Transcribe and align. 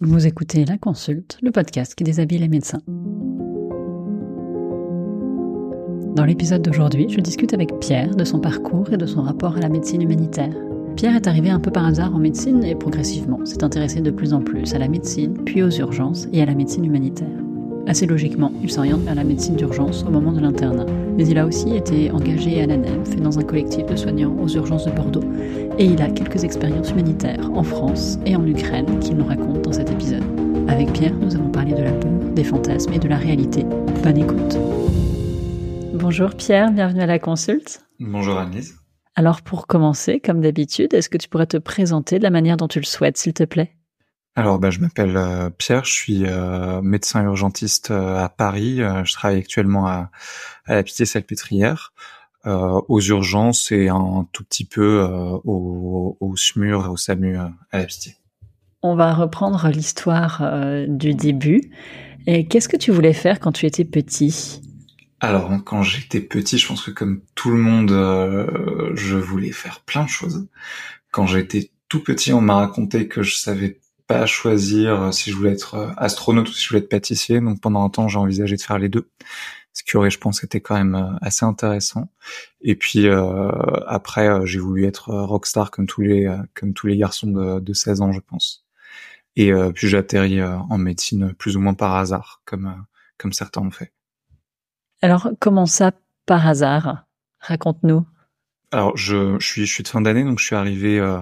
Vous 0.00 0.26
écoutez 0.26 0.66
La 0.66 0.76
Consulte, 0.76 1.38
le 1.40 1.50
podcast 1.50 1.94
qui 1.94 2.04
déshabille 2.04 2.36
les 2.36 2.48
médecins. 2.48 2.82
Dans 6.14 6.26
l'épisode 6.26 6.60
d'aujourd'hui, 6.60 7.06
je 7.08 7.18
discute 7.18 7.54
avec 7.54 7.78
Pierre 7.80 8.14
de 8.14 8.24
son 8.24 8.38
parcours 8.38 8.92
et 8.92 8.98
de 8.98 9.06
son 9.06 9.22
rapport 9.22 9.56
à 9.56 9.60
la 9.60 9.70
médecine 9.70 10.02
humanitaire. 10.02 10.54
Pierre 10.96 11.16
est 11.16 11.26
arrivé 11.26 11.48
un 11.48 11.60
peu 11.60 11.70
par 11.70 11.86
hasard 11.86 12.14
en 12.14 12.18
médecine 12.18 12.62
et 12.62 12.74
progressivement 12.74 13.42
s'est 13.46 13.64
intéressé 13.64 14.02
de 14.02 14.10
plus 14.10 14.34
en 14.34 14.42
plus 14.42 14.74
à 14.74 14.78
la 14.78 14.88
médecine, 14.88 15.32
puis 15.46 15.62
aux 15.62 15.70
urgences 15.70 16.28
et 16.30 16.42
à 16.42 16.44
la 16.44 16.54
médecine 16.54 16.84
humanitaire. 16.84 17.45
Assez 17.86 18.06
logiquement, 18.06 18.52
il 18.62 18.70
s'oriente 18.70 19.02
vers 19.02 19.14
la 19.14 19.22
médecine 19.22 19.54
d'urgence 19.54 20.02
au 20.02 20.10
moment 20.10 20.32
de 20.32 20.40
l'internat. 20.40 20.86
Mais 21.16 21.26
il 21.28 21.38
a 21.38 21.46
aussi 21.46 21.76
été 21.76 22.10
engagé 22.10 22.60
à 22.60 22.66
l'ANEM, 22.66 23.06
fait 23.06 23.20
dans 23.20 23.38
un 23.38 23.44
collectif 23.44 23.86
de 23.86 23.94
soignants 23.94 24.36
aux 24.40 24.48
urgences 24.48 24.86
de 24.86 24.90
Bordeaux. 24.90 25.22
Et 25.78 25.84
il 25.84 26.02
a 26.02 26.08
quelques 26.08 26.42
expériences 26.42 26.90
humanitaires 26.90 27.48
en 27.54 27.62
France 27.62 28.18
et 28.26 28.34
en 28.34 28.44
Ukraine 28.44 28.98
qu'il 28.98 29.16
nous 29.16 29.24
raconte 29.24 29.62
dans 29.62 29.72
cet 29.72 29.90
épisode. 29.90 30.24
Avec 30.68 30.92
Pierre, 30.92 31.14
nous 31.14 31.36
avons 31.36 31.50
parlé 31.50 31.74
de 31.74 31.82
la 31.82 31.92
peur, 31.92 32.10
des 32.34 32.44
fantasmes 32.44 32.92
et 32.92 32.98
de 32.98 33.06
la 33.06 33.16
réalité. 33.16 33.64
Bonne 34.02 34.18
écoute. 34.18 34.58
Bonjour 35.94 36.34
Pierre, 36.34 36.72
bienvenue 36.72 37.02
à 37.02 37.06
la 37.06 37.20
consulte. 37.20 37.86
Bonjour 38.00 38.36
Annelise. 38.36 38.76
Alors 39.14 39.42
pour 39.42 39.66
commencer, 39.66 40.18
comme 40.20 40.40
d'habitude, 40.40 40.92
est-ce 40.92 41.08
que 41.08 41.18
tu 41.18 41.28
pourrais 41.28 41.46
te 41.46 41.56
présenter 41.56 42.18
de 42.18 42.24
la 42.24 42.30
manière 42.30 42.56
dont 42.56 42.68
tu 42.68 42.80
le 42.80 42.84
souhaites, 42.84 43.16
s'il 43.16 43.32
te 43.32 43.44
plaît? 43.44 43.72
Alors 44.38 44.58
bah, 44.58 44.68
je 44.68 44.80
m'appelle 44.80 45.16
euh, 45.16 45.48
Pierre, 45.48 45.86
je 45.86 45.92
suis 45.92 46.26
euh, 46.26 46.82
médecin 46.82 47.24
urgentiste 47.24 47.90
euh, 47.90 48.22
à 48.22 48.28
Paris. 48.28 48.76
je 48.76 49.12
travaille 49.14 49.38
actuellement 49.38 49.86
à, 49.86 50.10
à 50.66 50.74
la 50.74 50.82
Pitié-Salpêtrière, 50.82 51.94
aux 52.44 53.00
urgences 53.00 53.72
et 53.72 53.88
un 53.88 54.28
tout 54.32 54.44
petit 54.44 54.64
peu 54.64 55.02
au, 55.42 56.16
au 56.20 56.36
SMUR 56.36 56.84
et 56.84 56.88
au 56.88 56.96
SAMU 56.96 57.36
à 57.36 57.52
la 57.72 57.84
Pitié. 57.84 58.14
On 58.82 58.94
va 58.94 59.14
reprendre 59.14 59.68
l'histoire 59.68 60.42
du 60.86 61.14
début. 61.14 61.72
Et 62.28 62.46
qu'est-ce 62.46 62.68
que 62.68 62.76
tu 62.76 62.92
voulais 62.92 63.14
faire 63.14 63.40
quand 63.40 63.50
tu 63.50 63.66
étais 63.66 63.84
petit? 63.84 64.62
Alors 65.18 65.50
quand 65.64 65.82
j'étais 65.82 66.20
petit, 66.20 66.58
je 66.58 66.68
pense 66.68 66.82
que 66.82 66.92
comme 66.92 67.22
tout 67.34 67.50
le 67.50 67.58
monde, 67.58 67.90
je 68.94 69.16
voulais 69.16 69.50
faire 69.50 69.80
plein 69.80 70.04
de 70.04 70.08
choses. 70.08 70.46
Quand 71.10 71.26
j'étais 71.26 71.72
tout 71.88 72.04
petit, 72.04 72.32
on 72.32 72.40
m'a 72.40 72.54
raconté 72.54 73.08
que 73.08 73.24
je 73.24 73.34
savais 73.34 73.80
pas 74.06 74.26
choisir 74.26 75.02
euh, 75.02 75.12
si 75.12 75.30
je 75.30 75.36
voulais 75.36 75.52
être 75.52 75.74
euh, 75.74 75.90
astronaute 75.96 76.48
ou 76.48 76.52
si 76.52 76.62
je 76.62 76.68
voulais 76.68 76.80
être 76.80 76.88
pâtissier. 76.88 77.40
Donc 77.40 77.60
pendant 77.60 77.84
un 77.84 77.90
temps, 77.90 78.08
j'ai 78.08 78.18
envisagé 78.18 78.56
de 78.56 78.62
faire 78.62 78.78
les 78.78 78.88
deux, 78.88 79.08
ce 79.72 79.82
qui 79.82 79.96
aurait, 79.96 80.10
je 80.10 80.18
pense, 80.18 80.44
été 80.44 80.60
quand 80.60 80.76
même 80.76 81.18
assez 81.20 81.44
intéressant. 81.44 82.08
Et 82.60 82.76
puis 82.76 83.08
après, 83.86 84.46
j'ai 84.46 84.58
voulu 84.58 84.86
être 84.86 85.12
rockstar 85.12 85.70
comme 85.70 85.86
tous 85.86 86.00
les 86.00 86.34
comme 86.54 86.72
tous 86.72 86.86
les 86.86 86.96
garçons 86.96 87.30
de, 87.30 87.60
de 87.60 87.72
16 87.74 88.00
ans, 88.00 88.12
je 88.12 88.20
pense. 88.20 88.64
Et 89.36 89.52
puis 89.74 89.88
j'ai 89.88 89.98
atterri 89.98 90.42
en 90.42 90.78
médecine 90.78 91.34
plus 91.34 91.58
ou 91.58 91.60
moins 91.60 91.74
par 91.74 91.94
hasard, 91.94 92.40
comme 92.46 92.86
comme 93.18 93.32
certains 93.32 93.60
ont 93.60 93.70
fait. 93.70 93.92
Alors, 95.02 95.30
comment 95.40 95.66
ça, 95.66 95.92
par 96.26 96.46
hasard? 96.46 97.04
Raconte-nous. 97.40 98.06
Alors, 98.72 98.96
je, 98.96 99.38
je, 99.38 99.46
suis, 99.46 99.66
je 99.66 99.72
suis 99.72 99.82
de 99.82 99.88
fin 99.88 100.00
d'année, 100.00 100.24
donc 100.24 100.38
je 100.38 100.44
suis 100.44 100.56
arrivé 100.56 100.98
euh, 100.98 101.20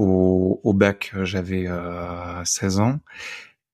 au, 0.00 0.60
au, 0.64 0.72
bac, 0.72 1.12
j'avais 1.22 1.66
euh, 1.66 2.44
16 2.44 2.80
ans. 2.80 3.00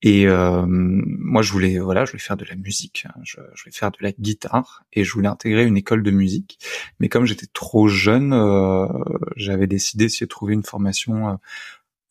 Et 0.03 0.27
euh, 0.27 0.63
moi, 0.67 1.41
je 1.41 1.51
voulais, 1.51 1.79
voilà, 1.79 2.05
je 2.05 2.11
voulais 2.11 2.21
faire 2.21 2.37
de 2.37 2.45
la 2.45 2.55
musique, 2.55 3.07
je, 3.23 3.39
je, 3.55 3.63
voulais 3.63 3.75
faire 3.75 3.91
de 3.91 3.97
la 4.01 4.11
guitare, 4.11 4.83
et 4.93 5.03
je 5.03 5.11
voulais 5.11 5.27
intégrer 5.27 5.65
une 5.65 5.77
école 5.77 6.03
de 6.03 6.11
musique. 6.11 6.59
Mais 6.99 7.09
comme 7.09 7.25
j'étais 7.25 7.47
trop 7.51 7.87
jeune, 7.87 8.33
euh, 8.33 8.87
j'avais 9.35 9.67
décidé 9.67 10.07
de 10.07 10.25
trouver 10.25 10.53
une 10.53 10.63
formation 10.63 11.29
euh, 11.29 11.35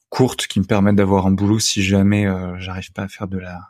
courte 0.08 0.48
qui 0.48 0.58
me 0.58 0.64
permette 0.64 0.96
d'avoir 0.96 1.26
un 1.26 1.32
boulot 1.32 1.58
si 1.60 1.82
jamais 1.82 2.26
j'arrive 2.58 2.92
pas 2.92 3.02
à 3.02 3.08
faire 3.08 3.28
de 3.28 3.38
la 3.38 3.60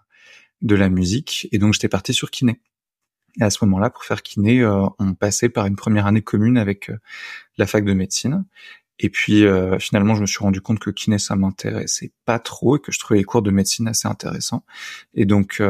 de 0.63 0.75
la 0.75 0.89
musique. 0.89 1.49
Et 1.53 1.59
donc, 1.59 1.75
j'étais 1.75 1.89
parti 1.89 2.15
sur 2.15 2.31
kiné. 2.31 2.61
Et 3.39 3.45
à 3.45 3.51
ce 3.51 3.65
moment-là, 3.65 3.91
pour 3.91 4.05
faire 4.05 4.23
kiné, 4.23 4.61
euh, 4.61 4.87
on 4.99 5.15
passait 5.15 5.49
par 5.49 5.67
une 5.67 5.77
première 5.77 6.07
année 6.07 6.23
commune 6.23 6.57
avec 6.57 6.91
euh, 6.91 6.99
la 7.59 7.67
fac 7.67 7.85
de 7.85 7.93
médecine. 7.93 8.45
Et 8.99 9.11
puis 9.11 9.45
euh, 9.45 9.79
finalement, 9.79 10.15
je 10.15 10.23
me 10.23 10.27
suis 10.27 10.39
rendu 10.39 10.61
compte 10.61 10.79
que 10.79 10.91
kiné 10.91 11.19
ça 11.19 11.37
m'intéressait 11.37 12.13
pas 12.25 12.39
trop 12.39 12.77
et 12.77 12.81
que 12.81 12.93
je 12.93 12.99
trouvais 12.99 13.19
les 13.19 13.25
cours 13.25 13.43
de 13.43 13.51
médecine 13.51 13.89
assez 13.89 14.09
intéressants. 14.09 14.65
Et 15.15 15.27
donc 15.27 15.63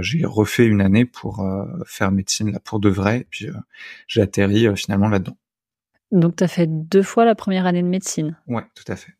j'ai 0.00 0.24
refait 0.24 0.66
une 0.66 0.80
année 0.80 1.04
pour 1.04 1.46
faire 1.84 2.10
médecine 2.10 2.52
là 2.52 2.60
pour 2.60 2.80
de 2.80 2.88
vrai. 2.88 3.20
Et 3.20 3.26
puis 3.28 3.48
j'ai 4.06 4.22
atterri 4.22 4.66
finalement 4.76 5.08
là-dedans. 5.08 5.36
Donc 6.10 6.36
tu 6.36 6.44
as 6.44 6.48
fait 6.48 6.66
deux 6.66 7.02
fois 7.02 7.24
la 7.24 7.34
première 7.34 7.66
année 7.66 7.82
de 7.82 7.88
médecine. 7.88 8.36
Ouais, 8.46 8.64
tout 8.74 8.90
à 8.90 8.96
fait. 8.96 9.12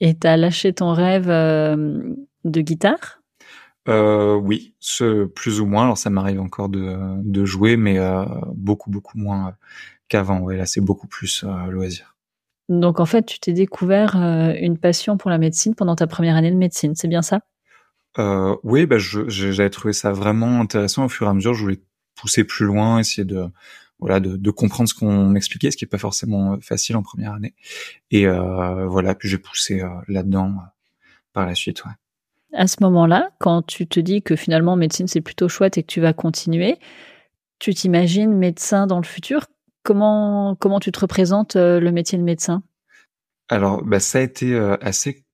Et 0.00 0.18
tu 0.18 0.26
as 0.26 0.36
lâché 0.36 0.72
ton 0.72 0.92
rêve 0.92 1.28
de 1.28 2.60
guitare? 2.60 3.20
Euh, 3.88 4.34
oui, 4.34 4.74
ce, 4.78 5.24
plus 5.24 5.60
ou 5.60 5.66
moins. 5.66 5.84
Alors 5.84 5.98
ça 5.98 6.10
m'arrive 6.10 6.40
encore 6.40 6.68
de, 6.68 6.96
de 7.22 7.44
jouer, 7.44 7.76
mais 7.76 7.98
euh, 7.98 8.24
beaucoup 8.54 8.90
beaucoup 8.90 9.18
moins 9.18 9.48
euh, 9.48 9.52
qu'avant. 10.08 10.40
Ouais, 10.40 10.56
là 10.56 10.66
c'est 10.66 10.80
beaucoup 10.80 11.06
plus 11.06 11.44
euh, 11.44 11.66
loisir. 11.70 12.09
Donc 12.70 13.00
en 13.00 13.04
fait, 13.04 13.26
tu 13.26 13.38
t'es 13.38 13.52
découvert 13.52 14.16
euh, 14.16 14.54
une 14.58 14.78
passion 14.78 15.18
pour 15.18 15.30
la 15.30 15.36
médecine 15.36 15.74
pendant 15.74 15.96
ta 15.96 16.06
première 16.06 16.36
année 16.36 16.50
de 16.50 16.56
médecine, 16.56 16.94
c'est 16.94 17.08
bien 17.08 17.20
ça? 17.20 17.40
Euh, 18.18 18.56
Oui, 18.62 18.86
bah, 18.86 18.96
j'avais 18.98 19.70
trouvé 19.70 19.92
ça 19.92 20.12
vraiment 20.12 20.60
intéressant. 20.60 21.04
Au 21.04 21.08
fur 21.08 21.26
et 21.26 21.30
à 21.30 21.34
mesure, 21.34 21.52
je 21.52 21.62
voulais 21.62 21.80
pousser 22.14 22.44
plus 22.44 22.64
loin, 22.64 22.98
essayer 22.98 23.24
de 23.24 23.46
voilà 23.98 24.18
de, 24.18 24.36
de 24.36 24.50
comprendre 24.50 24.88
ce 24.88 24.94
qu'on 24.94 25.26
m'expliquait, 25.26 25.70
ce 25.70 25.76
qui 25.76 25.84
est 25.84 25.88
pas 25.88 25.98
forcément 25.98 26.58
facile 26.62 26.96
en 26.96 27.02
première 27.02 27.34
année. 27.34 27.54
Et 28.10 28.26
voilà, 28.26 29.14
puis 29.14 29.28
j'ai 29.28 29.36
poussé 29.36 29.82
là-dedans 30.08 30.54
par 31.34 31.46
la 31.46 31.54
suite. 31.54 31.84
Ouais 31.84 31.92
à 32.52 32.66
ce 32.66 32.76
moment-là, 32.80 33.30
quand 33.38 33.62
tu 33.62 33.86
te 33.86 34.00
dis 34.00 34.22
que 34.22 34.36
finalement 34.36 34.76
médecine 34.76 35.06
c'est 35.06 35.20
plutôt 35.20 35.48
chouette 35.48 35.78
et 35.78 35.82
que 35.82 35.92
tu 35.92 36.00
vas 36.00 36.12
continuer, 36.12 36.78
tu 37.58 37.74
t'imagines 37.74 38.32
médecin 38.32 38.86
dans 38.86 38.98
le 38.98 39.06
futur? 39.06 39.46
Comment 39.82 40.56
comment 40.56 40.80
tu 40.80 40.92
te 40.92 41.00
représentes 41.00 41.56
euh, 41.56 41.80
le 41.80 41.90
métier 41.92 42.18
de 42.18 42.22
médecin? 42.22 42.62
Alors, 43.48 43.82
bah, 43.82 44.00
ça 44.00 44.18
a 44.18 44.22
été 44.22 44.54
euh, 44.54 44.76
assez 44.80 45.24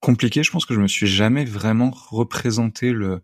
compliqué. 0.00 0.42
Je 0.42 0.50
pense 0.50 0.66
que 0.66 0.74
je 0.74 0.80
me 0.80 0.88
suis 0.88 1.06
jamais 1.06 1.44
vraiment 1.44 1.90
représenté 1.90 2.92
le 2.92 3.22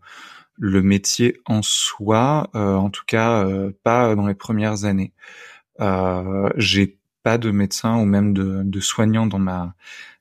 le 0.59 0.83
métier 0.83 1.39
en 1.45 1.61
soi, 1.63 2.49
euh, 2.55 2.75
en 2.75 2.89
tout 2.89 3.03
cas 3.07 3.47
pas 3.83 4.15
dans 4.15 4.27
les 4.27 4.35
premières 4.35 4.85
années. 4.85 5.13
J'ai 6.57 6.99
pas 7.23 7.37
de 7.37 7.51
médecin 7.51 7.97
ou 7.97 8.05
même 8.05 8.33
de, 8.33 8.61
de 8.63 8.79
soignant 8.79 9.25
dans 9.27 9.39
ma 9.39 9.75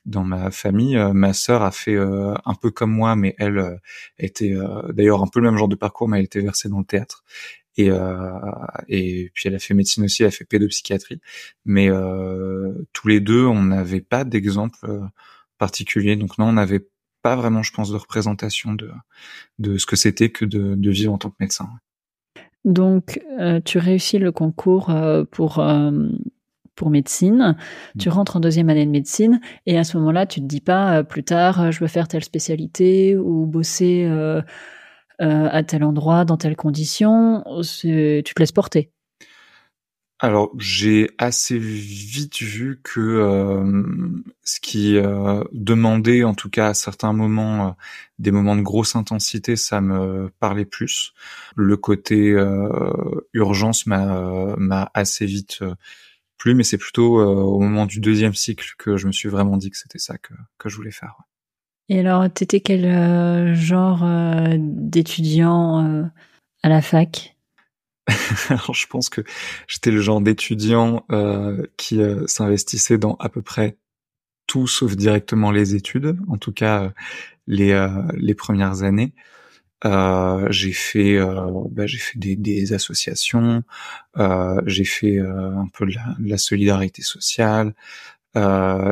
dans 0.06 0.25
ma 0.25 0.51
famille. 0.51 0.97
Ma 1.12 1.33
sœur 1.33 1.62
a 1.62 1.71
fait 1.71 1.97
un 1.99 2.55
peu 2.61 2.71
comme 2.71 2.93
moi, 2.93 3.15
mais 3.17 3.34
elle 3.39 3.81
était 4.19 4.55
d'ailleurs 4.91 5.22
un 5.22 5.27
peu 5.27 5.41
le 5.41 5.51
même 5.51 5.59
genre 5.59 5.69
de 5.69 5.77
parcours, 5.77 6.09
mais 6.09 6.19
elle 6.19 6.25
était 6.25 6.41
versée 6.41 6.69
dans 6.69 6.78
le 6.78 6.84
théâtre. 6.84 7.25
Et, 7.77 7.91
et 8.88 9.31
puis 9.34 9.49
elle 9.49 9.55
a 9.55 9.59
fait 9.59 9.75
médecine 9.75 10.05
aussi, 10.05 10.22
elle 10.22 10.28
a 10.28 10.33
fait 10.33 10.44
pédopsychiatrie. 10.44 11.21
Mais 11.65 11.88
tous 12.93 13.09
les 13.09 13.21
deux, 13.21 13.44
on 13.47 13.62
n'avait 13.62 14.00
pas 14.00 14.25
d'exemple 14.25 14.87
particulier. 15.59 16.16
Donc 16.16 16.38
non, 16.38 16.47
on 16.47 16.53
n'avait 16.53 16.87
pas 17.22 17.37
vraiment, 17.37 17.62
je 17.62 17.72
pense, 17.72 17.91
de 17.91 17.97
représentation 17.97 18.75
de, 18.75 18.91
de 19.59 19.78
ce 19.78 19.87
que 19.87 19.97
c'était 19.97 20.31
que 20.31 20.44
de, 20.44 20.75
de 20.75 20.91
vivre 20.91 21.12
en 21.12 21.19
tant 21.19 21.31
que 21.31 21.37
médecin. 21.41 21.69
Donc, 22.65 23.21
tu 23.65 23.78
réussis 23.78 24.19
le 24.19 24.33
concours 24.33 24.94
pour 25.31 25.60
pour 26.75 26.91
médecine, 26.91 27.56
tu 27.99 28.09
mmh. 28.09 28.12
rentres 28.12 28.37
en 28.37 28.41
deuxième 28.41 28.71
année 28.71 28.87
de 28.87 28.91
médecine 28.91 29.41
et 29.66 29.78
à 29.78 29.84
ce 29.84 29.97
moment-là, 29.99 30.27
tu 30.27 30.41
te 30.41 30.47
dis 30.47 30.60
pas 30.60 30.99
euh, 30.99 31.03
plus 31.03 31.25
tard 31.25 31.60
euh, 31.60 31.71
je 31.71 31.81
veux 31.81 31.87
faire 31.87 32.09
telle 32.09 32.25
spécialité 32.25 33.16
ou 33.16 33.47
bosser 33.47 34.09
euh, 35.22 35.49
à 35.50 35.62
tel 35.62 35.84
endroit 35.84 36.25
dans 36.25 36.37
telles 36.37 36.56
conditions, 36.56 37.44
tu 37.62 38.22
te 38.25 38.41
laisses 38.41 38.53
porter. 38.53 38.91
Alors 40.19 40.53
j'ai 40.56 41.10
assez 41.19 41.59
vite 41.59 42.41
vu 42.43 42.81
que 42.84 43.65
ce 44.44 44.60
qui 44.60 44.97
demandait, 45.53 46.22
en 46.22 46.34
tout 46.34 46.49
cas 46.49 46.69
à 46.69 46.75
certains 46.75 47.12
moments, 47.12 47.77
des 48.21 48.31
moments 48.31 48.55
de 48.55 48.62
grosse 48.62 48.95
intensité, 48.95 49.57
ça 49.57 49.80
me 49.80 50.30
parlait 50.39 50.65
plus. 50.65 51.13
Le 51.57 51.77
côté 51.77 52.36
urgence 53.33 53.86
m'a 53.86 54.54
m'a 54.57 54.92
assez 54.95 55.27
vite 55.27 55.65
plus, 56.42 56.57
mais 56.57 56.65
c'est 56.65 56.77
plutôt 56.77 57.21
euh, 57.21 57.36
au 57.36 57.60
moment 57.60 57.86
du 57.86 58.01
deuxième 58.01 58.34
cycle 58.34 58.74
que 58.77 58.97
je 58.97 59.07
me 59.07 59.13
suis 59.13 59.28
vraiment 59.28 59.57
dit 59.57 59.71
que 59.71 59.77
c'était 59.77 60.01
ça 60.01 60.19
que, 60.19 60.34
que 60.59 60.69
je 60.69 60.74
voulais 60.74 60.91
faire. 60.91 61.15
Et 61.92 61.98
alors, 61.98 62.33
t'étais 62.33 62.60
quel 62.60 62.86
euh, 62.86 63.54
genre 63.54 64.03
euh, 64.03 64.56
d'étudiant 64.59 66.10
à 66.62 66.68
la 66.71 66.80
fac? 66.80 67.36
Alors, 68.48 68.72
je 68.72 68.86
pense 68.86 69.10
que 69.10 69.21
j'étais 69.68 69.91
le 69.91 70.00
genre 70.00 70.22
d'étudiant 70.22 71.04
qui 71.77 72.00
s'investissait 72.27 72.97
dans 72.97 73.16
à 73.16 73.28
peu 73.28 73.42
près 73.42 73.77
tout 74.47 74.66
sauf 74.66 74.97
directement 74.97 75.50
les 75.50 75.74
études, 75.74 76.16
en 76.28 76.39
tout 76.39 76.53
cas 76.53 76.92
les, 77.47 77.86
les 78.15 78.34
premières 78.34 78.84
années. 78.84 79.12
Euh, 79.84 80.47
j'ai 80.50 80.72
fait, 80.72 81.18
euh, 81.18 81.50
bah, 81.71 81.86
j'ai 81.86 81.98
fait 81.98 82.18
des, 82.18 82.72
associations, 82.72 83.65
euh, 84.16 84.60
j'ai 84.66 84.84
fait 84.84 85.18
euh, 85.18 85.56
un 85.59 85.68
peu 85.68 85.86
de 85.86 85.95
la 86.18 86.38
solidarité 86.38 87.03
sociale, 87.03 87.74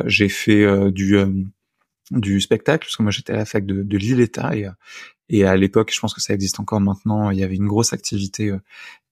j'ai 0.05 0.29
fait 0.29 0.91
du 0.91 1.17
du 2.11 2.39
spectacle, 2.39 2.85
parce 2.85 2.95
que 2.95 3.03
moi 3.03 3.11
j'étais 3.11 3.33
à 3.33 3.37
la 3.37 3.45
fac 3.45 3.65
de, 3.65 3.81
de 3.81 3.97
Lille-État 3.97 4.55
et, 4.55 4.67
et 5.29 5.45
à 5.45 5.55
l'époque, 5.55 5.91
je 5.91 5.99
pense 5.99 6.13
que 6.13 6.21
ça 6.21 6.33
existe 6.33 6.59
encore 6.59 6.79
maintenant, 6.79 7.31
il 7.31 7.39
y 7.39 7.43
avait 7.43 7.55
une 7.55 7.67
grosse 7.67 7.93
activité 7.93 8.49
euh, 8.49 8.59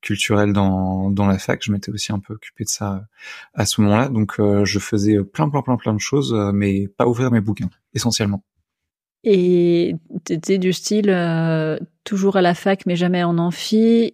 culturelle 0.02 0.54
dans, 0.54 1.10
dans 1.10 1.26
la 1.26 1.40
fac. 1.40 1.62
Je 1.64 1.72
m'étais 1.72 1.92
aussi 1.92 2.12
un 2.12 2.20
peu 2.20 2.34
occupé 2.34 2.64
de 2.66 2.70
ça 2.70 3.08
à 3.54 3.66
ce 3.66 3.82
moment-là, 3.82 4.10
donc 4.10 4.36
je 4.38 4.80
faisais 4.80 5.18
plein 5.24 5.50
plein 5.50 5.62
plein 5.62 5.78
plein 5.78 5.94
de 5.94 6.00
choses, 6.00 6.34
mais 6.54 6.88
pas 6.88 7.08
ouvrir 7.08 7.32
mes 7.32 7.42
bouquins 7.42 7.70
essentiellement. 7.94 8.44
Et 9.24 9.96
t'étais 10.24 10.58
du 10.58 10.72
style 10.72 11.14
toujours 12.06 12.38
à 12.38 12.42
la 12.42 12.54
fac 12.54 12.86
mais 12.86 12.96
jamais 12.96 13.24
en 13.24 13.38
amphi 13.38 14.14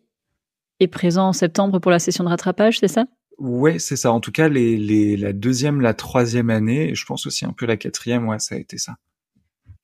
et 0.79 0.87
présent 0.87 1.27
en 1.29 1.33
septembre 1.33 1.79
pour 1.79 1.91
la 1.91 1.99
session 1.99 2.23
de 2.23 2.29
rattrapage, 2.29 2.79
c'est 2.79 2.87
ça? 2.87 3.05
Ouais, 3.37 3.79
c'est 3.79 3.97
ça. 3.97 4.11
En 4.11 4.19
tout 4.19 4.31
cas, 4.31 4.47
les, 4.47 4.77
les, 4.77 5.17
la 5.17 5.33
deuxième, 5.33 5.81
la 5.81 5.93
troisième 5.93 6.49
année, 6.49 6.89
et 6.89 6.95
je 6.95 7.05
pense 7.05 7.25
aussi 7.25 7.45
un 7.45 7.51
peu 7.51 7.65
la 7.65 7.77
quatrième, 7.77 8.27
ouais, 8.27 8.39
ça 8.39 8.55
a 8.55 8.57
été 8.57 8.77
ça. 8.77 8.95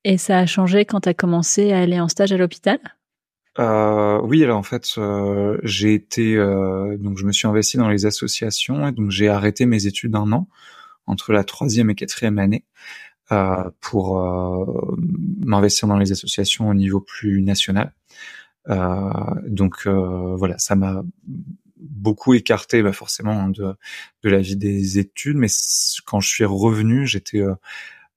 Et 0.04 0.18
ça 0.18 0.40
a 0.40 0.46
changé 0.46 0.86
quand 0.86 1.02
tu 1.02 1.10
as 1.10 1.14
commencé 1.14 1.72
à 1.72 1.80
aller 1.80 2.00
en 2.00 2.08
stage 2.08 2.32
à 2.32 2.38
l'hôpital? 2.38 2.80
Euh, 3.60 4.20
Oui, 4.24 4.44
alors 4.44 4.58
en 4.58 4.64
fait, 4.64 4.88
euh, 4.98 5.58
j'ai 5.64 5.94
été, 5.94 6.38
euh, 6.38 6.98
donc 6.98 7.18
je 7.18 7.26
me 7.26 7.32
suis 7.32 7.48
investi 7.48 7.78
dans 7.78 7.90
les 7.90 8.06
associations 8.06 8.88
et 8.88 8.92
donc 8.94 9.12
j'ai 9.12 9.28
arrêté 9.28 9.66
mes 9.66 9.86
études 9.86 10.16
un 10.16 10.32
an 10.32 10.48
entre 11.06 11.34
la 11.34 11.44
troisième 11.44 11.90
et 11.90 11.96
quatrième 11.96 12.40
année 12.40 12.64
euh, 13.32 13.70
pour 13.82 14.20
euh, 14.20 14.96
m'investir 15.46 15.88
dans 15.88 15.98
les 15.98 16.12
associations 16.12 16.70
au 16.70 16.74
niveau 16.74 17.02
plus 17.02 17.42
national. 17.42 17.94
Euh, 18.70 19.10
donc 19.48 19.88
voilà, 19.88 20.58
ça 20.58 20.76
m'a 20.76 21.04
beaucoup 21.82 22.34
écarté 22.34 22.82
bah, 22.84 22.94
forcément 22.94 23.40
hein, 23.40 23.50
de, 23.50 23.74
de 24.24 24.30
la 24.30 24.40
vie 24.40 24.56
des 24.56 25.00
études, 25.00 25.38
mais 25.38 25.48
quand 26.06 26.20
je 26.20 26.30
suis 26.30 26.46
revenu, 26.46 27.08
j'étais 27.08 27.42
euh, 27.42 27.56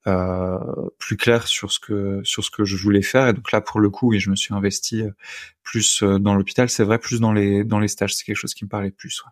euh, 0.07 0.59
plus 0.99 1.17
clair 1.17 1.47
sur 1.47 1.73
ce 1.73 1.81
que 1.81 2.21
sur 2.25 2.45
ce 2.45 2.51
que 2.51 2.65
je 2.65 2.77
voulais 2.77 3.03
faire. 3.03 3.29
Et 3.29 3.33
donc 3.33 3.51
là, 3.53 3.61
pour 3.61 3.81
le 3.81 3.91
coup, 3.91 4.13
et 4.13 4.19
je 4.19 4.31
me 4.31 4.37
suis 4.37 4.55
investi 4.55 5.03
euh, 5.03 5.11
plus 5.63 6.03
euh, 6.03 6.19
dans 6.19 6.35
l'hôpital. 6.35 6.69
C'est 6.69 6.85
vrai, 6.85 6.99
plus 6.99 7.21
dans 7.21 7.33
les 7.33 7.65
dans 7.65 7.79
les 7.79 7.89
stages. 7.89 8.15
C'est 8.15 8.25
quelque 8.25 8.37
chose 8.37 8.55
qui 8.55 8.65
me 8.65 8.69
parlait 8.69 8.91
plus. 8.91 9.23
Ouais. 9.25 9.31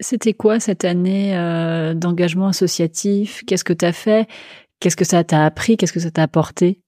C'était 0.00 0.32
quoi 0.32 0.58
cette 0.58 0.84
année 0.84 1.36
euh, 1.36 1.94
d'engagement 1.94 2.48
associatif? 2.48 3.44
Qu'est-ce 3.46 3.64
que 3.64 3.72
tu 3.72 3.84
as 3.84 3.92
fait? 3.92 4.28
Qu'est-ce 4.80 4.96
que 4.96 5.04
ça 5.04 5.22
t'a 5.22 5.44
appris? 5.44 5.76
Qu'est-ce 5.76 5.92
que 5.92 6.00
ça 6.00 6.10
t'a 6.10 6.22
apporté? 6.22 6.80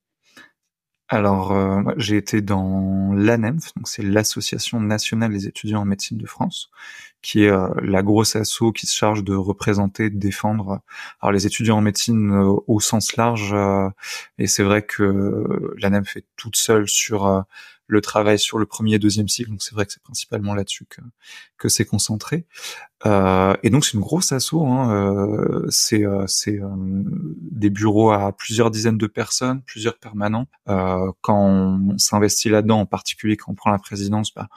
Alors, 1.09 1.53
euh, 1.53 1.83
j'ai 1.95 2.17
été 2.17 2.41
dans 2.41 3.13
l'ANEMF, 3.13 3.73
donc 3.75 3.87
c'est 3.87 4.03
l'Association 4.03 4.81
nationale 4.81 5.31
des 5.31 5.47
étudiants 5.47 5.81
en 5.81 5.85
médecine 5.85 6.17
de 6.17 6.25
France, 6.25 6.69
qui 7.21 7.45
est 7.45 7.49
euh, 7.49 7.69
la 7.81 8.03
grosse 8.03 8.35
asso 8.35 8.73
qui 8.75 8.87
se 8.87 8.95
charge 8.95 9.23
de 9.23 9.33
représenter, 9.33 10.09
de 10.09 10.19
défendre 10.19 10.81
alors 11.21 11.31
les 11.31 11.47
étudiants 11.47 11.77
en 11.77 11.81
médecine 11.81 12.31
euh, 12.33 12.53
au 12.67 12.81
sens 12.81 13.15
large. 13.15 13.55
et 14.37 14.47
c'est 14.47 14.63
vrai 14.63 14.81
que 14.81 15.73
l'ANEMF 15.77 16.17
est 16.17 16.25
toute 16.35 16.57
seule 16.57 16.89
sur 16.89 17.45
le 17.87 18.01
travail 18.01 18.37
sur 18.37 18.57
le 18.59 18.65
premier 18.65 18.95
et 18.95 18.99
deuxième 18.99 19.27
cycle. 19.27 19.49
Donc 19.49 19.63
c'est 19.63 19.73
vrai 19.73 19.85
que 19.85 19.93
c'est 19.93 20.03
principalement 20.03 20.53
là-dessus 20.53 20.85
que, 20.85 21.01
que 21.57 21.69
c'est 21.69 21.85
concentré. 21.85 22.45
Euh, 23.05 23.55
et 23.63 23.69
donc 23.69 23.85
c'est 23.85 23.93
une 23.93 24.01
grosse 24.01 24.31
asso. 24.31 24.55
Hein, 24.55 24.91
euh, 24.91 25.65
c'est 25.69 26.05
euh, 26.05 26.25
c'est 26.27 26.59
euh, 26.59 26.67
des 26.75 27.69
bureaux 27.69 28.11
à 28.11 28.31
plusieurs 28.31 28.71
dizaines 28.71 28.97
de 28.97 29.07
personnes, 29.07 29.61
plusieurs 29.63 29.97
permanents. 29.97 30.47
Euh, 30.67 31.11
quand 31.21 31.39
on 31.39 31.97
s'investit 31.97 32.49
là-dedans, 32.49 32.81
en 32.81 32.85
particulier 32.85 33.37
quand 33.37 33.51
on 33.51 33.55
prend 33.55 33.71
la 33.71 33.79
présidence, 33.79 34.33
bah, 34.33 34.49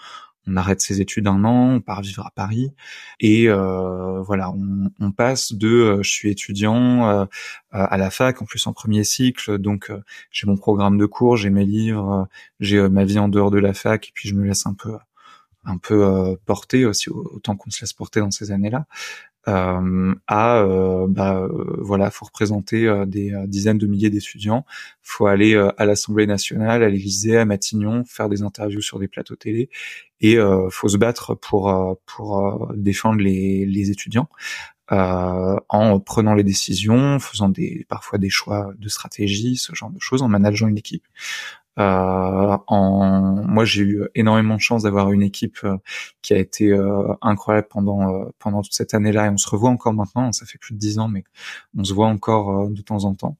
on 0.46 0.56
arrête 0.56 0.80
ses 0.80 1.00
études 1.00 1.26
un 1.26 1.44
an, 1.44 1.74
on 1.74 1.80
part 1.80 2.00
vivre 2.00 2.26
à 2.26 2.30
Paris 2.30 2.72
et 3.20 3.48
euh, 3.48 4.22
voilà, 4.22 4.52
on, 5.00 5.12
passe 5.12 5.52
de 5.52 5.68
euh, 5.68 6.02
je 6.02 6.10
suis 6.10 6.30
étudiant 6.30 7.08
euh, 7.08 7.24
à 7.72 7.96
la 7.96 8.10
fac 8.10 8.40
en 8.42 8.44
plus 8.44 8.66
en 8.66 8.72
premier 8.72 9.04
cycle, 9.04 9.58
donc 9.58 9.90
euh, 9.90 10.02
j'ai 10.30 10.46
mon 10.46 10.56
programme 10.56 10.98
de 10.98 11.06
cours, 11.06 11.36
j'ai 11.36 11.50
mes 11.50 11.64
livres, 11.64 12.28
j'ai 12.58 12.88
ma 12.88 13.04
vie 13.04 13.18
en 13.18 13.28
dehors 13.28 13.50
de 13.50 13.58
la 13.58 13.74
fac 13.74 14.08
et 14.08 14.12
puis 14.14 14.28
je 14.28 14.34
me 14.34 14.44
laisse 14.44 14.66
un 14.66 14.74
peu 14.74 14.96
un 15.64 15.76
peu 15.76 16.38
porter 16.46 16.86
aussi 16.86 17.10
autant 17.10 17.54
qu'on 17.54 17.70
se 17.70 17.82
laisse 17.82 17.92
porter 17.92 18.20
dans 18.20 18.30
ces 18.30 18.50
années-là 18.50 18.86
euh, 19.48 20.14
à 20.26 20.58
euh, 20.62 21.06
bah, 21.08 21.40
euh, 21.40 21.76
voilà, 21.78 22.10
faut 22.10 22.26
représenter 22.26 22.86
euh, 22.86 23.06
des 23.06 23.34
dizaines 23.46 23.78
de 23.78 23.86
milliers 23.86 24.10
d'étudiants, 24.10 24.64
faut 25.02 25.26
aller 25.26 25.54
à 25.76 25.86
l'Assemblée 25.86 26.26
nationale, 26.26 26.82
à 26.82 26.88
l'Élysée, 26.88 27.38
à 27.38 27.44
Matignon, 27.44 28.04
faire 28.04 28.28
des 28.28 28.42
interviews 28.42 28.82
sur 28.82 28.98
des 28.98 29.08
plateaux 29.08 29.36
télé, 29.36 29.70
et 30.20 30.36
faut 30.70 30.88
se 30.88 30.98
battre 30.98 31.34
pour 31.34 31.98
pour 32.06 32.70
défendre 32.74 33.20
les, 33.20 33.64
les 33.66 33.90
étudiants. 33.90 34.28
Euh, 34.92 35.56
en 35.68 36.00
prenant 36.00 36.34
les 36.34 36.42
décisions, 36.42 37.20
faisant 37.20 37.48
des 37.48 37.86
parfois 37.88 38.18
des 38.18 38.28
choix 38.28 38.72
de 38.76 38.88
stratégie, 38.88 39.56
ce 39.56 39.72
genre 39.72 39.90
de 39.90 40.00
choses, 40.00 40.20
en 40.22 40.28
manageant 40.28 40.66
une 40.66 40.78
équipe. 40.78 41.04
Euh, 41.80 42.56
en... 42.68 43.42
Moi, 43.46 43.64
j'ai 43.64 43.82
eu 43.82 44.02
énormément 44.14 44.54
de 44.54 44.60
chance 44.60 44.84
d'avoir 44.84 45.10
une 45.10 45.22
équipe 45.22 45.58
euh, 45.64 45.76
qui 46.22 46.34
a 46.34 46.38
été 46.38 46.68
euh, 46.70 47.12
incroyable 47.22 47.68
pendant 47.68 48.26
pendant 48.38 48.62
toute 48.62 48.74
cette 48.74 48.94
année-là, 48.94 49.26
et 49.26 49.28
on 49.30 49.38
se 49.38 49.48
revoit 49.48 49.70
encore 49.70 49.94
maintenant. 49.94 50.30
Ça 50.32 50.46
fait 50.46 50.58
plus 50.58 50.74
de 50.74 50.78
dix 50.78 50.98
ans, 50.98 51.08
mais 51.08 51.24
on 51.76 51.84
se 51.84 51.94
voit 51.94 52.08
encore 52.08 52.68
de 52.68 52.82
temps 52.82 53.04
en 53.04 53.14
temps. 53.14 53.36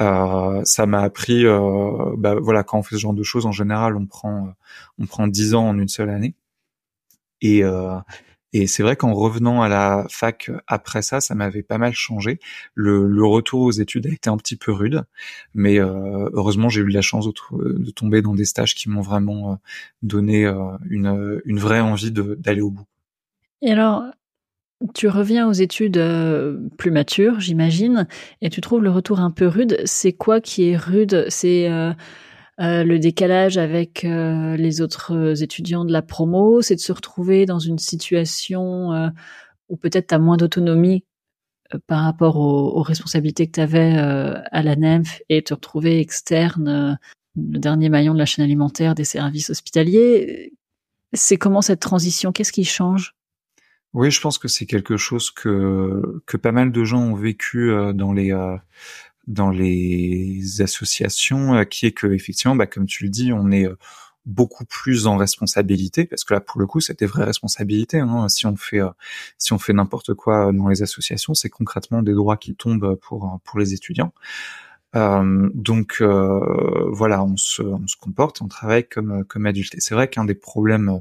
Euh, 0.00 0.62
ça 0.64 0.86
m'a 0.86 1.00
appris, 1.00 1.44
euh, 1.46 2.14
bah, 2.16 2.34
voilà, 2.40 2.62
quand 2.62 2.78
on 2.78 2.82
fait 2.82 2.96
ce 2.96 3.00
genre 3.00 3.14
de 3.14 3.22
choses, 3.22 3.46
en 3.46 3.52
général, 3.52 3.96
on 3.96 4.06
prend, 4.06 4.52
on 4.98 5.06
prend 5.06 5.26
dix 5.26 5.54
ans 5.54 5.68
en 5.68 5.78
une 5.78 5.88
seule 5.88 6.10
année. 6.10 6.34
Et, 7.40 7.64
euh, 7.64 7.98
et 8.52 8.66
c'est 8.66 8.82
vrai 8.82 8.96
qu'en 8.96 9.14
revenant 9.14 9.62
à 9.62 9.68
la 9.68 10.06
fac 10.10 10.50
après 10.66 11.02
ça, 11.02 11.20
ça 11.20 11.34
m'avait 11.34 11.62
pas 11.62 11.78
mal 11.78 11.92
changé. 11.94 12.38
Le, 12.74 13.06
le, 13.06 13.24
retour 13.24 13.62
aux 13.62 13.70
études 13.70 14.06
a 14.06 14.10
été 14.10 14.28
un 14.28 14.36
petit 14.36 14.56
peu 14.56 14.72
rude, 14.72 15.04
mais 15.54 15.80
euh, 15.80 16.28
heureusement 16.32 16.68
j'ai 16.68 16.82
eu 16.82 16.88
la 16.88 17.00
chance 17.00 17.26
de, 17.26 17.90
tomber 17.90 18.22
dans 18.22 18.34
des 18.34 18.44
stages 18.44 18.74
qui 18.74 18.90
m'ont 18.90 19.00
vraiment 19.00 19.52
euh, 19.52 19.56
donné 20.02 20.44
euh, 20.44 20.76
une, 20.88 21.40
une 21.44 21.58
vraie 21.58 21.80
envie 21.80 22.12
d'aller 22.12 22.60
au 22.60 22.70
bout. 22.70 22.86
Et 23.62 23.70
alors, 23.70 24.04
tu 24.94 25.08
reviens 25.08 25.48
aux 25.48 25.52
études 25.52 25.96
euh, 25.96 26.58
plus 26.76 26.90
matures, 26.90 27.40
j'imagine, 27.40 28.06
et 28.40 28.50
tu 28.50 28.60
trouves 28.60 28.82
le 28.82 28.90
retour 28.90 29.20
un 29.20 29.30
peu 29.30 29.46
rude. 29.46 29.80
C'est 29.84 30.12
quoi 30.12 30.40
qui 30.40 30.68
est 30.68 30.76
rude? 30.76 31.26
C'est 31.28 31.68
euh, 32.60 32.84
le 32.84 32.98
décalage 32.98 33.56
avec 33.56 34.04
euh, 34.04 34.56
les 34.56 34.82
autres 34.82 35.14
euh, 35.14 35.34
étudiants 35.34 35.86
de 35.86 35.92
la 35.92 36.02
promo, 36.02 36.60
c'est 36.60 36.74
de 36.74 36.80
se 36.80 36.92
retrouver 36.92 37.46
dans 37.46 37.58
une 37.58 37.78
situation 37.78 39.10
où 39.68 39.76
peut-être 39.76 40.08
tu 40.08 40.14
as 40.14 40.18
moins 40.18 40.36
d'autonomie 40.36 41.04
par 41.86 42.04
rapport 42.04 42.36
aux, 42.36 42.78
aux, 42.78 42.82
responsabilités 42.82 43.46
que 43.46 43.52
tu 43.52 43.60
avais 43.60 43.96
à 43.96 44.62
la 44.62 44.76
NEMF 44.76 45.22
et 45.30 45.42
te 45.42 45.54
retrouver 45.54 46.00
externe, 46.00 46.98
le 47.34 47.58
dernier 47.58 47.88
maillon 47.88 48.12
de 48.12 48.18
la 48.18 48.26
chaîne 48.26 48.44
alimentaire 48.44 48.94
des 48.94 49.04
services 49.04 49.48
hospitaliers. 49.48 50.52
C'est 51.14 51.38
comment 51.38 51.62
cette 51.62 51.80
transition? 51.80 52.32
Qu'est-ce 52.32 52.52
qui 52.52 52.64
change? 52.64 53.14
Oui, 53.94 54.10
je 54.10 54.20
pense 54.20 54.36
que 54.36 54.48
c'est 54.48 54.66
quelque 54.66 54.98
chose 54.98 55.30
que 55.30 56.22
que 56.26 56.36
pas 56.36 56.52
mal 56.52 56.72
de 56.72 56.84
gens 56.84 57.02
ont 57.02 57.14
vécu 57.14 57.72
dans 57.94 58.12
les 58.12 58.32
dans 59.26 59.50
les 59.50 60.60
associations, 60.60 61.54
euh, 61.54 61.64
qui 61.64 61.86
est 61.86 61.92
que 61.92 62.08
effectivement, 62.08 62.56
bah, 62.56 62.66
comme 62.66 62.86
tu 62.86 63.04
le 63.04 63.10
dis, 63.10 63.32
on 63.32 63.50
est 63.50 63.66
euh, 63.66 63.76
beaucoup 64.26 64.64
plus 64.64 65.06
en 65.06 65.16
responsabilité 65.16 66.04
parce 66.04 66.24
que 66.24 66.34
là 66.34 66.40
pour 66.40 66.60
le 66.60 66.66
coup 66.66 66.80
c'était 66.80 67.06
vraie 67.06 67.24
responsabilité 67.24 67.98
hein. 67.98 68.28
si 68.28 68.46
on 68.46 68.56
fait 68.56 68.80
euh, 68.80 68.90
si 69.38 69.52
on 69.52 69.58
fait 69.58 69.72
n'importe 69.72 70.14
quoi 70.14 70.52
dans 70.52 70.68
les 70.68 70.82
associations 70.82 71.34
c'est 71.34 71.48
concrètement 71.48 72.02
des 72.02 72.12
droits 72.12 72.36
qui 72.36 72.54
tombent 72.54 72.94
pour 72.96 73.40
pour 73.44 73.58
les 73.58 73.74
étudiants 73.74 74.12
euh, 74.94 75.50
donc 75.54 75.96
euh, 76.00 76.88
voilà 76.92 77.24
on 77.24 77.36
se 77.36 77.62
on 77.62 77.86
se 77.86 77.96
comporte 77.96 78.42
on 78.42 78.48
travaille 78.48 78.86
comme 78.86 79.24
comme 79.24 79.46
adulte 79.46 79.74
et 79.74 79.80
c'est 79.80 79.94
vrai 79.94 80.08
qu'un 80.08 80.24
des 80.24 80.34
problèmes 80.36 81.00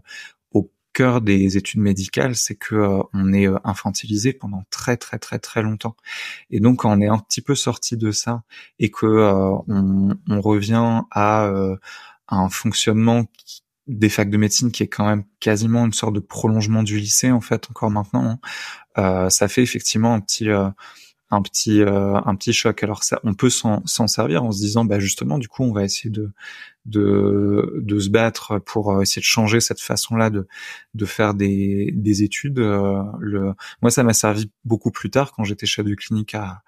cœur 0.94 1.22
des 1.22 1.58
études 1.58 1.82
médicales, 1.82 2.36
c'est 2.36 2.56
que 2.56 2.76
euh, 2.76 3.04
on 3.14 3.34
est 3.34 3.48
euh, 3.48 3.58
infantilisé 3.64 4.34
pendant 4.34 4.64
très 4.70 4.98
très 4.98 5.20
très 5.20 5.40
très 5.40 5.62
longtemps. 5.62 5.96
Et 6.50 6.60
donc 6.60 6.80
quand 6.80 6.92
on 6.98 7.02
est 7.02 7.08
un 7.08 7.20
petit 7.20 7.42
peu 7.42 7.56
sorti 7.56 7.98
de 7.98 8.12
ça 8.12 8.44
et 8.80 8.90
que 8.92 9.06
euh, 9.06 9.52
on, 9.68 10.18
on, 10.30 10.42
revient 10.42 11.02
à, 11.12 11.52
un 12.28 12.50
fonctionnement 12.50 13.26
des 13.88 14.10
facs 14.10 14.30
de 14.30 14.38
médecine 14.38 14.72
qui 14.72 14.84
est 14.84 14.88
quand 14.88 15.06
même 15.06 15.24
quasiment 15.40 15.86
une 15.86 15.94
sorte 15.94 16.14
de 16.14 16.20
prolongement 16.20 16.84
du 16.84 16.98
lycée 16.98 17.32
en 17.32 17.42
fait 17.42 17.70
encore 17.70 17.92
maintenant, 17.92 18.40
hein, 18.96 19.30
ça 19.30 19.48
fait 19.48 19.64
effectivement 19.64 20.14
un 20.14 20.22
petit 20.22 20.48
un 21.32 21.42
petit 21.42 21.82
un 21.82 22.36
petit 22.36 22.54
choc. 22.54 22.84
Alors 22.84 23.04
ça, 23.04 23.20
on 23.24 23.34
peut 23.34 23.50
s'en 23.50 24.08
servir 24.08 24.44
en 24.44 24.52
se 24.52 24.60
disant 24.60 24.86
bah 24.86 25.00
justement 25.00 25.38
du 25.40 25.48
coup 25.48 25.64
on 25.64 25.74
va 25.74 25.84
essayer 25.84 26.10
de 26.10 26.32
de, 26.86 27.80
de 27.82 28.00
se 28.00 28.10
battre 28.10 28.60
pour 28.60 28.92
euh, 28.92 29.02
essayer 29.02 29.20
de 29.22 29.26
changer 29.26 29.60
cette 29.60 29.80
façon-là 29.80 30.30
de, 30.30 30.48
de 30.96 31.06
faire 31.06 31.34
des, 31.34 31.92
des 31.94 32.24
études. 32.24 32.60
Euh, 32.60 33.04
le, 33.20 33.54
moi, 33.82 33.92
ça 33.92 34.04
m'a 34.04 34.14
servi 34.14 34.50
beaucoup 34.66 34.92
plus 34.92 35.10
tard 35.10 35.32
quand 35.34 35.44
j'étais 35.44 35.66
chef 35.66 35.86
de 35.86 35.96
clinique 35.96 36.34
à, 36.34 36.64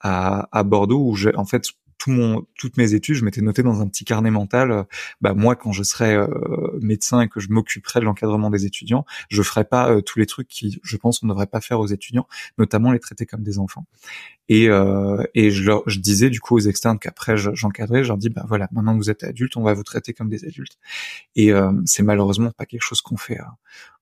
à, 0.00 0.48
à 0.56 0.62
Bordeaux, 0.62 1.04
où 1.04 1.16
j'ai, 1.16 1.34
en 1.36 1.44
fait, 1.44 1.64
toutes 1.98 2.76
mes 2.76 2.94
études, 2.94 3.16
je 3.16 3.24
m'étais 3.24 3.40
noté 3.40 3.62
dans 3.62 3.80
un 3.80 3.88
petit 3.88 4.04
carnet 4.04 4.30
mental. 4.30 4.86
bah 5.20 5.34
moi, 5.34 5.56
quand 5.56 5.72
je 5.72 5.82
serai 5.82 6.16
médecin 6.80 7.20
et 7.22 7.28
que 7.28 7.40
je 7.40 7.48
m'occuperai 7.50 8.00
de 8.00 8.04
l'encadrement 8.04 8.50
des 8.50 8.64
étudiants, 8.64 9.04
je 9.28 9.42
ferai 9.42 9.64
pas 9.64 10.00
tous 10.02 10.18
les 10.18 10.26
trucs 10.26 10.48
qui, 10.48 10.78
je 10.82 10.96
pense, 10.96 11.22
on 11.22 11.26
ne 11.26 11.32
devrait 11.32 11.46
pas 11.46 11.60
faire 11.60 11.80
aux 11.80 11.86
étudiants, 11.86 12.28
notamment 12.58 12.92
les 12.92 13.00
traiter 13.00 13.26
comme 13.26 13.42
des 13.42 13.58
enfants. 13.58 13.86
Et, 14.48 14.68
euh, 14.68 15.24
je, 15.34 15.98
disais 15.98 16.30
du 16.30 16.40
coup 16.40 16.56
aux 16.56 16.60
externes 16.60 16.98
qu'après 16.98 17.36
j'encadrais, 17.36 18.04
je 18.04 18.08
leur 18.08 18.18
dis 18.18 18.28
bah 18.28 18.44
voilà, 18.46 18.68
maintenant 18.72 18.92
que 18.92 18.98
vous 18.98 19.10
êtes 19.10 19.24
adultes, 19.24 19.56
on 19.56 19.62
va 19.62 19.74
vous 19.74 19.82
traiter 19.82 20.12
comme 20.12 20.28
des 20.28 20.44
adultes. 20.44 20.78
Et 21.34 21.52
euh, 21.52 21.72
c'est 21.84 22.02
malheureusement 22.02 22.52
pas 22.52 22.66
quelque 22.66 22.82
chose 22.82 23.00
qu'on 23.00 23.16
fait 23.16 23.40
euh, 23.40 23.44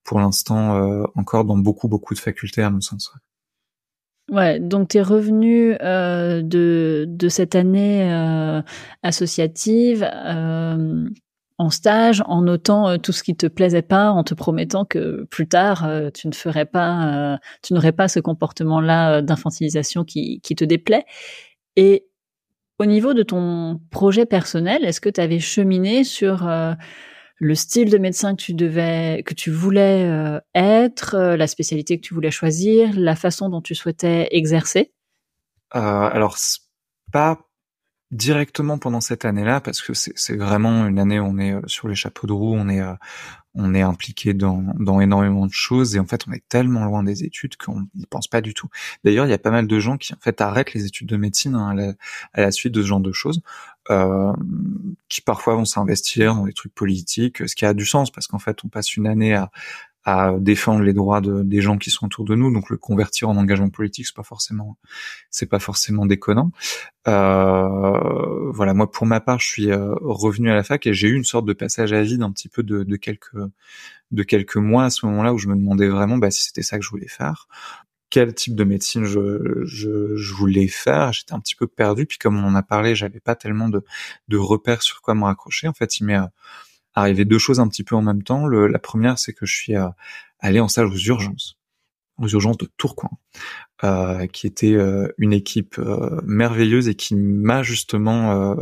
pour 0.04 0.20
l'instant 0.20 0.76
euh, 0.76 1.04
encore 1.14 1.44
dans 1.44 1.56
beaucoup 1.56 1.88
beaucoup 1.88 2.14
de 2.14 2.18
facultés 2.18 2.62
à 2.62 2.70
mon 2.70 2.80
sens. 2.80 3.12
Ouais, 4.31 4.59
donc 4.59 4.88
tu 4.88 4.97
es 4.99 5.02
revenu 5.02 5.76
euh, 5.83 6.40
de, 6.43 7.04
de 7.09 7.28
cette 7.28 7.54
année 7.54 8.11
euh, 8.11 8.62
associative 9.02 10.02
euh, 10.02 11.09
en 11.59 11.71
stage 11.71 12.23
en 12.26 12.40
notant 12.40 12.88
euh, 12.88 12.97
tout 12.97 13.12
ce 13.12 13.23
qui 13.23 13.37
te 13.37 13.47
plaisait 13.47 13.83
pas, 13.83 14.11
en 14.11 14.25
te 14.25 14.33
promettant 14.33 14.87
que 14.87 15.25
plus 15.31 15.47
tard 15.47 15.85
euh, 15.85 16.09
tu 16.11 16.26
ne 16.28 16.33
ferais 16.33 16.64
pas, 16.64 17.35
euh, 17.35 17.37
tu 17.62 17.75
n'aurais 17.75 17.93
pas 17.93 18.09
ce 18.09 18.19
comportement-là 18.19 19.21
d'infantilisation 19.21 20.04
qui, 20.04 20.40
qui 20.40 20.54
te 20.54 20.64
déplaît. 20.64 21.04
Et 21.76 22.07
au 22.78 22.87
niveau 22.87 23.14
de 23.14 23.23
ton 23.23 23.81
projet 23.90 24.26
personnel, 24.26 24.85
est-ce 24.85 25.00
que 25.00 25.11
tu 25.11 25.21
avais 25.21 25.40
cheminé 25.40 26.04
sur 26.04 26.49
le 27.37 27.55
style 27.55 27.91
de 27.91 27.99
médecin 27.99 28.37
que 28.37 28.43
tu 28.43 28.55
devais, 28.55 29.23
que 29.25 29.35
tu 29.35 29.50
voulais 29.50 30.41
être, 30.55 31.17
la 31.37 31.47
spécialité 31.47 31.99
que 31.99 32.07
tu 32.07 32.14
voulais 32.14 32.31
choisir, 32.31 32.91
la 32.97 33.17
façon 33.17 33.49
dont 33.49 33.61
tu 33.61 33.75
souhaitais 33.75 34.29
exercer? 34.31 34.93
Alors 35.71 36.37
pas 37.11 37.38
directement 38.14 38.79
pendant 38.79 39.00
cette 39.00 39.25
année-là 39.25 39.61
parce 39.61 39.83
que 39.83 39.93
c'est 39.95 40.37
vraiment 40.37 40.87
une 40.87 40.99
année 40.99 41.19
où 41.19 41.25
on 41.25 41.38
est 41.38 41.53
euh, 41.53 41.61
sur 41.67 41.88
les 41.88 41.97
chapeaux 41.97 42.26
de 42.26 42.33
roue, 42.33 42.55
on 42.55 42.69
est 42.69 42.81
euh, 42.81 42.95
on 43.57 43.73
est 43.75 43.83
impliqué 43.83 44.35
dans, 44.35 44.64
dans 44.79 45.00
énormément 45.00 45.47
de 45.47 45.53
choses 45.53 45.95
et 45.95 46.00
en 46.00 46.07
fait 46.07 46.25
on 46.29 46.33
est 46.33 46.43
tellement 46.49 46.85
loin 46.85 47.03
des 47.03 47.25
études 47.25 47.57
qu'on 47.57 47.87
n'y 47.95 48.07
pense 48.07 48.29
pas 48.29 48.41
du 48.41 48.55
tout. 48.55 48.69
D'ailleurs 49.05 49.26
il 49.26 49.31
y 49.31 49.35
a 49.35 49.38
pas 49.38 49.50
mal 49.50 49.67
de 49.67 49.81
gens 49.81 49.97
qui 49.97 50.12
en 50.14 50.19
fait 50.21 50.41
arrêtent 50.41 50.75
les 50.75 50.87
études 50.87 51.09
de 51.09 51.17
médecine 51.17 51.55
hein, 51.55 51.71
à, 51.71 51.75
la, 51.75 51.93
à, 52.35 52.41
la, 52.41 52.50
suite 52.50 52.73
de 52.73 52.83
ce 52.83 52.87
genre 52.87 53.00
de 53.00 53.12
choses, 53.12 53.43
euh, 53.47 53.74
qui 55.09 55.21
parfois 55.21 55.55
vont 55.55 55.64
s'investir 55.64 56.35
dans 56.35 56.47
des 56.47 56.53
trucs 56.53 56.75
politiques, 56.75 57.47
ce 57.49 57.55
qui 57.55 57.64
a 57.64 57.75
du 57.75 57.85
sens 57.85 58.11
parce 58.11 58.26
qu'en 58.26 58.38
fait 58.38 58.64
on 58.64 58.69
passe 58.69 58.97
une 58.97 59.07
année 59.07 59.35
à, 59.35 59.50
à 60.05 60.35
défendre 60.38 60.83
les 60.83 60.93
droits 60.93 61.21
de, 61.21 61.43
des 61.43 61.62
gens 61.62 61.79
qui 61.79 61.91
sont 61.91 62.07
autour 62.07 62.25
de 62.25 62.35
nous. 62.35 62.53
Donc 62.53 62.69
le 62.71 62.76
convertir 62.76 63.29
en 63.31 63.37
engagement 63.37 63.71
politique, 63.71 64.07
c'est 64.07 64.14
pas 64.14 64.23
forcément, 64.23 64.76
c'est 65.31 65.47
pas 65.47 65.59
forcément 65.59 66.07
déconnant. 66.07 66.50
Euh, 67.09 68.50
voilà, 68.53 68.75
moi 68.75 68.91
pour 68.91 69.07
ma 69.07 69.21
part, 69.21 69.41
je 69.41 69.47
suis 69.47 69.71
euh, 69.71 69.95
revenu 70.03 70.50
à 70.50 70.55
la 70.55 70.62
fac 70.62 70.87
et 70.87 70.95
j'ai 70.95 71.09
eu 71.09 71.17
une 71.17 71.25
sorte 71.25 71.47
de 71.47 71.55
passage 71.55 71.93
à 71.93 72.03
vide 72.03 72.23
un 72.23 72.33
petit 72.33 72.49
peu 72.49 72.62
de, 72.62 72.83
de 72.83 72.97
quelques 72.97 73.37
de 74.11 74.23
quelques 74.23 74.57
mois 74.57 74.85
à 74.85 74.91
ce 74.91 75.07
moment-là 75.07 75.33
où 75.33 75.38
je 75.38 75.49
me 75.49 75.57
demandais 75.57 75.88
vraiment 75.88 76.19
bah, 76.19 76.31
si 76.31 76.45
c'était 76.45 76.62
ça 76.62 76.79
que 76.79 76.85
je 76.85 76.91
voulais 76.91 77.09
faire 77.09 77.49
quel 78.14 78.33
type 78.33 78.54
de 78.54 78.62
médecine 78.62 79.04
je, 79.06 80.35
voulais 80.35 80.68
faire. 80.68 81.12
J'étais 81.12 81.33
un 81.33 81.40
petit 81.40 81.56
peu 81.56 81.66
perdu. 81.66 82.06
Puis 82.06 82.16
comme 82.16 82.38
on 82.38 82.47
en 82.47 82.54
a 82.54 82.62
parlé, 82.62 82.94
j'avais 82.94 83.18
pas 83.18 83.35
tellement 83.35 83.68
de, 83.68 83.83
repères 84.37 84.83
sur 84.83 85.02
quoi 85.02 85.16
me 85.16 85.25
raccrocher. 85.25 85.66
En 85.66 85.73
fait, 85.73 85.99
il 85.99 86.04
m'est 86.04 86.21
arrivé 86.94 87.25
deux 87.25 87.40
choses 87.40 87.59
un 87.59 87.66
petit 87.66 87.83
peu 87.83 87.97
en 87.97 88.02
même 88.02 88.23
temps. 88.23 88.47
La 88.47 88.78
première, 88.78 89.18
c'est 89.18 89.33
que 89.33 89.47
je 89.47 89.56
suis 89.56 89.75
euh, 89.75 89.88
allé 90.38 90.61
en 90.61 90.68
stage 90.68 90.88
aux 90.88 90.97
urgences, 90.97 91.59
aux 92.18 92.28
urgences 92.28 92.59
de 92.59 92.71
Tourcoing, 92.76 93.18
euh, 93.83 94.28
qui 94.28 94.47
était 94.47 94.75
euh, 94.75 95.09
une 95.18 95.33
équipe 95.33 95.76
euh, 95.80 96.21
merveilleuse 96.25 96.87
et 96.87 96.94
qui 96.94 97.16
m'a 97.16 97.64
justement 97.64 98.54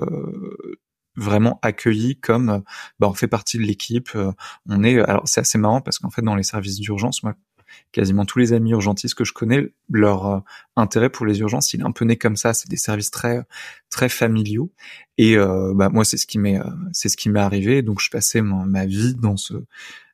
vraiment 1.14 1.59
accueilli 1.61 2.18
comme 2.18 2.62
bah, 2.99 3.09
on 3.11 3.12
fait 3.12 3.28
partie 3.28 3.59
de 3.59 3.64
l'équipe. 3.64 4.16
on 4.66 4.82
est 4.82 4.99
alors 4.99 5.28
c'est 5.28 5.42
assez 5.42 5.59
marrant 5.59 5.82
parce 5.82 5.99
qu'en 5.99 6.09
fait 6.09 6.23
dans 6.23 6.37
les 6.37 6.42
services 6.42 6.80
d'urgence, 6.80 7.23
moi 7.23 7.35
quasiment 7.93 8.25
tous 8.25 8.38
les 8.38 8.52
amis 8.52 8.71
urgentistes 8.71 9.14
que 9.14 9.25
je 9.25 9.33
connais, 9.33 9.73
leur 9.91 10.26
euh, 10.26 10.41
intérêt 10.76 11.11
pour 11.11 11.26
les 11.26 11.41
urgences, 11.41 11.73
il 11.75 11.81
est 11.81 11.85
un 11.85 11.93
peu 11.93 12.05
né 12.05 12.17
comme 12.17 12.37
ça. 12.37 12.55
C'est 12.55 12.69
des 12.69 12.76
services 12.76 13.11
très 13.11 13.43
très 13.91 14.09
familiaux. 14.09 14.71
Et 15.19 15.37
euh, 15.37 15.73
bah, 15.75 15.88
moi, 15.88 16.05
c'est 16.05 16.17
ce 16.17 16.26
qui 16.26 16.38
m'est 16.38 16.59
euh, 16.59 16.71
c'est 16.93 17.09
ce 17.09 17.17
qui 17.17 17.29
m'est 17.29 17.41
arrivé. 17.41 17.83
Donc, 17.83 18.00
je 18.00 18.11
passais 18.11 18.43
ma 18.43 18.87
vie 18.87 19.14
dans 19.14 19.37
ce 19.37 19.55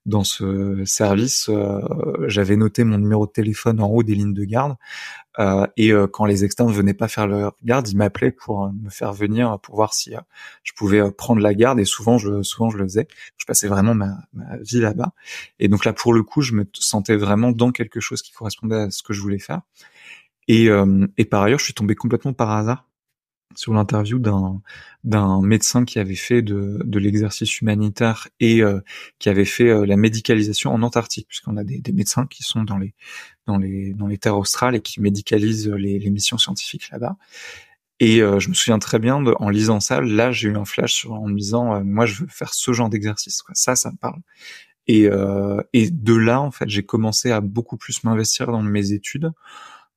dans 0.08 0.24
ce 0.24 0.84
service, 0.86 1.48
euh, 1.50 1.80
j'avais 2.26 2.56
noté 2.56 2.82
mon 2.82 2.98
numéro 2.98 3.26
de 3.26 3.30
téléphone 3.30 3.80
en 3.80 3.88
haut 3.88 4.02
des 4.02 4.14
lignes 4.14 4.32
de 4.32 4.44
garde. 4.44 4.76
Euh, 5.38 5.66
et 5.76 5.92
euh, 5.92 6.06
quand 6.06 6.24
les 6.24 6.44
externes 6.44 6.72
venaient 6.72 6.94
pas 6.94 7.08
faire 7.08 7.26
leur 7.26 7.54
garde, 7.62 7.88
ils 7.88 7.96
m'appelaient 7.96 8.32
pour 8.32 8.72
me 8.72 8.88
faire 8.88 9.12
venir 9.12 9.60
pour 9.60 9.76
voir 9.76 9.92
si 9.92 10.14
je 10.64 10.72
pouvais 10.72 11.12
prendre 11.12 11.40
la 11.40 11.54
garde. 11.54 11.78
Et 11.78 11.84
souvent, 11.84 12.16
je 12.16 12.42
souvent 12.42 12.70
je 12.70 12.78
le 12.78 12.84
faisais. 12.84 13.06
Je 13.36 13.44
passais 13.44 13.68
vraiment 13.68 13.94
ma, 13.94 14.16
ma 14.32 14.56
vie 14.56 14.80
là-bas. 14.80 15.12
Et 15.60 15.68
donc 15.68 15.84
là, 15.84 15.92
pour 15.92 16.14
le 16.14 16.22
coup, 16.22 16.40
je 16.40 16.54
me 16.54 16.64
sentais 16.72 17.16
vraiment 17.16 17.52
dans 17.52 17.70
quelque 17.70 18.00
chose 18.00 18.22
qui 18.22 18.32
correspondait 18.32 18.76
à 18.76 18.90
ce 18.90 19.02
que 19.02 19.12
je 19.12 19.20
voulais 19.20 19.38
faire. 19.38 19.60
Et, 20.50 20.70
et 21.18 21.24
par 21.26 21.42
ailleurs, 21.42 21.58
je 21.58 21.64
suis 21.64 21.74
tombé 21.74 21.94
complètement 21.94 22.32
par 22.32 22.50
hasard 22.50 22.87
sur 23.56 23.72
l'interview 23.72 24.18
d'un 24.18 24.60
d'un 25.04 25.40
médecin 25.40 25.84
qui 25.84 25.98
avait 25.98 26.14
fait 26.14 26.42
de, 26.42 26.82
de 26.84 26.98
l'exercice 26.98 27.60
humanitaire 27.60 28.28
et 28.40 28.62
euh, 28.62 28.80
qui 29.18 29.28
avait 29.28 29.44
fait 29.44 29.68
euh, 29.68 29.86
la 29.86 29.96
médicalisation 29.96 30.72
en 30.72 30.82
Antarctique, 30.82 31.28
puisqu'on 31.28 31.56
a 31.56 31.64
des, 31.64 31.78
des, 31.80 31.92
médecins 31.92 32.26
qui 32.26 32.42
sont 32.42 32.64
dans 32.64 32.78
les 32.78 32.94
dans 33.46 33.58
les 33.58 33.94
dans 33.94 34.06
les 34.06 34.18
terres 34.18 34.36
australes 34.36 34.74
et 34.74 34.80
qui 34.80 35.00
médicalisent 35.00 35.68
les, 35.68 35.98
les 35.98 36.10
missions 36.10 36.38
scientifiques 36.38 36.90
là-bas. 36.90 37.16
Et 38.00 38.22
euh, 38.22 38.38
je 38.38 38.48
me 38.48 38.54
souviens 38.54 38.78
très 38.78 38.98
bien 38.98 39.22
de, 39.22 39.34
en 39.38 39.48
lisant 39.48 39.80
ça, 39.80 40.00
là 40.00 40.30
j'ai 40.30 40.48
eu 40.48 40.56
un 40.56 40.64
flash 40.64 40.94
sur, 40.94 41.12
en 41.14 41.28
me 41.28 41.36
disant 41.38 41.82
moi 41.84 42.06
je 42.06 42.22
veux 42.22 42.28
faire 42.28 42.54
ce 42.54 42.72
genre 42.72 42.90
d'exercice, 42.90 43.42
quoi. 43.42 43.54
Ça, 43.54 43.76
ça 43.76 43.90
me 43.90 43.96
parle. 43.96 44.20
Et 44.86 45.08
et 45.74 45.90
de 45.90 46.14
là 46.14 46.40
en 46.40 46.50
fait 46.50 46.68
j'ai 46.68 46.82
commencé 46.82 47.30
à 47.30 47.40
beaucoup 47.42 47.76
plus 47.76 48.04
m'investir 48.04 48.46
dans 48.46 48.62
mes 48.62 48.92
études 48.92 49.30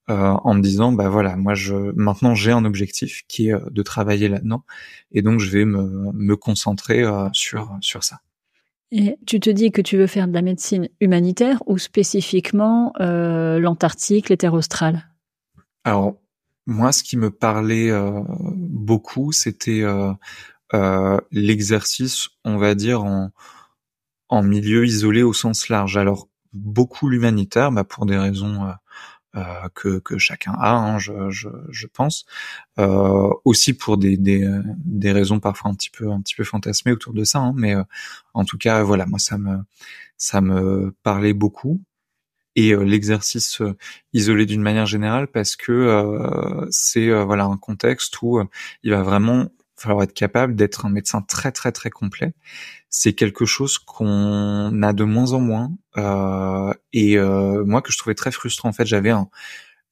euh, 0.10 0.34
en 0.44 0.56
me 0.56 0.62
disant 0.62 0.92
bah 0.92 1.10
voilà 1.10 1.36
moi 1.36 1.54
je 1.54 1.76
maintenant 1.96 2.34
j'ai 2.34 2.52
un 2.52 2.66
objectif 2.66 3.22
qui 3.28 3.50
est 3.50 3.54
euh, 3.54 3.60
de 3.70 3.84
travailler 3.84 4.30
là-dedans 4.30 4.64
et 5.12 5.22
donc 5.22 5.40
je 5.40 5.52
vais 5.52 5.64
me, 5.64 6.12
me 6.12 6.36
concentrer 6.36 7.04
euh, 7.04 7.30
sur 7.34 7.78
sur 7.82 8.04
ça. 8.04 8.22
Et 8.92 9.18
tu 9.26 9.40
te 9.40 9.50
dis 9.50 9.72
que 9.72 9.82
tu 9.82 9.98
veux 9.98 10.08
faire 10.08 10.28
de 10.28 10.34
la 10.34 10.42
médecine 10.42 10.90
humanitaire 11.00 11.64
ou 11.66 11.78
spécifiquement 11.78 12.92
euh, 13.00 13.58
l'Antarctique, 13.58 14.28
les 14.28 14.36
terres 14.36 14.54
australes? 14.54 15.08
Alors 15.86 16.18
moi, 16.66 16.92
ce 16.92 17.04
qui 17.04 17.16
me 17.16 17.32
parlait 17.32 17.90
euh, 17.90 18.22
beaucoup, 18.28 19.32
c'était 19.32 19.84
euh, 20.74 21.18
l'exercice, 21.32 22.30
on 22.44 22.58
va 22.58 22.76
dire 22.76 23.04
en 23.04 23.32
en 24.28 24.44
milieu 24.44 24.86
isolé 24.86 25.24
au 25.24 25.34
sens 25.34 25.70
large. 25.70 25.96
Alors 25.96 26.28
beaucoup 26.52 27.08
l'humanitaire, 27.08 27.72
bah, 27.72 27.84
pour 27.84 28.06
des 28.06 28.18
raisons 28.18 28.74
euh, 29.36 29.70
que, 29.76 30.00
que, 30.00 30.18
chacun 30.18 30.54
a, 30.60 30.72
hein, 30.74 31.00
je, 31.00 31.30
je, 31.30 31.48
je, 31.70 31.88
pense, 31.88 32.26
euh, 32.80 33.30
aussi 33.46 33.74
pour 33.74 33.98
des, 33.98 34.18
des, 34.18 34.46
des, 34.78 35.12
raisons 35.14 35.40
parfois 35.40 35.72
un 35.72 35.74
petit 35.76 35.90
peu 35.90 36.12
un 36.12 36.22
petit 36.22 36.36
peu 36.36 36.44
fantasmées 36.44 36.92
autour 36.92 37.14
de 37.14 37.24
ça, 37.24 37.40
hein, 37.40 37.54
mais 37.56 37.74
euh, 37.76 37.84
en 38.34 38.44
tout 38.44 38.58
cas 38.58 38.84
voilà, 38.84 39.06
moi 39.06 39.20
ça 39.20 39.38
me 39.38 39.60
ça 40.18 40.42
me 40.42 40.94
parlait 41.04 41.34
beaucoup 41.34 41.82
et 42.58 42.74
euh, 42.74 42.84
l'exercice 42.84 43.62
isolé 44.12 44.46
d'une 44.46 44.62
manière 44.62 44.86
générale 44.86 45.28
parce 45.28 45.56
que 45.56 46.68
c'est 46.70 47.10
voilà 47.24 47.46
un 47.46 47.58
contexte 47.58 48.22
où 48.22 48.42
il 48.84 48.92
va 48.92 49.02
vraiment 49.02 49.48
falloir 49.78 50.04
être 50.04 50.14
capable 50.14 50.56
d'être 50.56 50.86
un 50.86 50.90
médecin 50.90 51.22
très 51.22 51.52
très 51.52 51.72
très 51.72 51.90
complet. 51.90 52.34
C'est 52.92 53.14
quelque 53.14 53.46
chose 53.46 53.80
qu'on 53.80 54.84
a 54.84 54.94
de 54.94 55.04
moins 55.04 55.34
en 55.34 55.40
moins 55.40 55.72
euh, 55.98 56.74
et 56.94 57.18
euh, 57.18 57.64
moi 57.66 57.82
que 57.82 57.92
je 57.92 57.98
trouvais 57.98 58.16
très 58.16 58.32
frustrant. 58.32 58.70
En 58.70 58.74
fait, 58.74 58.86
j'avais 58.86 59.12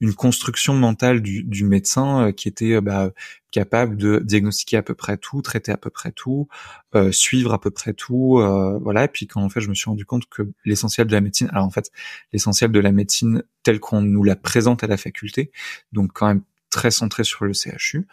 une 0.02 0.14
construction 0.14 0.74
mentale 0.74 1.22
du, 1.22 1.44
du 1.44 1.66
médecin 1.66 2.28
euh, 2.28 2.32
qui 2.32 2.48
était 2.48 2.74
euh, 2.74 2.82
bah, 2.82 3.12
capable 3.52 3.98
de 3.98 4.20
diagnostiquer 4.20 4.78
à 4.78 4.84
peu 4.84 4.94
près 4.94 5.18
tout, 5.18 5.42
traiter 5.42 5.72
à 5.72 5.78
peu 5.78 5.90
près 5.90 6.12
tout, 6.12 6.48
euh, 6.96 7.12
suivre 7.12 7.54
à 7.54 7.60
peu 7.60 7.72
près 7.72 7.94
tout, 7.94 8.42
voilà. 8.82 9.06
Et 9.06 9.08
puis 9.08 9.28
quand 9.28 9.42
en 9.42 9.50
fait 9.50 9.62
je 9.62 9.70
me 9.70 9.74
suis 9.74 9.90
rendu 9.90 10.06
compte 10.06 10.28
que 10.30 10.44
l'essentiel 10.66 11.08
de 11.08 11.14
la 11.14 11.22
médecine, 11.22 11.50
alors 11.52 11.66
en 11.66 11.72
fait 11.72 11.92
l'essentiel 12.32 12.72
de 12.72 12.80
la 12.80 12.92
médecine 12.92 13.44
telle 13.64 13.80
qu'on 13.80 14.02
nous 14.02 14.24
la 14.24 14.36
présente 14.36 14.84
à 14.84 14.88
la 14.88 14.98
faculté, 14.98 15.52
donc 15.92 16.12
quand 16.14 16.28
même 16.28 16.44
très 16.70 16.92
centré 16.92 17.24
sur 17.24 17.46
le 17.46 17.54
CHU, 17.54 18.08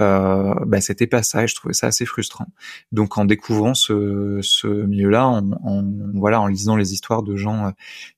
euh, 0.00 0.54
bah, 0.66 0.80
c'était 0.80 1.06
pas 1.06 1.22
ça 1.22 1.44
et 1.44 1.46
je 1.46 1.54
trouvais 1.54 1.74
ça 1.74 1.86
assez 1.88 2.06
frustrant. 2.06 2.46
Donc 2.92 3.16
en 3.18 3.24
découvrant 3.24 3.74
ce, 3.74 4.40
ce 4.42 4.66
milieu-là, 4.66 5.28
en, 5.28 5.52
en, 5.52 5.84
voilà, 6.14 6.40
en 6.40 6.46
lisant 6.48 6.76
les 6.76 6.92
histoires 6.92 7.22
de 7.22 7.36
gens 7.36 7.66
euh, 7.66 7.70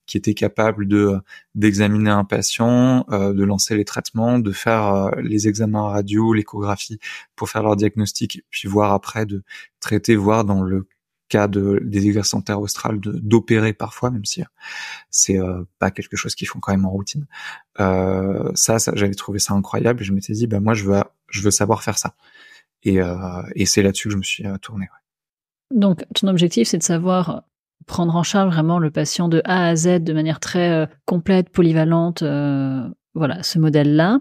qui 0.06 0.16
étaient 0.16 0.34
capables 0.34 0.86
de 0.88 1.18
d'examiner 1.54 2.10
un 2.10 2.24
patient, 2.24 3.04
euh, 3.10 3.32
de 3.32 3.44
lancer 3.44 3.76
les 3.76 3.84
traitements, 3.84 4.38
de 4.38 4.52
faire 4.52 4.86
euh, 4.94 5.10
les 5.22 5.48
examens 5.48 5.88
radio, 5.88 6.32
l'échographie 6.32 6.98
pour 7.34 7.50
faire 7.50 7.62
leur 7.62 7.76
diagnostic, 7.76 8.42
puis 8.50 8.68
voir 8.68 8.92
après 8.92 9.26
de 9.26 9.42
traiter, 9.80 10.16
voir 10.16 10.44
dans 10.44 10.62
le 10.62 10.86
cas 11.28 11.48
de 11.48 11.80
des 11.82 12.06
exercices 12.06 12.34
en 12.34 12.40
terre 12.40 12.60
australe 12.60 13.00
d'opérer 13.00 13.72
parfois, 13.72 14.10
même 14.10 14.24
si 14.24 14.42
euh, 14.42 14.46
c'est 15.10 15.38
euh, 15.38 15.64
pas 15.78 15.90
quelque 15.90 16.16
chose 16.16 16.34
qu'ils 16.34 16.48
font 16.48 16.60
quand 16.60 16.72
même 16.72 16.84
en 16.84 16.90
routine. 16.90 17.26
Euh, 17.80 18.50
ça, 18.54 18.78
ça 18.78 18.92
j'avais 18.94 19.14
trouvé 19.14 19.38
ça 19.38 19.54
incroyable. 19.54 20.02
Et 20.02 20.04
je 20.04 20.12
m'étais 20.12 20.32
dit, 20.32 20.46
bah 20.46 20.60
moi 20.60 20.74
je 20.74 20.84
veux 20.84 21.02
je 21.28 21.42
veux 21.42 21.50
savoir 21.50 21.82
faire 21.82 21.98
ça. 21.98 22.14
Et, 22.82 23.00
et 23.56 23.66
c'est 23.66 23.82
là-dessus 23.82 24.06
que 24.06 24.12
je 24.12 24.18
me 24.18 24.22
suis 24.22 24.44
tourné. 24.62 24.86
Donc, 25.74 26.04
ton 26.14 26.28
objectif, 26.28 26.68
c'est 26.68 26.78
de 26.78 26.84
savoir 26.84 27.42
prendre 27.86 28.14
en 28.14 28.22
charge 28.22 28.54
vraiment 28.54 28.78
le 28.78 28.92
patient 28.92 29.28
de 29.28 29.42
A 29.44 29.66
à 29.66 29.74
Z 29.74 30.04
de 30.04 30.12
manière 30.12 30.38
très 30.38 30.88
complète, 31.04 31.50
polyvalente. 31.50 32.22
voilà, 33.12 33.42
ce 33.42 33.58
modèle-là. 33.58 34.20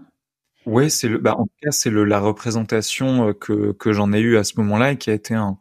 Oui, 0.64 0.90
c'est 0.90 1.08
le, 1.08 1.18
bah, 1.18 1.36
en 1.38 1.44
tout 1.44 1.54
cas, 1.62 1.70
c'est 1.70 1.90
le, 1.90 2.02
la 2.02 2.18
représentation 2.18 3.32
que, 3.34 3.70
que 3.70 3.92
j'en 3.92 4.12
ai 4.12 4.18
eue 4.18 4.36
à 4.36 4.42
ce 4.42 4.54
moment-là 4.58 4.92
et 4.92 4.96
qui 4.96 5.10
a 5.10 5.12
été 5.12 5.34
un, 5.34 5.58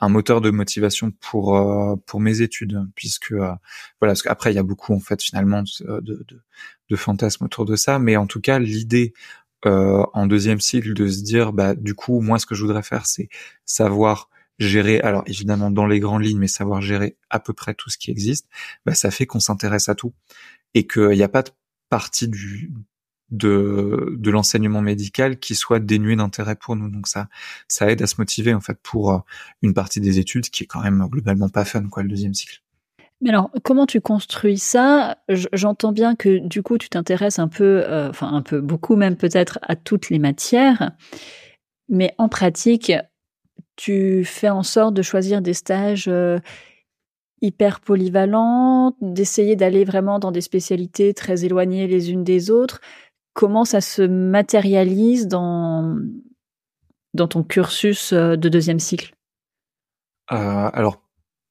un 0.00 0.08
moteur 0.08 0.40
de 0.40 0.50
motivation 0.50 1.10
pour 1.10 1.56
euh, 1.56 1.96
pour 2.06 2.20
mes 2.20 2.42
études 2.42 2.86
puisque 2.94 3.32
euh, 3.32 3.52
voilà 4.00 4.12
parce 4.12 4.22
qu'après 4.22 4.52
il 4.52 4.56
y 4.56 4.58
a 4.58 4.62
beaucoup 4.62 4.94
en 4.94 5.00
fait 5.00 5.22
finalement 5.22 5.62
de, 5.62 6.26
de, 6.88 6.96
fantasmes 6.96 7.44
autour 7.44 7.64
de 7.64 7.76
ça. 7.76 7.98
Mais 7.98 8.16
en 8.16 8.26
tout 8.26 8.40
cas 8.40 8.58
l'idée 8.58 9.14
euh, 9.64 10.04
en 10.12 10.26
deuxième 10.26 10.60
cycle 10.60 10.92
de 10.94 11.08
se 11.08 11.22
dire 11.22 11.52
bah 11.52 11.74
du 11.74 11.94
coup 11.94 12.20
moi 12.20 12.38
ce 12.38 12.46
que 12.46 12.54
je 12.54 12.62
voudrais 12.62 12.82
faire 12.82 13.06
c'est 13.06 13.28
savoir 13.64 14.28
gérer 14.58 15.00
alors 15.00 15.22
évidemment 15.26 15.70
dans 15.70 15.86
les 15.86 16.00
grandes 16.00 16.24
lignes 16.24 16.38
mais 16.38 16.48
savoir 16.48 16.80
gérer 16.82 17.16
à 17.30 17.40
peu 17.40 17.52
près 17.52 17.74
tout 17.74 17.90
ce 17.90 17.98
qui 17.98 18.10
existe 18.10 18.48
bah 18.84 18.94
ça 18.94 19.10
fait 19.10 19.26
qu'on 19.26 19.40
s'intéresse 19.40 19.88
à 19.88 19.94
tout. 19.94 20.14
Et 20.74 20.86
qu'il 20.86 21.10
n'y 21.10 21.22
a 21.22 21.28
pas 21.28 21.42
de 21.42 21.50
partie 21.88 22.28
du 22.28 22.70
de, 23.30 24.16
de 24.18 24.30
l'enseignement 24.30 24.82
médical 24.82 25.38
qui 25.38 25.54
soit 25.54 25.80
dénué 25.80 26.16
d'intérêt 26.16 26.56
pour 26.56 26.76
nous. 26.76 26.88
Donc 26.88 27.08
ça, 27.08 27.28
ça 27.68 27.90
aide 27.90 28.02
à 28.02 28.06
se 28.06 28.16
motiver 28.18 28.54
en 28.54 28.60
fait 28.60 28.78
pour 28.82 29.12
euh, 29.12 29.18
une 29.62 29.74
partie 29.74 30.00
des 30.00 30.18
études 30.18 30.48
qui 30.50 30.64
est 30.64 30.66
quand 30.66 30.82
même 30.82 31.06
globalement 31.10 31.48
pas 31.48 31.64
fun 31.64 31.88
quoi 31.88 32.02
le 32.02 32.08
deuxième 32.08 32.34
cycle. 32.34 32.62
Mais 33.22 33.30
alors, 33.30 33.50
comment 33.62 33.86
tu 33.86 34.00
construis 34.00 34.58
ça? 34.58 35.16
J'entends 35.28 35.92
bien 35.92 36.16
que 36.16 36.38
du 36.46 36.62
coup, 36.62 36.76
tu 36.76 36.90
t'intéresses 36.90 37.38
un 37.38 37.48
peu, 37.48 37.82
euh, 37.86 38.10
enfin 38.10 38.30
un 38.32 38.42
peu, 38.42 38.60
beaucoup 38.60 38.94
même 38.94 39.16
peut-être 39.16 39.58
à 39.62 39.74
toutes 39.74 40.10
les 40.10 40.18
matières, 40.18 40.92
mais 41.88 42.14
en 42.18 42.28
pratique, 42.28 42.92
tu 43.76 44.24
fais 44.24 44.50
en 44.50 44.62
sorte 44.62 44.94
de 44.94 45.02
choisir 45.02 45.40
des 45.40 45.54
stages 45.54 46.08
euh, 46.08 46.38
hyper 47.40 47.80
polyvalents, 47.80 48.96
d'essayer 49.00 49.56
d'aller 49.56 49.84
vraiment 49.84 50.18
dans 50.18 50.32
des 50.32 50.40
spécialités 50.42 51.14
très 51.14 51.44
éloignées 51.44 51.86
les 51.86 52.10
unes 52.10 52.24
des 52.24 52.50
autres 52.50 52.80
comment 53.36 53.66
ça 53.66 53.82
se 53.82 54.00
matérialise 54.00 55.28
dans, 55.28 55.98
dans 57.12 57.28
ton 57.28 57.44
cursus 57.44 58.14
euh, 58.14 58.34
de 58.34 58.48
deuxième 58.48 58.80
cycle? 58.80 59.14
Euh, 60.32 60.70
Alors, 60.72 61.02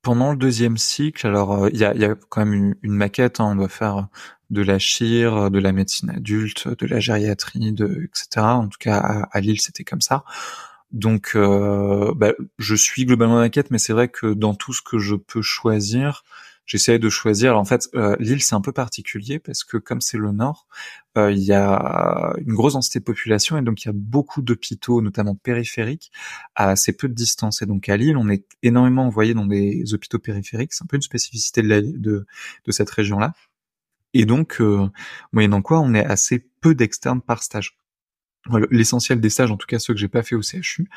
pendant 0.01 0.31
le 0.31 0.37
deuxième 0.37 0.77
cycle, 0.77 1.27
alors 1.27 1.65
euh, 1.65 1.69
il 1.71 1.79
y, 1.79 1.85
a, 1.85 1.95
y, 1.95 2.11
quand 2.29 2.43
même 2.43 2.73
une, 2.81 2.91
maquette, 2.91 3.39
hein, 3.39 3.51
on 3.51 3.55
doit 3.55 3.69
faire 3.69 4.07
de 4.49 4.63
la 4.63 4.79
chire, 4.79 5.51
de 5.51 5.59
la 5.59 5.71
médecine 5.71 6.09
adulte, 6.09 6.67
de 6.67 6.87
la 6.87 6.99
gériatrie, 6.99 7.67
etc. 7.67 8.25
En 8.37 8.67
tout 8.67 8.79
cas, 8.79 9.27
à, 9.31 9.39
Lille, 9.39 9.61
c'était 9.61 9.83
comme 9.83 10.01
ça. 10.01 10.23
Donc, 10.91 11.35
bah, 11.35 12.33
je 12.59 12.75
suis 12.75 13.05
globalement 13.05 13.37
maquette, 13.37 13.71
mais 13.71 13.79
c'est 13.79 13.93
vrai 13.93 14.07
que 14.07 14.33
dans 14.33 14.53
tout 14.53 14.71
ce 14.71 14.81
que 14.83 14.99
je 14.99 15.15
peux 15.15 15.41
choisir, 15.41 16.23
j'essayais 16.65 16.99
de 16.99 17.09
choisir. 17.09 17.57
En 17.57 17.65
fait, 17.65 17.89
euh, 17.95 18.15
l'île 18.19 18.41
c'est 18.41 18.55
un 18.55 18.61
peu 18.61 18.71
particulier 18.71 19.39
parce 19.39 19.63
que 19.63 19.77
comme 19.77 20.01
c'est 20.01 20.17
le 20.17 20.31
nord, 20.31 20.67
euh, 21.17 21.31
il 21.31 21.39
y 21.39 21.53
a 21.53 22.33
une 22.37 22.53
grosse 22.53 22.73
densité 22.73 22.99
de 22.99 23.03
population 23.03 23.57
et 23.57 23.61
donc 23.61 23.83
il 23.83 23.87
y 23.87 23.89
a 23.89 23.93
beaucoup 23.95 24.41
d'hôpitaux, 24.41 25.01
notamment 25.01 25.35
périphériques, 25.35 26.11
à 26.55 26.69
assez 26.69 26.93
peu 26.93 27.07
de 27.07 27.13
distance. 27.13 27.61
Et 27.61 27.65
donc 27.65 27.89
à 27.89 27.97
Lille, 27.97 28.17
on 28.17 28.29
est 28.29 28.45
énormément 28.63 29.05
envoyé 29.05 29.33
dans 29.33 29.45
des 29.45 29.93
hôpitaux 29.93 30.19
périphériques. 30.19 30.73
C'est 30.73 30.83
un 30.83 30.87
peu 30.87 30.97
une 30.97 31.01
spécificité 31.01 31.61
de, 31.61 31.67
la, 31.67 31.81
de, 31.81 32.25
de 32.65 32.71
cette 32.71 32.89
région-là. 32.89 33.33
Et 34.13 34.25
donc, 34.25 34.61
euh, 34.61 34.89
moyennant 35.33 35.61
quoi, 35.61 35.81
on 35.81 35.93
est 35.93 36.05
assez 36.05 36.39
peu 36.61 36.73
d'externes 36.73 37.21
par 37.21 37.43
stage. 37.43 37.77
L'essentiel 38.71 39.19
des 39.19 39.29
stages, 39.29 39.51
en 39.51 39.57
tout 39.57 39.67
cas 39.67 39.79
ceux 39.79 39.93
que 39.93 39.99
j'ai 39.99 40.07
pas 40.07 40.23
fait 40.23 40.35
au 40.35 40.41
CHU, 40.41 40.87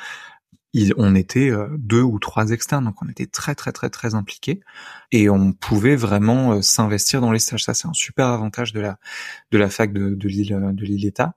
on 0.96 1.14
était 1.14 1.50
euh, 1.50 1.68
deux 1.78 2.02
ou 2.02 2.18
trois 2.18 2.50
externes, 2.50 2.84
donc 2.84 3.02
on 3.02 3.08
était 3.08 3.26
très 3.26 3.54
très 3.54 3.72
très 3.72 3.88
très 3.90 4.14
impliqués 4.14 4.60
et 5.12 5.30
on 5.30 5.52
pouvait 5.52 5.96
vraiment 5.96 6.52
euh, 6.52 6.62
s'investir 6.62 7.20
dans 7.20 7.32
les 7.32 7.38
stages. 7.38 7.64
Ça, 7.64 7.74
c'est 7.74 7.88
un 7.88 7.94
super 7.94 8.26
avantage 8.26 8.72
de 8.72 8.80
la 8.80 8.98
de 9.50 9.58
la 9.58 9.70
fac 9.70 9.92
de, 9.92 10.14
de 10.14 10.28
l'île 10.28 10.58
de 10.72 10.84
l'île 10.84 11.06
État. 11.06 11.34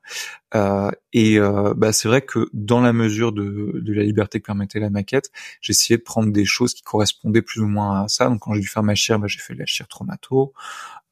Euh, 0.54 0.92
et 1.14 1.40
bah, 1.76 1.94
c'est 1.94 2.08
vrai 2.08 2.22
que 2.22 2.50
dans 2.54 2.82
la 2.82 2.94
mesure 2.94 3.32
de, 3.32 3.82
de 3.82 3.94
la 3.94 4.04
liberté 4.04 4.40
que 4.40 4.46
permettait 4.46 4.80
la 4.80 4.90
maquette, 4.90 5.32
essayé 5.68 5.98
de 5.98 6.04
prendre 6.04 6.32
des 6.32 6.46
choses 6.46 6.74
qui 6.74 6.84
correspondaient 6.84 7.42
plus 7.42 7.62
ou 7.62 7.68
moins 7.68 8.04
à 8.04 8.08
ça. 8.08 8.28
Donc 8.28 8.42
quand 8.42 8.54
j'ai 8.54 8.62
dû 8.62 8.68
faire 8.68 8.84
ma 8.84 8.96
chire, 8.96 9.20
bah, 9.20 9.28
j'ai 9.28 9.40
fait 9.40 9.54
de 9.54 9.60
la 9.60 9.66
chire 9.66 9.88
traumato. 9.88 10.54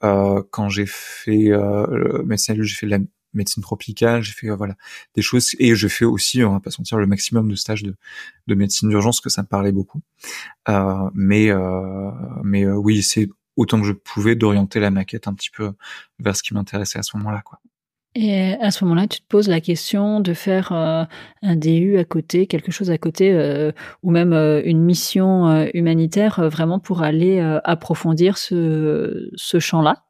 quand 0.01 0.69
j'ai 0.69 0.85
fait 0.85 1.51
euh, 1.51 2.23
médecin 2.25 2.55
j'ai 2.57 2.75
fait 2.75 2.85
de 2.85 2.91
la 2.91 2.99
médecine 3.33 3.63
tropicale, 3.63 4.21
j'ai 4.21 4.33
fait 4.33 4.49
euh, 4.49 4.55
voilà 4.55 4.75
des 5.15 5.21
choses 5.21 5.55
et 5.59 5.75
je 5.75 5.87
fais 5.87 6.05
aussi, 6.05 6.43
on 6.43 6.53
va 6.53 6.59
pas 6.59 6.71
sentir 6.71 6.97
le 6.97 7.07
maximum 7.07 7.49
de 7.49 7.55
stages 7.55 7.83
de, 7.83 7.95
de 8.47 8.55
médecine 8.55 8.89
d'urgence 8.89 9.21
que 9.21 9.29
ça 9.29 9.41
me 9.41 9.47
parlait 9.47 9.71
beaucoup. 9.71 10.01
Euh, 10.67 11.09
mais 11.13 11.49
euh, 11.49 12.11
mais 12.43 12.65
euh, 12.65 12.75
oui, 12.75 13.03
c'est 13.03 13.29
autant 13.55 13.79
que 13.79 13.87
je 13.87 13.93
pouvais 13.93 14.35
d'orienter 14.35 14.79
la 14.79 14.91
maquette 14.91 15.27
un 15.27 15.33
petit 15.33 15.49
peu 15.49 15.71
vers 16.19 16.35
ce 16.35 16.43
qui 16.43 16.53
m'intéressait 16.53 16.99
à 16.99 17.03
ce 17.03 17.17
moment-là, 17.17 17.41
quoi. 17.43 17.59
Et 18.15 18.53
à 18.55 18.71
ce 18.71 18.83
moment-là, 18.85 19.07
tu 19.07 19.19
te 19.19 19.27
poses 19.27 19.47
la 19.47 19.61
question 19.61 20.19
de 20.19 20.33
faire 20.33 20.71
euh, 20.71 21.03
un 21.43 21.55
DU 21.55 21.99
à 21.99 22.05
côté, 22.05 22.47
quelque 22.47 22.71
chose 22.71 22.89
à 22.89 22.97
côté, 22.97 23.31
euh, 23.31 23.71
ou 24.01 24.09
même 24.09 24.33
une 24.33 24.83
mission 24.83 25.69
humanitaire, 25.75 26.49
vraiment 26.49 26.79
pour 26.79 27.03
aller 27.03 27.39
approfondir 27.63 28.39
ce, 28.39 29.29
ce 29.35 29.59
champ-là? 29.59 30.05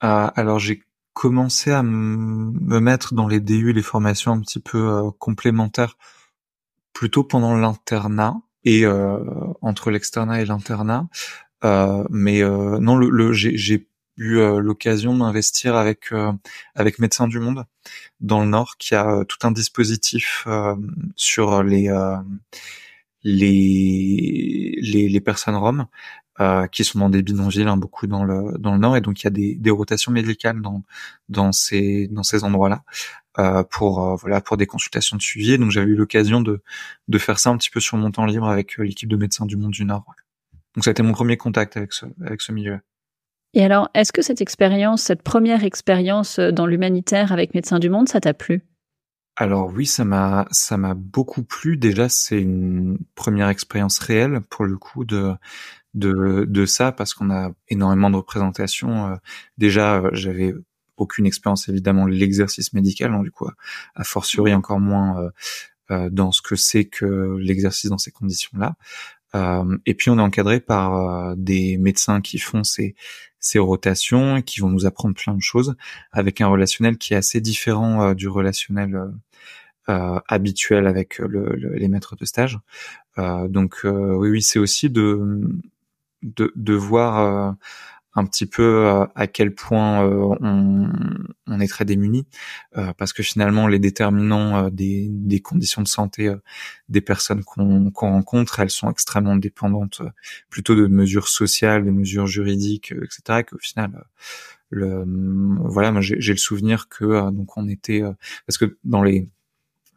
alors 0.00 0.60
j'ai 0.60 0.85
commencé 1.16 1.70
à 1.70 1.82
me 1.82 2.78
mettre 2.78 3.14
dans 3.14 3.26
les 3.26 3.40
DU, 3.40 3.72
les 3.72 3.82
formations 3.82 4.32
un 4.32 4.40
petit 4.42 4.60
peu 4.60 4.76
euh, 4.76 5.10
complémentaires, 5.18 5.96
plutôt 6.92 7.24
pendant 7.24 7.56
l'internat 7.56 8.36
et 8.64 8.84
euh, 8.84 9.18
entre 9.62 9.90
l'externat 9.90 10.42
et 10.42 10.44
l'internat. 10.44 11.08
Euh, 11.64 12.04
mais 12.10 12.42
non, 12.42 12.96
le, 12.98 13.32
j'ai 13.32 13.88
eu 14.18 14.36
l'occasion 14.58 15.16
d'investir 15.16 15.74
avec 15.74 16.12
avec 16.74 16.98
Médecins 16.98 17.28
du 17.28 17.40
Monde 17.40 17.64
dans 18.20 18.40
le 18.40 18.46
Nord, 18.46 18.76
qui 18.78 18.94
a 18.94 19.24
tout 19.24 19.38
un 19.46 19.52
dispositif 19.52 20.46
sur 21.16 21.62
les 21.62 21.90
les, 23.22 24.78
les, 24.82 25.08
les 25.08 25.20
personnes 25.20 25.56
roms 25.56 25.86
euh, 26.40 26.66
qui 26.66 26.84
sont 26.84 26.98
dans 26.98 27.08
des 27.08 27.22
bidonvilles, 27.22 27.66
hein, 27.66 27.76
beaucoup 27.76 28.06
dans 28.06 28.24
le 28.24 28.58
dans 28.58 28.72
le 28.72 28.78
nord, 28.78 28.96
et 28.96 29.00
donc 29.00 29.22
il 29.22 29.24
y 29.24 29.26
a 29.28 29.30
des, 29.30 29.54
des 29.54 29.70
rotations 29.70 30.12
médicales 30.12 30.60
dans 30.60 30.82
dans 31.28 31.52
ces 31.52 32.08
dans 32.08 32.22
ces 32.22 32.44
endroits-là 32.44 32.82
euh, 33.38 33.62
pour 33.64 34.04
euh, 34.04 34.16
voilà 34.16 34.40
pour 34.40 34.56
des 34.56 34.66
consultations 34.66 35.16
de 35.16 35.22
suivi. 35.22 35.58
donc 35.58 35.70
j'avais 35.70 35.90
eu 35.90 35.94
l'occasion 35.94 36.40
de 36.40 36.62
de 37.08 37.18
faire 37.18 37.38
ça 37.38 37.50
un 37.50 37.56
petit 37.56 37.70
peu 37.70 37.80
sur 37.80 37.96
mon 37.96 38.10
temps 38.10 38.26
libre 38.26 38.48
avec 38.48 38.78
euh, 38.78 38.82
l'équipe 38.82 39.08
de 39.08 39.16
médecins 39.16 39.46
du 39.46 39.56
monde 39.56 39.72
du 39.72 39.84
Nord. 39.84 40.04
Donc 40.74 40.84
ça 40.84 40.90
a 40.90 40.92
été 40.92 41.02
mon 41.02 41.12
premier 41.12 41.36
contact 41.36 41.76
avec 41.76 41.92
ce 41.92 42.06
avec 42.24 42.40
ce 42.40 42.52
milieu. 42.52 42.80
Et 43.54 43.64
alors, 43.64 43.88
est-ce 43.94 44.12
que 44.12 44.20
cette 44.20 44.42
expérience, 44.42 45.02
cette 45.02 45.22
première 45.22 45.64
expérience 45.64 46.38
dans 46.38 46.66
l'humanitaire 46.66 47.32
avec 47.32 47.54
Médecins 47.54 47.78
du 47.78 47.88
Monde, 47.88 48.08
ça 48.08 48.20
t'a 48.20 48.34
plu? 48.34 48.62
Alors 49.36 49.70
oui, 49.72 49.84
ça 49.84 50.04
m'a 50.04 50.46
ça 50.50 50.78
m'a 50.78 50.94
beaucoup 50.94 51.42
plu. 51.42 51.76
Déjà, 51.76 52.08
c'est 52.08 52.40
une 52.40 52.98
première 53.14 53.48
expérience 53.48 53.98
réelle 53.98 54.40
pour 54.48 54.64
le 54.64 54.78
coup 54.78 55.04
de 55.04 55.34
de, 55.96 56.44
de 56.48 56.66
ça 56.66 56.92
parce 56.92 57.14
qu'on 57.14 57.30
a 57.30 57.50
énormément 57.68 58.10
de 58.10 58.16
représentations. 58.16 59.08
Euh, 59.08 59.16
déjà, 59.58 59.96
euh, 59.96 60.10
j'avais 60.12 60.54
aucune 60.96 61.26
expérience 61.26 61.68
évidemment 61.68 62.06
l'exercice 62.06 62.72
médical, 62.72 63.12
donc 63.12 63.24
du 63.24 63.30
coup, 63.30 63.48
a 63.94 64.04
fortiori 64.04 64.54
encore 64.54 64.80
moins 64.80 65.30
euh, 65.90 66.10
dans 66.10 66.32
ce 66.32 66.40
que 66.40 66.56
c'est 66.56 66.86
que 66.86 67.36
l'exercice 67.38 67.90
dans 67.90 67.98
ces 67.98 68.10
conditions-là. 68.10 68.76
et 69.84 69.94
puis 69.94 70.08
on 70.08 70.18
est 70.18 70.22
encadré 70.22 70.60
par 70.60 71.36
des 71.36 71.76
médecins 71.76 72.22
qui 72.22 72.38
font 72.38 72.64
ces, 72.64 72.94
ces 73.38 73.58
rotations 73.58 74.38
et 74.38 74.42
qui 74.42 74.60
vont 74.60 74.70
nous 74.70 74.86
apprendre 74.86 75.14
plein 75.14 75.34
de 75.34 75.42
choses 75.42 75.76
avec 76.12 76.40
un 76.40 76.46
relationnel 76.46 76.96
qui 76.96 77.12
est 77.12 77.18
assez 77.18 77.42
différent 77.42 78.14
du 78.14 78.28
relationnel 78.28 78.98
habituel 79.86 80.86
avec 80.86 81.18
le, 81.18 81.56
les 81.56 81.88
maîtres 81.88 82.16
de 82.16 82.24
stage. 82.24 82.58
donc 83.18 83.80
oui, 83.84 84.30
oui, 84.30 84.40
c'est 84.40 84.58
aussi 84.58 84.88
de 84.88 85.42
de, 86.26 86.74
voir 86.74 87.18
euh, 87.18 87.52
un 88.14 88.24
petit 88.24 88.46
peu 88.46 88.86
euh, 88.86 89.06
à 89.14 89.26
quel 89.26 89.54
point 89.54 90.04
euh, 90.06 90.34
on, 90.40 91.60
est 91.60 91.68
très 91.68 91.84
démuni, 91.84 92.26
parce 92.98 93.12
que 93.12 93.22
finalement 93.22 93.66
les 93.66 93.78
déterminants 93.78 94.68
des, 94.68 95.08
des, 95.10 95.40
conditions 95.40 95.80
de 95.80 95.88
santé 95.88 96.34
des 96.88 97.00
personnes 97.00 97.44
qu'on 97.44 97.90
rencontre, 97.94 98.60
elles 98.60 98.70
sont 98.70 98.90
extrêmement 98.90 99.36
dépendantes 99.36 100.02
plutôt 100.50 100.74
de 100.74 100.86
mesures 100.86 101.28
sociales, 101.28 101.84
de 101.84 101.90
mesures 101.90 102.26
juridiques, 102.26 102.92
etc. 102.92 103.44
Qu'au 103.48 103.58
final, 103.58 104.04
le, 104.68 105.04
voilà, 105.64 105.98
j'ai 106.00 106.32
le 106.32 106.38
souvenir 106.38 106.88
que 106.88 107.30
donc 107.30 107.56
on 107.56 107.68
était 107.68 108.02
parce 108.46 108.58
que 108.58 108.76
dans 108.84 109.02
les 109.02 109.30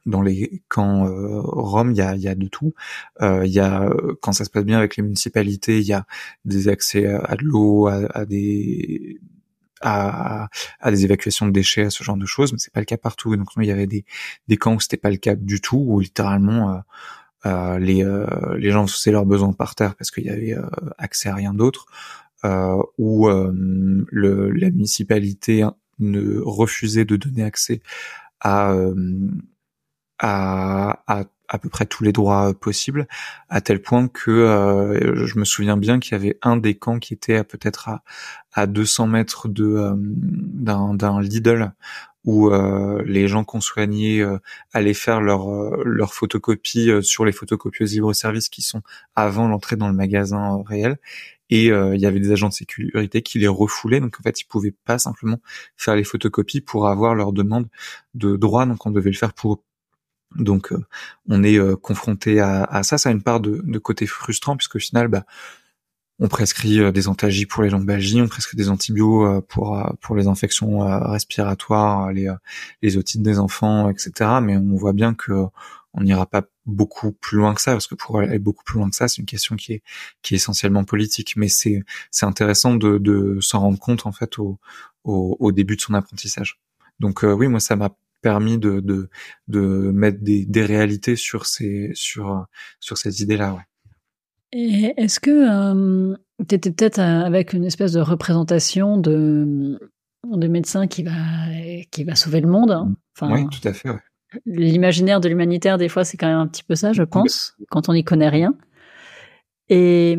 dans 0.09 0.21
les 0.21 0.63
camps 0.67 1.07
euh, 1.07 1.41
Rome, 1.41 1.91
il 1.91 1.97
y 1.97 2.01
a, 2.01 2.15
y 2.15 2.27
a 2.27 2.35
de 2.35 2.47
tout. 2.47 2.73
Euh, 3.21 3.45
il 3.45 3.51
y 3.51 3.59
a 3.59 3.89
quand 4.21 4.33
ça 4.33 4.45
se 4.45 4.49
passe 4.49 4.65
bien 4.65 4.77
avec 4.77 4.97
les 4.97 5.03
municipalités, 5.03 5.79
il 5.79 5.85
y 5.85 5.93
a 5.93 6.05
des 6.45 6.67
accès 6.67 7.05
à, 7.07 7.35
de 7.35 7.43
l'eau, 7.43 7.87
à, 7.87 8.25
des 8.25 9.19
à, 9.81 10.49
à, 10.79 10.91
des 10.91 11.05
évacuations 11.05 11.45
de 11.45 11.51
déchets, 11.51 11.85
à 11.85 11.89
ce 11.89 12.03
genre 12.03 12.17
de 12.17 12.25
choses, 12.25 12.51
mais 12.51 12.59
c'est 12.59 12.73
pas 12.73 12.81
le 12.81 12.85
cas 12.85 12.97
partout. 12.97 13.35
donc 13.35 13.47
il 13.57 13.65
y 13.65 13.71
avait 13.71 13.87
des, 13.87 14.03
des 14.47 14.57
camps 14.57 14.75
où 14.75 14.79
c'était 14.79 14.97
pas 14.97 15.11
le 15.11 15.17
cas 15.17 15.35
du 15.35 15.61
tout, 15.61 15.77
où 15.77 15.99
littéralement 15.99 16.81
euh, 17.45 17.79
les, 17.79 18.03
les 18.57 18.71
gens 18.71 18.87
faisaient 18.87 19.11
leurs 19.11 19.25
besoins 19.25 19.53
par 19.53 19.75
terre 19.75 19.95
parce 19.95 20.11
qu'il 20.11 20.25
y 20.25 20.29
avait 20.29 20.55
accès 20.97 21.29
à 21.29 21.35
rien 21.35 21.53
d'autre, 21.53 21.85
où 22.97 23.29
le, 23.29 24.49
la 24.51 24.69
municipalité 24.69 25.65
ne 25.99 26.39
refusait 26.39 27.05
de 27.05 27.15
donner 27.15 27.43
accès 27.43 27.81
à, 28.41 28.73
à, 30.19 31.01
à 31.07 31.23
à 31.49 31.57
peu 31.57 31.67
près 31.67 31.85
tous 31.85 32.03
les 32.03 32.13
droits 32.13 32.49
euh, 32.49 32.53
possibles, 32.53 33.07
à 33.49 33.59
tel 33.59 33.81
point 33.81 34.07
que 34.07 34.31
euh, 34.31 35.25
je 35.25 35.37
me 35.39 35.45
souviens 35.45 35.77
bien 35.77 35.99
qu'il 35.99 36.13
y 36.13 36.15
avait 36.15 36.37
un 36.41 36.55
des 36.57 36.75
camps 36.75 36.99
qui 36.99 37.13
était 37.13 37.43
peut-être 37.43 37.89
à, 37.89 38.03
à 38.53 38.67
200 38.67 39.07
mètres 39.07 39.47
de 39.49 39.65
euh, 39.65 39.93
d'un 39.97 41.21
Lidl 41.21 41.73
où 42.25 42.51
les 43.05 43.27
gens 43.29 43.45
qu'on 43.45 43.61
soignait 43.61 44.21
allaient 44.73 44.93
faire 44.93 45.21
leur 45.21 45.47
leur 45.85 46.13
photocopie 46.13 46.91
sur 47.01 47.23
les 47.25 47.31
photocopieuses 47.31 47.93
libre-service 47.93 48.49
qui 48.49 48.61
sont 48.61 48.81
avant 49.15 49.47
l'entrée 49.47 49.77
dans 49.77 49.87
le 49.87 49.95
magasin 49.95 50.61
réel. 50.67 50.97
Et 51.49 51.67
il 51.67 51.99
y 51.99 52.05
avait 52.05 52.19
des 52.19 52.31
agents 52.33 52.49
de 52.49 52.53
sécurité 52.53 53.21
qui 53.21 53.39
les 53.39 53.47
refoulaient. 53.47 54.01
Donc 54.01 54.17
en 54.19 54.23
fait 54.23 54.41
ils 54.41 54.45
pouvaient 54.45 54.75
pas 54.85 54.99
simplement 54.99 55.39
faire 55.77 55.95
les 55.95 56.03
photocopies 56.03 56.61
pour 56.61 56.87
avoir 56.89 57.15
leur 57.15 57.31
demande 57.31 57.67
de 58.15 58.35
droit. 58.35 58.65
Donc 58.65 58.85
on 58.85 58.91
devait 58.91 59.11
le 59.11 59.17
faire 59.17 59.33
pour 59.33 59.63
donc, 60.35 60.71
euh, 60.71 60.85
on 61.27 61.43
est 61.43 61.57
euh, 61.57 61.75
confronté 61.75 62.39
à, 62.39 62.83
ça. 62.83 62.97
Ça 62.97 63.09
a 63.09 63.11
une 63.11 63.23
part 63.23 63.39
de, 63.39 63.77
côté 63.79 64.05
frustrant 64.05 64.57
puisque 64.57 64.75
au 64.75 64.79
final, 64.79 65.07
bah, 65.07 65.25
on 66.19 66.27
prescrit 66.27 66.79
euh, 66.79 66.91
des 66.91 67.07
antalgies 67.07 67.45
pour 67.45 67.63
les 67.63 67.69
lombalgies, 67.69 68.21
on 68.21 68.27
prescrit 68.27 68.57
des 68.57 68.69
antibiotiques 68.69 69.47
pour 69.47 69.97
pour 70.01 70.15
les 70.15 70.27
infections 70.27 70.79
respiratoires, 71.09 72.11
les 72.11 72.31
les 72.81 72.97
otites 72.97 73.23
des 73.23 73.39
enfants, 73.39 73.89
etc. 73.89 74.11
Mais 74.41 74.57
on 74.57 74.75
voit 74.75 74.93
bien 74.93 75.13
que 75.13 75.33
on 75.93 76.03
n'ira 76.03 76.25
pas 76.27 76.43
beaucoup 76.67 77.11
plus 77.13 77.37
loin 77.39 77.55
que 77.55 77.61
ça 77.61 77.71
parce 77.71 77.87
que 77.87 77.95
pour 77.95 78.19
aller 78.19 78.37
beaucoup 78.37 78.63
plus 78.63 78.77
loin 78.79 78.89
que 78.89 78.95
ça, 78.95 79.07
c'est 79.07 79.17
une 79.17 79.25
question 79.25 79.55
qui 79.55 79.73
est 79.73 79.83
qui 80.21 80.35
est 80.35 80.37
essentiellement 80.37 80.83
politique. 80.83 81.35
Mais 81.37 81.47
c'est 81.49 81.83
c'est 82.11 82.25
intéressant 82.25 82.75
de 82.75 82.97
de 82.99 83.39
s'en 83.41 83.61
rendre 83.61 83.79
compte 83.79 84.05
en 84.05 84.11
fait 84.11 84.37
au, 84.39 84.59
au, 85.03 85.37
au 85.39 85.51
début 85.51 85.75
de 85.75 85.81
son 85.81 85.93
apprentissage. 85.95 86.59
Donc 86.99 87.23
oui, 87.23 87.47
moi 87.47 87.59
ça 87.59 87.75
m'a 87.75 87.95
permis 88.21 88.57
de, 88.57 88.79
de, 88.79 89.09
de 89.47 89.59
mettre 89.59 90.21
des, 90.21 90.45
des 90.45 90.65
réalités 90.65 91.15
sur 91.15 91.45
ces, 91.45 91.91
sur, 91.93 92.45
sur 92.79 92.97
ces 92.97 93.21
idées-là. 93.21 93.53
Ouais. 93.53 93.61
Et 94.51 94.93
est-ce 94.97 95.19
que 95.19 95.31
euh, 95.31 96.15
tu 96.47 96.55
étais 96.55 96.71
peut-être 96.71 96.99
euh, 96.99 97.21
avec 97.23 97.53
une 97.53 97.65
espèce 97.65 97.93
de 97.93 98.01
représentation 98.01 98.97
de, 98.97 99.79
de 100.27 100.47
médecin 100.47 100.87
qui 100.87 101.03
va, 101.03 101.11
qui 101.91 102.03
va 102.03 102.15
sauver 102.15 102.41
le 102.41 102.49
monde 102.49 102.71
hein? 102.71 102.95
Enfin, 103.15 103.33
Oui, 103.33 103.47
tout 103.49 103.67
à 103.67 103.73
fait. 103.73 103.89
Ouais. 103.89 103.99
L'imaginaire 104.45 105.21
de 105.21 105.29
l'humanitaire, 105.29 105.77
des 105.77 105.89
fois, 105.89 106.03
c'est 106.03 106.17
quand 106.17 106.27
même 106.27 106.37
un 106.37 106.47
petit 106.47 106.63
peu 106.63 106.75
ça, 106.75 106.93
je 106.93 107.03
pense, 107.03 107.55
quand 107.69 107.89
on 107.89 107.93
n'y 107.93 108.03
connaît 108.03 108.29
rien. 108.29 108.55
Et 109.69 110.17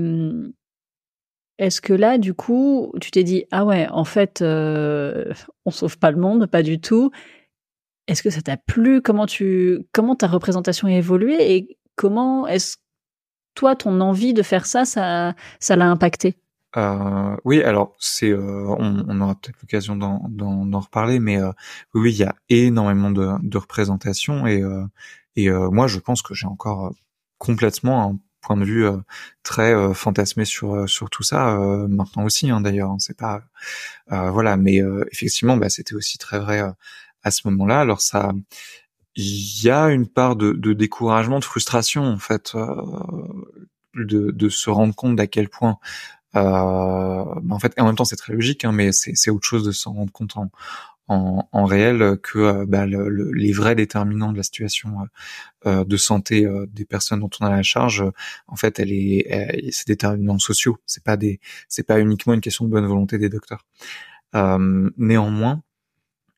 est-ce 1.58 1.80
que 1.80 1.92
là, 1.92 2.18
du 2.18 2.34
coup, 2.34 2.92
tu 3.00 3.10
t'es 3.10 3.22
dit, 3.22 3.44
ah 3.50 3.64
ouais, 3.64 3.86
en 3.90 4.04
fait, 4.04 4.42
euh, 4.42 5.32
on 5.64 5.70
sauve 5.70 5.98
pas 5.98 6.10
le 6.10 6.16
monde, 6.16 6.46
pas 6.46 6.62
du 6.62 6.80
tout. 6.80 7.10
Est-ce 8.10 8.24
que 8.24 8.30
ça 8.30 8.42
t'a 8.42 8.56
plu? 8.56 9.00
Comment 9.00 9.26
tu 9.26 9.78
comment 9.92 10.16
ta 10.16 10.26
représentation 10.26 10.88
a 10.88 10.92
évolué? 10.92 11.54
Et 11.54 11.78
comment 11.94 12.48
est-ce 12.48 12.76
toi 13.54 13.76
ton 13.76 14.00
envie 14.00 14.34
de 14.34 14.42
faire 14.42 14.66
ça 14.66 14.84
ça 14.84 15.34
ça 15.60 15.76
l'a 15.76 15.88
impacté? 15.88 16.36
Euh, 16.76 17.36
oui, 17.44 17.62
alors 17.62 17.94
c'est, 17.98 18.30
euh, 18.30 18.74
on, 18.78 19.20
aura 19.20 19.34
peut-être 19.34 19.56
l'occasion 19.62 19.96
d'en 19.96 20.80
reparler, 20.80 21.18
mais 21.20 21.40
euh, 21.40 21.52
oui, 21.94 22.12
il 22.12 22.18
y 22.18 22.24
a 22.24 22.34
énormément 22.48 23.10
de, 23.10 23.28
de 23.42 23.58
représentations 23.58 24.46
et 24.46 24.62
et 25.36 25.48
moi 25.50 25.86
je 25.86 25.98
pense 26.00 26.22
que 26.22 26.34
j'ai 26.34 26.46
encore 26.46 26.92
complètement 27.38 28.10
un 28.10 28.18
point 28.40 28.56
de 28.56 28.64
vue 28.64 28.86
très 29.44 29.94
fantasmé 29.94 30.44
sur 30.44 30.88
sur 30.88 31.08
tout 31.10 31.22
ça 31.22 31.56
maintenant 31.88 32.24
aussi 32.24 32.50
hein, 32.50 32.60
d'ailleurs. 32.60 32.90
Hein, 32.90 32.96
c'est 32.98 33.16
pas 33.16 33.42
voilà, 34.08 34.56
mais 34.56 34.80
effectivement, 35.12 35.56
bah, 35.56 35.70
c'était 35.70 35.94
aussi 35.94 36.18
très 36.18 36.38
vrai 36.40 36.62
à 37.22 37.30
ce 37.30 37.48
moment-là. 37.48 37.80
Alors 37.80 38.00
ça, 38.00 38.32
il 39.16 39.64
y 39.64 39.70
a 39.70 39.90
une 39.90 40.08
part 40.08 40.36
de, 40.36 40.52
de 40.52 40.72
découragement, 40.72 41.38
de 41.38 41.44
frustration 41.44 42.04
en 42.04 42.18
fait, 42.18 42.52
euh, 42.54 42.66
de, 43.94 44.30
de, 44.30 44.48
se 44.48 44.70
rendre 44.70 44.94
compte 44.94 45.16
d'à 45.16 45.26
quel 45.26 45.48
point. 45.48 45.78
Euh, 46.36 46.40
en 46.40 47.58
fait, 47.60 47.78
en 47.78 47.86
même 47.86 47.96
temps, 47.96 48.04
c'est 48.04 48.16
très 48.16 48.32
logique, 48.32 48.64
hein, 48.64 48.72
mais 48.72 48.92
c'est 48.92 49.30
autre 49.30 49.46
chose 49.46 49.64
de 49.64 49.72
se 49.72 49.88
rendre 49.88 50.12
compte 50.12 50.36
en, 50.36 50.50
en, 51.08 51.48
en 51.50 51.64
réel 51.64 52.18
que 52.22 52.38
euh, 52.38 52.66
bah, 52.66 52.86
le, 52.86 53.32
les 53.32 53.52
vrais 53.52 53.74
déterminants 53.74 54.32
de 54.32 54.36
la 54.36 54.44
situation 54.44 55.08
euh, 55.66 55.84
de 55.84 55.96
santé 55.96 56.46
des 56.68 56.84
personnes 56.84 57.20
dont 57.20 57.30
on 57.40 57.46
a 57.46 57.50
la 57.50 57.62
charge, 57.62 58.04
en 58.46 58.56
fait, 58.56 58.78
elle 58.78 58.92
est, 58.92 59.70
c'est 59.72 59.88
déterminants 59.88 60.38
sociaux. 60.38 60.78
C'est 60.86 61.04
pas 61.04 61.16
des, 61.16 61.40
c'est 61.68 61.86
pas 61.86 62.00
uniquement 62.00 62.34
une 62.34 62.40
question 62.40 62.64
de 62.64 62.70
bonne 62.70 62.86
volonté 62.86 63.18
des 63.18 63.28
docteurs. 63.28 63.66
néanmoins, 64.96 65.62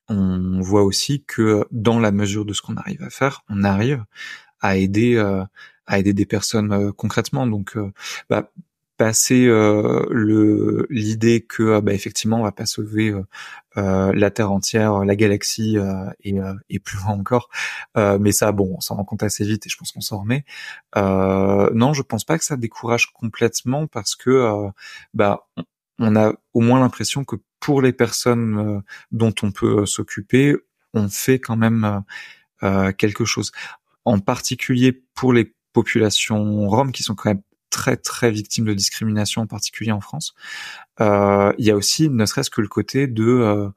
on 0.08 0.60
voit 0.60 0.82
aussi 0.82 1.24
que 1.24 1.64
dans 1.70 1.98
la 1.98 2.12
mesure 2.12 2.44
de 2.44 2.52
ce 2.52 2.62
qu'on 2.62 2.76
arrive 2.76 3.02
à 3.02 3.10
faire, 3.10 3.44
on 3.48 3.64
arrive 3.64 4.04
à 4.60 4.76
aider 4.76 5.16
euh, 5.16 5.44
à 5.86 5.98
aider 5.98 6.14
des 6.14 6.26
personnes 6.26 6.72
euh, 6.72 6.92
concrètement. 6.92 7.46
Donc, 7.46 7.76
euh, 7.76 7.92
bah, 8.30 8.50
passer 8.98 9.46
le 9.46 10.86
l'idée 10.90 11.40
que 11.40 11.80
bah, 11.80 11.92
effectivement 11.92 12.38
on 12.38 12.44
va 12.44 12.52
pas 12.52 12.66
sauver 12.66 13.12
la 13.74 14.30
terre 14.30 14.52
entière, 14.52 15.04
la 15.04 15.16
galaxie 15.16 15.76
et, 16.22 16.36
et, 16.68 16.78
plus 16.78 16.98
loin 16.98 17.14
encore, 17.14 17.48
mais 17.96 18.30
ça 18.30 18.52
bon 18.52 18.74
on 18.76 18.80
s'en 18.80 18.94
rend 18.96 19.04
compte 19.04 19.24
assez 19.24 19.44
vite 19.44 19.66
et 19.66 19.70
je 19.70 19.76
pense 19.76 19.90
qu'on 19.90 20.02
s'en 20.02 20.20
remet. 20.20 20.44
non, 20.94 21.94
je 21.94 22.02
pense 22.02 22.22
pas 22.24 22.38
que 22.38 22.44
ça 22.44 22.56
décourage 22.56 23.12
complètement 23.12 23.88
parce 23.88 24.14
que 24.14 24.68
bah 25.14 25.48
on 25.98 26.14
a 26.14 26.34
au 26.54 26.60
moins 26.60 26.78
l'impression 26.78 27.24
que 27.24 27.36
pour 27.62 27.80
les 27.80 27.92
personnes 27.92 28.58
euh, 28.58 28.80
dont 29.12 29.32
on 29.42 29.52
peut 29.52 29.82
euh, 29.82 29.86
s'occuper, 29.86 30.56
on 30.94 31.08
fait 31.08 31.38
quand 31.38 31.56
même 31.56 32.02
euh, 32.62 32.92
quelque 32.92 33.24
chose. 33.24 33.52
En 34.04 34.18
particulier 34.18 35.04
pour 35.14 35.32
les 35.32 35.54
populations 35.72 36.68
roms 36.68 36.92
qui 36.92 37.04
sont 37.04 37.14
quand 37.14 37.30
même 37.30 37.42
très 37.70 37.96
très 37.96 38.30
victimes 38.30 38.66
de 38.66 38.74
discrimination, 38.74 39.42
en 39.42 39.46
particulier 39.46 39.92
en 39.92 40.02
France. 40.02 40.34
il 41.00 41.64
y 41.64 41.70
a 41.70 41.76
aussi, 41.76 42.10
ne 42.10 42.26
serait-ce 42.26 42.50
que 42.50 42.60
le 42.60 42.68
côté 42.68 43.06
de 43.06 43.70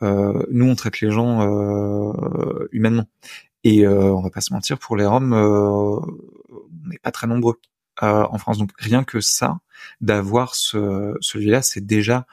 nous 0.00 0.66
on 0.66 0.74
traite 0.74 1.00
les 1.02 1.10
gens 1.10 1.42
humainement. 2.72 3.06
Et 3.64 3.86
on 3.86 4.22
va 4.22 4.30
pas 4.30 4.40
se 4.40 4.54
mentir, 4.54 4.78
pour 4.78 4.96
les 4.96 5.04
Roms, 5.04 5.34
on 5.34 6.88
n'est 6.88 6.98
pas 6.98 7.10
très 7.10 7.26
nombreux 7.26 7.60
en 8.00 8.38
France. 8.38 8.56
Donc 8.56 8.70
rien 8.78 9.04
que 9.04 9.20
ça, 9.20 9.58
d'avoir 10.00 10.54
ce, 10.54 11.14
celui-là, 11.20 11.60
c'est 11.60 11.84
déjà 11.84 12.26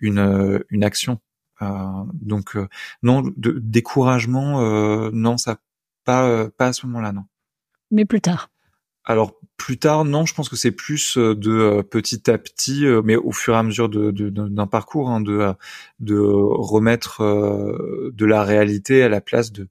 une, 0.00 0.18
euh, 0.18 0.58
une 0.70 0.84
action. 0.84 1.20
Euh, 1.62 1.66
donc 2.12 2.56
euh, 2.56 2.68
non, 3.02 3.22
de 3.36 3.58
découragement, 3.62 4.60
non, 5.10 5.36
ça 5.38 5.58
pas 6.04 6.48
pas 6.50 6.68
à 6.68 6.72
ce 6.72 6.86
moment-là, 6.86 7.12
non. 7.12 7.24
Mais 7.90 8.04
plus 8.04 8.20
tard. 8.20 8.50
Alors 9.04 9.34
plus 9.56 9.78
tard, 9.78 10.04
non, 10.04 10.26
je 10.26 10.34
pense 10.34 10.48
que 10.48 10.56
c'est 10.56 10.72
plus 10.72 11.16
de 11.16 11.80
petit 11.82 12.30
à 12.30 12.38
petit, 12.38 12.84
mais 13.04 13.16
au 13.16 13.32
fur 13.32 13.54
et 13.54 13.56
à 13.56 13.62
mesure 13.62 13.88
de, 13.88 14.10
d'un 14.10 14.66
parcours, 14.66 15.08
hein, 15.08 15.20
de, 15.20 15.52
de 16.00 16.18
remettre 16.18 17.22
de 18.12 18.26
la 18.26 18.42
réalité 18.42 19.02
à 19.02 19.08
la 19.08 19.20
place 19.20 19.52
de 19.52 19.68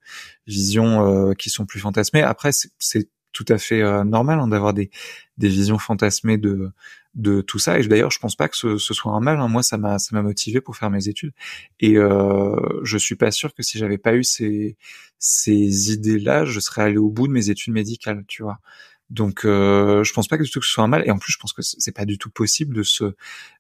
visions 0.48 1.34
qui 1.38 1.50
sont 1.50 1.66
plus 1.66 1.82
fantasmées. 1.82 2.22
Après, 2.24 2.52
c'est, 2.52 3.10
tout 3.34 3.46
à 3.50 3.58
fait 3.58 3.82
normal 4.06 4.40
hein, 4.40 4.48
d'avoir 4.48 4.74
des, 4.74 4.90
des 5.38 5.50
visions 5.50 5.78
fantasmées 5.78 6.38
de 6.38 6.72
de 7.16 7.42
tout 7.42 7.60
ça. 7.60 7.80
Et 7.80 7.88
d'ailleurs, 7.88 8.12
je 8.12 8.20
pense 8.20 8.36
pas 8.36 8.48
que 8.48 8.58
ce, 8.58 8.78
ce 8.78 8.94
soit 8.94 9.14
un 9.14 9.20
mal. 9.20 9.40
Hein. 9.40 9.48
Moi, 9.48 9.64
ça 9.64 9.78
m'a 9.78 10.00
ça 10.00 10.16
m'a 10.16 10.22
motivé 10.22 10.62
pour 10.62 10.76
faire 10.78 10.90
mes 10.90 11.08
études. 11.08 11.34
Et 11.80 11.98
euh, 11.98 12.56
je 12.84 12.98
suis 12.98 13.16
pas 13.16 13.32
sûr 13.32 13.54
que 13.54 13.64
si 13.64 13.78
j'avais 13.78 13.98
pas 13.98 14.16
eu 14.16 14.24
ces 14.24 14.78
ces 15.20 15.94
idées-là, 15.94 16.46
je 16.46 16.60
serais 16.60 16.84
allé 16.84 16.98
au 16.98 17.10
bout 17.10 17.28
de 17.28 17.34
mes 17.34 17.50
études 17.50 17.74
médicales. 17.74 18.26
Tu 18.28 18.44
vois. 18.44 18.60
Donc, 19.12 19.46
euh, 19.46 20.04
je 20.04 20.14
pense 20.14 20.28
pas 20.28 20.38
que 20.38 20.44
du 20.44 20.50
tout 20.50 20.60
que 20.60 20.66
ce 20.66 20.72
soit 20.72 20.84
un 20.84 20.88
mal. 20.88 21.04
Et 21.06 21.12
en 21.12 21.18
plus, 21.20 21.32
je 21.32 21.38
pense 21.38 21.54
que 21.54 21.62
c'est 21.62 21.92
pas 21.92 22.06
du 22.06 22.18
tout 22.18 22.32
possible 22.32 22.76
de 22.76 22.84
se, 22.84 23.14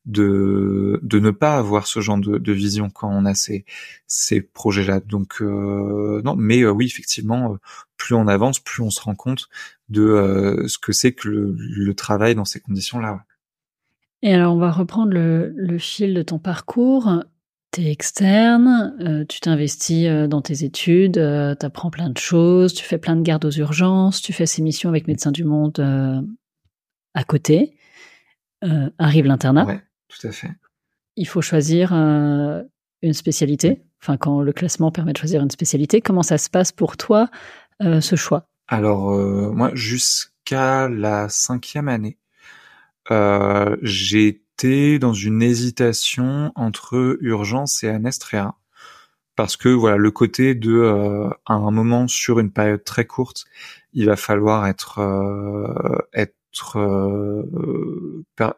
de, 0.05 0.99
de 1.03 1.19
ne 1.19 1.29
pas 1.31 1.57
avoir 1.57 1.87
ce 1.87 1.99
genre 1.99 2.17
de, 2.17 2.37
de 2.39 2.51
vision 2.51 2.89
quand 2.89 3.09
on 3.09 3.25
a 3.25 3.35
ces, 3.35 3.65
ces 4.07 4.41
projets-là. 4.41 5.01
Donc, 5.01 5.41
euh, 5.41 6.21
non, 6.23 6.35
mais 6.35 6.61
euh, 6.61 6.71
oui, 6.71 6.87
effectivement, 6.87 7.53
euh, 7.53 7.57
plus 7.97 8.15
on 8.15 8.27
avance, 8.27 8.59
plus 8.59 8.81
on 8.81 8.89
se 8.89 9.01
rend 9.01 9.15
compte 9.15 9.49
de 9.89 10.01
euh, 10.01 10.67
ce 10.67 10.79
que 10.79 10.93
c'est 10.93 11.13
que 11.13 11.27
le, 11.29 11.55
le, 11.57 11.93
travail 11.93 12.33
dans 12.33 12.45
ces 12.45 12.59
conditions-là. 12.59 13.23
Et 14.25 14.33
alors, 14.33 14.55
on 14.55 14.57
va 14.57 14.71
reprendre 14.71 15.13
le, 15.13 15.53
le 15.55 15.77
fil 15.77 16.15
de 16.15 16.23
ton 16.23 16.39
parcours. 16.39 17.23
Tu 17.71 17.81
es 17.81 17.91
externe, 17.91 18.95
euh, 18.99 19.23
tu 19.23 19.39
t'investis 19.39 20.07
euh, 20.07 20.25
dans 20.25 20.41
tes 20.41 20.63
études, 20.63 21.19
euh, 21.19 21.53
tu 21.53 21.63
apprends 21.63 21.91
plein 21.91 22.09
de 22.09 22.17
choses, 22.17 22.73
tu 22.73 22.83
fais 22.83 22.97
plein 22.97 23.15
de 23.15 23.21
gardes 23.21 23.45
aux 23.45 23.51
urgences, 23.51 24.23
tu 24.23 24.33
fais 24.33 24.47
ces 24.47 24.63
missions 24.63 24.89
avec 24.89 25.07
Médecins 25.07 25.31
du 25.31 25.43
Monde 25.43 25.79
à 27.13 27.23
côté. 27.23 27.77
arrive 28.97 29.25
l'internat. 29.27 29.65
Ouais, 29.67 29.83
tout 30.07 30.27
à 30.27 30.31
fait. 30.31 30.49
Il 31.17 31.27
faut 31.27 31.43
choisir 31.43 31.93
une 31.93 33.13
spécialité, 33.13 33.83
enfin 34.01 34.17
quand 34.17 34.41
le 34.41 34.53
classement 34.53 34.91
permet 34.91 35.13
de 35.13 35.19
choisir 35.19 35.43
une 35.43 35.51
spécialité, 35.51 36.01
comment 36.01 36.23
ça 36.23 36.39
se 36.39 36.49
passe 36.49 36.71
pour 36.71 36.97
toi 36.97 37.29
ce 37.79 38.15
choix? 38.15 38.49
Alors 38.69 39.11
moi, 39.53 39.69
jusqu'à 39.75 40.89
la 40.89 41.29
cinquième 41.29 41.89
année, 41.89 42.17
j'étais 43.81 44.99
dans 44.99 45.13
une 45.13 45.41
hésitation 45.41 46.51
entre 46.55 47.17
urgence 47.21 47.83
et 47.83 47.89
anestréa 47.89 48.55
parce 49.35 49.57
que 49.57 49.69
voilà 49.69 49.97
le 49.97 50.11
côté 50.11 50.55
de 50.55 50.73
euh, 50.73 51.29
à 51.45 51.53
un 51.53 51.71
moment 51.71 52.07
sur 52.07 52.39
une 52.39 52.51
période 52.51 52.83
très 52.83 53.05
courte, 53.05 53.45
il 53.93 54.05
va 54.05 54.15
falloir 54.15 54.67
être 54.67 54.99
euh, 54.99 55.97
être 56.13 56.33
euh, 56.33 56.34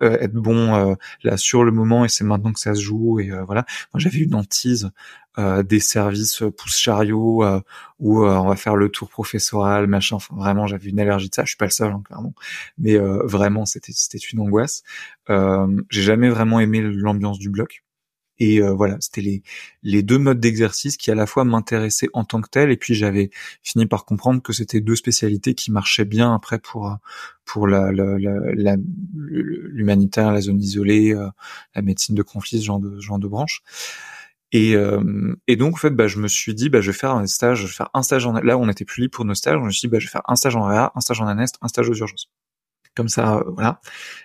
être 0.01 0.33
bon 0.33 0.95
là 1.23 1.37
sur 1.37 1.63
le 1.63 1.71
moment 1.71 2.05
et 2.05 2.09
c'est 2.09 2.23
maintenant 2.23 2.53
que 2.53 2.59
ça 2.59 2.73
se 2.75 2.81
joue 2.81 3.19
et 3.19 3.31
voilà. 3.45 3.65
Moi 3.93 3.99
j'avais 3.99 4.19
une 4.19 4.35
hantise 4.35 4.91
des 5.37 5.79
services 5.79 6.43
pouce 6.57 6.77
chariot 6.77 7.43
où 7.99 8.25
on 8.25 8.47
va 8.47 8.55
faire 8.55 8.75
le 8.75 8.89
tour 8.89 9.09
professoral 9.09 9.87
machin. 9.87 10.15
Enfin 10.17 10.35
vraiment 10.35 10.67
j'avais 10.67 10.89
une 10.89 10.99
allergie 10.99 11.29
de 11.29 11.35
ça. 11.35 11.43
Je 11.43 11.49
suis 11.49 11.57
pas 11.57 11.65
le 11.65 11.71
seul 11.71 11.91
hein, 11.91 12.01
clairement, 12.05 12.33
mais 12.77 12.97
vraiment 12.97 13.65
c'était 13.65 13.93
c'était 13.93 14.17
une 14.17 14.39
angoisse. 14.39 14.83
J'ai 15.27 16.01
jamais 16.01 16.29
vraiment 16.29 16.59
aimé 16.59 16.81
l'ambiance 16.81 17.39
du 17.39 17.49
bloc. 17.49 17.83
Et 18.39 18.61
euh, 18.61 18.73
voilà, 18.73 18.97
c'était 18.99 19.21
les, 19.21 19.43
les 19.83 20.03
deux 20.03 20.17
modes 20.19 20.39
d'exercice 20.39 20.97
qui 20.97 21.09
à 21.11 21.15
la 21.15 21.25
fois 21.25 21.43
m'intéressaient 21.43 22.09
en 22.13 22.23
tant 22.23 22.41
que 22.41 22.49
tel, 22.49 22.71
et 22.71 22.77
puis 22.77 22.93
j'avais 22.93 23.31
fini 23.63 23.85
par 23.85 24.05
comprendre 24.05 24.41
que 24.41 24.53
c'était 24.53 24.81
deux 24.81 24.95
spécialités 24.95 25.53
qui 25.55 25.71
marchaient 25.71 26.05
bien 26.05 26.33
après 26.33 26.59
pour 26.59 26.97
pour 27.45 27.67
la, 27.67 27.91
l'humanitaire, 29.15 30.31
la, 30.33 30.41
zone 30.41 30.59
isolée, 30.59 31.13
euh, 31.13 31.29
la 31.75 31.81
médecine 31.81 32.13
de 32.13 32.21
conflit, 32.21 32.59
ce 32.59 32.65
genre 32.65 32.79
de 32.79 32.99
genre 32.99 33.19
de 33.19 33.27
branche. 33.27 33.61
Et, 34.53 34.75
euh, 34.75 35.35
et 35.47 35.55
donc 35.57 35.73
en 35.75 35.77
fait, 35.77 35.89
bah, 35.91 36.07
je 36.07 36.19
me 36.19 36.27
suis 36.27 36.53
dit, 36.55 36.69
bah, 36.69 36.81
je 36.81 36.91
vais 36.91 36.97
faire 36.97 37.11
un 37.11 37.25
stage, 37.27 37.59
je 37.59 37.67
vais 37.67 37.71
faire 37.73 37.89
un 37.93 38.01
stage 38.03 38.25
en 38.25 38.33
là, 38.33 38.57
on 38.57 38.69
était 38.69 38.85
plus 38.85 39.01
libre 39.01 39.15
pour 39.15 39.25
nos 39.25 39.35
stages. 39.35 39.59
Je 39.59 39.65
me 39.65 39.71
suis 39.71 39.87
dit, 39.87 39.91
bah, 39.91 39.99
je 39.99 40.05
vais 40.07 40.11
faire 40.11 40.21
un 40.27 40.35
stage 40.35 40.55
en 40.55 40.63
réa, 40.63 40.91
un 40.95 41.01
stage 41.01 41.21
en 41.21 41.27
anest, 41.27 41.55
un 41.61 41.67
stage 41.67 41.89
aux 41.89 41.95
urgences. 41.95 42.29
Comme 42.97 43.09
ça, 43.09 43.43
voilà, 43.53 43.79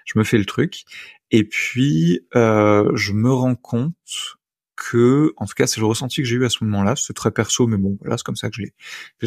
je 0.06 0.18
me 0.18 0.24
fais 0.24 0.38
le 0.38 0.46
truc. 0.46 0.84
Et 1.30 1.44
puis, 1.44 2.26
euh, 2.34 2.90
je 2.94 3.12
me 3.12 3.30
rends 3.30 3.54
compte 3.54 4.38
que, 4.76 5.34
en 5.36 5.44
tout 5.44 5.52
cas, 5.54 5.66
c'est 5.66 5.80
le 5.80 5.86
ressenti 5.86 6.22
que 6.22 6.26
j'ai 6.26 6.36
eu 6.36 6.44
à 6.46 6.48
ce 6.48 6.64
moment-là. 6.64 6.96
C'est 6.96 7.12
très 7.12 7.30
perso, 7.30 7.66
mais 7.66 7.76
bon, 7.76 7.98
voilà, 8.00 8.16
c'est 8.16 8.24
comme 8.24 8.36
ça 8.36 8.48
que 8.48 8.56
je 8.56 8.62
l'ai, 8.62 8.72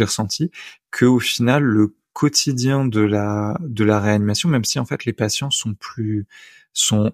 ressenti. 0.04 0.50
Que 0.90 1.06
au 1.06 1.20
final, 1.20 1.64
le 1.64 1.96
quotidien 2.14 2.86
de 2.86 3.02
la 3.02 3.56
de 3.62 3.84
la 3.84 4.00
réanimation, 4.00 4.50
même 4.50 4.64
si 4.64 4.80
en 4.80 4.86
fait 4.86 5.06
les 5.06 5.14
patients 5.14 5.52
sont 5.52 5.76
plus 5.76 6.26
sont 6.74 7.14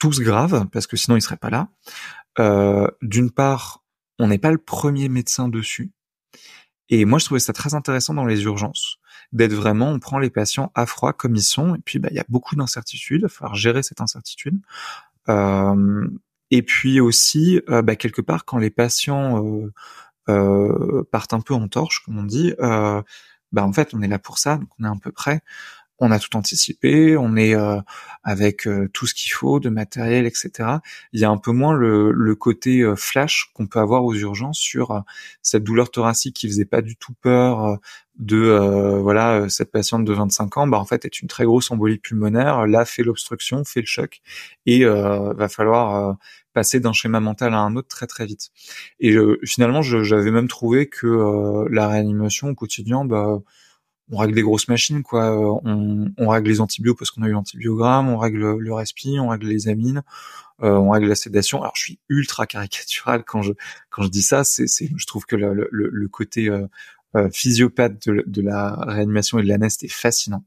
tous 0.00 0.20
graves, 0.20 0.66
parce 0.72 0.88
que 0.88 0.96
sinon 0.96 1.16
ils 1.16 1.22
seraient 1.22 1.36
pas 1.36 1.50
là. 1.50 1.68
Euh, 2.40 2.88
D'une 3.02 3.30
part, 3.30 3.84
on 4.18 4.28
n'est 4.28 4.38
pas 4.38 4.50
le 4.50 4.58
premier 4.58 5.08
médecin 5.08 5.48
dessus. 5.48 5.92
Et 6.88 7.04
moi, 7.04 7.18
je 7.18 7.24
trouvais 7.26 7.40
ça 7.40 7.52
très 7.52 7.74
intéressant 7.74 8.14
dans 8.14 8.24
les 8.26 8.42
urgences 8.44 8.98
d'être 9.32 9.54
vraiment, 9.54 9.88
on 9.90 9.98
prend 9.98 10.18
les 10.18 10.30
patients 10.30 10.70
à 10.74 10.86
froid 10.86 11.12
comme 11.12 11.34
ils 11.36 11.42
sont, 11.42 11.74
et 11.74 11.78
puis 11.84 11.98
bah 11.98 12.08
il 12.10 12.16
y 12.16 12.20
a 12.20 12.24
beaucoup 12.28 12.54
d'incertitudes, 12.54 13.20
il 13.20 13.22
va 13.22 13.28
falloir 13.28 13.54
gérer 13.54 13.82
cette 13.82 14.00
incertitude. 14.00 14.58
Euh, 15.28 16.08
et 16.50 16.62
puis 16.62 17.00
aussi, 17.00 17.60
euh, 17.70 17.82
bah, 17.82 17.96
quelque 17.96 18.20
part, 18.20 18.44
quand 18.44 18.58
les 18.58 18.70
patients 18.70 19.44
euh, 19.44 19.72
euh, 20.28 21.02
partent 21.10 21.32
un 21.34 21.40
peu 21.40 21.54
en 21.54 21.68
torche, 21.68 22.02
comme 22.04 22.18
on 22.18 22.24
dit, 22.24 22.54
euh, 22.60 23.02
bah 23.52 23.64
en 23.64 23.72
fait, 23.72 23.94
on 23.94 24.02
est 24.02 24.08
là 24.08 24.18
pour 24.18 24.38
ça, 24.38 24.56
donc 24.58 24.68
on 24.78 24.84
est 24.84 24.88
un 24.88 24.98
peu 24.98 25.12
prêt 25.12 25.40
on 25.98 26.10
a 26.10 26.18
tout 26.18 26.36
anticipé, 26.36 27.16
on 27.16 27.36
est 27.36 27.54
euh, 27.54 27.80
avec 28.24 28.66
euh, 28.66 28.88
tout 28.92 29.06
ce 29.06 29.14
qu'il 29.14 29.32
faut 29.32 29.60
de 29.60 29.68
matériel, 29.68 30.26
etc. 30.26 30.78
Il 31.12 31.20
y 31.20 31.24
a 31.24 31.30
un 31.30 31.38
peu 31.38 31.52
moins 31.52 31.74
le, 31.74 32.34
côté 32.34 32.80
euh, 32.80 32.96
flash 32.96 33.50
qu'on 33.54 33.66
peut 33.66 33.78
avoir 33.78 34.04
aux 34.04 34.14
urgences 34.14 34.58
sur 34.58 35.04
cette 35.42 35.62
douleur 35.62 35.90
thoracique 35.90 36.34
qui 36.34 36.48
faisait 36.48 36.64
pas 36.64 36.82
du 36.82 36.96
tout 36.96 37.12
peur 37.20 37.78
de 38.18 38.98
voilà 39.00 39.48
cette 39.48 39.70
patiente 39.70 40.04
de 40.04 40.12
25 40.12 40.56
ans, 40.58 40.66
bah 40.66 40.78
en 40.78 40.84
fait 40.84 41.04
est 41.04 41.20
une 41.20 41.28
très 41.28 41.44
grosse 41.44 41.70
embolie 41.70 41.98
pulmonaire, 41.98 42.66
là 42.66 42.84
fait 42.84 43.02
l'obstruction, 43.02 43.64
fait 43.64 43.80
le 43.80 43.86
choc 43.86 44.20
et 44.66 44.84
va 44.84 45.48
falloir 45.48 46.16
passer 46.52 46.80
d'un 46.80 46.92
schéma 46.92 47.20
mental 47.20 47.54
à 47.54 47.58
un 47.58 47.76
autre 47.76 47.88
très 47.88 48.06
très 48.06 48.26
vite. 48.26 48.50
Et 49.00 49.16
finalement, 49.44 49.82
j'avais 49.82 50.30
même 50.30 50.48
trouvé 50.48 50.88
que 50.88 51.66
la 51.70 51.88
réanimation 51.88 52.48
au 52.48 52.54
quotidien, 52.54 53.04
bah 53.04 53.40
on 54.10 54.18
règle 54.18 54.34
des 54.34 54.42
grosses 54.42 54.68
machines, 54.68 55.02
quoi. 55.02 55.30
Euh, 55.30 55.60
on, 55.64 56.06
on 56.18 56.28
règle 56.28 56.48
les 56.48 56.60
antibiotiques 56.60 56.98
parce 56.98 57.10
qu'on 57.10 57.22
a 57.22 57.28
eu 57.28 57.32
l'antibiogramme, 57.32 58.08
on 58.08 58.18
règle 58.18 58.58
le 58.58 58.74
respi, 58.74 59.18
on 59.20 59.28
règle 59.28 59.46
les 59.46 59.68
amines, 59.68 60.02
euh, 60.62 60.72
on 60.72 60.90
règle 60.90 61.08
la 61.08 61.14
sédation. 61.14 61.62
Alors, 61.62 61.74
je 61.76 61.82
suis 61.82 61.98
ultra 62.08 62.46
caricatural 62.46 63.24
quand 63.24 63.42
je 63.42 63.52
quand 63.90 64.02
je 64.02 64.08
dis 64.08 64.22
ça. 64.22 64.44
C'est, 64.44 64.66
c'est 64.66 64.90
je 64.96 65.06
trouve 65.06 65.24
que 65.26 65.36
le, 65.36 65.68
le, 65.70 65.88
le 65.90 66.08
côté 66.08 66.48
euh, 66.48 66.66
euh 67.16 67.28
physiopathe 67.30 68.06
de, 68.08 68.24
de, 68.26 68.42
la 68.42 68.74
réanimation 68.86 69.38
et 69.38 69.42
de 69.42 69.48
l'anest 69.48 69.82
est 69.84 69.92
fascinant. 69.92 70.44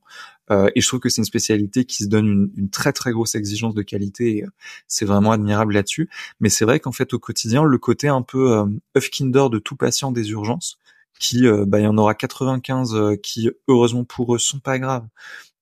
Euh, 0.51 0.69
et 0.75 0.81
je 0.81 0.87
trouve 0.87 0.99
que 0.99 1.09
c'est 1.09 1.21
une 1.21 1.25
spécialité 1.25 1.85
qui 1.85 2.03
se 2.03 2.09
donne 2.09 2.27
une, 2.27 2.51
une 2.55 2.69
très 2.69 2.93
très 2.93 3.11
grosse 3.11 3.35
exigence 3.35 3.73
de 3.73 3.81
qualité. 3.81 4.37
Et 4.37 4.45
c'est 4.87 5.05
vraiment 5.05 5.31
admirable 5.31 5.73
là-dessus. 5.73 6.09
Mais 6.39 6.49
c'est 6.49 6.65
vrai 6.65 6.79
qu'en 6.79 6.91
fait 6.91 7.13
au 7.13 7.19
quotidien, 7.19 7.63
le 7.63 7.77
côté 7.77 8.07
un 8.07 8.21
peu 8.21 8.51
euh, 8.53 8.65
œuf 8.97 9.09
Kinder 9.09 9.49
de 9.49 9.59
tout 9.59 9.75
patient 9.75 10.11
des 10.11 10.29
urgences, 10.31 10.79
qui 11.19 11.47
euh, 11.47 11.65
bah 11.65 11.79
il 11.79 11.83
y 11.83 11.87
en 11.87 11.97
aura 11.97 12.15
95 12.15 12.95
euh, 12.95 13.15
qui 13.15 13.49
heureusement 13.67 14.03
pour 14.03 14.35
eux 14.35 14.39
sont 14.39 14.59
pas 14.59 14.79
graves. 14.79 15.07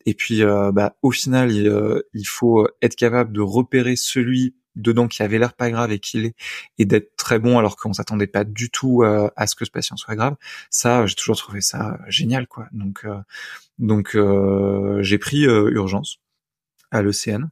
Et 0.05 0.13
puis 0.13 0.43
euh, 0.43 0.71
bah 0.71 0.95
au 1.01 1.11
final 1.11 1.51
il, 1.51 2.27
faut 2.27 2.67
être 2.81 2.95
capable 2.95 3.31
de 3.33 3.41
repérer 3.41 3.95
celui 3.95 4.55
dedans 4.75 5.07
qui 5.07 5.21
avait 5.23 5.37
l'air 5.37 5.53
pas 5.53 5.69
grave 5.69 5.91
et 5.91 5.99
qui 5.99 6.19
l'est 6.19 6.35
et 6.77 6.85
d'être 6.85 7.15
très 7.15 7.39
bon 7.39 7.59
alors 7.59 7.77
qu'on 7.77 7.93
s'attendait 7.93 8.27
pas 8.27 8.43
du 8.43 8.69
tout 8.69 9.03
à 9.03 9.47
ce 9.47 9.55
que 9.55 9.65
ce 9.65 9.71
patient 9.71 9.95
soit 9.95 10.15
grave. 10.15 10.35
Ça 10.69 11.05
j'ai 11.05 11.15
toujours 11.15 11.37
trouvé 11.37 11.61
ça 11.61 11.99
génial 12.07 12.47
quoi. 12.47 12.67
Donc 12.73 13.05
donc 13.79 14.17
j'ai 14.99 15.17
pris 15.19 15.43
urgence 15.43 16.17
à 16.91 17.01
l'ECN 17.01 17.49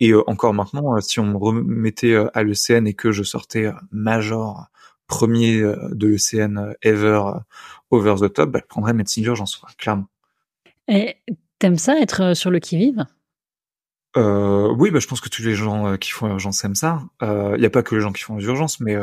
et 0.00 0.12
encore 0.26 0.52
maintenant 0.52 1.00
si 1.00 1.20
on 1.20 1.26
me 1.26 1.36
remettait 1.36 2.16
à 2.34 2.42
l'ECN 2.42 2.86
et 2.86 2.94
que 2.94 3.12
je 3.12 3.22
sortais 3.22 3.70
major 3.90 4.68
premier 5.08 5.60
euh, 5.60 5.88
de 5.92 6.06
l'ECN 6.06 6.58
euh, 6.58 6.72
ever 6.82 7.20
euh, 7.26 7.40
over 7.90 8.14
the 8.20 8.32
top, 8.32 8.50
bah, 8.50 8.60
je 8.62 8.66
prendrais 8.68 8.92
médecine 8.92 9.24
d'urgence, 9.24 9.60
clairement. 9.76 10.06
Et 10.86 11.16
t'aimes 11.58 11.78
ça 11.78 11.98
être 11.98 12.34
sur 12.34 12.50
le 12.50 12.60
qui-vive? 12.60 13.04
Euh, 14.16 14.72
oui, 14.78 14.90
bah, 14.90 15.00
je 15.00 15.06
pense 15.06 15.20
que 15.20 15.28
tous 15.28 15.42
les 15.42 15.54
gens 15.54 15.96
qui 15.96 16.10
font 16.10 16.28
urgence 16.28 16.64
aiment 16.64 16.74
ça. 16.74 17.02
Il 17.20 17.58
n'y 17.58 17.66
a 17.66 17.70
pas 17.70 17.82
que 17.82 17.94
les 17.94 18.00
gens 18.00 18.12
qui 18.12 18.22
font 18.22 18.38
urgence, 18.38 18.80
mais 18.80 18.96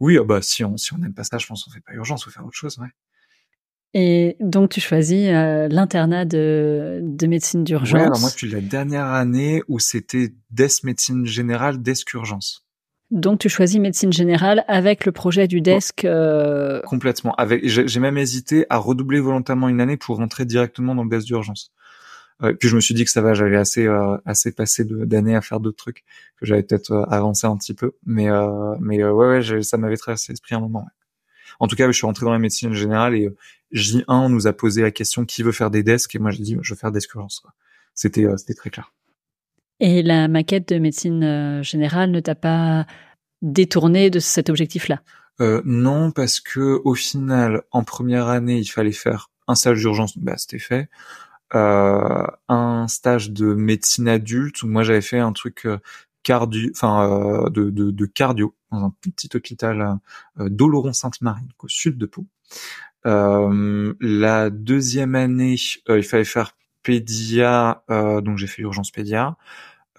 oui, 0.00 0.18
ah, 0.18 0.24
bah, 0.24 0.42
si 0.42 0.64
on 0.64 0.76
si 0.76 0.92
on 0.92 0.98
n'aime 0.98 1.14
pas 1.14 1.24
ça, 1.24 1.38
je 1.38 1.46
pense 1.46 1.64
qu'on 1.64 1.70
fait 1.70 1.80
pas 1.80 1.92
urgence, 1.92 2.26
on 2.26 2.30
fait 2.30 2.40
autre 2.40 2.56
chose, 2.56 2.78
ouais. 2.78 2.88
Et 3.94 4.36
donc 4.40 4.70
tu 4.70 4.80
choisis 4.80 5.28
l'internat 5.28 6.24
de, 6.24 7.00
de 7.02 7.26
médecine 7.26 7.62
d'urgence? 7.62 7.92
Ouais, 7.92 8.06
alors 8.06 8.20
moi 8.20 8.30
depuis 8.30 8.50
la 8.50 8.62
dernière 8.62 9.06
année 9.06 9.62
où 9.68 9.78
c'était 9.78 10.32
desk 10.50 10.84
médecine 10.84 11.26
générale, 11.26 11.82
desk 11.82 12.14
urgence. 12.14 12.66
Donc 13.12 13.40
tu 13.40 13.50
choisis 13.50 13.78
médecine 13.78 14.10
générale 14.10 14.64
avec 14.68 15.04
le 15.04 15.12
projet 15.12 15.46
du 15.46 15.60
desk. 15.60 16.06
Euh... 16.06 16.80
Complètement. 16.80 17.34
Avec, 17.34 17.68
j'ai 17.68 18.00
même 18.00 18.16
hésité 18.16 18.64
à 18.70 18.78
redoubler 18.78 19.20
volontairement 19.20 19.68
une 19.68 19.82
année 19.82 19.98
pour 19.98 20.16
rentrer 20.16 20.46
directement 20.46 20.94
dans 20.94 21.04
le 21.04 21.10
desk 21.10 21.26
d'urgence. 21.26 21.72
Euh, 22.42 22.54
puis 22.54 22.70
je 22.70 22.74
me 22.74 22.80
suis 22.80 22.94
dit 22.94 23.04
que 23.04 23.10
ça 23.10 23.20
va, 23.20 23.34
j'avais 23.34 23.58
assez 23.58 23.86
euh, 23.86 24.16
assez 24.24 24.50
passé 24.50 24.84
d'années 24.86 25.36
à 25.36 25.42
faire 25.42 25.60
d'autres 25.60 25.76
trucs, 25.76 26.04
que 26.38 26.46
j'avais 26.46 26.62
peut-être 26.62 26.90
euh, 26.90 27.04
avancé 27.04 27.46
un 27.46 27.56
petit 27.58 27.74
peu. 27.74 27.92
Mais 28.06 28.30
euh, 28.30 28.74
mais 28.80 29.04
ouais, 29.04 29.42
ouais 29.42 29.62
ça 29.62 29.76
m'avait 29.76 29.98
traversé 29.98 30.32
l'esprit 30.32 30.54
un 30.54 30.60
moment. 30.60 30.86
En 31.60 31.66
tout 31.66 31.76
cas, 31.76 31.86
je 31.86 31.92
suis 31.92 32.06
rentré 32.06 32.24
dans 32.24 32.32
la 32.32 32.38
médecine 32.38 32.72
générale 32.72 33.14
et 33.14 33.28
J1 33.74 34.30
nous 34.30 34.46
a 34.46 34.54
posé 34.54 34.80
la 34.80 34.90
question 34.90 35.26
qui 35.26 35.42
veut 35.42 35.52
faire 35.52 35.70
des 35.70 35.82
desks? 35.82 36.14
Et 36.14 36.18
moi 36.18 36.30
j'ai 36.30 36.42
dit 36.42 36.56
je 36.62 36.72
veux 36.72 36.78
faire 36.78 36.92
desk 36.92 37.14
urgence. 37.14 37.42
C'était 37.94 38.26
c'était 38.38 38.54
très 38.54 38.70
clair. 38.70 38.90
Et 39.84 40.00
la 40.02 40.28
maquette 40.28 40.68
de 40.68 40.78
médecine 40.78 41.24
euh, 41.24 41.62
générale 41.64 42.12
ne 42.12 42.20
t'a 42.20 42.36
pas 42.36 42.86
détourné 43.42 44.10
de 44.10 44.20
cet 44.20 44.48
objectif-là? 44.48 45.02
Euh, 45.40 45.60
Non, 45.64 46.12
parce 46.12 46.38
que 46.38 46.80
au 46.84 46.94
final, 46.94 47.62
en 47.72 47.82
première 47.82 48.28
année, 48.28 48.58
il 48.58 48.66
fallait 48.66 48.92
faire 48.92 49.30
un 49.48 49.56
stage 49.56 49.80
d'urgence, 49.80 50.16
bah 50.16 50.36
c'était 50.36 50.60
fait. 50.60 50.88
Euh, 51.56 52.26
un 52.48 52.86
stage 52.86 53.32
de 53.32 53.54
médecine 53.54 54.06
adulte 54.06 54.62
où 54.62 54.68
moi 54.68 54.84
j'avais 54.84 55.02
fait 55.02 55.18
un 55.18 55.32
truc 55.32 55.66
euh, 55.66 55.78
cardio, 56.22 56.70
enfin 56.76 57.50
de, 57.50 58.06
cardio 58.06 58.54
dans 58.70 58.84
un 58.84 58.94
petit 59.00 59.30
hôpital 59.34 59.98
d'Oloron-Sainte-Marie, 60.38 61.48
au 61.58 61.66
sud 61.66 61.98
de 61.98 62.06
Pau. 62.06 62.24
la 63.04 64.50
deuxième 64.50 65.16
année, 65.16 65.56
il 65.88 66.02
fallait 66.04 66.22
faire 66.22 66.56
pédia, 66.84 67.82
donc 67.88 68.38
j'ai 68.38 68.46
fait 68.46 68.62
urgence 68.62 68.92
pédia. 68.92 69.36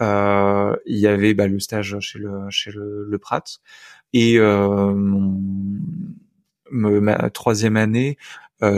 Euh, 0.02 0.76
il 0.86 0.98
y 0.98 1.08
avait 1.08 1.34
bah, 1.34 1.48
le 1.48 1.60
stage 1.60 2.00
chez 2.00 2.20
le 2.20 2.50
chez 2.50 2.72
le, 2.72 3.06
le 3.08 3.18
Prat 3.20 3.44
et 4.12 4.40
euh, 4.40 4.94
mon, 4.94 5.40
ma 6.72 7.30
troisième 7.30 7.78
année, 7.78 8.18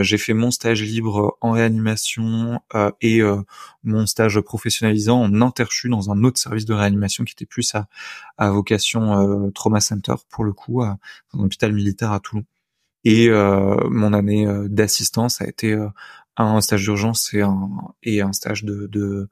j'ai 0.02 0.18
fait 0.18 0.34
mon 0.34 0.50
stage 0.50 0.82
libre 0.82 1.38
en 1.42 1.52
réanimation 1.52 2.60
et 3.02 3.22
mon 3.84 4.06
stage 4.08 4.40
professionnalisant 4.42 5.22
en 5.22 5.42
interchu 5.42 5.90
dans 5.90 6.10
un 6.12 6.24
autre 6.24 6.40
service 6.40 6.66
de 6.66 6.74
réanimation 6.74 7.24
qui 7.24 7.34
était 7.34 7.46
plus 7.46 7.76
à, 7.76 7.88
à 8.38 8.50
vocation 8.50 9.52
trauma 9.52 9.80
center 9.82 10.16
pour 10.30 10.44
le 10.44 10.54
coup, 10.54 10.82
à, 10.82 10.98
dans 11.34 11.44
un 11.44 11.70
militaire 11.70 12.12
à 12.12 12.20
Toulon. 12.20 12.46
Et 13.04 13.30
mon 13.30 14.14
année 14.14 14.48
d'assistance 14.70 15.42
a 15.42 15.48
été 15.48 15.78
un 16.38 16.62
stage 16.62 16.84
d'urgence 16.84 17.34
et 17.34 17.42
un 17.42 17.70
et 18.04 18.22
un 18.22 18.34
stage 18.34 18.64
de 18.64 18.88
de, 18.88 19.30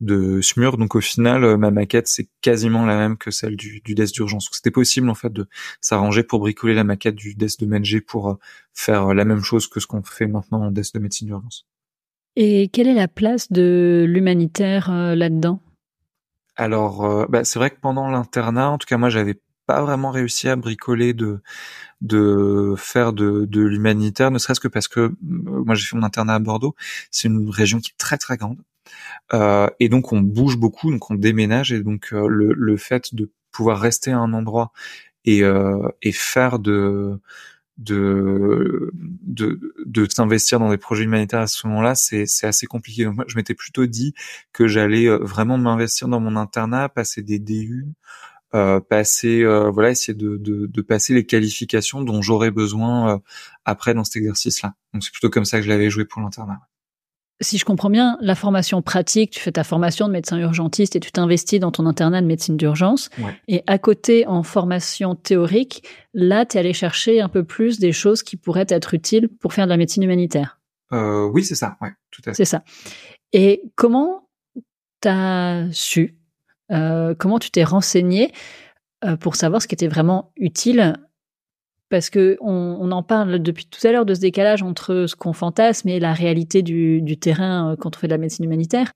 de 0.00 0.40
SMUR. 0.40 0.76
Donc 0.76 0.94
au 0.94 1.00
final, 1.00 1.44
euh, 1.44 1.56
ma 1.56 1.70
maquette 1.70 2.08
c'est 2.08 2.28
quasiment 2.40 2.84
la 2.86 2.96
même 2.96 3.16
que 3.16 3.30
celle 3.30 3.56
du, 3.56 3.80
du 3.80 3.94
desk 3.94 4.14
d'urgence. 4.14 4.48
C'était 4.52 4.70
possible 4.70 5.08
en 5.08 5.14
fait 5.14 5.32
de 5.32 5.48
s'arranger 5.80 6.22
pour 6.22 6.40
bricoler 6.40 6.74
la 6.74 6.84
maquette 6.84 7.14
du 7.14 7.34
desk 7.34 7.60
de 7.60 7.66
MedG 7.66 8.00
pour 8.00 8.30
euh, 8.30 8.34
faire 8.74 9.14
la 9.14 9.24
même 9.24 9.42
chose 9.42 9.68
que 9.68 9.80
ce 9.80 9.86
qu'on 9.86 10.02
fait 10.02 10.26
maintenant 10.26 10.62
en 10.62 10.70
desk 10.70 10.94
de 10.94 11.00
médecine 11.00 11.28
d'urgence. 11.28 11.66
Et 12.36 12.68
quelle 12.68 12.88
est 12.88 12.94
la 12.94 13.08
place 13.08 13.50
de 13.50 14.04
l'humanitaire 14.06 14.90
euh, 14.90 15.14
là-dedans? 15.14 15.60
Alors, 16.58 17.28
bah, 17.28 17.44
c'est 17.44 17.58
vrai 17.58 17.68
que 17.68 17.78
pendant 17.78 18.08
l'internat, 18.08 18.70
en 18.70 18.78
tout 18.78 18.86
cas 18.86 18.96
moi, 18.96 19.10
j'avais 19.10 19.38
pas 19.66 19.82
vraiment 19.82 20.10
réussi 20.10 20.48
à 20.48 20.56
bricoler 20.56 21.14
de 21.14 21.40
de 22.02 22.74
faire 22.78 23.12
de, 23.12 23.46
de 23.46 23.62
l'humanitaire, 23.62 24.30
ne 24.30 24.38
serait-ce 24.38 24.60
que 24.60 24.68
parce 24.68 24.88
que 24.88 25.00
euh, 25.00 25.12
moi 25.22 25.74
j'ai 25.74 25.86
fait 25.86 25.96
mon 25.96 26.02
internat 26.04 26.34
à 26.34 26.38
Bordeaux, 26.40 26.74
c'est 27.10 27.28
une 27.28 27.50
région 27.50 27.80
qui 27.80 27.90
est 27.92 27.98
très 27.98 28.18
très 28.18 28.36
grande. 28.36 28.58
Euh, 29.34 29.68
et 29.80 29.88
donc 29.88 30.12
on 30.12 30.20
bouge 30.20 30.56
beaucoup, 30.58 30.90
donc 30.90 31.10
on 31.10 31.14
déménage. 31.14 31.72
Et 31.72 31.82
donc 31.82 32.10
euh, 32.12 32.26
le, 32.28 32.52
le 32.54 32.76
fait 32.76 33.14
de 33.14 33.30
pouvoir 33.52 33.80
rester 33.80 34.12
à 34.12 34.18
un 34.18 34.32
endroit 34.32 34.72
et, 35.24 35.42
euh, 35.44 35.88
et 36.02 36.12
faire 36.12 36.58
de 36.60 37.20
de 37.78 38.90
de, 38.94 39.60
de 39.86 40.06
s'investir 40.10 40.58
dans 40.60 40.70
des 40.70 40.78
projets 40.78 41.04
humanitaires 41.04 41.40
à 41.40 41.46
ce 41.46 41.66
moment-là, 41.68 41.94
c'est 41.94 42.26
c'est 42.26 42.46
assez 42.46 42.66
compliqué. 42.66 43.04
Donc 43.04 43.16
moi, 43.16 43.24
je 43.28 43.36
m'étais 43.36 43.54
plutôt 43.54 43.86
dit 43.86 44.14
que 44.52 44.66
j'allais 44.68 45.08
vraiment 45.18 45.58
m'investir 45.58 46.08
dans 46.08 46.20
mon 46.20 46.36
internat, 46.36 46.88
passer 46.88 47.22
des 47.22 47.38
DU, 47.38 47.86
euh, 47.86 47.90
passer 48.80 49.42
euh, 49.42 49.70
voilà 49.70 49.90
essayer 49.90 50.14
de, 50.14 50.36
de, 50.36 50.66
de, 50.66 50.82
passer 50.82 51.14
les 51.14 51.24
qualifications 51.24 52.02
dont 52.02 52.22
j'aurais 52.22 52.50
besoin 52.50 53.14
euh, 53.14 53.18
après 53.64 53.94
dans 53.94 54.04
cet 54.04 54.16
exercice 54.16 54.62
là 54.62 54.74
donc 54.92 55.04
c'est 55.04 55.12
plutôt 55.12 55.30
comme 55.30 55.44
ça 55.44 55.58
que 55.58 55.64
je 55.64 55.68
l'avais 55.68 55.90
joué 55.90 56.04
pour 56.04 56.22
l'internat 56.22 56.60
si 57.40 57.58
je 57.58 57.66
comprends 57.66 57.90
bien, 57.90 58.16
la 58.22 58.34
formation 58.34 58.80
pratique, 58.80 59.30
tu 59.30 59.40
fais 59.40 59.52
ta 59.52 59.62
formation 59.62 60.06
de 60.06 60.12
médecin 60.12 60.38
urgentiste 60.38 60.96
et 60.96 61.00
tu 61.00 61.12
t'investis 61.12 61.60
dans 61.60 61.70
ton 61.70 61.84
internat 61.84 62.22
de 62.22 62.26
médecine 62.26 62.56
d'urgence. 62.56 63.10
Et 63.46 63.62
à 63.66 63.76
côté, 63.78 64.26
en 64.26 64.42
formation 64.42 65.14
théorique, 65.14 65.82
là, 66.14 66.46
tu 66.46 66.56
es 66.56 66.60
allé 66.60 66.72
chercher 66.72 67.20
un 67.20 67.28
peu 67.28 67.44
plus 67.44 67.78
des 67.78 67.92
choses 67.92 68.22
qui 68.22 68.38
pourraient 68.38 68.66
être 68.70 68.94
utiles 68.94 69.28
pour 69.28 69.52
faire 69.52 69.66
de 69.66 69.70
la 69.70 69.76
médecine 69.76 70.02
humanitaire. 70.02 70.60
Euh, 70.92 71.26
oui, 71.26 71.44
c'est 71.44 71.56
ça. 71.56 71.76
Ouais, 71.82 71.90
tout 72.10 72.22
à 72.24 72.30
fait. 72.30 72.36
C'est 72.36 72.46
ça. 72.46 72.64
Et 73.34 73.62
comment 73.74 74.30
tu 75.02 75.08
as 75.08 75.68
su 75.72 76.16
euh, 76.72 77.14
comment 77.14 77.38
tu 77.38 77.50
t'es 77.50 77.64
renseigné 77.64 78.32
euh, 79.04 79.16
pour 79.16 79.36
savoir 79.36 79.62
ce 79.62 79.68
qui 79.68 79.74
était 79.74 79.88
vraiment 79.88 80.32
utile? 80.36 80.94
Parce 81.88 82.10
que 82.10 82.36
on, 82.40 82.90
en 82.90 83.02
parle 83.04 83.38
depuis 83.38 83.66
tout 83.66 83.84
à 83.86 83.92
l'heure 83.92 84.06
de 84.06 84.14
ce 84.14 84.20
décalage 84.20 84.62
entre 84.62 85.06
ce 85.06 85.14
qu'on 85.14 85.32
fantasme 85.32 85.88
et 85.88 86.00
la 86.00 86.14
réalité 86.14 86.62
du, 86.62 87.18
terrain 87.20 87.72
euh, 87.72 87.76
quand 87.76 87.96
on 87.96 87.98
fait 88.00 88.08
de 88.08 88.12
la 88.12 88.18
médecine 88.18 88.44
humanitaire. 88.44 88.90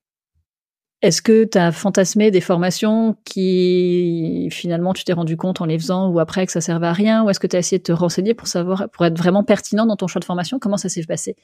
Est-ce 1.02 1.22
que 1.22 1.44
tu 1.44 1.56
as 1.56 1.72
fantasmé 1.72 2.30
des 2.30 2.42
formations 2.42 3.16
qui 3.24 4.48
finalement 4.50 4.92
tu 4.92 5.04
t'es 5.04 5.14
rendu 5.14 5.37
compte 5.37 5.62
en 5.62 5.64
les 5.64 5.78
faisant 5.78 6.11
ou 6.11 6.18
après 6.18 6.44
que 6.44 6.52
ça 6.52 6.61
servait 6.61 6.88
à 6.88 6.92
rien? 6.92 7.24
Ou 7.24 7.30
est-ce 7.30 7.40
que 7.40 7.46
tu 7.46 7.56
as 7.56 7.61
essayé 7.61 7.78
de 7.78 7.85
te 7.85 7.92
renseigner 7.92 8.35
pour 8.35 8.48
savoir 8.48 8.90
pour 8.90 9.06
être 9.06 9.16
vraiment 9.16 9.44
pertinent 9.44 9.87
dans 9.87 9.96
ton 9.96 10.09
choix 10.09 10.20
de 10.20 10.26
formation? 10.26 10.59
Comment 10.59 10.76
ça 10.76 10.90
s'est 10.90 11.04
passé? 11.04 11.37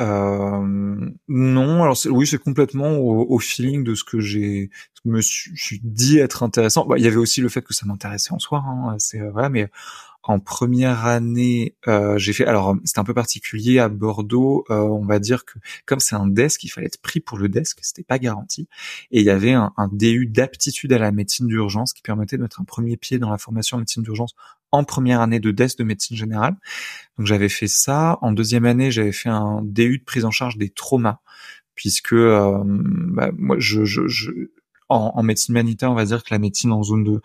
Euh, 0.00 1.10
non, 1.28 1.82
alors 1.82 1.98
oui, 2.10 2.26
c'est 2.26 2.38
complètement 2.38 2.98
au, 2.98 3.38
feeling 3.38 3.82
de 3.82 3.94
ce 3.94 4.04
que 4.04 4.20
j'ai 4.20 4.70
me 5.04 5.20
suis, 5.20 5.80
dit 5.82 6.18
être 6.18 6.42
intéressant. 6.42 6.86
Bah, 6.86 6.96
il 6.98 7.04
y 7.04 7.06
avait 7.06 7.16
aussi 7.16 7.40
le 7.40 7.48
fait 7.48 7.62
que 7.62 7.74
ça 7.74 7.86
m'intéressait 7.86 8.32
en 8.32 8.38
soi, 8.38 8.62
hein, 8.66 8.96
c'est 8.98 9.20
euh, 9.20 9.30
voilà, 9.30 9.48
mais 9.48 9.70
en 10.22 10.40
première 10.40 11.06
année, 11.06 11.74
euh, 11.86 12.18
j'ai 12.18 12.34
fait. 12.34 12.44
Alors, 12.44 12.76
c'était 12.84 12.98
un 12.98 13.04
peu 13.04 13.14
particulier 13.14 13.78
à 13.78 13.88
Bordeaux. 13.88 14.64
Euh, 14.68 14.80
on 14.80 15.06
va 15.06 15.20
dire 15.20 15.46
que 15.46 15.58
comme 15.86 16.00
c'est 16.00 16.16
un 16.16 16.26
desk, 16.26 16.64
il 16.64 16.68
fallait 16.68 16.88
être 16.88 17.00
pris 17.00 17.20
pour 17.20 17.38
le 17.38 17.48
desk. 17.48 17.78
C'était 17.80 18.02
pas 18.02 18.18
garanti. 18.18 18.68
Et 19.10 19.20
il 19.20 19.24
y 19.24 19.30
avait 19.30 19.52
un, 19.52 19.72
un 19.78 19.88
DU 19.90 20.26
d'aptitude 20.26 20.92
à 20.92 20.98
la 20.98 21.12
médecine 21.12 21.46
d'urgence 21.46 21.94
qui 21.94 22.02
permettait 22.02 22.36
de 22.36 22.42
mettre 22.42 22.60
un 22.60 22.64
premier 22.64 22.98
pied 22.98 23.18
dans 23.18 23.30
la 23.30 23.38
formation 23.38 23.76
en 23.76 23.80
médecine 23.80 24.02
d'urgence 24.02 24.34
en 24.72 24.84
première 24.84 25.20
année 25.20 25.40
de 25.40 25.50
desk 25.50 25.78
de 25.78 25.84
médecine 25.84 26.16
générale. 26.16 26.56
Donc, 27.18 27.26
j'avais 27.26 27.48
fait 27.48 27.68
ça. 27.68 28.18
En 28.22 28.32
deuxième 28.32 28.64
année, 28.64 28.90
j'avais 28.90 29.12
fait 29.12 29.28
un 29.28 29.60
DU 29.62 29.98
de 29.98 30.04
prise 30.04 30.24
en 30.24 30.30
charge 30.30 30.56
des 30.56 30.70
traumas, 30.70 31.20
puisque 31.74 32.12
euh, 32.12 32.62
bah, 32.64 33.30
moi, 33.36 33.56
je, 33.58 33.84
je, 33.84 34.06
je 34.06 34.30
en, 34.88 35.22
médecine 35.22 35.54
humanitaire, 35.54 35.90
on 35.90 35.94
va 35.94 36.04
dire 36.04 36.24
que 36.24 36.32
la 36.32 36.38
médecine 36.38 36.72
en 36.72 36.82
zone 36.82 37.04
de 37.04 37.20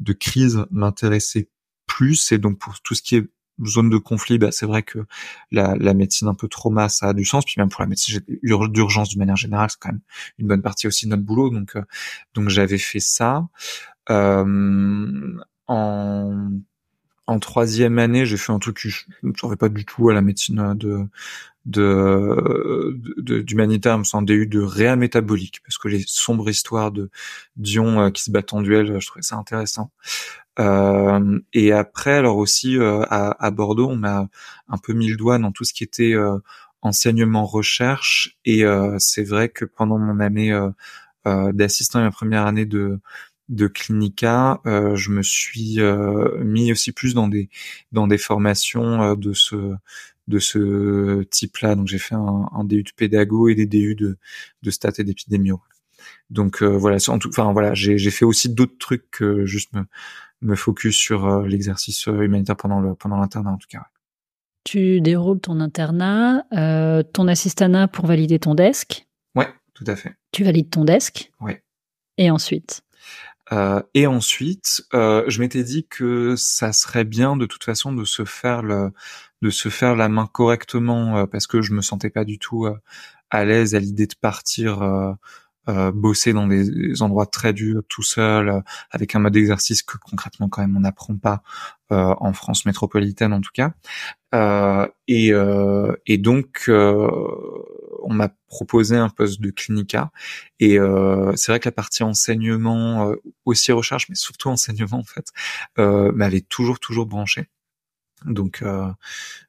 de 0.00 0.12
crise 0.12 0.64
m'intéressait 0.70 1.48
plus. 1.86 2.32
Et 2.32 2.38
donc 2.38 2.58
pour 2.58 2.80
tout 2.80 2.94
ce 2.94 3.02
qui 3.02 3.16
est 3.16 3.24
zone 3.64 3.90
de 3.90 3.98
conflit, 3.98 4.38
bah, 4.38 4.52
c'est 4.52 4.66
vrai 4.66 4.82
que 4.82 5.06
la, 5.50 5.74
la, 5.76 5.94
médecine 5.94 6.28
un 6.28 6.34
peu 6.34 6.48
trauma, 6.48 6.88
ça 6.88 7.08
a 7.08 7.12
du 7.14 7.24
sens. 7.24 7.44
Puis 7.44 7.54
même 7.58 7.68
pour 7.68 7.80
la 7.80 7.86
médecine 7.86 8.20
d'urgence 8.42 9.08
d'une 9.08 9.18
manière 9.18 9.36
générale, 9.36 9.70
c'est 9.70 9.78
quand 9.80 9.92
même 9.92 10.02
une 10.38 10.46
bonne 10.46 10.62
partie 10.62 10.86
aussi 10.86 11.06
de 11.06 11.10
notre 11.10 11.22
boulot. 11.22 11.50
Donc, 11.50 11.76
euh, 11.76 11.82
donc 12.34 12.48
j'avais 12.48 12.78
fait 12.78 13.00
ça. 13.00 13.48
Euh, 14.10 15.36
en, 15.68 16.50
en 17.26 17.38
troisième 17.38 17.98
année, 17.98 18.26
j'ai 18.26 18.36
fait 18.36 18.52
un 18.52 18.58
truc 18.58 18.76
que 18.82 18.88
je 18.88 19.04
ne 19.22 19.32
savais 19.34 19.56
pas 19.56 19.68
du 19.68 19.84
tout 19.84 20.08
à 20.08 20.14
la 20.14 20.22
médecine 20.22 20.74
de 20.74 21.06
de 21.66 23.40
d'humanitaire, 23.42 23.98
me 23.98 24.04
semble 24.04 24.26
DU 24.26 24.46
de 24.46 24.60
réa 24.60 24.94
métabolique, 24.94 25.60
parce 25.64 25.78
que 25.78 25.88
les 25.88 26.04
sombres 26.06 26.48
histoires 26.48 26.92
de 26.92 27.10
Dion 27.56 28.00
euh, 28.00 28.10
qui 28.10 28.22
se 28.22 28.30
battent 28.30 28.52
en 28.52 28.62
duel, 28.62 29.00
je 29.00 29.06
trouvais 29.06 29.22
ça 29.22 29.36
intéressant. 29.36 29.90
Euh, 30.58 31.38
et 31.52 31.72
après, 31.72 32.14
alors 32.14 32.38
aussi 32.38 32.78
euh, 32.78 33.04
à, 33.10 33.50
Bordeaux, 33.50 33.88
on 33.90 33.96
m'a 33.96 34.28
un 34.68 34.78
peu 34.78 34.92
mis 34.92 35.08
le 35.08 35.16
doigt 35.16 35.38
dans 35.38 35.52
tout 35.52 35.64
ce 35.64 35.72
qui 35.74 35.84
était 35.84 36.14
euh, 36.14 36.38
enseignement 36.82 37.44
recherche. 37.46 38.38
Et 38.44 38.64
c'est 38.98 39.24
vrai 39.24 39.48
que 39.48 39.64
pendant 39.64 39.98
mon 39.98 40.20
année 40.20 40.56
d'assistant 41.24 42.00
et 42.00 42.04
ma 42.04 42.10
première 42.10 42.46
année 42.46 42.66
de 42.66 43.00
de 43.48 43.66
clinica, 43.68 44.60
je 44.64 45.10
me 45.10 45.22
suis 45.22 45.78
mis 46.44 46.72
aussi 46.72 46.92
plus 46.92 47.14
dans 47.14 47.28
des 47.28 47.48
dans 47.92 48.06
des 48.06 48.18
formations 48.18 49.14
de 49.14 49.32
ce 49.32 49.74
de 50.26 50.38
ce 50.38 51.22
type-là. 51.24 51.76
Donc 51.76 51.86
j'ai 51.86 51.98
fait 51.98 52.16
un, 52.16 52.48
un, 52.52 52.64
DU 52.64 52.82
de 52.82 52.90
pédago 52.96 53.48
et 53.48 53.54
des 53.54 53.66
DU 53.66 53.94
de 53.94 54.18
de 54.62 54.70
stats 54.70 54.92
et 54.98 55.04
d'épidémio. 55.04 55.60
Donc 56.30 56.62
voilà, 56.62 56.98
en 57.08 57.18
tout, 57.18 57.28
enfin 57.28 57.52
voilà, 57.52 57.74
j'ai 57.74 57.98
j'ai 57.98 58.10
fait 58.10 58.24
aussi 58.24 58.48
d'autres 58.48 58.78
trucs 58.78 59.08
que 59.10 59.44
juste 59.44 59.72
me 59.74 59.84
me 60.42 60.54
focus 60.54 60.96
sur 60.96 61.26
euh, 61.26 61.46
l'exercice 61.46 62.08
euh, 62.08 62.22
humanitaire 62.22 62.56
pendant 62.56 62.80
le 62.80 62.94
pendant 62.94 63.16
l'internat 63.16 63.50
en 63.50 63.56
tout 63.56 63.68
cas. 63.68 63.86
Tu 64.64 65.00
déroules 65.00 65.40
ton 65.40 65.60
internat, 65.60 66.44
euh, 66.52 67.02
ton 67.02 67.28
assistanat 67.28 67.88
pour 67.88 68.06
valider 68.06 68.38
ton 68.38 68.54
desk. 68.54 69.06
Ouais, 69.36 69.48
tout 69.74 69.84
à 69.86 69.94
fait. 69.94 70.14
Tu 70.32 70.42
valides 70.42 70.70
ton 70.70 70.84
desk. 70.84 71.30
Ouais. 71.40 71.62
Et 72.18 72.30
ensuite? 72.30 72.82
Euh, 73.52 73.80
et 73.94 74.06
ensuite, 74.06 74.84
euh, 74.94 75.24
je 75.28 75.40
m'étais 75.40 75.62
dit 75.62 75.86
que 75.88 76.34
ça 76.36 76.72
serait 76.72 77.04
bien 77.04 77.36
de 77.36 77.46
toute 77.46 77.64
façon 77.64 77.92
de 77.92 78.04
se 78.04 78.24
faire 78.24 78.62
le, 78.62 78.90
de 79.42 79.50
se 79.50 79.68
faire 79.68 79.96
la 79.96 80.08
main 80.08 80.26
correctement 80.26 81.26
parce 81.28 81.46
que 81.46 81.62
je 81.62 81.72
me 81.72 81.80
sentais 81.82 82.10
pas 82.10 82.24
du 82.24 82.38
tout 82.38 82.66
à 83.30 83.44
l'aise 83.44 83.74
à 83.74 83.78
l'idée 83.80 84.06
de 84.06 84.14
partir 84.20 84.82
euh, 85.68 85.90
bosser 85.90 86.32
dans 86.32 86.46
des 86.46 87.02
endroits 87.02 87.26
très 87.26 87.52
durs 87.52 87.82
tout 87.88 88.02
seul, 88.02 88.48
euh, 88.48 88.60
avec 88.90 89.16
un 89.16 89.18
mode 89.18 89.32
d'exercice 89.32 89.82
que 89.82 89.96
concrètement 89.98 90.48
quand 90.48 90.62
même 90.62 90.76
on 90.76 90.80
n'apprend 90.80 91.16
pas 91.16 91.42
euh, 91.90 92.14
en 92.18 92.32
France 92.32 92.66
métropolitaine 92.66 93.32
en 93.32 93.40
tout 93.40 93.50
cas. 93.52 93.72
et, 95.08 95.32
et 96.06 96.18
donc 96.18 96.64
on 96.68 98.12
m'a 98.12 98.28
proposé 98.48 98.96
un 98.96 99.08
poste 99.08 99.40
de 99.40 99.50
clinica 99.50 100.10
et 100.60 100.78
c'est 101.36 101.52
vrai 101.52 101.60
que 101.60 101.68
la 101.68 101.72
partie 101.72 102.02
enseignement 102.02 103.12
aussi 103.46 103.72
recherche 103.72 104.08
mais 104.08 104.14
surtout 104.14 104.48
enseignement 104.56 104.98
en 104.98 105.04
fait 105.04 105.28
m'avait 105.78 106.42
toujours 106.42 106.78
toujours 106.80 107.06
branché 107.06 107.48
donc, 108.26 108.62
euh, 108.62 108.90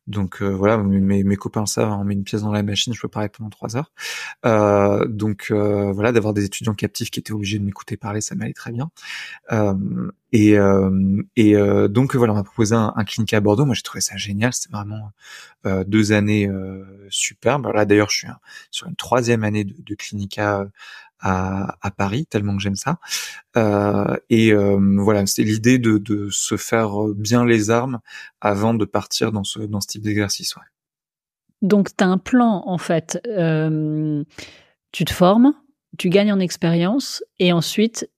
donc 0.08 0.42
euh, 0.42 0.50
voilà, 0.50 0.78
mes, 0.78 1.24
mes 1.24 1.36
copains 1.36 1.66
savent, 1.66 1.92
on 1.92 2.04
met 2.04 2.13
une 2.13 2.24
pièce 2.24 2.42
dans 2.42 2.52
la 2.52 2.63
machine, 2.63 2.94
je 2.94 3.02
peux 3.02 3.08
parler 3.08 3.30
pendant 3.30 3.50
trois 3.50 3.76
heures. 3.76 3.92
Euh, 4.46 5.06
donc 5.08 5.52
voilà, 5.52 6.12
d'avoir 6.12 6.34
des 6.34 6.46
étudiants 6.46 6.74
captifs 6.74 7.10
qui 7.10 7.20
étaient 7.20 7.34
obligés 7.34 7.60
de 7.60 7.63
m'écouter 7.63 7.98
parler, 7.98 8.22
ça 8.22 8.36
m'allait 8.36 8.54
très 8.54 8.72
bien. 8.72 8.90
Et, 10.34 10.58
et 11.36 11.56
donc 11.90 12.16
voilà, 12.16 12.34
on 12.34 12.36
m'a 12.36 12.44
proposé 12.44 12.76
un, 12.76 12.94
un 12.96 13.04
clinique 13.04 13.34
à 13.34 13.40
Bordeaux. 13.40 13.65
Moi, 13.65 13.75
j'ai 13.75 13.82
trouvé 13.82 14.02
ça 14.02 14.17
génial. 14.17 14.54
C'était 14.54 14.71
vraiment 14.71 15.12
deux 15.86 16.12
années 16.12 16.50
superbes. 17.10 17.67
Là, 17.73 17.86
d'ailleurs, 17.86 18.10
je 18.10 18.17
suis 18.17 18.28
sur 18.71 18.88
une 18.88 18.96
troisième 18.96 19.44
année 19.44 19.63
de, 19.63 19.73
de 19.78 19.96
clinica 19.96 20.67
à, 21.20 21.78
à, 21.82 21.92
Paris, 21.92 22.26
tellement 22.26 22.56
que 22.56 22.62
j'aime 22.62 22.76
ça. 22.76 23.00
Euh, 23.56 24.15
et 24.30 24.54
euh, 24.54 24.78
voilà, 25.00 25.26
c'est 25.26 25.44
l'idée 25.44 25.80
de, 25.80 25.98
de, 25.98 26.30
se 26.32 26.58
faire 26.58 26.92
bien 27.15 27.46
les 27.46 27.70
armes 27.70 28.00
avant 28.42 28.74
de 28.74 28.86
partir 28.86 29.32
dans 29.32 29.44
ce, 29.44 29.60
dans 29.60 29.82
ce 29.82 29.88
type 29.88 30.04
d'exercice. 30.04 30.56
Ouais. 30.56 30.63
donc 31.62 31.96
tu 31.96 32.04
as 32.04 32.08
un 32.08 32.18
plan 32.18 32.63
en 32.65 32.78
fait. 32.78 33.20
tu 34.92 35.06
te 35.06 35.13
formes, 35.13 35.54
tu 35.98 36.10
gagnes 36.10 36.32
en 36.32 36.40
expérience 36.40 37.24
et 37.40 37.52
ensuite 37.54 38.10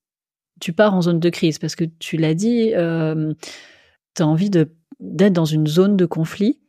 tu 0.60 0.74
pars 0.74 0.94
en 0.94 1.02
zone 1.02 1.20
de 1.20 1.30
crise 1.30 1.58
parce 1.60 1.76
que 1.76 1.86
tu 1.86 2.18
l'as 2.18 2.34
dit, 2.34 2.72
tu 2.72 4.22
as 4.24 4.28
envie 4.28 4.50
d'être 4.50 5.34
dans 5.34 5.46
une 5.46 5.68
zone 5.68 5.96
de 5.96 6.06
conflit 6.06 6.60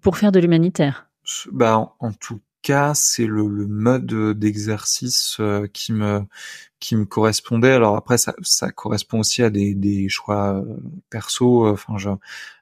pour 0.00 0.16
faire 0.16 0.32
de 0.32 0.40
l'humanitaire. 0.40 1.08
Bah, 1.52 1.94
en, 1.98 2.12
tout 2.12 2.40
c'est 2.94 3.26
le, 3.26 3.44
mode 3.66 4.38
d'exercice 4.38 5.36
euh, 5.40 5.66
qui 5.72 5.92
me 5.92 6.22
qui 6.80 6.96
me 6.96 7.04
correspondait. 7.04 7.72
Alors 7.72 7.96
après, 7.96 8.18
ça, 8.18 8.34
correspond 8.72 9.20
aussi 9.20 9.42
à 9.42 9.50
des, 9.50 10.08
choix 10.08 10.54
euh, 10.54 10.76
perso. 11.10 11.68
Enfin, 11.68 11.96
je 11.98 12.10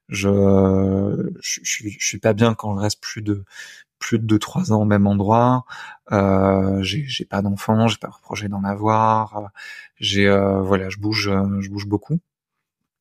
je, 0.08 1.30
je 1.40 2.06
suis 2.06 2.18
pas 2.18 2.34
bien 2.34 2.54
quand 2.54 2.76
je 2.76 2.80
reste 2.82 3.00
plus 3.00 3.22
de 3.22 3.44
plus 3.98 4.18
de 4.18 4.26
deux 4.26 4.38
trois 4.38 4.72
ans 4.72 4.82
au 4.82 4.84
même 4.84 5.06
endroit. 5.06 5.64
Euh, 6.12 6.82
j'ai 6.82 7.24
pas 7.24 7.42
d'enfant, 7.42 7.88
j'ai 7.88 7.98
pas 7.98 8.08
de 8.08 8.22
projet 8.22 8.48
d'en 8.48 8.64
avoir. 8.64 9.50
J'ai 9.98 10.28
euh, 10.28 10.60
voilà, 10.62 10.90
je 10.90 10.98
bouge 10.98 11.30
je 11.60 11.68
bouge 11.70 11.86
beaucoup. 11.86 12.20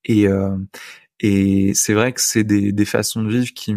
Et 0.06 0.28
et 1.24 1.74
c'est 1.74 1.94
vrai 1.94 2.12
que 2.12 2.20
c'est 2.22 2.44
des, 2.44 2.74
des, 2.74 2.86
façons 2.86 3.24
de 3.24 3.30
vivre 3.30 3.54
qui, 3.54 3.76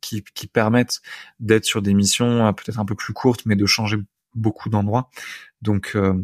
qui, 0.00 0.24
qui 0.34 0.46
permettent 0.46 1.02
d'être 1.38 1.66
sur 1.66 1.82
des 1.82 1.92
missions 1.92 2.46
euh, 2.46 2.52
peut-être 2.52 2.80
un 2.80 2.86
peu 2.86 2.94
plus 2.94 3.12
courtes, 3.12 3.44
mais 3.44 3.56
de 3.56 3.66
changer 3.66 3.98
beaucoup 4.34 4.70
d'endroits. 4.70 5.10
Donc 5.60 5.92
euh, 5.94 6.14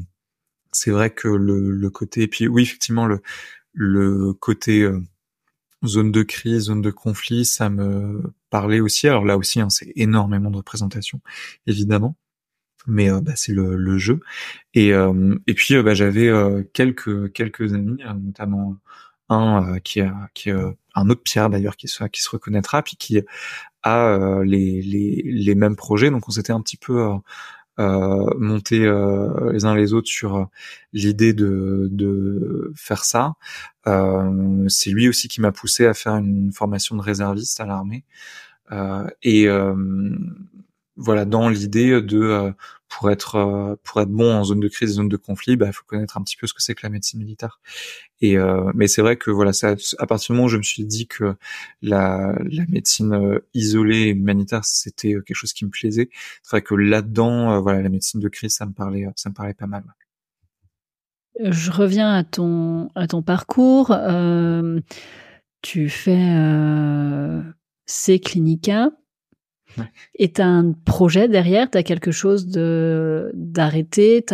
c'est 0.73 0.91
vrai 0.91 1.11
que 1.11 1.29
le, 1.29 1.71
le 1.71 1.91
côté, 1.91 2.23
et 2.23 2.29
puis 2.29 2.49
oui 2.49 2.63
effectivement 2.63 3.07
le, 3.07 3.21
le 3.75 4.33
côté 4.33 4.81
euh, 4.81 5.03
zone 5.85 6.13
de 6.13 6.23
crise, 6.23 6.65
zone 6.65 6.81
de 6.81 6.91
conflit, 6.91 7.45
ça 7.45 7.69
me 7.69 8.23
parlait 8.49 8.81
aussi. 8.81 9.07
Alors 9.07 9.27
là 9.27 9.37
aussi, 9.37 9.61
hein, 9.61 9.69
c'est 9.69 9.93
énormément 9.97 10.51
de 10.51 10.57
représentation, 10.57 11.21
évidemment 11.67 12.17
mais 12.91 13.11
bah, 13.21 13.33
c'est 13.37 13.53
le, 13.53 13.77
le, 13.77 13.99
jeu. 13.99 14.21
Et, 14.73 14.93
et 15.47 15.55
puis 15.55 15.83
bah, 15.83 15.93
j'avais 15.93 16.31
quelques 16.73 17.31
quelques 17.35 17.75
amis, 17.75 17.99
notamment 18.25 18.79
un 19.29 19.77
euh, 19.77 19.79
qui 19.79 20.01
qui 20.35 20.51
euh, 20.51 20.71
un 20.95 21.09
autre 21.11 21.23
Pierre 21.23 21.51
d'ailleurs 21.51 21.77
qui 21.77 21.89
se 21.89 22.05
qui 22.05 22.23
se 22.23 22.31
reconnaîtra 22.31 22.83
puis 22.83 22.97
qui 22.97 23.21
a 23.83 24.07
euh, 24.09 24.45
les, 24.45 24.83
les 24.83 25.23
les 25.25 25.55
mêmes 25.55 25.77
projets 25.77 26.11
donc 26.11 26.29
on 26.29 26.33
s'était 26.33 26.53
un 26.53 26.61
petit 26.61 26.77
peu 26.77 27.01
euh, 27.01 27.17
euh, 27.81 29.53
les 29.53 29.65
uns 29.65 29.75
les 29.75 29.93
autres 29.93 30.09
sur 30.09 30.49
l'idée 30.93 31.33
de, 31.33 31.89
de 31.93 32.73
faire 32.75 33.05
ça. 33.05 33.35
C'est 33.87 34.91
lui 34.91 35.09
aussi 35.09 35.29
qui 35.29 35.41
m'a 35.41 35.53
poussé 35.53 35.87
à 35.87 35.95
faire 35.95 36.17
une 36.17 36.53
formation 36.53 36.97
de 36.97 37.03
réserviste 37.03 37.61
à 37.61 37.67
l'armée. 37.67 38.05
et 39.23 39.47
voilà, 40.97 41.25
dans 41.25 41.49
l'idée 41.49 42.03
de 42.03 42.53
pour 42.89 43.11
être 43.11 43.37
euh, 43.37 43.77
pour 43.85 44.01
être 44.01 44.09
bon 44.09 44.33
en 44.35 44.45
zone 44.45 44.61
de 44.61 44.69
crise, 44.69 44.95
zone 44.95 45.09
de 45.09 45.17
conflit, 45.17 45.57
bah, 45.57 45.67
il 45.69 45.73
faut 45.73 45.85
connaître 45.87 46.17
un 46.17 46.23
petit 46.23 46.37
peu 46.37 46.47
ce 46.47 46.55
que 46.55 46.63
c'est 46.63 46.75
que 46.75 46.81
la 46.83 46.89
médecine 46.91 47.21
militaire. 47.21 47.61
Et 48.21 48.37
euh, 48.39 48.71
mais 48.75 48.89
c'est 48.89 49.03
vrai 49.03 49.17
que 49.17 49.31
voilà, 49.31 49.53
ça, 49.53 49.75
à 49.99 50.07
partir 50.07 50.29
du 50.29 50.37
moment 50.37 50.47
où 50.47 50.49
je 50.51 50.57
me 50.57 50.63
suis 50.63 50.85
dit 50.85 51.07
que 51.07 51.37
la, 51.83 52.37
la 52.45 52.65
médecine 52.69 53.13
euh, 53.13 53.47
isolée 53.55 54.09
humanitaire 54.09 54.65
c'était 54.65 55.13
quelque 55.13 55.35
chose 55.35 55.53
qui 55.53 55.65
me 55.65 55.71
plaisait, 55.71 56.09
c'est 56.43 56.51
vrai 56.51 56.63
que 56.63 56.75
là-dedans, 56.75 57.61
voilà, 57.61 57.83
la 57.83 57.89
médecine 57.89 58.21
de 58.21 58.29
crise, 58.29 58.55
ça 58.55 58.67
me 58.67 58.73
parlait, 58.73 59.07
ça 59.17 59.29
me 59.29 59.35
parlait 59.35 59.55
pas 59.55 59.67
mal. 59.67 59.85
Je 61.41 61.71
reviens 61.71 62.13
à 62.13 62.25
ton 62.25 62.89
à 62.95 63.07
ton 63.07 63.23
parcours. 63.23 63.95
tu 65.63 65.89
fais 65.89 66.35
euh, 66.37 67.43
C 67.87 68.19
Clinica. 68.19 68.91
Et 70.15 70.33
tu 70.33 70.41
as 70.41 70.47
un 70.47 70.73
projet 70.73 71.29
derrière, 71.29 71.71
tu 71.71 71.79
as 71.79 71.83
quelque 71.83 72.11
chose 72.11 72.47
de 72.47 73.31
d'arrêté, 73.35 74.25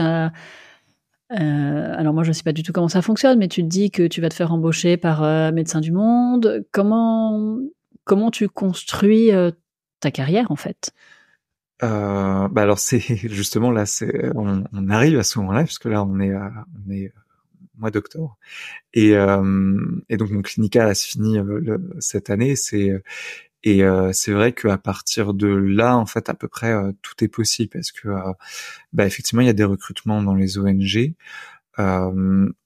euh, 1.32 1.94
alors 1.96 2.12
moi 2.12 2.22
je 2.22 2.28
ne 2.28 2.32
sais 2.34 2.42
pas 2.42 2.52
du 2.52 2.62
tout 2.62 2.72
comment 2.72 2.88
ça 2.88 3.02
fonctionne, 3.02 3.38
mais 3.38 3.48
tu 3.48 3.62
te 3.62 3.68
dis 3.68 3.90
que 3.90 4.06
tu 4.06 4.20
vas 4.20 4.28
te 4.28 4.34
faire 4.34 4.52
embaucher 4.52 4.96
par 4.96 5.22
euh, 5.22 5.52
Médecins 5.52 5.80
du 5.80 5.90
Monde. 5.90 6.64
Comment 6.70 7.58
comment 8.04 8.30
tu 8.30 8.48
construis 8.48 9.32
euh, 9.32 9.50
ta 10.00 10.10
carrière 10.10 10.50
en 10.50 10.56
fait? 10.56 10.92
Bah 11.80 12.50
alors 12.56 12.78
c'est 12.78 13.00
justement 13.28 13.70
là 13.70 13.84
c'est 13.84 14.30
on, 14.34 14.64
arrive 14.88 15.18
à 15.18 15.22
ce 15.22 15.38
moment-là 15.40 15.64
puisque 15.64 15.84
là 15.86 16.02
on 16.04 16.18
est 16.20 16.34
on 16.34 16.90
est 16.90 17.12
mois 17.76 17.90
d'octobre. 17.90 18.38
Et 18.92 19.10
et 19.10 20.16
donc 20.16 20.30
mon 20.30 20.42
clinica 20.42 20.86
a 20.86 20.94
fini 20.94 21.38
cette 21.98 22.30
année. 22.30 22.54
C'est 22.54 23.02
et 23.64 23.82
euh, 23.82 24.12
c'est 24.12 24.32
vrai 24.32 24.52
qu'à 24.52 24.76
partir 24.78 25.32
de 25.34 25.48
là, 25.48 25.96
en 25.96 26.06
fait, 26.06 26.28
à 26.28 26.34
peu 26.34 26.48
près 26.48 26.72
euh, 26.72 26.92
tout 27.02 27.24
est 27.24 27.28
possible 27.28 27.70
parce 27.70 27.92
que, 27.92 28.08
euh, 28.08 28.32
bah, 28.92 29.06
effectivement, 29.06 29.42
il 29.42 29.46
y 29.46 29.50
a 29.50 29.54
des 29.54 29.64
recrutements 29.64 30.22
dans 30.22 30.34
les 30.34 30.58
ONG. 30.58 31.14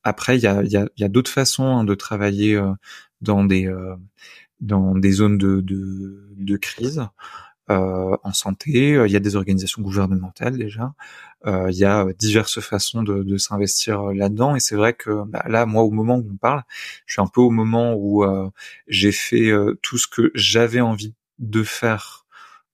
après, 0.02 0.36
il 0.38 0.42
y 0.42 0.46
a, 0.46 0.62
y 0.64 0.76
a, 0.76 0.88
y 0.96 1.04
a 1.04 1.08
d'autres 1.08 1.30
façons 1.30 1.64
hein, 1.66 1.84
de 1.84 1.94
travailler 1.94 2.60
dans 3.22 3.44
des 3.44 3.72
dans 4.60 4.94
des 4.96 5.12
zones 5.12 5.38
de, 5.38 5.60
de, 5.60 6.28
de 6.36 6.56
crise. 6.56 7.06
Euh, 7.70 8.16
en 8.22 8.32
santé. 8.32 8.98
Il 9.04 9.12
y 9.12 9.16
a 9.16 9.20
des 9.20 9.36
organisations 9.36 9.82
gouvernementales 9.82 10.56
déjà. 10.56 10.94
Euh, 11.46 11.70
il 11.70 11.76
y 11.76 11.84
a 11.84 12.06
diverses 12.18 12.60
façons 12.60 13.02
de, 13.02 13.22
de 13.22 13.36
s'investir 13.36 14.04
là-dedans. 14.14 14.56
Et 14.56 14.60
c'est 14.60 14.74
vrai 14.74 14.94
que 14.94 15.24
bah, 15.24 15.44
là, 15.46 15.66
moi, 15.66 15.82
au 15.82 15.90
moment 15.90 16.16
où 16.16 16.26
on 16.32 16.36
parle, 16.36 16.62
je 17.04 17.14
suis 17.14 17.20
un 17.20 17.26
peu 17.26 17.42
au 17.42 17.50
moment 17.50 17.92
où 17.92 18.24
euh, 18.24 18.48
j'ai 18.86 19.12
fait 19.12 19.52
tout 19.82 19.98
ce 19.98 20.06
que 20.06 20.30
j'avais 20.34 20.80
envie 20.80 21.14
de 21.38 21.62
faire 21.62 22.24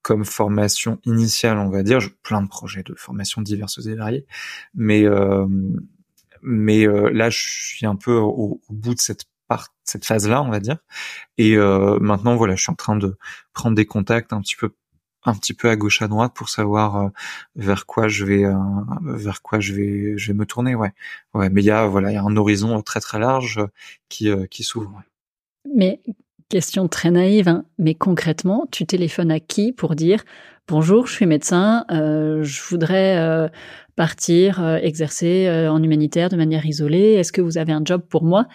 comme 0.01 0.23
formation 0.23 0.99
initiale, 1.03 1.57
on 1.57 1.69
va 1.69 1.83
dire. 1.83 1.99
J'ai 1.99 2.13
plein 2.23 2.41
de 2.41 2.47
projets 2.47 2.83
de 2.83 2.95
formation 2.95 3.41
diverses 3.41 3.85
et 3.85 3.95
variées, 3.95 4.25
mais 4.75 5.05
mais 6.41 6.85
là, 6.85 7.29
je 7.29 7.39
suis 7.39 7.85
un 7.85 7.95
peu 7.95 8.13
au, 8.13 8.61
au 8.69 8.73
bout 8.73 8.93
de 8.93 8.99
cette 8.99 9.25
part, 9.47 9.73
cette 9.83 10.05
phase-là, 10.05 10.41
on 10.41 10.49
va 10.49 10.59
dire. 10.59 10.77
Et 11.37 11.55
euh, 11.55 11.99
maintenant, 11.99 12.35
voilà, 12.35 12.55
je 12.55 12.61
suis 12.61 12.71
en 12.71 12.75
train 12.75 12.95
de 12.95 13.17
prendre 13.53 13.75
des 13.75 13.85
contacts 13.85 14.33
un 14.33 14.41
petit 14.41 14.55
peu 14.55 14.73
un 15.25 15.33
petit 15.35 15.53
peu 15.53 15.69
à 15.69 15.75
gauche 15.75 16.01
à 16.01 16.07
droite 16.07 16.33
pour 16.33 16.49
savoir 16.49 16.97
euh, 16.97 17.09
vers 17.55 17.85
quoi 17.85 18.07
je 18.07 18.25
vais 18.25 18.45
euh, 18.45 18.55
vers 19.03 19.41
quoi 19.41 19.59
je 19.59 19.73
vais 19.73 20.17
je 20.17 20.27
vais 20.27 20.37
me 20.37 20.45
tourner 20.45 20.75
ouais. 20.75 20.93
Ouais 21.33 21.49
mais 21.49 21.61
il 21.61 21.65
y 21.65 21.71
a 21.71 21.87
voilà 21.87 22.11
il 22.11 22.15
y 22.15 22.17
a 22.17 22.23
un 22.23 22.37
horizon 22.37 22.81
très 22.81 22.99
très 22.99 23.19
large 23.19 23.59
qui 24.09 24.29
euh, 24.29 24.45
qui 24.45 24.63
s'ouvre 24.63 25.03
mais 25.73 26.01
question 26.49 26.87
très 26.87 27.11
naïve 27.11 27.47
hein, 27.47 27.65
mais 27.77 27.95
concrètement 27.95 28.67
tu 28.71 28.85
téléphones 28.85 29.31
à 29.31 29.39
qui 29.39 29.73
pour 29.73 29.95
dire 29.95 30.23
bonjour 30.67 31.07
je 31.07 31.13
suis 31.13 31.25
médecin 31.25 31.85
je 31.89 32.61
voudrais 32.69 33.49
partir 33.95 34.63
exercer 34.81 35.49
en 35.69 35.81
humanitaire 35.81 36.29
de 36.29 36.35
manière 36.35 36.65
isolée. 36.65 37.13
Est-ce 37.13 37.31
que 37.31 37.41
vous 37.41 37.57
avez 37.57 37.71
un 37.71 37.81
job 37.83 38.03
pour 38.07 38.23
moi? 38.23 38.45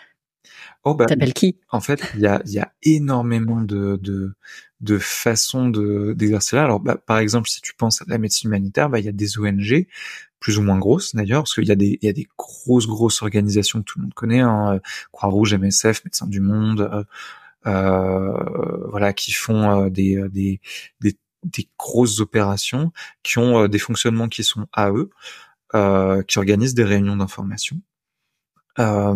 Oh 0.85 0.95
bah, 0.95 1.07
T'appelles 1.07 1.35
qui? 1.35 1.59
En 1.71 1.81
fait, 1.81 2.01
il 2.15 2.21
y 2.21 2.27
a, 2.27 2.41
y 2.47 2.59
a 2.59 2.73
énormément 2.83 3.61
de, 3.61 3.99
de, 4.01 4.33
de 4.81 4.99
façons 4.99 5.69
de 5.69 6.15
d'exercer 6.17 6.57
là. 6.57 6.65
Alors, 6.65 6.81
bah, 6.81 6.97
par 6.97 7.19
exemple, 7.19 7.49
si 7.49 7.61
tu 7.61 7.75
penses 7.75 8.03
à 8.03 8.05
la 8.09 8.19
médecine 8.19 8.49
humanitaire, 8.49 8.89
bah, 8.91 8.99
il 8.99 9.05
y 9.05 9.09
a 9.09 9.13
des 9.13 9.39
ONG 9.39 9.87
plus 10.41 10.59
ou 10.59 10.63
moins 10.63 10.79
grosses 10.79 11.15
d'ailleurs, 11.15 11.43
parce 11.43 11.55
qu'il 11.55 11.69
y 11.69 11.73
a 11.73 11.77
des 11.77 11.99
il 12.03 12.07
y 12.07 12.09
a 12.09 12.13
des 12.13 12.29
grosses 12.39 12.87
grosses 12.87 13.23
organisations 13.23 13.81
que 13.81 13.85
tout 13.85 13.99
le 13.99 14.05
monde 14.05 14.15
connaît, 14.15 14.41
hein, 14.41 14.75
euh, 14.75 14.81
Croix-Rouge, 15.13 15.55
MSF, 15.55 16.05
Médecins 16.05 16.27
du 16.27 16.41
Monde, 16.41 16.81
euh, 16.93 17.05
euh, 17.67 18.89
voilà, 18.91 19.13
qui 19.13 19.33
font 19.33 19.89
des, 19.89 20.23
des, 20.31 20.61
des 21.01 21.17
des 21.45 21.69
grosses 21.79 22.21
opérations, 22.21 22.93
qui 23.23 23.39
ont 23.39 23.67
des 23.69 23.79
fonctionnements 23.79 24.29
qui 24.29 24.45
sont 24.45 24.67
à 24.73 24.91
eux, 24.91 25.11
qui 26.27 26.39
organisent 26.39 26.75
des 26.75 26.85
réunions 26.85 27.17
d'information. 27.17 27.81
Euh, 28.79 29.15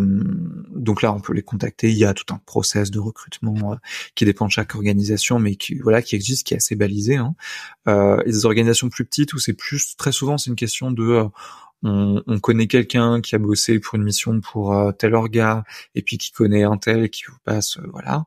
donc 0.75 1.03
là, 1.03 1.13
on 1.13 1.21
peut 1.21 1.33
les 1.33 1.43
contacter. 1.43 1.91
Il 1.91 1.99
y 1.99 2.05
a 2.05 2.15
tout 2.15 2.33
un 2.33 2.41
process 2.45 2.91
de 2.91 2.99
recrutement 2.99 3.73
euh, 3.73 3.77
qui 4.15 4.25
dépend 4.25 4.47
de 4.47 4.51
chaque 4.51 4.75
organisation, 4.75 5.39
mais 5.39 5.57
qui 5.57 5.77
voilà, 5.79 6.03
qui 6.03 6.17
existe, 6.17 6.47
qui 6.47 6.55
est 6.55 6.59
assez 6.59 6.77
balisé. 6.77 7.17
Hein. 7.17 7.35
Euh, 7.89 8.23
et 8.27 8.31
des 8.31 8.47
organisations 8.47 8.89
plus 8.89 9.05
petites 9.05 9.33
où 9.35 9.39
c'est 9.39 9.53
plus 9.53 9.97
très 9.97 10.13
souvent 10.13 10.39
c'est 10.39 10.51
une 10.51 10.57
question 10.57 10.91
de 10.91 11.03
euh, 11.03 11.25
on, 11.83 12.23
on, 12.27 12.41
connaît 12.41 12.67
quelqu'un 12.67 13.21
qui 13.21 13.35
a 13.35 13.39
bossé 13.39 13.79
pour 13.79 13.97
une 13.97 14.05
mission 14.05 14.41
pour 14.41 14.75
tel 14.99 15.15
orga 15.15 15.65
et 15.95 16.01
puis 16.01 16.17
qui 16.17 16.33
connaît 16.33 16.63
un 16.63 16.79
tel 16.79 17.05
et 17.05 17.11
qui 17.11 17.25
vous 17.29 17.37
passe 17.45 17.79
voilà 17.93 18.25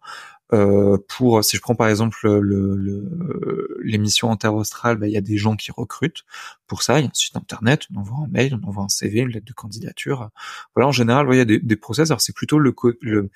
euh, 0.53 0.97
pour, 1.09 1.43
si 1.43 1.57
je 1.57 1.61
prends 1.61 1.75
par 1.75 1.89
exemple 1.89 2.17
le, 2.23 3.79
l'émission 3.83 4.31
interaustrale, 4.31 4.97
bah, 4.97 5.07
il 5.07 5.13
y 5.13 5.17
a 5.17 5.21
des 5.21 5.37
gens 5.37 5.55
qui 5.55 5.71
recrutent 5.71 6.23
pour 6.67 6.83
ça. 6.83 6.99
Il 6.99 7.03
y 7.03 7.05
a 7.05 7.09
un 7.09 7.13
site 7.13 7.35
internet, 7.35 7.87
on 7.93 7.99
envoie 7.99 8.17
un 8.25 8.27
mail, 8.27 8.57
on 8.61 8.67
envoie 8.67 8.83
un 8.83 8.89
CV, 8.89 9.19
une 9.19 9.29
lettre 9.29 9.45
de 9.45 9.53
candidature. 9.53 10.29
Voilà, 10.75 10.87
en 10.87 10.91
général, 10.91 11.27
il 11.31 11.37
y 11.37 11.41
a 11.41 11.45
des, 11.45 11.59
des 11.59 11.75
process. 11.75 12.11
Alors 12.11 12.21
c'est 12.21 12.35
plutôt 12.35 12.59
le, 12.59 12.73
le, 13.01 13.29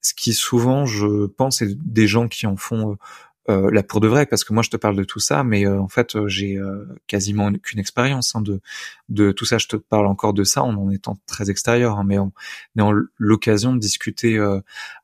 ce 0.00 0.14
qui 0.14 0.32
souvent, 0.32 0.86
je 0.86 1.26
pense, 1.26 1.58
c'est 1.58 1.74
des 1.74 2.06
gens 2.06 2.28
qui 2.28 2.46
en 2.46 2.56
font 2.56 2.96
euh, 3.48 3.70
là 3.70 3.82
pour 3.82 4.00
de 4.00 4.08
vrai, 4.08 4.26
parce 4.26 4.44
que 4.44 4.52
moi 4.52 4.62
je 4.62 4.70
te 4.70 4.76
parle 4.76 4.96
de 4.96 5.04
tout 5.04 5.20
ça, 5.20 5.44
mais 5.44 5.66
euh, 5.66 5.80
en 5.80 5.88
fait 5.88 6.16
euh, 6.16 6.28
j'ai 6.28 6.56
euh, 6.56 6.86
quasiment 7.06 7.46
aucune 7.48 7.78
expérience 7.78 8.34
hein, 8.34 8.40
de 8.40 8.60
de 9.08 9.32
tout 9.32 9.44
ça. 9.44 9.58
Je 9.58 9.66
te 9.68 9.76
parle 9.76 10.06
encore 10.06 10.32
de 10.32 10.44
ça 10.44 10.62
en 10.62 10.74
en 10.76 10.90
étant 10.90 11.18
très 11.26 11.50
extérieur, 11.50 11.98
hein, 11.98 12.04
mais 12.04 12.18
en 12.18 12.32
ayant 12.76 12.92
l'occasion 13.18 13.74
de 13.74 13.78
discuter 13.78 14.38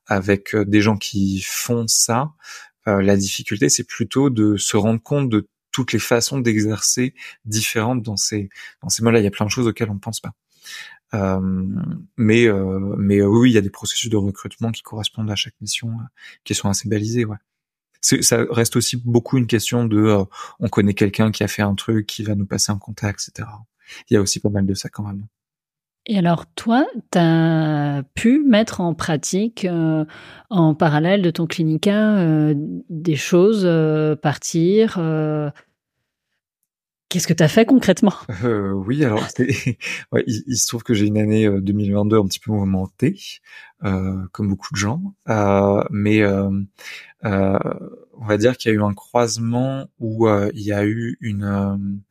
avec 0.07 0.55
des 0.55 0.81
gens 0.81 0.97
qui 0.97 1.41
font 1.41 1.85
ça. 1.87 2.31
la 2.85 3.17
difficulté, 3.17 3.69
c'est 3.69 3.85
plutôt 3.85 4.29
de 4.29 4.57
se 4.57 4.77
rendre 4.77 5.01
compte 5.01 5.29
de 5.29 5.47
toutes 5.71 5.93
les 5.93 5.99
façons 5.99 6.39
d'exercer 6.39 7.13
différentes 7.45 8.03
dans 8.03 8.17
ces 8.17 8.49
dans 8.81 8.89
ces 8.89 9.03
mots-là. 9.03 9.19
Il 9.19 9.23
y 9.23 9.27
a 9.27 9.31
plein 9.31 9.45
de 9.45 9.51
choses 9.51 9.67
auxquelles 9.67 9.89
on 9.89 9.95
ne 9.95 9.99
pense 9.99 10.19
pas. 10.19 10.33
Euh, 11.13 11.39
mais 12.17 12.47
euh, 12.47 12.95
mais 12.97 13.19
euh, 13.19 13.27
oui, 13.27 13.51
il 13.51 13.53
y 13.53 13.57
a 13.57 13.61
des 13.61 13.69
processus 13.69 14.09
de 14.09 14.17
recrutement 14.17 14.71
qui 14.71 14.81
correspondent 14.81 15.29
à 15.29 15.35
chaque 15.35 15.53
mission, 15.61 15.97
qui 16.43 16.55
sont 16.55 16.69
assez 16.69 16.89
balisés. 16.89 17.25
Ouais. 17.25 17.37
Ça 18.03 18.45
reste 18.49 18.75
aussi 18.75 18.97
beaucoup 18.97 19.37
une 19.37 19.47
question 19.47 19.85
de 19.85 20.17
on 20.59 20.67
connaît 20.67 20.93
quelqu'un 20.93 21.31
qui 21.31 21.43
a 21.43 21.47
fait 21.47 21.61
un 21.61 21.75
truc, 21.75 22.05
qui 22.05 22.23
va 22.23 22.35
nous 22.35 22.45
passer 22.45 22.71
un 22.71 22.77
contact, 22.77 23.21
etc. 23.27 23.47
Il 24.09 24.13
y 24.13 24.17
a 24.17 24.21
aussi 24.21 24.39
pas 24.39 24.49
mal 24.49 24.65
de 24.65 24.73
ça 24.73 24.89
quand 24.89 25.03
même. 25.03 25.25
Et 26.05 26.17
alors 26.17 26.45
toi, 26.55 26.85
tu 27.11 27.17
as 27.17 28.03
pu 28.13 28.43
mettre 28.43 28.81
en 28.81 28.93
pratique 28.93 29.65
en 30.49 30.75
parallèle 30.75 31.21
de 31.21 31.31
ton 31.31 31.47
clinica 31.47 32.53
des 32.89 33.15
choses, 33.15 33.65
partir, 34.21 34.99
Qu'est-ce 37.13 37.27
que 37.27 37.33
tu 37.33 37.43
as 37.43 37.47
fait 37.47 37.65
concrètement? 37.67 38.15
Euh, 38.43 38.71
Oui, 38.71 39.05
alors 39.05 39.23
ouais, 40.11 40.23
il, 40.25 40.57
se 40.57 40.65
trouve 40.65 40.81
que 40.81 40.95
j'ai 40.95 41.05
une 41.05 41.19
année 41.19 41.47
2022 41.47 42.15
euh, 42.15 42.19
un 42.19 42.25
petit 42.25 42.39
peu 42.39 42.51
mouvementée, 42.51 43.19
euh, 43.83 44.25
comme 44.31 44.49
beaucoup 44.49 44.73
de 44.73 44.79
gens, 44.79 45.13
euh, 45.29 45.83
mais 45.91 46.23
euh, 47.25 47.57
on 48.13 48.25
va 48.25 48.37
dire 48.37 48.57
qu'il 48.57 48.71
y 48.71 48.75
a 48.75 48.77
eu 48.77 48.83
un 48.83 48.93
croisement 48.93 49.87
où 49.99 50.27
il 50.29 50.61
y 50.61 50.73
a 50.73 50.85
eu 50.85 51.17
une 51.21 52.01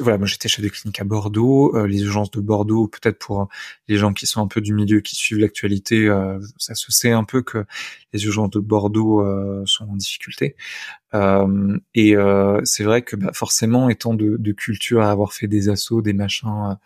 voilà, 0.00 0.18
moi 0.18 0.26
j'étais 0.26 0.48
chef 0.48 0.64
de 0.64 0.68
clinique 0.68 1.00
à 1.00 1.04
Bordeaux, 1.04 1.76
euh, 1.76 1.86
les 1.86 2.02
urgences 2.02 2.30
de 2.30 2.40
Bordeaux, 2.40 2.88
peut-être 2.88 3.18
pour 3.18 3.48
les 3.88 3.96
gens 3.96 4.12
qui 4.12 4.26
sont 4.26 4.42
un 4.42 4.48
peu 4.48 4.60
du 4.60 4.72
milieu, 4.72 5.00
qui 5.00 5.14
suivent 5.16 5.38
l'actualité, 5.38 6.06
euh, 6.08 6.38
ça 6.58 6.74
se 6.74 6.90
sait 6.92 7.12
un 7.12 7.24
peu 7.24 7.42
que 7.42 7.64
les 8.12 8.24
urgences 8.24 8.50
de 8.50 8.60
Bordeaux 8.60 9.20
euh, 9.20 9.62
sont 9.66 9.84
en 9.88 9.96
difficulté. 9.96 10.56
et 11.94 12.14
c'est 12.64 12.84
vrai 12.84 13.02
que 13.02 13.16
bah, 13.16 13.30
forcément, 13.32 13.88
étant 13.88 14.14
de, 14.14 14.36
de, 14.38 14.52
culture 14.52 15.02
à 15.02 15.10
avoir 15.10 15.32
fait 15.32 15.48
des 15.48 15.68
assauts, 15.68 16.02
des 16.02 16.12
machins, 16.12 16.76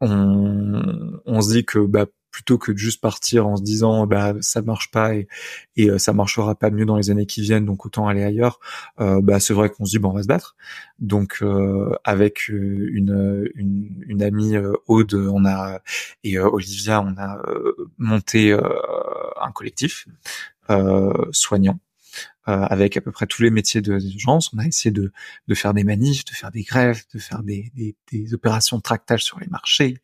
on, 0.00 1.20
on 1.24 1.40
se 1.40 1.52
dit 1.52 1.64
que 1.64 1.78
bah, 1.78 2.06
plutôt 2.32 2.58
que 2.58 2.72
de 2.72 2.78
juste 2.78 3.00
partir 3.00 3.46
en 3.46 3.56
se 3.56 3.62
disant 3.62 4.06
bah 4.06 4.34
ça 4.40 4.62
marche 4.62 4.90
pas 4.90 5.14
et, 5.14 5.28
et 5.76 5.90
euh, 5.90 5.98
ça 5.98 6.12
marchera 6.12 6.54
pas 6.56 6.70
mieux 6.70 6.86
dans 6.86 6.96
les 6.96 7.10
années 7.10 7.26
qui 7.26 7.42
viennent 7.42 7.66
donc 7.66 7.86
autant 7.86 8.08
aller 8.08 8.24
ailleurs 8.24 8.58
euh, 9.00 9.20
bah 9.22 9.38
c'est 9.38 9.54
vrai 9.54 9.68
qu'on 9.70 9.84
se 9.84 9.92
dit 9.92 9.98
bon 9.98 10.10
on 10.10 10.14
va 10.14 10.22
se 10.22 10.28
battre. 10.28 10.56
Donc 10.98 11.38
euh, 11.42 11.92
avec 12.04 12.48
une, 12.48 13.50
une, 13.54 14.04
une 14.08 14.22
amie 14.22 14.56
Aude 14.86 15.14
on 15.14 15.44
a 15.44 15.80
et 16.24 16.38
Olivia 16.38 17.02
on 17.02 17.14
a 17.20 17.40
monté 17.98 18.52
un 18.52 19.52
collectif 19.52 20.08
soignant. 21.32 21.78
euh, 21.78 21.91
avec 22.44 22.96
à 22.96 23.00
peu 23.00 23.12
près 23.12 23.26
tous 23.26 23.42
les 23.42 23.50
métiers 23.50 23.80
de 23.80 23.98
d'urgence. 23.98 24.52
On 24.54 24.58
a 24.58 24.66
essayé 24.66 24.90
de, 24.90 25.12
de 25.48 25.54
faire 25.54 25.74
des 25.74 25.84
manifs, 25.84 26.24
de 26.24 26.32
faire 26.32 26.50
des 26.50 26.62
grèves, 26.62 27.02
de 27.14 27.18
faire 27.18 27.42
des, 27.42 27.70
des, 27.74 27.96
des 28.10 28.34
opérations 28.34 28.76
de 28.78 28.82
tractage 28.82 29.24
sur 29.24 29.38
les 29.40 29.46
marchés, 29.46 29.98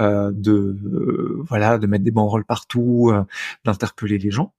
euh, 0.00 0.30
de 0.32 0.52
euh, 0.52 1.44
voilà, 1.48 1.78
de 1.78 1.86
mettre 1.86 2.04
des 2.04 2.10
banderoles 2.10 2.44
partout, 2.44 3.10
euh, 3.12 3.24
d'interpeller 3.64 4.18
les 4.18 4.30
gens. 4.30 4.52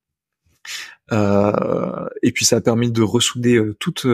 Euh, 1.12 2.08
et 2.22 2.32
puis 2.32 2.46
ça 2.46 2.58
a 2.58 2.62
permis 2.62 2.92
de 2.92 3.02
ressouder 3.02 3.60
toute 3.80 4.06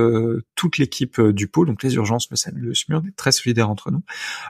toute 0.55 0.77
l'équipe 0.77 1.19
du 1.19 1.47
pôle, 1.47 1.67
donc 1.67 1.83
les 1.83 1.95
urgences, 1.95 2.29
le 2.29 2.37
SAMU, 2.37 2.61
le 2.61 2.73
SMUR, 2.73 3.01
d'être 3.01 3.15
très 3.15 3.31
solidaires 3.31 3.69
entre 3.69 3.91
nous. 3.91 4.03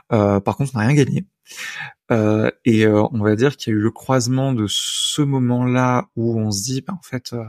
par 0.08 0.56
contre, 0.56 0.72
on 0.74 0.78
n'a 0.78 0.86
rien 0.86 0.94
gagné. 0.94 1.24
et 2.64 2.86
on 2.86 3.18
va 3.18 3.34
dire 3.34 3.56
qu'il 3.56 3.72
y 3.72 3.76
a 3.76 3.78
eu 3.78 3.82
le 3.82 3.90
croisement 3.90 4.52
de 4.52 4.66
ce 4.68 5.22
moment-là 5.22 6.08
où 6.16 6.38
on 6.38 6.50
se 6.50 6.62
dit, 6.64 6.82
bah, 6.82 6.92
en 6.96 7.02
fait, 7.02 7.32
euh, 7.32 7.44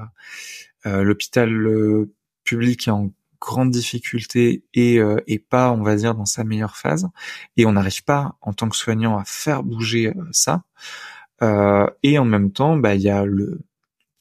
l'hôpital 1.03 1.49
euh, 1.67 2.11
public 2.43 2.87
est 2.87 2.91
en 2.91 3.11
grande 3.39 3.71
difficulté 3.71 4.63
et, 4.73 4.99
euh, 4.99 5.19
pas, 5.49 5.71
on 5.71 5.83
va 5.83 5.95
dire, 5.95 6.15
dans 6.15 6.25
sa 6.25 6.43
meilleure 6.43 6.77
phase. 6.77 7.07
Et 7.55 7.65
on 7.65 7.73
n'arrive 7.73 8.03
pas, 8.03 8.35
en 8.41 8.53
tant 8.53 8.69
que 8.69 8.75
soignant, 8.75 9.17
à 9.17 9.23
faire 9.25 9.63
bouger 9.63 10.13
ça. 10.31 10.63
et 12.03 12.17
en 12.17 12.25
même 12.25 12.51
temps, 12.51 12.77
bah, 12.77 12.95
il 12.95 13.01
y 13.01 13.09
a 13.09 13.25
le 13.25 13.61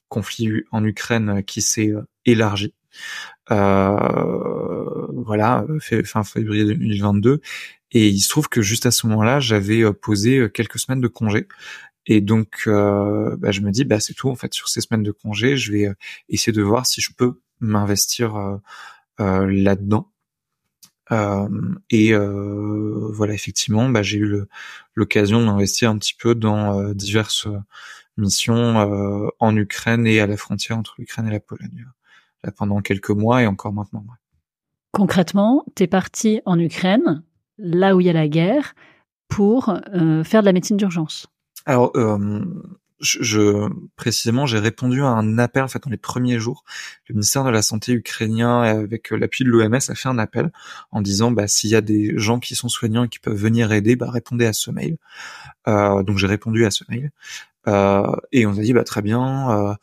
conflit 0.09 0.65
en 0.71 0.85
Ukraine 0.85 1.43
qui 1.45 1.63
s'est 1.63 1.93
élargi. 2.27 2.75
voilà, 3.49 5.65
fin 6.05 6.25
février 6.25 6.65
2022. 6.65 7.41
Et 7.93 8.09
il 8.09 8.21
se 8.21 8.29
trouve 8.29 8.49
que 8.49 8.61
juste 8.61 8.85
à 8.85 8.91
ce 8.91 9.07
moment-là, 9.07 9.41
j'avais 9.41 9.91
posé 9.95 10.49
quelques 10.53 10.79
semaines 10.79 11.01
de 11.01 11.09
congé 11.09 11.49
et 12.07 12.21
donc, 12.21 12.63
euh, 12.67 13.37
bah, 13.37 13.51
je 13.51 13.61
me 13.61 13.71
dis, 13.71 13.85
bah, 13.85 14.01
c'est 14.01 14.15
tout. 14.15 14.31
En 14.31 14.37
fait, 14.37 14.55
sur 14.55 14.69
ces 14.69 14.81
semaines 14.81 15.03
de 15.03 15.11
congé, 15.11 15.57
je 15.57 15.73
vais 15.73 15.87
euh, 15.89 15.95
essayer 16.29 16.53
de 16.53 16.63
voir 16.63 16.87
si 16.87 17.01
je 17.01 17.13
peux 17.13 17.41
m'investir 17.61 18.37
euh, 19.21 19.47
là-dedans. 19.47 20.11
et 21.91 22.13
voilà, 22.15 23.35
effectivement, 23.35 23.89
bah, 23.89 24.03
j'ai 24.03 24.19
eu 24.19 24.45
l'occasion 24.95 25.45
d'investir 25.45 25.91
un 25.91 25.99
petit 25.99 26.15
peu 26.15 26.35
dans 26.35 26.93
diverses 26.93 27.49
missions 28.17 29.33
en 29.39 29.57
Ukraine 29.57 30.07
et 30.07 30.21
à 30.21 30.27
la 30.27 30.37
frontière 30.37 30.79
entre 30.79 30.95
l'Ukraine 30.99 31.29
et 31.29 31.31
la 31.31 31.41
Pologne 31.41 31.87
là, 32.45 32.53
pendant 32.53 32.81
quelques 32.81 33.11
mois 33.11 33.43
et 33.43 33.47
encore 33.47 33.73
maintenant. 33.73 34.05
Concrètement, 34.93 35.65
tu 35.75 35.85
es 35.85 35.87
parti 35.87 36.41
en 36.45 36.59
Ukraine, 36.59 37.23
là 37.59 37.97
où 37.97 38.01
il 38.01 38.07
y 38.07 38.11
a 38.11 38.15
la 38.15 38.29
guerre, 38.29 38.75
pour 39.29 39.75
faire 40.25 40.43
de 40.43 40.47
la 40.47 40.53
médecine 40.53 40.77
d'urgence. 40.77 41.27
Alors, 41.67 41.91
euh, 41.97 42.45
je, 43.01 43.69
précisément, 43.97 44.47
j'ai 44.47 44.59
répondu 44.59 45.03
à 45.03 45.09
un 45.09 45.39
appel 45.39 45.63
en 45.63 45.69
fait 45.69 45.83
dans 45.83 45.91
les 45.91 45.97
premiers 45.97 46.39
jours. 46.39 46.65
Le 47.09 47.15
ministère 47.15 47.45
de 47.45 47.51
la 47.51 47.61
Santé 47.63 47.93
ukrainien, 47.93 48.63
avec 48.63 49.11
l'appui 49.11 49.45
de 49.45 49.51
l'OMS, 49.51 49.75
a 49.75 49.95
fait 49.95 50.09
un 50.09 50.19
appel 50.19 50.51
en 50.93 51.03
disant 51.03 51.31
bah 51.31 51.49
s'il 51.49 51.71
y 51.71 51.75
a 51.75 51.81
des 51.81 52.15
gens 52.17 52.39
qui 52.39 52.55
sont 52.55 52.69
soignants 52.69 53.05
et 53.05 53.09
qui 53.09 53.19
peuvent 53.19 53.35
venir 53.37 53.73
aider, 53.73 53.97
bah 53.97 54.11
répondez 54.11 54.47
à 54.47 54.53
ce 54.53 54.71
mail. 54.71 54.97
Euh, 55.69 56.03
donc 56.03 56.19
j'ai 56.19 56.29
répondu 56.29 56.65
à 56.65 56.71
ce 56.71 56.85
mail 56.89 57.11
euh, 57.69 58.17
et 58.33 58.47
on 58.47 58.53
a 58.53 58.63
dit 58.63 58.73
bah 58.73 58.85
très 58.85 59.03
bien. 59.03 59.77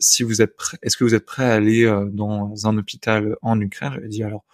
si 0.00 0.22
vous 0.22 0.42
êtes 0.42 0.56
est-ce 0.82 0.96
que 0.96 1.04
vous 1.04 1.14
êtes 1.14 1.26
prêt 1.26 1.44
à 1.44 1.54
aller 1.54 1.84
dans 2.12 2.66
un 2.66 2.78
hôpital 2.78 3.36
en 3.42 3.60
Ukraine? 3.60 3.92
J'avais 3.94 4.08
dit 4.08 4.22
alors 4.24 4.44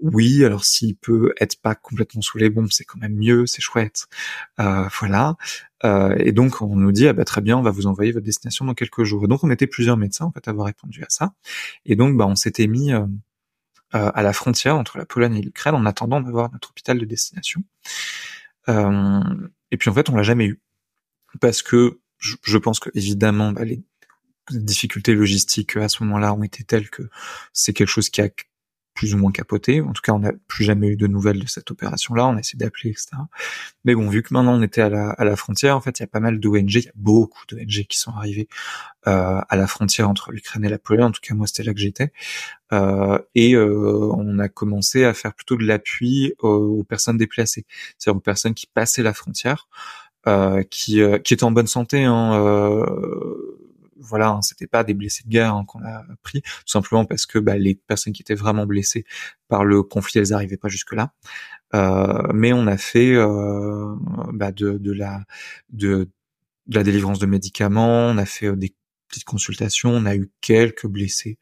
oui, 0.00 0.44
alors 0.44 0.64
s'il 0.64 0.96
peut 0.96 1.34
être 1.40 1.60
pas 1.60 1.74
complètement 1.74 2.22
sous 2.22 2.38
les 2.38 2.50
bombes, 2.50 2.68
c'est 2.70 2.84
quand 2.84 2.98
même 2.98 3.16
mieux, 3.16 3.46
c'est 3.46 3.60
chouette. 3.60 4.06
Euh, 4.60 4.88
voilà. 5.00 5.36
Euh, 5.84 6.14
et 6.18 6.32
donc 6.32 6.62
on 6.62 6.76
nous 6.76 6.92
dit 6.92 7.08
ah 7.08 7.12
bah 7.12 7.24
très 7.24 7.40
bien, 7.40 7.56
on 7.58 7.62
va 7.62 7.70
vous 7.70 7.86
envoyer 7.86 8.12
votre 8.12 8.24
destination 8.24 8.64
dans 8.64 8.74
quelques 8.74 9.04
jours. 9.04 9.24
Et 9.24 9.28
donc 9.28 9.42
on 9.44 9.50
était 9.50 9.66
plusieurs 9.66 9.96
médecins 9.96 10.26
en 10.26 10.32
fait 10.32 10.46
à 10.46 10.52
avoir 10.52 10.66
répondu 10.66 11.02
à 11.02 11.08
ça. 11.08 11.32
Et 11.84 11.96
donc 11.96 12.16
bah 12.16 12.26
on 12.26 12.36
s'était 12.36 12.68
mis 12.68 12.92
euh, 12.92 13.06
à 13.92 14.22
la 14.22 14.32
frontière 14.32 14.76
entre 14.76 14.98
la 14.98 15.06
Pologne 15.06 15.36
et 15.36 15.42
l'Ukraine 15.42 15.74
en 15.74 15.86
attendant 15.86 16.20
d'avoir 16.20 16.52
notre 16.52 16.70
hôpital 16.70 16.98
de 16.98 17.04
destination. 17.04 17.62
et 18.68 19.76
puis 19.78 19.90
en 19.90 19.94
fait 19.94 20.10
on 20.10 20.16
l'a 20.16 20.22
jamais 20.22 20.46
eu 20.46 20.60
parce 21.40 21.62
que 21.62 22.00
je, 22.18 22.58
pense 22.58 22.80
que 22.80 22.90
évidemment 22.94 23.52
bah, 23.52 23.64
les 23.64 23.82
difficultés 24.50 25.14
logistiques 25.14 25.76
à 25.76 25.88
ce 25.88 26.02
moment-là 26.04 26.34
ont 26.34 26.42
été 26.42 26.64
telles 26.64 26.90
que 26.90 27.02
c'est 27.52 27.72
quelque 27.72 27.88
chose 27.88 28.10
qui 28.10 28.20
a 28.20 28.28
plus 28.98 29.14
ou 29.14 29.18
moins 29.18 29.30
capoté. 29.30 29.80
En 29.80 29.92
tout 29.92 30.02
cas, 30.02 30.12
on 30.12 30.18
n'a 30.18 30.32
plus 30.48 30.64
jamais 30.64 30.88
eu 30.88 30.96
de 30.96 31.06
nouvelles 31.06 31.38
de 31.38 31.46
cette 31.46 31.70
opération-là. 31.70 32.26
On 32.26 32.34
a 32.34 32.40
essayé 32.40 32.58
d'appeler, 32.58 32.90
etc. 32.90 33.10
Mais 33.84 33.94
bon, 33.94 34.08
vu 34.08 34.24
que 34.24 34.34
maintenant 34.34 34.58
on 34.58 34.62
était 34.62 34.80
à 34.80 34.88
la, 34.88 35.10
à 35.10 35.24
la 35.24 35.36
frontière, 35.36 35.76
en 35.76 35.80
fait, 35.80 36.00
il 36.00 36.02
y 36.02 36.04
a 36.04 36.08
pas 36.08 36.18
mal 36.18 36.40
d'ONG, 36.40 36.74
il 36.74 36.84
y 36.84 36.88
a 36.88 36.92
beaucoup 36.96 37.44
d'ONG 37.48 37.86
qui 37.88 37.96
sont 37.96 38.10
arrivés 38.10 38.48
euh, 39.06 39.40
à 39.48 39.56
la 39.56 39.68
frontière 39.68 40.10
entre 40.10 40.32
l'Ukraine 40.32 40.64
et 40.64 40.68
la 40.68 40.80
Pologne. 40.80 41.04
En 41.04 41.10
tout 41.12 41.20
cas, 41.22 41.32
moi, 41.36 41.46
c'était 41.46 41.62
là 41.62 41.74
que 41.74 41.78
j'étais. 41.78 42.12
Euh, 42.72 43.20
et 43.36 43.54
euh, 43.54 44.10
on 44.16 44.40
a 44.40 44.48
commencé 44.48 45.04
à 45.04 45.14
faire 45.14 45.32
plutôt 45.32 45.54
de 45.54 45.64
l'appui 45.64 46.34
aux, 46.40 46.82
personnes 46.82 47.18
déplacées, 47.18 47.66
c'est-à-dire 47.98 48.16
aux 48.16 48.20
personnes 48.20 48.54
qui 48.54 48.66
passaient 48.66 49.04
la 49.04 49.14
frontière, 49.14 49.68
euh, 50.26 50.64
qui, 50.64 51.00
euh, 51.02 51.18
qui 51.18 51.34
étaient 51.34 51.44
en 51.44 51.52
bonne 51.52 51.68
santé. 51.68 52.02
Hein, 52.02 52.32
voilà, 53.98 54.30
hein, 54.30 54.42
c'était 54.42 54.66
pas 54.66 54.84
des 54.84 54.94
blessés 54.94 55.24
de 55.24 55.30
guerre 55.30 55.54
hein, 55.54 55.64
qu'on 55.66 55.82
a 55.84 56.04
pris, 56.22 56.42
tout 56.42 56.50
simplement 56.66 57.04
parce 57.04 57.26
que 57.26 57.38
bah, 57.38 57.56
les 57.56 57.74
personnes 57.74 58.12
qui 58.12 58.22
étaient 58.22 58.34
vraiment 58.34 58.66
blessées 58.66 59.04
par 59.48 59.64
le 59.64 59.82
conflit, 59.82 60.20
elles 60.20 60.30
n'arrivaient 60.30 60.56
pas 60.56 60.68
jusque 60.68 60.92
là. 60.92 61.12
Euh, 61.74 62.22
mais 62.32 62.52
on 62.52 62.66
a 62.66 62.78
fait 62.78 63.14
euh, 63.14 63.94
bah, 64.32 64.52
de, 64.52 64.78
de, 64.78 64.92
la 64.92 65.24
de, 65.70 66.08
de, 66.66 66.76
la 66.76 66.82
délivrance 66.82 67.18
de 67.18 67.26
médicaments, 67.26 68.06
on 68.06 68.16
a 68.18 68.24
fait 68.24 68.46
euh, 68.46 68.56
des 68.56 68.74
petites 69.08 69.24
consultations, 69.24 69.90
on 69.90 70.06
a 70.06 70.16
eu 70.16 70.30
quelques 70.40 70.86
blessés 70.86 71.38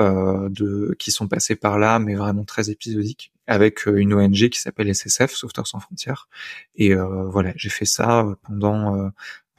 euh, 0.00 0.48
de 0.48 0.96
qui 0.98 1.12
sont 1.12 1.28
passés 1.28 1.56
par 1.56 1.78
là, 1.78 1.98
mais 1.98 2.14
vraiment 2.14 2.44
très 2.44 2.70
épisodiques, 2.70 3.32
avec 3.46 3.86
euh, 3.86 3.96
une 3.96 4.12
ONG 4.14 4.48
qui 4.48 4.60
s'appelle 4.60 4.92
SSF, 4.92 5.32
Sauveteurs 5.32 5.66
sans 5.68 5.80
frontières. 5.80 6.28
Et 6.74 6.94
voilà, 6.94 7.52
j'ai 7.56 7.70
fait 7.70 7.84
ça 7.84 8.26
pendant 8.42 9.10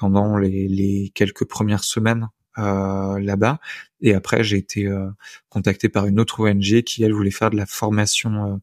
pendant 0.01 0.35
les, 0.37 0.67
les 0.67 1.11
quelques 1.13 1.45
premières 1.45 1.83
semaines 1.83 2.29
euh, 2.57 3.19
là-bas. 3.19 3.59
Et 4.01 4.15
après, 4.15 4.43
j'ai 4.43 4.57
été 4.57 4.87
euh, 4.87 5.07
contacté 5.49 5.89
par 5.89 6.07
une 6.07 6.19
autre 6.19 6.39
ONG 6.39 6.81
qui, 6.81 7.03
elle, 7.03 7.13
voulait 7.13 7.29
faire 7.29 7.51
de 7.51 7.57
la 7.57 7.67
formation 7.67 8.59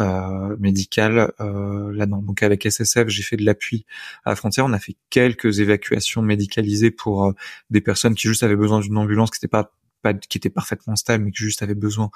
euh, 0.00 0.56
médicale 0.58 1.32
euh, 1.40 1.92
là-dedans. 1.94 2.22
Donc 2.22 2.42
avec 2.42 2.66
SSF, 2.68 3.06
j'ai 3.06 3.22
fait 3.22 3.36
de 3.36 3.44
l'appui 3.44 3.86
à 4.24 4.30
la 4.30 4.36
frontière. 4.36 4.66
On 4.66 4.72
a 4.72 4.80
fait 4.80 4.96
quelques 5.08 5.60
évacuations 5.60 6.22
médicalisées 6.22 6.90
pour 6.90 7.26
euh, 7.26 7.32
des 7.70 7.80
personnes 7.80 8.16
qui 8.16 8.26
juste 8.26 8.42
avaient 8.42 8.56
besoin 8.56 8.80
d'une 8.80 8.96
ambulance, 8.98 9.30
qui 9.30 9.38
n'était 9.38 9.50
pas, 9.50 9.72
pas 10.02 10.14
qui 10.14 10.38
était 10.38 10.50
parfaitement 10.50 10.96
stable, 10.96 11.24
mais 11.24 11.30
qui 11.30 11.44
juste 11.44 11.62
avaient 11.62 11.76
besoin 11.76 12.10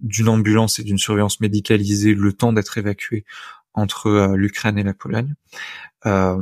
d'une 0.00 0.28
ambulance 0.28 0.78
et 0.78 0.82
d'une 0.82 0.98
surveillance 0.98 1.40
médicalisée 1.40 2.12
le 2.14 2.32
temps 2.34 2.52
d'être 2.52 2.76
évacués 2.76 3.24
entre 3.74 4.06
euh, 4.06 4.36
l'Ukraine 4.36 4.78
et 4.78 4.82
la 4.82 4.94
Pologne. 4.94 5.34
Euh, 6.06 6.36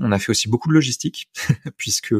on 0.00 0.10
a 0.10 0.18
fait 0.18 0.30
aussi 0.30 0.48
beaucoup 0.48 0.68
de 0.68 0.74
logistique 0.74 1.28
puisque 1.76 2.14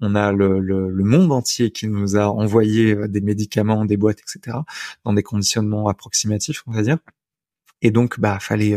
on 0.00 0.14
a 0.14 0.32
le, 0.32 0.58
le, 0.58 0.90
le, 0.90 1.04
monde 1.04 1.32
entier 1.32 1.70
qui 1.70 1.86
nous 1.86 2.16
a 2.16 2.26
envoyé 2.26 2.94
euh, 2.94 3.08
des 3.08 3.20
médicaments, 3.20 3.84
des 3.84 3.96
boîtes, 3.96 4.20
etc. 4.20 4.58
dans 5.04 5.12
des 5.12 5.22
conditionnements 5.22 5.88
approximatifs, 5.88 6.62
on 6.66 6.72
va 6.72 6.82
dire. 6.82 6.98
Et 7.82 7.90
donc, 7.90 8.18
bah, 8.18 8.38
fallait 8.40 8.76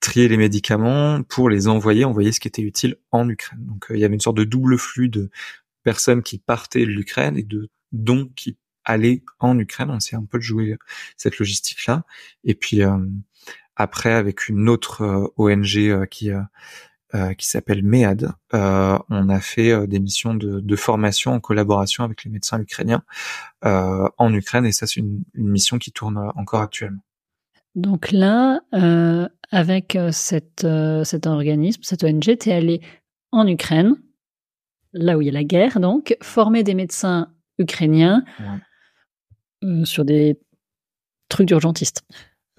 trier 0.00 0.28
les 0.28 0.38
médicaments 0.38 1.22
pour 1.22 1.50
les 1.50 1.68
envoyer, 1.68 2.04
envoyer 2.04 2.32
ce 2.32 2.40
qui 2.40 2.48
était 2.48 2.62
utile 2.62 2.96
en 3.10 3.28
Ukraine. 3.28 3.60
Donc, 3.66 3.86
il 3.90 3.98
y 3.98 4.04
avait 4.04 4.14
une 4.14 4.20
sorte 4.20 4.38
de 4.38 4.44
double 4.44 4.78
flux 4.78 5.10
de 5.10 5.30
personnes 5.82 6.22
qui 6.22 6.38
partaient 6.38 6.86
de 6.86 6.90
l'Ukraine 6.90 7.36
et 7.36 7.42
de 7.42 7.68
dons 7.92 8.30
qui 8.34 8.56
allaient 8.84 9.22
en 9.38 9.58
Ukraine. 9.58 9.90
On 9.90 10.00
s'est 10.00 10.16
un 10.16 10.24
peu 10.24 10.38
de 10.38 10.42
jouer 10.42 10.78
cette 11.18 11.38
logistique-là. 11.38 12.04
Et 12.44 12.54
puis, 12.54 12.80
après, 13.76 14.12
avec 14.12 14.48
une 14.48 14.68
autre 14.68 15.02
euh, 15.02 15.26
ONG 15.36 15.76
euh, 15.76 16.06
qui 16.06 16.30
euh, 16.30 17.34
qui 17.34 17.46
s'appelle 17.46 17.82
MEAD, 17.84 18.32
on 18.54 19.28
a 19.28 19.40
fait 19.40 19.86
des 19.86 20.00
missions 20.00 20.32
de, 20.34 20.60
de, 20.60 20.76
formation 20.76 21.32
en 21.32 21.40
collaboration 21.40 22.04
avec 22.04 22.24
les 22.24 22.30
médecins 22.30 22.58
ukrainiens 22.58 23.02
en 23.62 24.32
Ukraine, 24.32 24.64
et 24.64 24.72
ça 24.72 24.86
c'est 24.86 25.00
une, 25.00 25.22
une, 25.34 25.48
mission 25.50 25.76
qui 25.76 25.92
tourne 25.92 26.16
encore 26.36 26.62
actuellement. 26.62 27.02
Donc 27.74 28.12
là, 28.12 28.60
avec 29.50 29.98
cette, 30.10 30.66
cet 31.04 31.26
organisme, 31.26 31.82
cette 31.82 32.02
ONG, 32.02 32.38
tu 32.38 32.48
es 32.48 32.54
allé 32.54 32.80
en 33.30 33.46
Ukraine, 33.46 33.94
là 34.94 35.18
où 35.18 35.20
il 35.20 35.26
y 35.26 35.28
a 35.28 35.32
la 35.32 35.44
guerre, 35.44 35.80
donc, 35.80 36.16
former 36.22 36.62
des 36.62 36.72
médecins 36.72 37.30
ukrainiens 37.58 38.24
sur 39.84 40.06
des 40.06 40.40
trucs 41.28 41.48
d'urgentistes. 41.48 42.06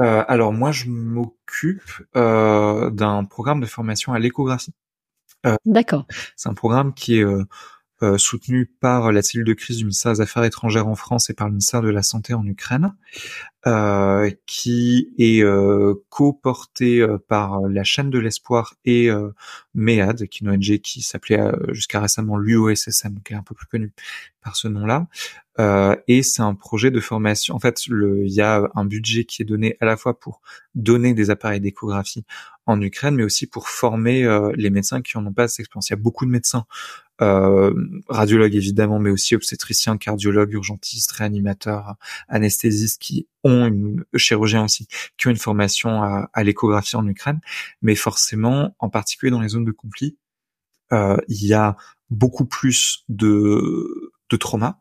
Euh, 0.02 0.24
alors 0.28 0.54
moi, 0.54 0.72
je 0.72 0.89
m'occupe 0.89 2.02
euh, 2.16 2.89
d'un 2.89 3.26
programme 3.26 3.60
de 3.60 3.66
formation 3.66 4.14
à 4.14 4.20
l'échographie. 4.20 4.74
Euh, 5.46 5.56
D'accord. 5.66 6.06
C'est 6.36 6.50
un 6.50 6.54
programme 6.54 6.94
qui 6.94 7.20
est 7.20 7.24
euh, 7.24 7.44
soutenu 8.18 8.66
par 8.66 9.12
la 9.12 9.22
cellule 9.22 9.45
de 9.45 9.54
crise 9.54 9.78
du 9.78 9.86
ministère 9.86 10.14
des 10.14 10.22
Affaires 10.22 10.43
étrangères 10.43 10.88
en 10.88 10.95
France 10.95 11.30
et 11.30 11.34
par 11.34 11.47
le 11.47 11.54
ministère 11.54 11.82
de 11.82 11.89
la 11.89 12.04
Santé 12.04 12.34
en 12.34 12.45
Ukraine, 12.45 12.93
euh, 13.66 14.30
qui 14.45 15.14
est 15.18 15.43
euh, 15.43 15.93
co-porté 16.10 17.06
par 17.28 17.62
la 17.62 17.84
chaîne 17.84 18.10
de 18.10 18.20
l'espoir 18.20 18.76
et 18.86 19.10
MEAD, 19.74 20.28
qui 20.28 20.43
est 20.43 20.47
une 20.47 20.49
ONG 20.49 20.80
qui 20.80 21.01
s'appelait 21.01 21.41
jusqu'à 21.70 21.99
récemment 22.01 22.38
l'UOSSM, 22.38 23.20
qui 23.24 23.34
est 23.34 23.38
un 23.38 23.43
peu 23.43 23.56
plus 23.56 23.68
connu 23.68 23.93
par 24.43 24.56
ce 24.56 24.68
nom-là. 24.68 25.08
Euh, 25.60 25.95
et 26.08 26.24
c'est 26.24 26.41
un 26.41 26.56
projet 26.56 26.91
de 26.91 26.99
formation. 26.99 27.56
En 27.56 27.60
fait, 27.60 27.86
il 27.88 28.28
y 28.28 28.41
a 28.41 28.70
un 28.76 28.86
budget 28.86 29.26
qui 29.26 29.41
est 29.41 29.45
donné 29.45 29.78
à 29.80 29.86
la 29.86 29.97
fois 29.97 30.20
pour 30.20 30.41
donner 30.76 31.14
des 31.14 31.30
appareils 31.30 31.62
d'échographie 31.62 32.26
en 32.66 32.82
Ukraine, 32.82 33.16
mais 33.16 33.24
aussi 33.24 33.45
pour 33.45 33.70
former 33.70 34.24
euh, 34.24 34.51
les 34.56 34.70
médecins 34.70 35.01
qui 35.01 35.18
en 35.18 35.26
ont 35.26 35.34
pas 35.34 35.47
cette 35.47 35.62
expérience. 35.62 35.89
Il 35.89 35.93
y 35.93 35.95
a 35.95 35.97
beaucoup 35.97 36.26
de 36.26 36.32
médecins, 36.32 36.66
euh, 37.24 37.74
radiologues 38.09 38.55
évidemment, 38.55 38.99
mais 38.99 39.09
aussi 39.09 39.36
obstétriciens, 39.36 39.97
cardiologues, 39.97 40.53
urgentistes, 40.53 41.11
réanimateurs, 41.13 41.95
anesthésistes 42.28 43.01
qui 43.01 43.28
ont 43.43 43.65
une 43.65 44.03
chirurgiens 44.15 44.65
aussi, 44.65 44.88
qui 45.17 45.28
ont 45.28 45.32
une 45.32 45.38
formation 45.49 46.03
à, 46.03 46.30
à 46.34 46.43
l'échographie 46.43 46.97
en 46.97 47.07
Ukraine. 47.07 47.39
Mais 47.82 47.95
forcément, 47.95 48.76
en 48.80 48.89
particulier 48.89 49.32
dans 49.32 49.41
les 49.41 49.49
zones 49.49 49.65
de 49.65 49.71
conflit, 49.71 50.17
euh, 50.91 51.17
il 51.28 51.45
y 51.45 51.53
a 51.53 51.78
beaucoup 52.09 52.45
plus 52.45 53.03
de, 53.09 54.11
de 54.30 54.38
trauma. 54.38 54.80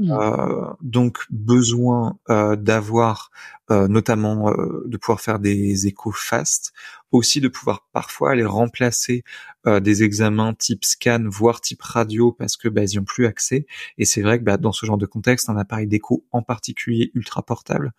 Mmh. 0.00 0.10
Euh, 0.10 0.72
donc 0.82 1.14
besoin 1.30 2.18
euh, 2.28 2.56
d'avoir 2.56 3.30
euh, 3.70 3.86
notamment 3.86 4.50
euh, 4.50 4.82
de 4.84 4.96
pouvoir 4.96 5.20
faire 5.20 5.38
des 5.38 5.86
échos 5.86 6.10
fast, 6.10 6.72
aussi 7.16 7.40
de 7.40 7.48
pouvoir 7.48 7.86
parfois 7.92 8.32
aller 8.32 8.44
remplacer 8.44 9.24
euh, 9.66 9.80
des 9.80 10.04
examens 10.04 10.54
type 10.54 10.84
scan, 10.84 11.24
voire 11.26 11.60
type 11.60 11.82
radio, 11.82 12.30
parce 12.30 12.56
que 12.56 12.68
bah, 12.68 12.82
ils 12.84 12.98
ont 13.00 13.04
plus 13.04 13.26
accès. 13.26 13.66
Et 13.98 14.04
c'est 14.04 14.22
vrai 14.22 14.38
que 14.38 14.44
bah, 14.44 14.58
dans 14.58 14.72
ce 14.72 14.86
genre 14.86 14.98
de 14.98 15.06
contexte, 15.06 15.48
un 15.48 15.56
appareil 15.56 15.88
d'écho 15.88 16.24
en 16.30 16.42
particulier 16.42 17.10
ultra 17.14 17.42
portable, 17.42 17.92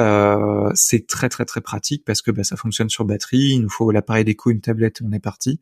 euh, 0.00 0.70
c'est 0.74 1.06
très 1.06 1.28
très 1.28 1.44
très 1.44 1.60
pratique 1.60 2.04
parce 2.04 2.22
que 2.22 2.30
bah, 2.30 2.44
ça 2.44 2.56
fonctionne 2.56 2.90
sur 2.90 3.04
batterie. 3.04 3.54
Il 3.54 3.62
nous 3.62 3.70
faut 3.70 3.90
l'appareil 3.90 4.24
d'écho, 4.24 4.50
une 4.50 4.60
tablette, 4.60 5.00
et 5.00 5.04
on 5.04 5.12
est 5.12 5.20
parti. 5.20 5.60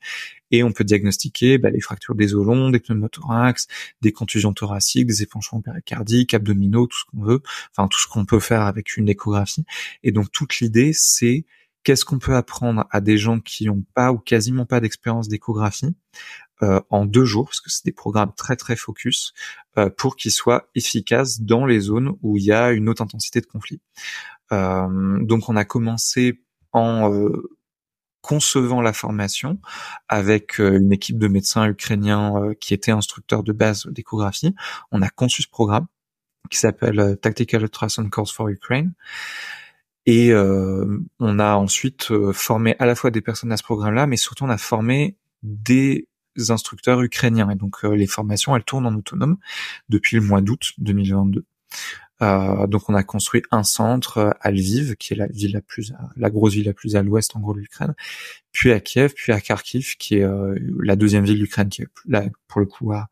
Et 0.51 0.63
on 0.63 0.73
peut 0.73 0.85
diagnostiquer 0.85 1.59
bah, 1.59 1.71
les 1.71 1.81
fractures 1.81 2.15
des 2.15 2.35
os 2.35 2.45
longs, 2.45 2.71
des 2.71 2.81
pneumothorax, 2.81 3.69
des 4.03 4.13
contusions 4.13 4.53
thoraciques, 4.53 5.07
des 5.07 5.23
épanchements 5.23 5.61
péricardiques, 5.61 6.35
abdominaux, 6.35 6.87
tout 6.87 6.99
ce 6.99 7.05
qu'on 7.05 7.25
veut. 7.25 7.43
Enfin 7.71 7.89
tout 7.89 8.01
ce 8.01 8.09
qu'on 8.09 8.25
peut 8.25 8.41
faire 8.41 8.63
avec 8.63 8.97
une 8.97 9.09
échographie. 9.09 9.65
Et 10.03 10.13
donc 10.13 10.33
toute 10.33 10.59
l'idée, 10.59 10.93
c'est 10.93 11.45
qu'est-ce 11.87 12.05
qu'on 12.05 12.19
peut 12.19 12.35
apprendre 12.35 12.85
à 12.91 13.01
des 13.01 13.17
gens 13.17 13.39
qui 13.39 13.67
n'ont 13.67 13.85
pas 13.95 14.11
ou 14.11 14.19
quasiment 14.19 14.67
pas 14.67 14.81
d'expérience 14.81 15.29
d'échographie 15.29 15.95
euh, 16.65 16.81
en 16.91 17.07
deux 17.07 17.25
jours, 17.25 17.45
parce 17.45 17.61
que 17.61 17.71
c'est 17.71 17.85
des 17.85 17.93
programmes 17.93 18.33
très 18.37 18.57
très 18.57 18.75
focus, 18.75 19.35
euh, 19.79 19.89
pour 19.89 20.17
qu'ils 20.17 20.33
soient 20.33 20.69
efficaces 20.75 21.43
dans 21.43 21.65
les 21.65 21.79
zones 21.79 22.17
où 22.23 22.39
il 22.39 22.43
y 22.43 22.51
a 22.51 22.73
une 22.73 22.89
haute 22.89 23.01
intensité 23.01 23.41
de 23.41 23.47
conflit. 23.47 23.81
Euh, 24.51 25.19
donc 25.23 25.49
on 25.49 25.55
a 25.55 25.65
commencé 25.65 26.43
en 26.73 27.13
euh, 27.13 27.57
concevant 28.21 28.81
la 28.81 28.93
formation 28.93 29.61
avec 30.09 30.61
euh, 30.61 30.81
une 30.81 30.93
équipe 30.93 31.19
de 31.19 31.29
médecins 31.29 31.69
ukrainiens 31.69 32.35
euh, 32.37 32.55
qui 32.55 32.75
étaient 32.75 32.91
instructeurs 32.91 33.45
de 33.45 33.53
base 33.53 33.87
d'échographie. 33.87 34.57
On 34.91 35.03
a 35.03 35.09
conçu 35.09 35.43
ce 35.43 35.49
programme 35.49 35.87
qui 36.51 36.59
s'appelle 36.59 37.17
Tactical 37.23 37.63
Ultrasound 37.63 38.11
Course 38.11 38.33
for 38.33 38.49
Ukraine. 38.49 38.93
Et 40.07 40.33
euh, 40.33 41.01
on 41.19 41.39
a 41.41 41.57
ensuite 41.57 42.13
euh, 42.13 42.33
formé 42.33 42.77
à 42.79 42.87
la 42.87 42.95
fois 42.95 43.11
des 43.11 43.21
personnes 43.21 43.51
à 43.53 43.57
ce 43.57 43.65
programme-là, 43.65 44.07
mais 44.07 44.17
surtout 44.17 44.45
on 44.45 44.51
a 44.51 44.59
formé 44.59 45.17
des 45.43 46.09
instructeurs 46.49 47.03
ukrainiens. 47.03 47.51
Et 47.51 47.57
donc 47.57 47.85
euh, 47.85 47.95
les 47.95 48.07
formations, 48.07 48.55
elles 48.55 48.65
tournent 48.65 48.87
en 48.87 48.95
autonome 48.95 49.37
depuis 49.89 50.17
le 50.17 50.23
mois 50.23 50.41
d'août 50.41 50.73
2022. 50.79 51.45
Euh, 52.23 52.67
donc 52.69 52.89
on 52.89 52.95
a 52.95 53.03
construit 53.03 53.43
un 53.51 53.65
centre 53.65 54.37
à 54.41 54.51
Lviv, 54.53 54.95
qui 54.95 55.13
est 55.13 55.17
la 55.17 55.27
ville 55.27 55.53
la 55.53 55.61
plus, 55.61 55.93
la 56.17 56.31
grosse 56.31 56.55
ville 56.55 56.67
la 56.67 56.73
plus 56.73 56.95
à 56.95 57.03
l'ouest 57.03 57.35
en 57.35 57.41
gros 57.41 57.53
de 57.53 57.59
l'Ukraine, 57.59 57.95
puis 58.53 58.73
à 58.73 58.81
Kiev, 58.81 59.13
puis 59.15 59.33
à 59.33 59.41
Kharkiv, 59.41 59.97
qui 59.99 60.15
est 60.15 60.27
la 60.81 60.97
deuxième 60.97 61.25
ville 61.25 61.39
d'Ukraine, 61.39 61.69
qui 61.69 61.83
est 61.83 61.89
là 62.07 62.25
pour 62.49 62.61
le 62.61 62.67
coup 62.67 62.91
à, 62.93 63.09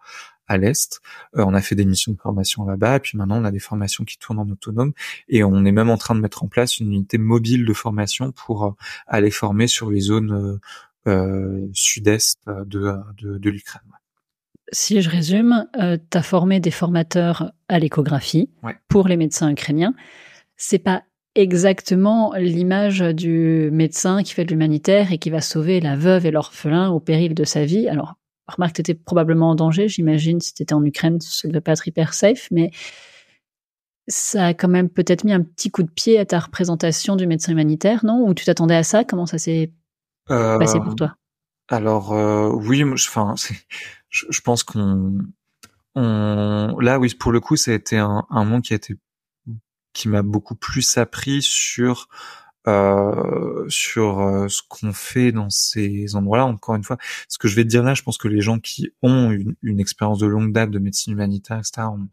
à 0.47 0.57
l'est. 0.59 1.01
Euh, 1.37 1.45
on 1.47 1.55
a 1.55 1.61
fait 1.61 1.75
des 1.75 1.85
missions 1.85 2.13
de 2.13 2.19
formation 2.19 2.65
là-bas, 2.65 2.97
et 2.97 3.01
puis 3.01 3.17
maintenant 3.17 3.41
on 3.41 3.45
a 3.45 3.51
des 3.51 3.59
formations 3.59 4.05
qui 4.05 4.19
tournent 4.19 4.39
en 4.39 4.49
autonome, 4.49 4.93
et 5.29 5.45
on 5.45 5.65
est 5.65 5.73
même 5.73 5.91
en 5.91 5.97
train 5.97 6.15
de 6.15 6.21
mettre 6.21 6.45
en 6.45 6.49
place 6.49 6.79
une 6.79 6.93
unité 6.93 7.19
mobile 7.19 7.65
de 7.65 7.73
formation 7.73 8.33
pour 8.33 8.65
euh, 8.65 8.71
aller 9.07 9.31
former 9.31 9.67
sur 9.67 9.91
les 9.91 10.01
zones 10.01 10.61
euh, 11.07 11.69
sud-est 11.73 12.39
de, 12.47 12.97
de, 13.19 13.51
l'Ukraine. 13.51 13.83
Si 14.73 15.03
je 15.03 15.11
résume, 15.11 15.67
tu 15.75 16.19
as 16.19 16.23
formé 16.23 16.61
des 16.61 16.71
formateurs 16.71 17.53
à 17.69 17.79
l'échographie 17.79 18.51
pour 18.89 19.09
les 19.09 19.17
médecins 19.17 19.51
ukrainiens. 19.51 19.95
C'est 20.57 20.79
pas 20.79 21.03
exactement 21.35 22.33
l'image 22.37 23.01
du 23.01 23.69
médecin 23.73 24.23
qui 24.23 24.33
fait 24.33 24.45
de 24.45 24.51
l'humanitaire 24.51 25.13
et 25.13 25.19
qui 25.19 25.31
va 25.31 25.41
sauver 25.41 25.81
la 25.81 25.97
veuve 25.97 26.27
et 26.27 26.31
l'orphelin 26.31 26.91
au 26.91 27.01
péril 27.01 27.35
de 27.35 27.45
sa 27.45 27.65
vie. 27.65 27.89
Alors, 27.89 28.15
remarque, 28.53 28.75
t'étais 28.75 28.95
probablement 28.95 29.51
en 29.51 29.55
danger, 29.55 29.89
j'imagine, 29.89 30.41
si 30.41 30.55
t'étais 30.55 30.75
en 30.75 30.85
Ukraine, 30.85 31.21
ça 31.21 31.49
devait 31.49 31.61
pas 31.61 31.73
être 31.73 31.89
hyper 31.89 32.13
safe, 32.15 32.49
mais 32.51 32.71
ça 34.07 34.47
a 34.47 34.55
quand 34.55 34.69
même 34.69 34.91
peut-être 34.91 35.25
mis 35.25 35.33
un 35.33 35.43
petit 35.43 35.71
coup 35.71 35.83
de 35.83 35.91
pied 35.91 36.19
à 36.19 36.27
ta 36.27 36.39
représentation 36.39 37.17
du 37.17 37.27
médecin 37.27 37.53
humanitaire, 37.53 38.05
non? 38.05 38.27
Ou 38.27 38.35
tu 38.35 38.45
t'attendais 38.45 38.77
à 38.77 38.83
ça? 38.83 39.05
Comment 39.05 39.27
ça 39.27 39.39
s'est 39.39 39.73
euh, 40.31 40.59
passé 40.59 40.79
pour 40.79 40.95
toi? 40.95 41.15
Alors 41.69 42.13
euh, 42.13 42.51
oui, 42.51 42.85
enfin, 42.85 43.35
je, 44.11 44.27
je, 44.29 44.41
pense 44.43 44.63
qu'on, 44.63 45.19
on, 45.95 46.79
là 46.81 46.99
oui, 46.99 47.15
pour 47.15 47.33
le 47.33 47.41
coup, 47.41 47.57
ça 47.57 47.71
a 47.71 47.75
été 47.75 47.97
un, 47.97 48.27
un 48.29 48.45
monde 48.45 48.63
qui 48.63 48.75
a 48.75 48.77
été, 48.77 48.97
qui 49.95 50.09
m'a 50.09 50.23
beaucoup 50.23 50.55
plus 50.55 50.99
appris 50.99 51.41
sur 51.41 52.09
euh, 52.67 53.65
sur 53.69 54.21
euh, 54.21 54.49
ce 54.49 54.63
qu'on 54.69 54.93
fait 54.93 55.33
dans 55.33 55.51
ces 55.51 56.17
endroits-là. 56.17 56.47
Encore 56.47 56.75
une 56.75 56.85
fois, 56.85 56.97
ce 57.29 57.39
que 57.39 57.49
je 57.49 57.57
vais 57.57 57.65
te 57.65 57.69
dire 57.69 57.83
là, 57.83 57.95
je 57.95 58.03
pense 58.03 58.19
que 58.19 58.29
les 58.29 58.41
gens 58.41 58.59
qui 58.59 58.91
ont 59.03 59.31
une, 59.31 59.55
une 59.63 59.81
expérience 59.81 60.19
de 60.19 60.27
longue 60.27 60.53
date 60.53 60.71
de 60.71 60.79
médecine 60.79 61.13
humanitaire, 61.13 61.59
etc., 61.59 61.89
ont, 61.89 62.09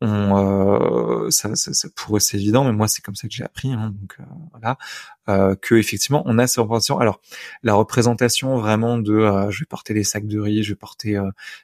on, 0.00 1.30
ça, 1.30 1.54
ça, 1.56 1.72
ça, 1.72 1.88
pour 1.94 2.16
eux 2.16 2.20
c'est 2.20 2.36
évident, 2.36 2.64
mais 2.64 2.72
moi 2.72 2.88
c'est 2.88 3.02
comme 3.02 3.14
ça 3.14 3.28
que 3.28 3.34
j'ai 3.34 3.44
appris. 3.44 3.72
Hein, 3.72 3.94
donc 4.00 4.18
voilà, 4.52 4.76
euh, 5.28 5.54
que 5.56 5.74
effectivement 5.76 6.22
on 6.26 6.38
a 6.38 6.46
ces 6.46 6.60
représentations. 6.60 6.98
Alors 6.98 7.20
la 7.62 7.74
représentation 7.74 8.56
vraiment 8.58 8.98
de 8.98 9.48
je 9.50 9.60
vais 9.60 9.66
porter 9.66 9.94
des 9.94 10.04
sacs 10.04 10.26
de 10.26 10.38
riz, 10.40 10.62
je 10.62 10.72
vais 10.72 10.76
porter 10.76 11.18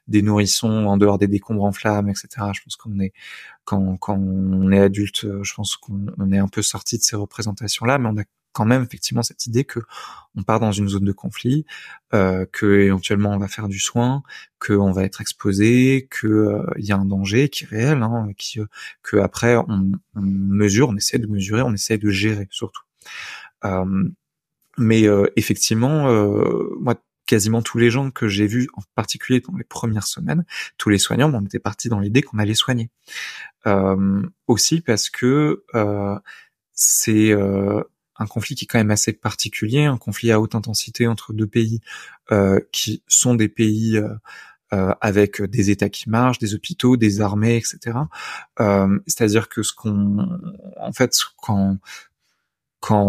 des 0.09 0.23
nourrissons 0.23 0.87
en 0.87 0.97
dehors 0.97 1.19
des 1.19 1.29
décombres 1.29 1.65
en 1.65 1.73
flammes, 1.73 2.09
etc. 2.09 2.29
Je 2.55 2.63
pense 2.63 2.77
qu'on 2.77 2.99
est 3.01 3.13
quand, 3.65 3.97
quand 3.99 4.17
on 4.17 4.73
est 4.73 4.81
adulte, 4.81 5.27
je 5.43 5.55
pense 5.55 5.77
qu'on 5.77 6.33
est 6.33 6.39
un 6.39 6.49
peu 6.49 6.63
sorti 6.63 6.99
de 6.99 7.03
ces 7.03 7.17
représentations 7.17 7.87
là, 7.87 7.99
mais 7.99 8.09
on 8.09 8.17
a 8.19 8.25
quand 8.53 8.65
même 8.65 8.83
effectivement 8.83 9.23
cette 9.23 9.47
idée 9.47 9.65
que 9.65 9.81
on 10.37 10.43
part 10.43 10.61
dans 10.61 10.73
une 10.73 10.89
zone 10.89 11.05
de 11.05 11.13
conflit, 11.13 11.67
euh, 12.15 12.47
que 12.53 12.81
éventuellement 12.81 13.31
on 13.31 13.39
va 13.39 13.49
faire 13.49 13.69
du 13.69 13.79
soin, 13.79 14.23
que 14.59 14.73
on 14.73 14.93
va 14.93 15.05
être 15.05 15.21
exposé, 15.21 16.07
que 16.11 16.27
euh, 16.27 16.67
il 16.79 16.85
y 16.85 16.93
a 16.93 16.97
un 16.97 17.05
danger 17.05 17.49
qui 17.49 17.65
est 17.65 17.69
réel, 17.69 18.03
hein, 18.03 18.29
qui 18.37 18.61
euh, 18.61 18.67
que 19.03 19.17
après 19.19 19.57
on, 19.57 19.93
on, 20.15 20.21
mesure, 20.21 20.89
on 20.89 20.97
essaie 20.97 21.19
de 21.19 21.27
mesurer, 21.27 21.63
on 21.63 21.73
essaie 21.73 21.99
de 21.99 22.11
gérer 22.11 22.49
surtout. 22.51 22.83
Euh, 23.65 24.05
mais 24.79 25.07
euh, 25.07 25.27
effectivement, 25.37 26.11
moi 26.81 26.95
quasiment 27.27 27.63
tous 27.63 27.79
les 27.79 27.91
gens 27.91 28.11
que 28.11 28.27
j'ai 28.27 28.47
vus, 28.47 28.69
en 28.75 28.83
particulier 28.97 29.41
dans 29.41 29.57
les 29.57 29.63
premières 29.63 30.07
semaines, 30.07 30.45
tous 30.79 30.89
les 30.89 30.99
soignants, 30.99 31.33
on 31.33 31.45
était 31.45 31.61
partis 31.61 31.89
dans 31.89 32.01
l'idée 32.01 32.23
qu'on 32.23 32.39
allait 32.39 32.55
soigner. 32.55 32.91
aussi 34.49 34.81
parce 34.81 35.11
que 35.11 35.63
c'est 36.73 37.33
un 38.21 38.27
conflit 38.27 38.55
qui 38.55 38.67
est 38.67 38.69
quand 38.69 38.79
même 38.79 38.91
assez 38.91 39.13
particulier, 39.13 39.85
un 39.87 39.97
conflit 39.97 40.31
à 40.31 40.41
haute 40.41 40.55
intensité 40.55 41.09
entre 41.09 41.33
deux 41.33 41.47
pays 41.47 41.81
euh, 42.31 42.61
qui 42.71 43.03
sont 43.09 43.35
des 43.35 43.49
pays 43.49 43.97
euh, 43.97 44.15
euh, 44.73 44.95
avec 45.01 45.43
des 45.43 45.71
États 45.71 45.89
qui 45.89 46.09
marchent, 46.11 46.39
des 46.39 46.55
hôpitaux, 46.55 46.97
des 46.97 47.23
armées, 47.23 47.57
etc. 47.57 47.99
C'est-à-dire 49.07 49.49
que 49.49 49.63
ce 49.63 49.73
qu'on, 49.73 50.41
en 50.79 50.93
fait, 50.93 51.17
quand 51.39 51.79
quand 52.83 53.05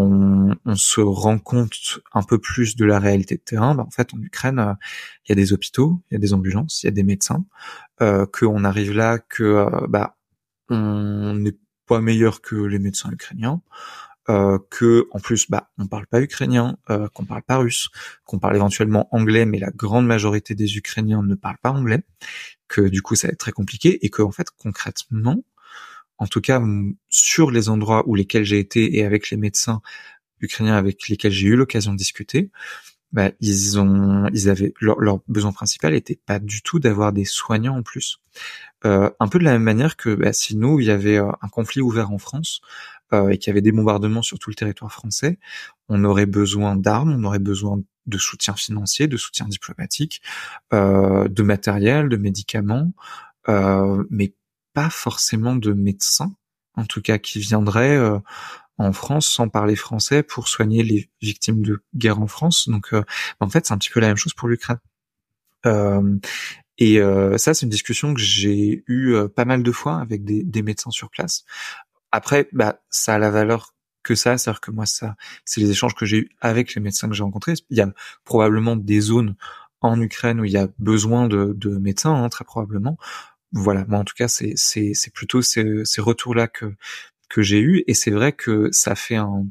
on, 0.66 0.76
se 0.76 1.00
rend 1.00 1.40
compte 1.40 2.02
un 2.14 2.24
peu 2.24 2.40
plus 2.40 2.76
de 2.76 2.84
la 2.84 3.00
réalité 3.00 3.36
de 3.36 3.42
terrain, 3.42 3.74
bah, 3.74 3.86
en 3.88 3.90
fait, 3.90 4.14
en 4.14 4.22
Ukraine, 4.22 4.76
il 5.24 5.30
y 5.30 5.32
a 5.32 5.36
des 5.36 5.54
hôpitaux, 5.54 6.02
il 6.10 6.16
y 6.16 6.18
a 6.18 6.20
des 6.20 6.34
ambulances, 6.34 6.84
il 6.84 6.88
y 6.88 6.90
a 6.90 6.92
des 6.92 7.04
médecins, 7.04 7.46
qu'on 8.00 8.64
arrive 8.66 8.94
là, 8.94 9.20
que 9.20 9.88
bah 9.88 10.18
on 10.70 11.36
n'est 11.36 11.58
pas 11.86 12.02
meilleur 12.02 12.42
que 12.42 12.56
les 12.56 12.80
médecins 12.80 13.12
ukrainiens, 13.12 13.62
euh, 14.32 14.60
que 14.70 15.08
en 15.12 15.20
plus 15.20 15.50
bah 15.50 15.70
on 15.78 15.88
parle 15.88 16.08
pas 16.08 16.22
ukrainien, 16.22 16.78
euh, 16.90 17.10
qu'on 17.10 17.26
parle 17.26 17.44
pas 17.44 17.58
russe, 17.58 17.90
qu'on 18.24 18.40
parle 18.40 18.56
éventuellement 18.56 19.10
anglais, 19.14 19.46
mais 19.46 19.60
la 19.60 19.72
grande 19.72 20.08
majorité 20.08 20.56
des 20.56 20.78
Ukrainiens 20.78 21.22
ne 21.22 21.36
parlent 21.36 21.58
pas 21.62 21.72
anglais, 21.72 22.04
que 22.70 22.82
du 22.82 23.02
coup 23.02 23.16
ça 23.16 23.28
va 23.28 23.34
être 23.34 23.40
très 23.40 23.52
compliqué 23.52 24.06
et 24.06 24.10
que 24.10 24.22
en 24.22 24.32
fait 24.32 24.48
concrètement, 24.58 25.44
en 26.18 26.28
tout 26.28 26.40
cas 26.40 26.62
sur 27.10 27.52
les 27.52 27.68
endroits 27.68 28.08
où 28.08 28.16
lesquels 28.16 28.46
j'ai 28.46 28.60
été 28.60 28.98
et 28.98 29.04
avec 29.04 29.32
les 29.32 29.38
médecins 29.38 29.82
ukrainiens 30.40 30.78
avec 30.78 31.10
lesquels 31.10 31.34
j'ai 31.34 31.48
eu 31.50 31.56
l'occasion 31.58 31.92
de 31.92 31.98
discuter, 31.98 32.52
bah, 33.12 33.32
ils 33.42 33.80
ont, 33.80 34.28
ils 34.34 34.50
avaient 34.50 34.74
leur, 34.80 35.00
leur 35.02 35.20
besoin 35.28 35.52
principal 35.52 35.94
était 35.94 36.20
pas 36.26 36.40
du 36.40 36.62
tout 36.62 36.80
d'avoir 36.80 37.12
des 37.12 37.26
soignants 37.26 37.78
en 37.78 37.84
plus. 37.84 38.22
Euh, 38.86 39.10
un 39.20 39.28
peu 39.28 39.40
de 39.40 39.44
la 39.44 39.52
même 39.52 39.64
manière 39.64 39.98
que 39.98 40.16
bah, 40.16 40.32
si 40.32 40.56
nous 40.56 40.80
il 40.80 40.86
y 40.88 40.92
avait 40.92 41.18
euh, 41.18 41.30
un 41.42 41.50
conflit 41.50 41.82
ouvert 41.82 42.12
en 42.12 42.18
France, 42.18 42.62
et 43.14 43.38
qu'il 43.38 43.50
y 43.50 43.52
avait 43.52 43.62
des 43.62 43.72
bombardements 43.72 44.22
sur 44.22 44.40
tout 44.40 44.50
le 44.50 44.56
territoire 44.56 44.92
français, 44.92 45.38
on 45.90 46.04
aurait 46.04 46.26
besoin 46.26 46.76
d'armes, 46.76 47.14
on 47.14 47.24
aurait 47.26 47.40
besoin 47.40 47.82
de 48.06 48.18
soutien 48.18 48.56
financier, 48.56 49.08
de 49.08 49.18
soutien 49.18 49.48
diplomatique, 49.48 50.22
euh, 50.74 51.28
de 51.28 51.44
matériel, 51.44 52.10
de 52.10 52.18
médicaments, 52.18 52.94
euh, 53.50 54.04
mais 54.10 54.34
pas 54.74 54.90
forcément 54.90 55.56
de 55.56 55.74
médecins, 55.74 56.34
en 56.76 56.86
tout 56.86 57.02
cas 57.02 57.18
qui 57.18 57.40
viendraient 57.40 57.98
euh, 57.98 58.18
en 58.78 58.94
France 58.94 59.28
sans 59.28 59.50
parler 59.50 59.76
français 59.76 60.24
pour 60.24 60.48
soigner 60.48 60.84
les 60.84 61.10
victimes 61.22 61.62
de 61.64 61.84
guerre 61.96 62.22
en 62.22 62.28
France. 62.28 62.70
Donc 62.70 62.94
euh, 62.94 63.04
en 63.40 63.50
fait 63.50 63.68
c'est 63.68 63.74
un 63.74 63.78
petit 63.78 63.90
peu 63.92 64.00
la 64.00 64.08
même 64.08 64.18
chose 64.18 64.34
pour 64.34 64.48
l'Ukraine. 64.48 64.80
Euh, 65.66 66.18
et 66.78 67.00
euh, 67.00 67.38
ça, 67.38 67.54
c'est 67.54 67.68
une 67.68 67.70
discussion 67.70 68.16
que 68.16 68.20
j'ai 68.20 68.84
eue 68.88 69.16
pas 69.36 69.46
mal 69.46 69.62
de 69.62 69.72
fois 69.72 70.00
avec 70.00 70.24
des, 70.24 70.42
des 70.44 70.64
médecins 70.64 70.90
sur 70.90 71.12
place, 71.12 71.46
après, 72.12 72.50
bah, 72.54 72.82
ça 72.90 73.16
a 73.16 73.18
la 73.20 73.30
valeur 73.30 73.74
que 74.04 74.16
ça, 74.16 74.38
c'est-à-dire 74.38 74.62
que 74.62 74.72
moi, 74.72 74.86
ça, 74.86 75.16
c'est 75.46 75.62
les 75.62 75.70
échanges 75.72 75.96
que 75.96 76.06
j'ai 76.06 76.18
eu 76.18 76.30
avec 76.42 76.76
les 76.76 76.82
médecins 76.82 77.08
que 77.08 77.14
j'ai 77.14 77.24
rencontrés. 77.24 77.54
Il 77.70 77.78
y 77.78 77.82
a 77.82 77.92
probablement 78.26 78.76
des 78.76 79.00
zones 79.00 79.36
en 79.82 80.00
Ukraine 80.02 80.40
où 80.42 80.46
il 80.46 80.52
y 80.52 80.58
a 80.58 80.68
besoin 80.80 81.28
de, 81.28 81.54
de 81.56 81.78
médecins, 81.78 82.14
hein, 82.14 82.30
très 82.30 82.46
probablement. 82.46 82.98
Voilà, 83.54 83.86
moi 83.88 84.00
en 84.00 84.04
tout 84.06 84.16
cas, 84.16 84.28
c'est 84.28 84.54
c'est 84.56 84.94
c'est 84.94 85.14
plutôt 85.14 85.42
ces, 85.42 85.84
ces 85.86 86.02
retours-là 86.02 86.48
que 86.48 86.74
que 87.30 87.42
j'ai 87.42 87.60
eu, 87.60 87.84
et 87.88 87.94
c'est 87.94 88.12
vrai 88.12 88.34
que 88.34 88.70
ça 88.72 88.96
fait 88.96 89.16
un 89.16 89.46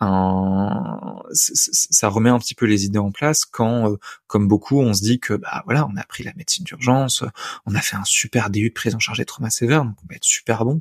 ça 0.00 2.08
remet 2.08 2.30
un 2.30 2.38
petit 2.38 2.54
peu 2.54 2.66
les 2.66 2.86
idées 2.86 2.98
en 2.98 3.10
place 3.10 3.44
quand, 3.44 3.92
euh, 3.92 3.96
comme 4.26 4.48
beaucoup, 4.48 4.80
on 4.80 4.94
se 4.94 5.02
dit 5.02 5.20
que 5.20 5.34
bah 5.34 5.62
voilà, 5.66 5.86
on 5.86 5.96
a 5.96 6.04
pris 6.04 6.24
la 6.24 6.32
médecine 6.36 6.64
d'urgence, 6.64 7.24
on 7.66 7.74
a 7.74 7.80
fait 7.80 7.96
un 7.96 8.04
super 8.04 8.50
DU 8.50 8.70
de 8.70 8.74
prise 8.74 8.94
en 8.94 8.98
charge 8.98 9.18
des 9.18 9.24
traumas 9.24 9.50
sévères, 9.50 9.84
donc 9.84 9.96
on 10.02 10.06
va 10.08 10.16
être 10.16 10.24
super 10.24 10.64
bon 10.64 10.80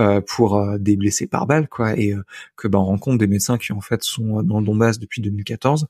euh, 0.00 0.20
pour 0.20 0.56
euh, 0.56 0.78
des 0.78 0.96
blessés 0.96 1.26
par 1.26 1.46
balle, 1.46 1.68
quoi, 1.68 1.98
et 1.98 2.14
que 2.56 2.68
bah 2.68 2.78
on 2.78 2.84
rencontre 2.84 3.18
des 3.18 3.26
médecins 3.26 3.58
qui 3.58 3.72
en 3.72 3.80
fait 3.80 4.02
sont 4.02 4.42
dans 4.42 4.60
le 4.60 4.66
Donbass 4.66 4.98
depuis 4.98 5.22
2014 5.22 5.86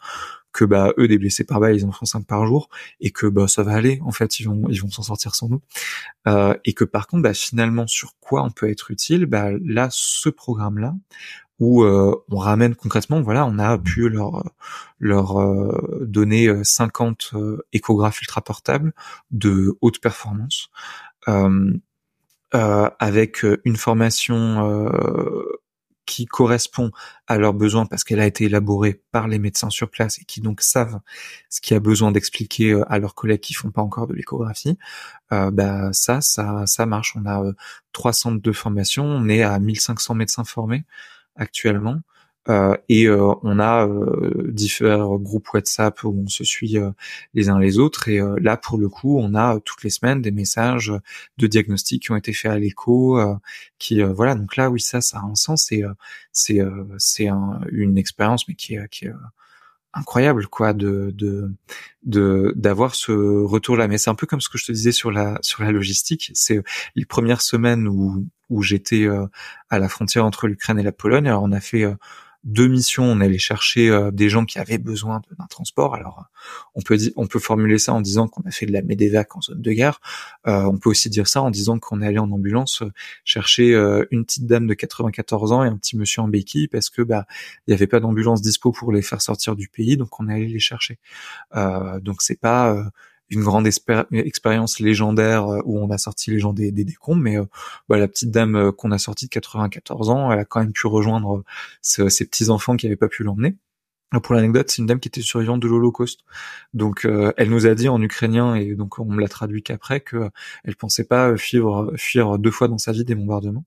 que 0.53 0.65
bah 0.65 0.93
eux 0.99 1.09
des 1.09 1.19
blessés 1.19 1.45
par 1.45 1.61
balle 1.61 1.77
ils 1.77 1.85
en 1.85 1.93
font 1.93 2.05
5 2.05 2.27
par 2.27 2.47
jour 2.47 2.69
et 3.01 3.11
que 3.11 3.27
bah 3.27 3.49
ça 3.49 3.63
va 3.63 3.75
aller 3.75 4.01
en 4.05 4.13
fait 4.13 4.41
ils 4.41 4.45
vont 4.45 4.65
ils 4.69 4.81
vont 4.81 4.91
s'en 4.91 5.03
sortir 5.03 5.35
sans 5.35 5.49
nous. 5.49 5.61
Euh, 6.27 6.55
et 6.65 6.73
que 6.73 6.85
par 6.85 7.07
contre 7.07 7.23
bah 7.23 7.35
finalement 7.35 7.87
sur 7.87 8.15
quoi 8.21 8.43
on 8.43 8.51
peut 8.51 8.69
être 8.69 8.91
utile 8.91 9.27
bah 9.27 9.51
là 9.65 9.89
ce 9.91 10.29
programme 10.29 10.79
là 10.79 10.95
où 11.59 11.83
euh, 11.83 12.15
on 12.31 12.37
ramène 12.37 12.75
concrètement, 12.75 13.21
voilà, 13.21 13.47
on 13.47 13.59
a 13.59 13.79
pu 13.79 14.09
leur 14.09 15.41
euh, 15.41 16.05
donner 16.07 16.53
50 16.63 17.31
euh, 17.35 17.67
échographes 17.73 18.21
ultra 18.21 18.41
portables 18.43 18.93
de 19.31 19.77
haute 19.81 20.01
performance, 20.01 20.71
avec 22.53 23.45
une 23.65 23.77
formation 23.77 24.91
qui 26.07 26.25
correspond 26.25 26.91
à 27.27 27.37
leurs 27.37 27.53
besoins 27.53 27.85
parce 27.85 28.03
qu'elle 28.03 28.21
a 28.21 28.27
été 28.27 28.45
élaborée 28.45 29.03
par 29.13 29.29
les 29.29 29.39
médecins 29.39 29.69
sur 29.69 29.91
place 29.91 30.19
et 30.21 30.25
qui 30.25 30.41
donc 30.41 30.63
savent 30.63 31.01
ce 31.51 31.61
qu'il 31.61 31.75
y 31.75 31.77
a 31.77 31.81
besoin 31.81 32.13
d'expliquer 32.13 32.81
à 32.89 32.99
leurs 32.99 33.15
collègues 33.15 33.41
qui 33.41 33.53
font 33.53 33.71
pas 33.71 33.83
encore 33.83 34.07
de 34.07 34.15
l'échographie, 34.15 34.79
bah 35.31 35.91
ça, 35.93 36.23
ça, 36.23 36.67
ça 36.67 36.87
marche. 36.87 37.15
On 37.15 37.27
a 37.27 37.43
trois 37.93 38.15
centres 38.15 38.41
de 38.41 38.53
formation, 38.53 39.05
on 39.05 39.29
est 39.29 39.43
à 39.43 39.59
1500 39.59 40.15
médecins 40.15 40.45
formés 40.45 40.85
actuellement. 41.39 42.01
Euh, 42.49 42.75
et 42.89 43.07
euh, 43.07 43.35
on 43.43 43.59
a 43.59 43.87
euh, 43.87 44.51
différents 44.53 45.19
groupes 45.19 45.53
WhatsApp 45.53 46.03
où 46.05 46.25
on 46.25 46.29
se 46.29 46.45
suit 46.45 46.77
les 47.35 47.49
uns 47.51 47.59
les 47.59 47.79
autres. 47.79 48.09
Et 48.09 48.21
là, 48.41 48.57
pour 48.57 48.79
le 48.79 48.89
coup, 48.89 49.19
on 49.19 49.35
a 49.35 49.59
toutes 49.61 49.83
les 49.83 49.91
semaines 49.91 50.23
des 50.23 50.31
messages 50.31 50.93
de 51.39 51.47
diagnostics 51.47 52.05
qui 52.05 52.13
ont 52.13 52.17
été 52.17 52.33
faits 52.33 52.53
à 52.53 52.59
l'écho. 52.59 53.21
qui 53.79 54.03
voilà, 54.03 54.35
donc 54.35 54.57
là, 54.57 54.71
oui, 54.71 54.81
ça, 54.81 55.01
ça 55.01 55.19
a 55.19 55.23
un 55.23 55.35
sens. 55.35 55.73
Et 55.73 55.85
c'est 56.33 56.61
c'est 56.99 57.29
une 57.71 57.99
expérience, 57.99 58.49
mais 58.49 58.55
qui 58.55 58.77
qui 58.91 59.07
incroyable 59.95 60.47
quoi 60.47 60.73
de 60.73 61.15
de 62.03 62.53
d'avoir 62.57 62.95
ce 62.95 63.13
retour 63.13 63.77
là 63.77 63.89
mais 63.89 63.99
c'est 63.99 64.11
un 64.11 64.15
peu 64.15 64.27
comme 64.27 64.41
ce 64.41 64.49
que 64.49 64.59
je 64.59 64.67
te 64.67 64.73
disais 64.73 64.93
sur 64.93 65.11
la 65.11 65.39
sur 65.43 65.63
la 65.63 65.73
logistique. 65.73 66.31
C'est 66.35 66.63
les 66.95 67.05
premières 67.05 67.43
semaines 67.43 67.89
où 67.89 68.27
où 68.51 68.63
j'étais 68.63 69.05
euh, 69.05 69.27
à 69.71 69.79
la 69.79 69.89
frontière 69.89 70.25
entre 70.25 70.47
l'Ukraine 70.47 70.79
et 70.79 70.83
la 70.83 70.93
Pologne. 70.93 71.29
Alors 71.29 71.43
on 71.43 71.53
a 71.53 71.61
fait 71.61 71.85
euh, 71.85 71.95
deux 72.49 72.67
missions, 72.67 73.05
on 73.05 73.21
allait 73.21 73.39
chercher 73.39 73.91
euh, 73.91 74.11
des 74.11 74.31
gens 74.31 74.47
qui 74.47 74.59
avaient 74.59 74.79
besoin 74.79 75.21
d'un 75.39 75.47
transport. 75.47 75.95
Alors, 75.95 76.25
on 76.75 76.81
peut 76.81 76.99
on 77.17 77.27
peut 77.27 77.39
formuler 77.39 77.79
ça 77.79 77.93
en 77.93 78.01
disant 78.01 78.27
qu'on 78.27 78.43
a 78.43 78.51
fait 78.51 78.65
de 78.65 78.73
la 78.73 78.81
médévac 78.81 79.37
en 79.37 79.43
zone 79.43 79.61
de 79.61 79.73
guerre. 79.73 80.01
Euh, 80.47 80.63
on 80.63 80.79
peut 80.79 80.89
aussi 80.89 81.11
dire 81.11 81.29
ça 81.29 81.43
en 81.43 81.51
disant 81.51 81.79
qu'on 81.79 82.01
est 82.01 82.07
allé 82.07 82.19
en 82.19 82.33
ambulance 82.33 82.81
euh, 82.81 82.91
chercher 83.25 83.75
une 84.11 84.25
petite 84.25 84.47
dame 84.47 84.67
de 84.67 84.73
94 84.73 85.53
ans 85.53 85.63
et 85.63 85.69
un 85.69 85.77
petit 85.77 85.99
monsieur 85.99 86.23
en 86.23 86.29
béquille 86.29 86.69
parce 86.69 86.89
que 86.89 87.03
bah 87.03 87.27
il 87.67 87.71
n'y 87.71 87.75
avait 87.75 87.87
pas 87.87 88.01
d'ambulance 88.01 88.41
dispo 88.41 88.73
pour 88.73 88.93
les 88.93 89.03
faire 89.03 89.21
sortir 89.21 89.55
du 89.55 89.69
pays, 89.69 89.99
donc 89.99 90.19
on 90.19 90.29
est 90.29 90.35
allé 90.35 90.49
les 90.49 90.59
chercher. 90.59 90.99
donc 92.03 92.23
c'est 92.23 92.41
pas 92.41 92.91
une 93.31 93.43
grande 93.43 93.67
expérience 93.67 94.81
légendaire 94.81 95.47
euh, 95.47 95.61
où 95.65 95.79
on 95.79 95.91
a 95.91 95.99
sorti 95.99 96.31
les 96.31 96.39
gens 96.39 96.53
des, 96.53 96.73
des 96.73 96.85
décombres, 96.85 97.21
mais 97.21 97.39
euh, 97.39 97.45
bah, 97.89 97.99
la 97.99 98.09
petite 98.09 98.31
dame 98.31 98.57
euh, 98.57 98.73
qu'on 98.73 98.91
a 98.91 98.99
sortie 98.99 99.27
de 99.27 99.31
94 99.31 100.11
ans, 100.11 100.33
elle 100.33 100.39
a 100.39 100.45
quand 100.45 100.61
même 100.61 100.73
pu 100.73 100.87
rejoindre 100.87 101.43
ses 101.83 102.25
petits 102.25 102.51
enfants 102.51 102.77
qui 102.77 102.87
n'avaient 102.87 102.97
pas 102.97 103.09
pu 103.09 103.23
l'emmener. 103.23 103.57
Pour 104.23 104.35
l'anecdote, 104.35 104.71
c'est 104.71 104.81
une 104.81 104.87
dame 104.87 105.01
qui 105.01 105.09
était 105.09 105.21
survivante 105.21 105.61
de 105.61 105.69
l'Holocauste. 105.69 106.21
Donc, 106.73 107.05
euh, 107.05 107.33
elle 107.37 107.51
nous 107.51 107.67
a 107.67 107.75
dit 107.75 107.89
en 107.91 108.01
ukrainien 108.01 108.55
et 108.55 108.75
donc 108.75 108.99
on 108.99 109.05
me 109.05 109.21
l'a 109.21 109.29
traduit 109.29 109.63
qu'après 109.63 110.01
que 110.01 110.31
elle 110.65 110.77
pensait 110.77 111.05
pas 111.05 111.37
fuir, 111.37 111.91
fuir 111.97 112.39
deux 112.39 112.51
fois 112.51 112.69
dans 112.69 112.79
sa 112.79 112.93
vie 112.93 113.05
des 113.05 113.15
bombardements. 113.15 113.65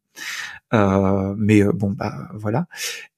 Euh, 0.73 1.35
mais 1.37 1.61
euh, 1.61 1.71
bon, 1.71 1.91
bah 1.91 2.29
voilà. 2.33 2.65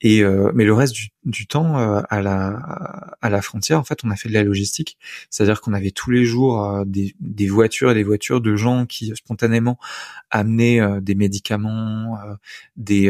Et 0.01 0.21
mais 0.53 0.65
le 0.65 0.74
reste 0.74 0.93
du, 0.93 1.09
du 1.24 1.47
temps 1.47 1.78
à 1.78 2.21
la 2.21 3.15
à 3.21 3.30
la 3.30 3.41
frontière, 3.41 3.80
en 3.80 3.84
fait, 3.86 3.99
on 4.03 4.11
a 4.11 4.17
fait 4.17 4.28
de 4.28 4.34
la 4.34 4.43
logistique. 4.43 4.97
C'est-à-dire 5.30 5.61
qu'on 5.61 5.74
avait 5.74 5.91
tous 5.91 6.11
les 6.11 6.26
jours 6.26 6.86
des, 6.86 7.15
des 7.21 7.47
voitures 7.47 7.91
et 7.91 7.93
des 7.93 8.03
voitures 8.03 8.41
de 8.41 8.55
gens 8.57 8.86
qui 8.86 9.13
spontanément 9.15 9.80
amenaient 10.30 11.01
des 11.01 11.15
médicaments, 11.15 12.17
des 12.76 13.09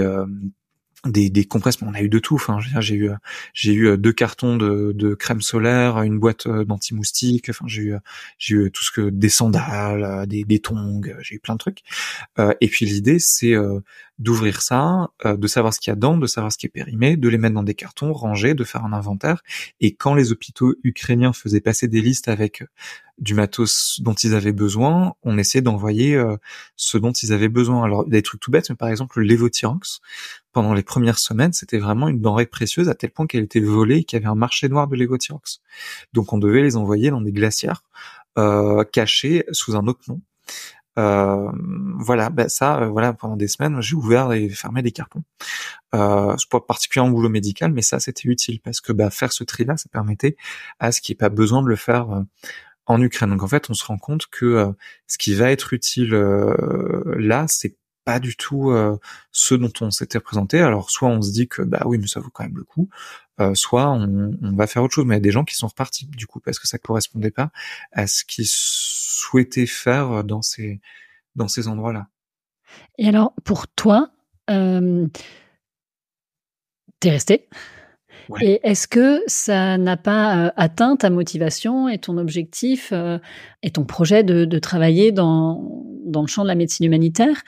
des, 1.05 1.29
des 1.29 1.45
compresses, 1.45 1.81
on 1.81 1.93
a 1.93 2.01
eu 2.01 2.09
de 2.09 2.19
tout. 2.19 2.35
Enfin, 2.35 2.59
j'ai 2.79 2.95
eu 2.95 3.11
j'ai 3.53 3.73
eu 3.73 3.97
deux 3.97 4.13
cartons 4.13 4.57
de, 4.57 4.93
de 4.95 5.13
crème 5.15 5.41
solaire, 5.41 6.01
une 6.01 6.19
boîte 6.19 6.47
d'anti-moustique. 6.47 7.49
Enfin, 7.49 7.65
j'ai 7.67 7.81
eu 7.83 7.95
j'ai 8.37 8.55
eu 8.55 8.71
tout 8.71 8.83
ce 8.83 8.91
que 8.91 9.09
des 9.09 9.29
sandales, 9.29 10.25
des, 10.27 10.43
des 10.43 10.59
tongs, 10.59 11.01
j'ai 11.21 11.35
eu 11.35 11.39
plein 11.39 11.55
de 11.55 11.59
trucs. 11.59 11.83
Euh, 12.39 12.53
et 12.61 12.67
puis 12.67 12.85
l'idée, 12.85 13.19
c'est 13.19 13.53
euh, 13.53 13.79
d'ouvrir 14.19 14.61
ça, 14.61 15.09
euh, 15.25 15.35
de 15.35 15.47
savoir 15.47 15.73
ce 15.73 15.79
qu'il 15.79 15.91
y 15.91 15.93
a 15.93 15.95
dedans, 15.95 16.17
de 16.17 16.27
savoir 16.27 16.51
ce 16.51 16.57
qui 16.57 16.67
est 16.67 16.69
périmé, 16.69 17.17
de 17.17 17.27
les 17.29 17.37
mettre 17.37 17.55
dans 17.55 17.63
des 17.63 17.73
cartons, 17.73 18.13
rangés, 18.13 18.53
de 18.53 18.63
faire 18.63 18.85
un 18.85 18.93
inventaire. 18.93 19.41
Et 19.81 19.95
quand 19.95 20.13
les 20.13 20.31
hôpitaux 20.31 20.75
ukrainiens 20.83 21.33
faisaient 21.33 21.61
passer 21.61 21.87
des 21.87 22.01
listes 22.01 22.27
avec 22.27 22.63
du 23.17 23.33
matos 23.33 23.99
dont 24.01 24.13
ils 24.13 24.35
avaient 24.35 24.53
besoin, 24.53 25.13
on 25.23 25.37
essayait 25.37 25.61
d'envoyer 25.61 26.15
euh, 26.15 26.37
ce 26.75 26.97
dont 26.97 27.11
ils 27.11 27.33
avaient 27.33 27.49
besoin. 27.49 27.83
Alors 27.83 28.05
des 28.05 28.21
trucs 28.21 28.41
tout 28.41 28.51
bêtes, 28.51 28.69
mais 28.69 28.75
par 28.75 28.89
exemple 28.89 29.19
le 29.19 29.25
lévothyrox, 29.25 29.99
pendant 30.51 30.73
les 30.73 30.83
premières 30.83 31.19
semaines, 31.19 31.53
c'était 31.53 31.79
vraiment 31.79 32.07
une 32.07 32.21
denrée 32.21 32.45
précieuse 32.45 32.89
à 32.89 32.95
tel 32.95 33.11
point 33.11 33.27
qu'elle 33.27 33.43
était 33.43 33.59
volée 33.59 33.97
et 33.97 34.03
qu'il 34.03 34.17
y 34.17 34.21
avait 34.21 34.31
un 34.31 34.35
marché 34.35 34.69
noir 34.69 34.87
de 34.87 34.95
lévothyrox. 34.95 35.61
Donc 36.13 36.33
on 36.33 36.37
devait 36.37 36.61
les 36.61 36.75
envoyer 36.75 37.09
dans 37.09 37.21
des 37.21 37.31
glacières 37.31 37.83
euh, 38.37 38.83
cachées 38.83 39.45
sous 39.51 39.75
un 39.75 39.87
autre 39.87 40.01
nom. 40.07 40.21
Euh, 40.99 41.51
voilà, 41.99 42.29
ben 42.29 42.49
ça, 42.49 42.81
euh, 42.81 42.87
voilà, 42.87 43.13
pendant 43.13 43.35
des 43.35 43.47
semaines, 43.47 43.81
j'ai 43.81 43.95
ouvert 43.95 44.31
et 44.33 44.49
fermé 44.49 44.81
des 44.81 44.91
cartons. 44.91 45.23
Euh, 45.95 46.35
pas 46.49 46.59
particulièrement 46.61 47.11
boulot 47.11 47.29
médical, 47.29 47.71
mais 47.71 47.81
ça, 47.81 47.99
c'était 47.99 48.29
utile 48.29 48.59
parce 48.61 48.81
que 48.81 48.93
bah, 48.93 49.09
faire 49.09 49.31
ce 49.31 49.43
tri-là, 49.43 49.77
ça 49.77 49.89
permettait 49.91 50.35
à 50.79 50.91
ce 50.91 51.01
qu'il 51.01 51.13
n'y 51.13 51.17
ait 51.17 51.23
pas 51.23 51.29
besoin 51.29 51.61
de 51.63 51.67
le 51.67 51.75
faire 51.75 52.11
euh, 52.11 52.21
en 52.85 53.01
Ukraine. 53.01 53.29
Donc 53.29 53.43
en 53.43 53.47
fait, 53.47 53.69
on 53.69 53.73
se 53.73 53.85
rend 53.85 53.97
compte 53.97 54.27
que 54.27 54.45
euh, 54.45 54.71
ce 55.07 55.17
qui 55.17 55.33
va 55.33 55.51
être 55.51 55.73
utile 55.73 56.13
euh, 56.13 57.03
là, 57.17 57.45
c'est 57.47 57.75
pas 58.05 58.19
du 58.19 58.35
tout 58.35 58.71
euh, 58.71 58.97
ce 59.31 59.55
dont 59.55 59.71
on 59.81 59.91
s'était 59.91 60.19
présenté. 60.19 60.59
Alors 60.59 60.89
soit 60.89 61.09
on 61.09 61.21
se 61.21 61.31
dit 61.31 61.47
que 61.47 61.61
bah 61.61 61.83
oui, 61.85 61.97
mais 61.97 62.07
ça 62.07 62.19
vaut 62.19 62.29
quand 62.29 62.43
même 62.43 62.57
le 62.57 62.63
coup, 62.63 62.89
soit 63.53 63.89
on, 63.89 64.37
on, 64.41 64.55
va 64.55 64.67
faire 64.67 64.83
autre 64.83 64.93
chose. 64.93 65.05
Mais 65.05 65.15
il 65.15 65.17
y 65.17 65.21
a 65.21 65.23
des 65.23 65.31
gens 65.31 65.45
qui 65.45 65.55
sont 65.55 65.67
repartis 65.67 66.05
du 66.07 66.27
coup 66.27 66.39
parce 66.39 66.59
que 66.59 66.67
ça 66.67 66.77
correspondait 66.77 67.31
pas 67.31 67.51
à 67.93 68.07
ce 68.07 68.23
qu'ils 68.25 68.47
souhaitaient 69.23 69.65
faire 69.65 70.23
dans 70.23 70.41
ces 70.41 70.79
dans 71.35 71.47
ces 71.47 71.67
endroits-là? 71.67 72.07
Et 72.97 73.07
alors 73.07 73.33
pour 73.43 73.67
toi, 73.67 74.11
euh, 74.49 75.07
t'es 76.99 77.11
resté? 77.11 77.47
Et 78.41 78.59
est-ce 78.63 78.87
que 78.87 79.21
ça 79.27 79.77
n'a 79.77 79.97
pas 79.97 80.37
euh, 80.37 80.51
atteint 80.55 80.95
ta 80.95 81.09
motivation 81.09 81.89
et 81.89 81.97
ton 81.97 82.17
objectif 82.17 82.89
euh, 82.93 83.19
et 83.63 83.71
ton 83.71 83.83
projet 83.83 84.23
de, 84.23 84.45
de 84.45 84.59
travailler 84.59 85.11
dans, 85.11 85.85
dans, 86.05 86.21
le 86.21 86.27
champ 86.27 86.43
de 86.43 86.47
la 86.47 86.55
médecine 86.55 86.85
humanitaire? 86.85 87.41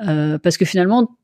Euh, 0.00 0.38
Parce 0.38 0.56
que 0.56 0.64
finalement, 0.64 1.16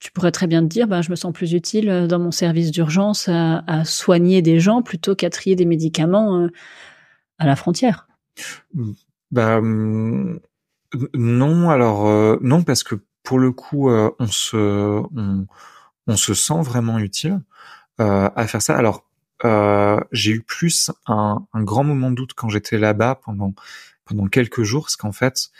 tu 0.00 0.10
pourrais 0.12 0.32
très 0.32 0.46
bien 0.46 0.62
te 0.62 0.66
dire, 0.66 0.88
ben, 0.88 1.02
je 1.02 1.10
me 1.10 1.16
sens 1.16 1.32
plus 1.32 1.52
utile 1.52 2.06
dans 2.08 2.18
mon 2.18 2.30
service 2.30 2.70
d'urgence 2.70 3.28
à, 3.28 3.62
à, 3.66 3.84
soigner 3.84 4.42
des 4.42 4.58
gens 4.58 4.82
plutôt 4.82 5.14
qu'à 5.14 5.30
trier 5.30 5.56
des 5.56 5.66
médicaments 5.66 6.48
à 7.38 7.46
la 7.46 7.54
frontière. 7.54 8.08
Bah, 9.30 9.60
non, 11.14 11.70
alors 11.70 12.38
non, 12.42 12.62
parce 12.62 12.82
que 12.82 12.96
pour 13.22 13.38
le 13.38 13.52
coup, 13.52 13.90
on 13.90 14.26
se 14.26 14.56
on, 15.16 15.46
on 16.06 16.16
se 16.16 16.34
sent 16.34 16.62
vraiment 16.62 16.98
utile. 16.98 17.40
Euh, 18.00 18.30
à 18.34 18.46
faire 18.46 18.62
ça. 18.62 18.76
Alors, 18.76 19.04
euh, 19.44 20.00
j'ai 20.10 20.32
eu 20.32 20.40
plus 20.42 20.90
un, 21.06 21.46
un, 21.52 21.62
grand 21.62 21.84
moment 21.84 22.10
de 22.10 22.16
doute 22.16 22.32
quand 22.34 22.48
j'étais 22.48 22.78
là-bas 22.78 23.16
pendant 23.16 23.52
pendant 24.06 24.26
quelques 24.26 24.62
jours, 24.62 24.84
parce 24.84 24.96
qu'en 24.96 25.12
fait, 25.12 25.50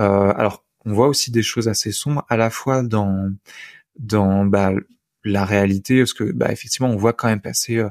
euh, 0.00 0.32
alors 0.36 0.64
on 0.84 0.92
voit 0.92 1.08
aussi 1.08 1.30
des 1.32 1.42
choses 1.42 1.68
assez 1.68 1.92
sombres, 1.92 2.24
à 2.28 2.36
la 2.36 2.50
fois 2.50 2.82
dans 2.84 3.32
dans 3.98 4.44
bah, 4.44 4.72
la 5.24 5.44
réalité, 5.44 5.98
parce 5.98 6.14
que 6.14 6.24
bah, 6.32 6.52
effectivement, 6.52 6.88
on 6.88 6.96
voit 6.96 7.12
quand 7.14 7.28
même 7.28 7.40
passer 7.40 7.82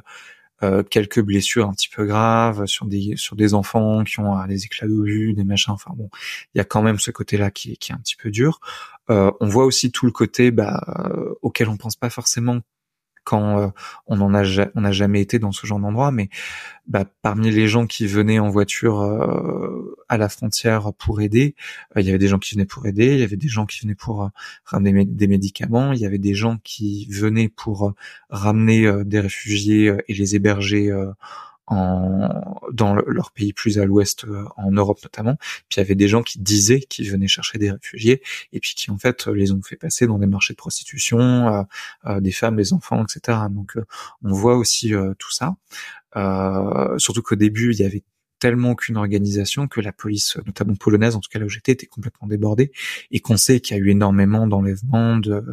euh, 0.63 0.79
euh 0.79 0.83
quelques 0.83 1.21
blessures 1.21 1.67
un 1.67 1.73
petit 1.73 1.89
peu 1.89 2.05
graves 2.05 2.65
sur 2.65 2.85
des 2.85 3.13
sur 3.15 3.35
des 3.35 3.53
enfants 3.53 4.03
qui 4.03 4.19
ont 4.19 4.45
des 4.45 4.65
éclats 4.65 4.87
d'obus, 4.87 5.33
des 5.33 5.43
machins. 5.43 5.73
Enfin 5.73 5.91
bon, 5.95 6.09
il 6.53 6.57
y 6.57 6.61
a 6.61 6.63
quand 6.63 6.81
même 6.81 6.99
ce 6.99 7.11
côté-là 7.11 7.51
qui, 7.51 7.77
qui 7.77 7.91
est 7.91 7.95
un 7.95 7.99
petit 7.99 8.15
peu 8.15 8.31
dur. 8.31 8.59
Euh, 9.09 9.31
on 9.39 9.47
voit 9.47 9.65
aussi 9.65 9.91
tout 9.91 10.05
le 10.05 10.11
côté 10.11 10.51
bah, 10.51 10.81
auquel 11.41 11.69
on 11.69 11.77
pense 11.77 11.95
pas 11.95 12.09
forcément 12.09 12.61
quand 13.27 13.59
euh, 13.59 13.67
on 14.07 14.21
en 14.21 14.33
a 14.33 14.43
on 14.75 14.81
n'a 14.81 14.91
jamais 14.93 15.19
été 15.19 15.37
dans 15.37 15.51
ce 15.51 15.67
genre 15.67 15.79
d'endroit 15.81 16.11
mais 16.11 16.29
bah, 16.87 17.03
parmi 17.21 17.51
les 17.51 17.67
gens 17.67 17.85
qui 17.85 18.07
venaient 18.07 18.39
en 18.39 18.47
voiture 18.47 19.01
euh, 19.01 19.97
à 20.07 20.17
la 20.17 20.29
frontière 20.29 20.93
pour 20.93 21.19
aider 21.19 21.53
euh, 21.97 22.01
il 22.01 22.05
y 22.05 22.09
avait 22.09 22.19
des 22.19 22.29
gens 22.29 22.39
qui 22.39 22.55
venaient 22.55 22.65
pour 22.65 22.85
aider 22.85 23.15
il 23.15 23.19
y 23.19 23.23
avait 23.23 23.35
des 23.35 23.49
gens 23.49 23.65
qui 23.65 23.81
venaient 23.81 23.95
pour 23.95 24.29
ramener 24.63 25.03
des 25.03 25.27
médicaments 25.27 25.91
il 25.91 25.99
y 25.99 26.05
avait 26.05 26.19
des 26.19 26.35
gens 26.35 26.57
qui 26.63 27.05
venaient 27.11 27.49
pour 27.49 27.93
ramener 28.29 28.89
des 29.03 29.19
réfugiés 29.19 29.93
et 30.07 30.13
les 30.13 30.35
héberger 30.35 30.89
en, 31.67 32.61
dans 32.71 32.95
leur 32.95 33.31
pays 33.31 33.53
plus 33.53 33.77
à 33.77 33.85
l'ouest, 33.85 34.25
euh, 34.25 34.45
en 34.55 34.71
Europe 34.71 34.99
notamment. 35.03 35.35
Puis 35.69 35.77
il 35.77 35.79
y 35.79 35.81
avait 35.81 35.95
des 35.95 36.07
gens 36.07 36.23
qui 36.23 36.39
disaient 36.39 36.79
qu'ils 36.79 37.11
venaient 37.11 37.27
chercher 37.27 37.57
des 37.57 37.71
réfugiés 37.71 38.21
et 38.53 38.59
puis 38.59 38.73
qui 38.75 38.89
en 38.89 38.97
fait 38.97 39.27
les 39.27 39.51
ont 39.51 39.61
fait 39.61 39.75
passer 39.75 40.07
dans 40.07 40.17
des 40.17 40.27
marchés 40.27 40.53
de 40.53 40.57
prostitution, 40.57 41.19
euh, 41.19 41.63
euh, 42.05 42.19
des 42.21 42.31
femmes, 42.31 42.55
des 42.55 42.73
enfants, 42.73 43.03
etc. 43.03 43.37
Donc 43.49 43.77
on 44.23 44.31
voit 44.31 44.55
aussi 44.55 44.93
tout 45.19 45.31
ça. 45.31 45.55
surtout 46.97 47.21
qu'au 47.21 47.35
début 47.35 47.73
il 47.73 47.79
y 47.79 47.83
avait 47.83 48.03
tellement 48.39 48.75
qu'une 48.75 48.97
organisation 48.97 49.67
que 49.67 49.81
la 49.81 49.91
police, 49.91 50.37
notamment 50.45 50.75
polonaise, 50.75 51.15
en 51.15 51.19
tout 51.19 51.29
cas 51.31 51.39
là 51.39 51.45
où 51.45 51.49
j'étais, 51.49 51.71
était 51.71 51.87
complètement 51.87 52.27
débordée 52.27 52.71
et 53.09 53.19
qu'on 53.19 53.35
sait 53.35 53.59
qu'il 53.59 53.75
y 53.75 53.79
a 53.79 53.83
eu 53.83 53.89
énormément 53.89 54.45
d'enlèvements, 54.47 55.17
de 55.17 55.43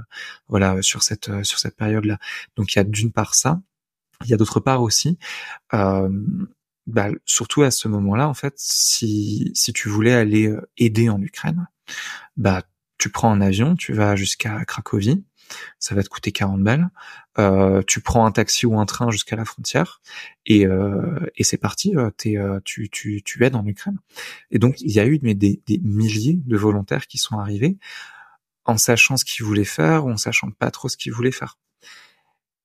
voilà 0.48 0.82
sur 0.82 1.02
cette 1.02 1.44
sur 1.44 1.58
cette 1.58 1.76
période-là. 1.76 2.18
Donc 2.56 2.74
il 2.74 2.78
y 2.78 2.80
a 2.80 2.84
d'une 2.84 3.10
part 3.10 3.34
ça, 3.34 3.62
il 4.24 4.30
y 4.30 4.34
a 4.34 4.36
d'autre 4.36 4.60
part 4.60 4.82
aussi, 4.82 5.18
euh, 5.72 6.08
bah, 6.86 7.08
surtout 7.24 7.62
à 7.62 7.70
ce 7.70 7.88
moment-là, 7.88 8.28
en 8.28 8.34
fait, 8.34 8.54
si, 8.56 9.52
tu 9.74 9.88
voulais 9.88 10.12
aller 10.12 10.48
euh, 10.48 10.68
aider 10.76 11.08
en 11.08 11.20
Ukraine, 11.20 11.66
bah, 12.36 12.62
tu 12.98 13.10
prends 13.10 13.30
un 13.32 13.40
avion, 13.40 13.74
tu 13.74 13.92
vas 13.92 14.16
jusqu'à 14.16 14.64
Cracovie, 14.64 15.24
ça 15.78 15.94
va 15.94 16.02
te 16.02 16.08
coûter 16.08 16.32
40 16.32 16.62
balles. 16.62 16.90
Euh, 17.38 17.82
tu 17.86 18.00
prends 18.00 18.24
un 18.26 18.32
taxi 18.32 18.66
ou 18.66 18.78
un 18.78 18.86
train 18.86 19.10
jusqu'à 19.10 19.36
la 19.36 19.44
frontière 19.44 20.00
et, 20.46 20.66
euh, 20.66 21.26
c'est 21.40 21.58
parti. 21.58 21.94
Tu, 22.16 22.88
tu, 22.90 23.44
aides 23.44 23.56
en 23.56 23.66
Ukraine. 23.66 23.98
Et 24.50 24.58
donc 24.58 24.80
il 24.80 24.92
y 24.92 25.00
a 25.00 25.06
eu 25.06 25.18
des, 25.18 25.34
des 25.34 25.78
milliers 25.82 26.40
de 26.46 26.56
volontaires 26.56 27.06
qui 27.06 27.18
sont 27.18 27.38
arrivés 27.38 27.76
en 28.64 28.78
sachant 28.78 29.16
ce 29.16 29.24
qu'ils 29.24 29.44
voulaient 29.44 29.64
faire 29.64 30.06
ou 30.06 30.12
en 30.12 30.16
sachant 30.16 30.50
pas 30.50 30.70
trop 30.70 30.88
ce 30.88 30.96
qu'ils 30.96 31.12
voulaient 31.12 31.32
faire. 31.32 31.58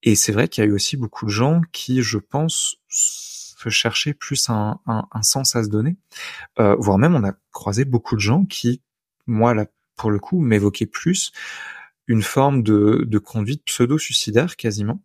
Et 0.04 0.16
c'est 0.16 0.32
vrai 0.32 0.48
qu'il 0.48 0.64
y 0.64 0.68
a 0.68 0.70
eu 0.70 0.74
aussi 0.74 0.98
beaucoup 0.98 1.26
de 1.26 1.32
gens 1.32 1.62
qui, 1.72 2.02
je 2.02 2.18
pense, 2.18 2.78
se 2.88 3.70
cherchaient 3.70 4.14
plus 4.14 4.50
un, 4.50 4.80
un, 4.88 5.06
un 5.12 5.22
sens 5.22 5.56
à 5.56 5.64
se 5.64 5.70
donner, 5.70 5.98
euh, 6.60 6.76
voire 6.80 6.98
même 6.98 7.16
on 7.16 7.24
a 7.26 7.34
croisé 7.52 7.84
beaucoup 7.84 8.16
de 8.16 8.22
gens 8.22 8.46
qui, 8.46 8.82
moi 9.28 9.54
là 9.54 9.66
pour 9.98 10.12
le 10.12 10.20
coup, 10.20 10.40
m'évoquaient 10.40 10.86
plus 10.86 11.34
une 12.08 12.24
forme 12.24 12.64
de, 12.64 13.04
de 13.06 13.18
conduite 13.20 13.64
pseudo-suicidaire 13.66 14.56
quasiment, 14.56 15.02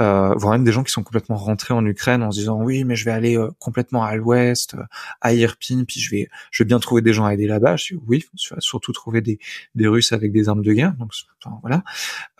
euh, 0.00 0.32
voire 0.36 0.52
même 0.52 0.62
des 0.64 0.70
gens 0.72 0.84
qui 0.84 0.92
sont 0.92 1.02
complètement 1.02 1.36
rentrés 1.36 1.74
en 1.74 1.84
Ukraine 1.84 2.22
en 2.22 2.30
se 2.30 2.38
disant 2.38 2.62
oui 2.62 2.84
mais 2.84 2.94
je 2.94 3.04
vais 3.04 3.10
aller 3.10 3.36
euh, 3.36 3.50
complètement 3.58 4.04
à 4.04 4.14
l'ouest, 4.14 4.74
euh, 4.74 4.84
à 5.20 5.34
Irpin, 5.34 5.84
puis 5.84 6.00
je 6.00 6.10
vais 6.10 6.28
je 6.52 6.62
vais 6.62 6.68
bien 6.68 6.78
trouver 6.78 7.02
des 7.02 7.12
gens 7.12 7.26
à 7.26 7.34
aider 7.34 7.48
là-bas. 7.48 7.76
Je 7.76 7.94
dis 7.94 8.00
oui, 8.06 8.24
surtout 8.36 8.92
trouver 8.92 9.20
des, 9.20 9.38
des 9.74 9.88
Russes 9.88 10.12
avec 10.12 10.32
des 10.32 10.48
armes 10.48 10.62
de 10.62 10.72
guerre. 10.72 10.94
Donc 10.94 11.12
voilà. 11.60 11.82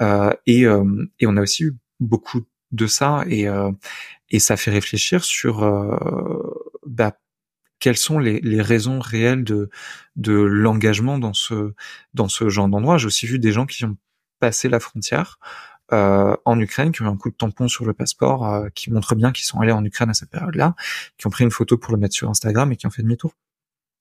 Euh, 0.01 0.33
et, 0.47 0.63
et 0.63 1.27
on 1.27 1.37
a 1.37 1.43
aussi 1.43 1.65
eu 1.65 1.75
beaucoup 2.01 2.43
de 2.73 2.87
ça 2.87 3.25
et 3.29 3.47
et 4.31 4.39
ça 4.39 4.57
fait 4.57 4.71
réfléchir 4.71 5.25
sur 5.25 5.61
bah, 6.87 7.19
quelles 7.81 7.97
sont 7.97 8.19
les, 8.19 8.41
les, 8.41 8.63
raisons 8.63 9.01
réelles 9.01 9.45
de 9.45 9.71
de 10.17 10.35
l'engagement 10.35 11.19
dans 11.19 11.35
ce 11.35 11.75
dans 12.15 12.29
ce 12.29 12.49
genre 12.49 12.69
d'endroit. 12.69 12.99
J'ai 12.99 13.07
aussi 13.07 13.27
vu 13.27 13.39
des 13.39 13.53
gens 13.53 13.67
qui 13.67 13.85
ont 13.85 13.97
passé 14.39 14.69
la 14.69 14.81
frontière 14.81 15.39
euh, 15.93 16.37
en 16.45 16.61
Ukraine, 16.61 16.93
qui 16.93 17.03
ont 17.03 17.07
eu 17.07 17.09
un 17.09 17.17
coup 17.17 17.31
de 17.31 17.35
tampon 17.35 17.67
sur 17.69 17.85
le 17.85 17.93
passeport, 17.93 18.47
euh, 18.47 18.69
qui 18.75 18.93
montre 18.93 19.15
bien 19.17 19.33
qu'ils 19.33 19.45
sont 19.45 19.61
allés 19.61 19.73
en 19.73 19.85
Ukraine 19.85 20.11
à 20.11 20.15
cette 20.15 20.31
période-là, 20.31 20.77
qui 21.19 21.27
ont 21.27 21.31
pris 21.31 21.45
une 21.45 21.51
photo 21.51 21.79
pour 21.79 21.93
le 21.93 21.99
mettre 21.99 22.15
sur 22.15 22.31
Instagram 22.31 22.71
et 22.71 22.77
qui 22.77 22.87
ont 22.87 22.91
fait 22.91 23.03
demi-tour. 23.03 23.35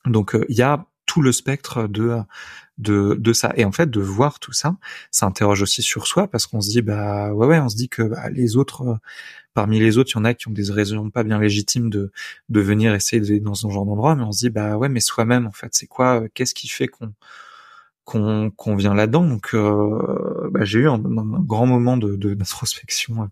Donc 0.06 0.36
euh, 0.36 0.45
il 0.50 0.56
y 0.56 0.62
a 0.62 0.86
tout 1.10 1.24
le 1.24 1.32
spectre 1.32 1.88
de 1.88 2.22
de 2.78 3.34
ça. 3.34 3.51
Et 3.57 3.66
en 3.66 3.72
fait, 3.72 3.89
de 3.89 3.99
voir 3.99 4.39
tout 4.39 4.53
ça, 4.53 4.78
ça 5.12 5.26
interroge 5.26 5.62
aussi 5.64 5.82
sur 5.82 6.05
soi 6.07 6.28
parce 6.28 6.45
qu'on 6.45 6.62
se 6.62 6.70
dit 6.70 6.84
bah 6.84 7.34
ouais 7.34 7.47
ouais, 7.47 7.60
on 7.60 7.68
se 7.68 7.76
dit 7.76 7.89
que 7.89 8.03
bah, 8.03 8.30
les 8.30 8.55
autres 8.57 8.99
parmi 9.55 9.80
les 9.80 9.97
autres, 9.97 10.12
il 10.14 10.20
y 10.20 10.22
en 10.22 10.26
a 10.26 10.36
qui 10.36 10.47
ont 10.47 10.51
des 10.51 10.72
raisons 10.72 11.10
pas 11.10 11.24
bien 11.24 11.39
légitimes 11.39 11.89
de 11.89 12.12
de 12.49 12.62
venir 12.62 12.93
essayer 12.93 13.22
d'aller 13.22 13.39
dans 13.39 13.55
ce 13.55 13.68
genre 13.70 13.86
d'endroit, 13.86 14.16
mais 14.16 14.24
on 14.24 14.32
se 14.32 14.39
dit 14.39 14.49
bah 14.51 14.78
ouais, 14.78 14.89
mais 14.89 14.99
soi-même 15.01 15.47
en 15.47 15.51
fait, 15.51 15.70
c'est 15.74 15.88
quoi 15.88 16.30
Qu'est-ce 16.36 16.53
qui 16.53 16.68
fait 16.70 16.88
qu'on 16.88 17.12
qu'on 18.10 18.76
vient 18.76 18.93
là-dedans. 18.95 19.24
Donc, 19.24 19.53
euh, 19.53 20.49
bah, 20.51 20.64
j'ai 20.64 20.80
eu 20.80 20.89
un, 20.89 20.97
grand 20.97 21.66
moment 21.68 21.97
de 21.97 22.16
d'introspection 22.16 23.30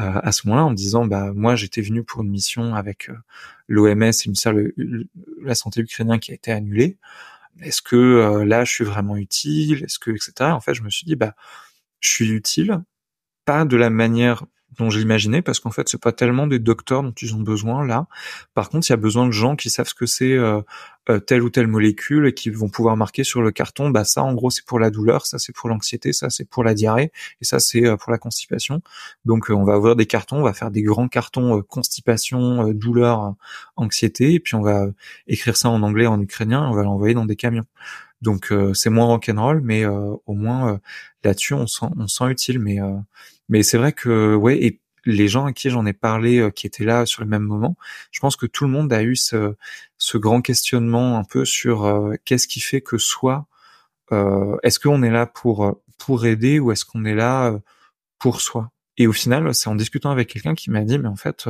euh, 0.00 0.20
à 0.22 0.32
ce 0.32 0.46
moment-là 0.46 0.66
en 0.66 0.70
me 0.70 0.74
disant, 0.74 1.06
bah 1.06 1.32
moi 1.34 1.56
j'étais 1.56 1.82
venu 1.82 2.02
pour 2.02 2.22
une 2.22 2.30
mission 2.30 2.74
avec 2.74 3.10
euh, 3.10 3.14
l'OMS 3.68 4.12
une 4.26 4.34
salle 4.34 4.72
la 5.42 5.54
santé 5.54 5.80
ukrainienne 5.80 6.20
qui 6.20 6.32
a 6.32 6.34
été 6.34 6.50
annulée. 6.52 6.98
Est-ce 7.60 7.82
que 7.82 8.42
là 8.44 8.64
je 8.64 8.72
suis 8.72 8.84
vraiment 8.84 9.16
utile? 9.16 9.84
Est-ce 9.84 9.98
que 9.98 10.10
etc. 10.10 10.50
En 10.52 10.60
fait, 10.60 10.74
je 10.74 10.82
me 10.82 10.90
suis 10.90 11.06
dit, 11.06 11.16
bah 11.16 11.34
je 12.00 12.10
suis 12.10 12.30
utile, 12.30 12.82
pas 13.44 13.64
de 13.64 13.76
la 13.76 13.90
manière 13.90 14.44
dont 14.76 14.90
j'imaginais 14.90 15.42
parce 15.42 15.60
qu'en 15.60 15.70
fait 15.70 15.88
c'est 15.88 16.00
pas 16.00 16.12
tellement 16.12 16.46
des 16.46 16.58
docteurs 16.58 17.02
dont 17.02 17.14
ils 17.22 17.34
ont 17.34 17.40
besoin 17.40 17.86
là. 17.86 18.06
Par 18.54 18.68
contre, 18.68 18.88
il 18.88 18.92
y 18.92 18.94
a 18.94 18.98
besoin 18.98 19.26
de 19.26 19.32
gens 19.32 19.56
qui 19.56 19.70
savent 19.70 19.88
ce 19.88 19.94
que 19.94 20.06
c'est 20.06 20.32
euh, 20.32 20.60
euh, 21.08 21.18
telle 21.20 21.42
ou 21.42 21.50
telle 21.50 21.66
molécule 21.66 22.26
et 22.26 22.34
qui 22.34 22.50
vont 22.50 22.68
pouvoir 22.68 22.96
marquer 22.96 23.24
sur 23.24 23.40
le 23.40 23.50
carton 23.50 23.90
bah 23.90 24.04
ça 24.04 24.22
en 24.22 24.34
gros 24.34 24.50
c'est 24.50 24.64
pour 24.64 24.78
la 24.78 24.90
douleur, 24.90 25.26
ça 25.26 25.38
c'est 25.38 25.54
pour 25.54 25.68
l'anxiété, 25.68 26.12
ça 26.12 26.28
c'est 26.28 26.44
pour 26.44 26.64
la 26.64 26.74
diarrhée 26.74 27.12
et 27.40 27.44
ça 27.44 27.60
c'est 27.60 27.86
euh, 27.86 27.96
pour 27.96 28.12
la 28.12 28.18
constipation. 28.18 28.82
Donc 29.24 29.46
on 29.50 29.64
va 29.64 29.78
ouvrir 29.78 29.96
des 29.96 30.06
cartons, 30.06 30.38
on 30.38 30.42
va 30.42 30.52
faire 30.52 30.70
des 30.70 30.82
grands 30.82 31.08
cartons 31.08 31.62
constipation, 31.62 32.72
douleur, 32.72 33.34
anxiété 33.76 34.34
et 34.34 34.40
puis 34.40 34.54
on 34.54 34.62
va 34.62 34.86
écrire 35.26 35.56
ça 35.56 35.70
en 35.70 35.82
anglais 35.82 36.06
en 36.06 36.20
ukrainien, 36.20 36.64
et 36.64 36.68
on 36.68 36.74
va 36.74 36.82
l'envoyer 36.82 37.14
dans 37.14 37.26
des 37.26 37.36
camions. 37.36 37.64
Donc 38.20 38.52
c'est 38.74 38.90
moins 38.90 39.06
rock'n'roll 39.06 39.60
mais 39.62 39.86
au 39.86 40.34
moins 40.34 40.80
là-dessus 41.24 41.54
on 41.54 41.66
sent 41.66 41.86
on 41.96 42.08
sent 42.08 42.24
utile 42.30 42.58
mais 42.58 42.78
mais 43.48 43.62
c'est 43.62 43.78
vrai 43.78 43.92
que 43.92 44.34
ouais, 44.34 44.62
et 44.62 44.80
les 45.08 45.28
gens 45.28 45.46
à 45.46 45.52
qui 45.52 45.70
j'en 45.70 45.86
ai 45.86 45.92
parlé, 45.92 46.38
euh, 46.38 46.50
qui 46.50 46.66
étaient 46.66 46.84
là 46.84 47.06
sur 47.06 47.22
le 47.22 47.28
même 47.28 47.42
moment, 47.42 47.76
je 48.10 48.20
pense 48.20 48.36
que 48.36 48.46
tout 48.46 48.64
le 48.64 48.70
monde 48.70 48.92
a 48.92 49.02
eu 49.02 49.16
ce, 49.16 49.54
ce 49.96 50.18
grand 50.18 50.42
questionnement 50.42 51.18
un 51.18 51.24
peu 51.24 51.44
sur 51.44 51.84
euh, 51.84 52.14
qu'est-ce 52.24 52.46
qui 52.48 52.60
fait 52.60 52.80
que 52.80 52.98
soit 52.98 53.46
euh, 54.12 54.56
est-ce 54.62 54.78
qu'on 54.78 55.02
est 55.02 55.10
là 55.10 55.26
pour 55.26 55.80
pour 55.98 56.26
aider 56.26 56.60
ou 56.60 56.72
est-ce 56.72 56.84
qu'on 56.84 57.04
est 57.04 57.14
là 57.14 57.58
pour 58.18 58.40
soi? 58.40 58.70
Et 58.98 59.06
au 59.06 59.12
final, 59.12 59.54
c'est 59.54 59.68
en 59.68 59.74
discutant 59.74 60.10
avec 60.10 60.28
quelqu'un 60.28 60.54
qui 60.54 60.70
m'a 60.70 60.82
dit 60.82 60.98
mais 60.98 61.08
en 61.08 61.16
fait, 61.16 61.48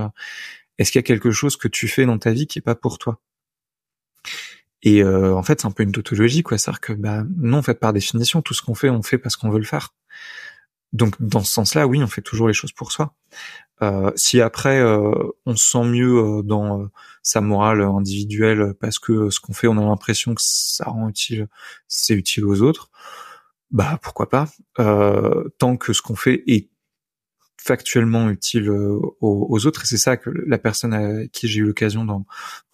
est-ce 0.78 0.92
qu'il 0.92 0.98
y 1.00 1.04
a 1.04 1.06
quelque 1.06 1.30
chose 1.30 1.56
que 1.56 1.68
tu 1.68 1.88
fais 1.88 2.06
dans 2.06 2.18
ta 2.18 2.32
vie 2.32 2.46
qui 2.46 2.58
est 2.58 2.62
pas 2.62 2.74
pour 2.74 2.98
toi? 2.98 3.20
Et 4.82 5.04
en 5.04 5.42
fait, 5.42 5.60
c'est 5.60 5.66
un 5.66 5.70
peu 5.70 5.82
une 5.82 5.92
tautologie, 5.92 6.42
quoi. 6.42 6.56
C'est-à-dire 6.56 6.80
que, 6.80 6.92
bah, 6.92 7.24
non, 7.36 7.58
en 7.58 7.62
fait, 7.62 7.78
par 7.80 7.92
définition, 7.92 8.42
tout 8.42 8.54
ce 8.54 8.62
qu'on 8.62 8.74
fait, 8.74 8.90
on 8.90 9.02
fait 9.02 9.18
parce 9.18 9.36
qu'on 9.36 9.50
veut 9.50 9.58
le 9.58 9.64
faire. 9.64 9.92
Donc 10.92 11.14
dans 11.20 11.44
ce 11.44 11.52
sens-là, 11.52 11.86
oui, 11.86 12.02
on 12.02 12.06
fait 12.06 12.22
toujours 12.22 12.48
les 12.48 12.54
choses 12.54 12.72
pour 12.72 12.92
soi. 12.92 13.14
Euh, 13.80 14.10
si 14.16 14.40
après 14.40 14.80
euh, 14.80 15.12
on 15.46 15.54
se 15.54 15.70
sent 15.70 15.84
mieux 15.84 16.18
euh, 16.18 16.42
dans 16.42 16.88
sa 17.22 17.40
morale 17.40 17.80
individuelle 17.82 18.74
parce 18.80 18.98
que 18.98 19.30
ce 19.30 19.38
qu'on 19.38 19.52
fait, 19.52 19.68
on 19.68 19.78
a 19.78 19.84
l'impression 19.84 20.34
que 20.34 20.42
ça 20.42 20.84
rend 20.86 21.08
utile, 21.08 21.48
c'est 21.86 22.14
utile 22.14 22.44
aux 22.44 22.62
autres, 22.62 22.90
bah 23.70 23.98
pourquoi 24.02 24.28
pas. 24.28 24.48
tant 25.58 25.76
que 25.76 25.92
ce 25.92 26.02
qu'on 26.02 26.16
fait 26.16 26.42
est 26.46 26.68
factuellement 27.68 28.30
utile 28.30 28.70
euh, 28.70 28.98
aux, 29.20 29.66
autres 29.66 29.82
et 29.82 29.86
c'est 29.86 29.98
ça 29.98 30.16
que 30.16 30.30
la 30.30 30.56
personne 30.56 30.94
à 30.94 31.26
qui 31.26 31.48
j'ai 31.48 31.60
eu 31.60 31.66
l'occasion 31.66 32.06
d'en, 32.06 32.24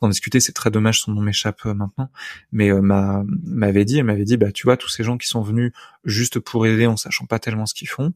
discuter 0.09 0.39
c'est 0.39 0.53
très 0.53 0.71
dommage 0.71 1.01
son 1.01 1.11
nom 1.13 1.21
m'échappe 1.21 1.67
euh, 1.67 1.75
maintenant 1.75 2.11
mais 2.53 2.71
euh, 2.71 2.81
m'avait 2.81 3.85
dit 3.85 3.99
elle 3.99 4.05
m'avait 4.05 4.25
dit 4.25 4.37
bah 4.37 4.53
tu 4.53 4.69
vois 4.69 4.77
tous 4.77 4.89
ces 4.91 5.03
gens 5.03 5.19
qui 5.19 5.27
sont 5.27 5.43
venus 5.43 5.73
juste 6.05 6.39
pour 6.39 6.65
aider 6.65 6.87
en 6.87 6.97
sachant 6.97 7.27
pas 7.27 7.41
tellement 7.41 7.67
ce 7.67 7.75
qu'ils 7.75 7.89
font 7.89 8.13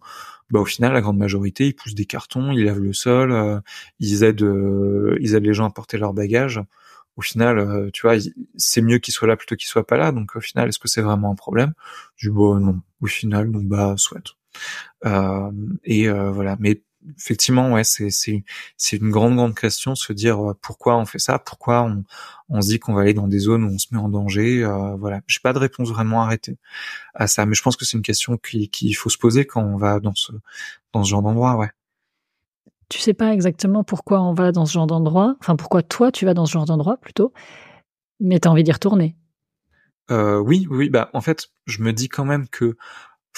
bah 0.50 0.60
au 0.60 0.64
final 0.64 0.92
la 0.92 1.00
grande 1.00 1.18
majorité 1.18 1.66
ils 1.66 1.74
poussent 1.74 1.96
des 1.96 2.04
cartons 2.04 2.52
ils 2.52 2.64
lavent 2.64 2.78
le 2.78 2.92
sol 2.92 3.60
ils 3.98 4.22
aident 4.22 5.16
ils 5.20 5.34
aident 5.34 5.46
les 5.46 5.54
gens 5.54 5.66
à 5.66 5.70
porter 5.70 5.98
leurs 5.98 6.14
bagages 6.14 6.60
au 7.16 7.20
final, 7.20 7.90
tu 7.92 8.02
vois, 8.02 8.14
c'est 8.56 8.80
mieux 8.80 8.98
qu'ils 8.98 9.12
soient 9.12 9.26
là 9.26 9.36
plutôt 9.36 9.56
qu'ils 9.56 9.66
soient 9.66 9.84
pas 9.84 9.96
là. 9.96 10.12
Donc 10.12 10.36
au 10.36 10.40
final, 10.40 10.68
est-ce 10.68 10.78
que 10.78 10.86
c'est 10.86 11.02
vraiment 11.02 11.32
un 11.32 11.34
problème? 11.34 11.72
Du 12.16 12.30
bon, 12.30 12.60
non. 12.60 12.80
Au 13.00 13.06
final, 13.06 13.50
donc 13.50 13.64
bah 13.64 13.94
souhaite. 13.96 14.37
Euh, 15.06 15.50
et 15.84 16.08
euh, 16.08 16.30
voilà, 16.30 16.56
mais 16.58 16.82
effectivement, 17.16 17.72
ouais, 17.72 17.84
c'est 17.84 18.10
c'est 18.10 18.44
c'est 18.76 18.96
une 18.96 19.10
grande 19.10 19.36
grande 19.36 19.54
question, 19.54 19.94
se 19.94 20.12
dire 20.12 20.50
euh, 20.50 20.54
pourquoi 20.60 20.96
on 20.96 21.06
fait 21.06 21.18
ça, 21.18 21.38
pourquoi 21.38 21.82
on 21.82 22.04
on 22.48 22.60
se 22.62 22.68
dit 22.68 22.78
qu'on 22.78 22.94
va 22.94 23.02
aller 23.02 23.14
dans 23.14 23.28
des 23.28 23.38
zones 23.38 23.64
où 23.64 23.68
on 23.68 23.78
se 23.78 23.86
met 23.92 23.98
en 23.98 24.08
danger. 24.08 24.64
Euh, 24.64 24.96
voilà, 24.96 25.20
j'ai 25.26 25.40
pas 25.40 25.52
de 25.52 25.58
réponse 25.58 25.88
vraiment 25.90 26.22
arrêtée 26.22 26.58
à 27.14 27.26
ça, 27.26 27.46
mais 27.46 27.54
je 27.54 27.62
pense 27.62 27.76
que 27.76 27.84
c'est 27.84 27.96
une 27.96 28.02
question 28.02 28.36
qu'il 28.38 28.96
faut 28.96 29.10
se 29.10 29.18
poser 29.18 29.46
quand 29.46 29.62
on 29.62 29.76
va 29.76 30.00
dans 30.00 30.14
ce 30.14 30.32
dans 30.92 31.04
ce 31.04 31.10
genre 31.10 31.22
d'endroit, 31.22 31.56
ouais. 31.56 31.70
Tu 32.88 32.98
sais 33.00 33.14
pas 33.14 33.34
exactement 33.34 33.84
pourquoi 33.84 34.22
on 34.22 34.32
va 34.32 34.50
dans 34.50 34.64
ce 34.64 34.72
genre 34.72 34.86
d'endroit, 34.86 35.36
enfin 35.40 35.56
pourquoi 35.56 35.82
toi 35.82 36.10
tu 36.10 36.24
vas 36.24 36.34
dans 36.34 36.46
ce 36.46 36.52
genre 36.52 36.64
d'endroit 36.64 36.96
plutôt, 36.96 37.32
mais 38.18 38.40
tu 38.40 38.48
as 38.48 38.50
envie 38.50 38.64
d'y 38.64 38.72
retourner. 38.72 39.14
Euh, 40.10 40.38
oui, 40.38 40.66
oui, 40.70 40.88
bah 40.88 41.10
en 41.12 41.20
fait, 41.20 41.48
je 41.66 41.82
me 41.82 41.92
dis 41.92 42.08
quand 42.08 42.24
même 42.24 42.48
que 42.48 42.76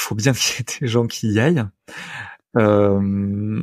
faut 0.01 0.15
bien 0.15 0.33
qu'il 0.35 0.57
y 0.57 0.61
ait 0.61 0.81
des 0.81 0.89
gens 0.89 1.07
qui 1.07 1.33
y 1.33 1.41
aillent. 1.41 1.65
Euh, 2.57 3.63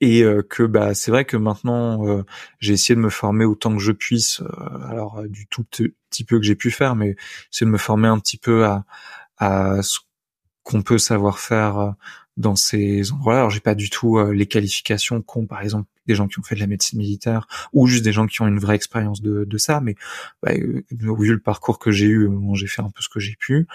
et 0.00 0.22
euh, 0.22 0.42
que 0.42 0.62
bah 0.62 0.94
c'est 0.94 1.10
vrai 1.10 1.24
que 1.24 1.36
maintenant 1.36 2.06
euh, 2.06 2.24
j'ai 2.60 2.72
essayé 2.72 2.94
de 2.94 3.00
me 3.00 3.10
former 3.10 3.44
autant 3.44 3.74
que 3.74 3.82
je 3.82 3.92
puisse 3.92 4.42
alors 4.88 5.24
du 5.26 5.46
tout 5.48 5.64
petit 5.64 6.24
peu 6.24 6.38
que 6.38 6.46
j'ai 6.46 6.54
pu 6.54 6.70
faire 6.70 6.94
mais 6.94 7.16
c'est 7.50 7.64
de 7.64 7.70
me 7.70 7.76
former 7.76 8.06
un 8.06 8.18
petit 8.20 8.38
peu 8.38 8.64
à 8.64 8.84
à 9.38 9.82
ce 9.82 9.98
qu'on 10.62 10.82
peut 10.82 10.98
savoir 10.98 11.40
faire 11.40 11.94
dans 12.40 12.56
ces 12.56 13.12
endroits-là. 13.12 13.40
Alors 13.40 13.50
j'ai 13.50 13.60
pas 13.60 13.74
du 13.74 13.90
tout 13.90 14.18
les 14.32 14.46
qualifications 14.46 15.22
qu'ont 15.22 15.46
par 15.46 15.62
exemple 15.62 15.88
des 16.06 16.14
gens 16.16 16.26
qui 16.26 16.38
ont 16.40 16.42
fait 16.42 16.56
de 16.56 16.60
la 16.60 16.66
médecine 16.66 16.98
militaire 16.98 17.46
ou 17.72 17.86
juste 17.86 18.04
des 18.04 18.12
gens 18.12 18.26
qui 18.26 18.42
ont 18.42 18.48
une 18.48 18.58
vraie 18.58 18.74
expérience 18.74 19.22
de, 19.22 19.44
de 19.44 19.58
ça. 19.58 19.80
Mais 19.80 19.94
bah, 20.42 20.52
vu 20.90 21.32
le 21.32 21.38
parcours 21.38 21.78
que 21.78 21.90
j'ai 21.92 22.06
eu, 22.06 22.28
j'ai 22.54 22.66
fait 22.66 22.82
un 22.82 22.90
peu 22.90 23.00
ce 23.00 23.08
que 23.08 23.20
j'ai 23.20 23.36
pu. 23.36 23.68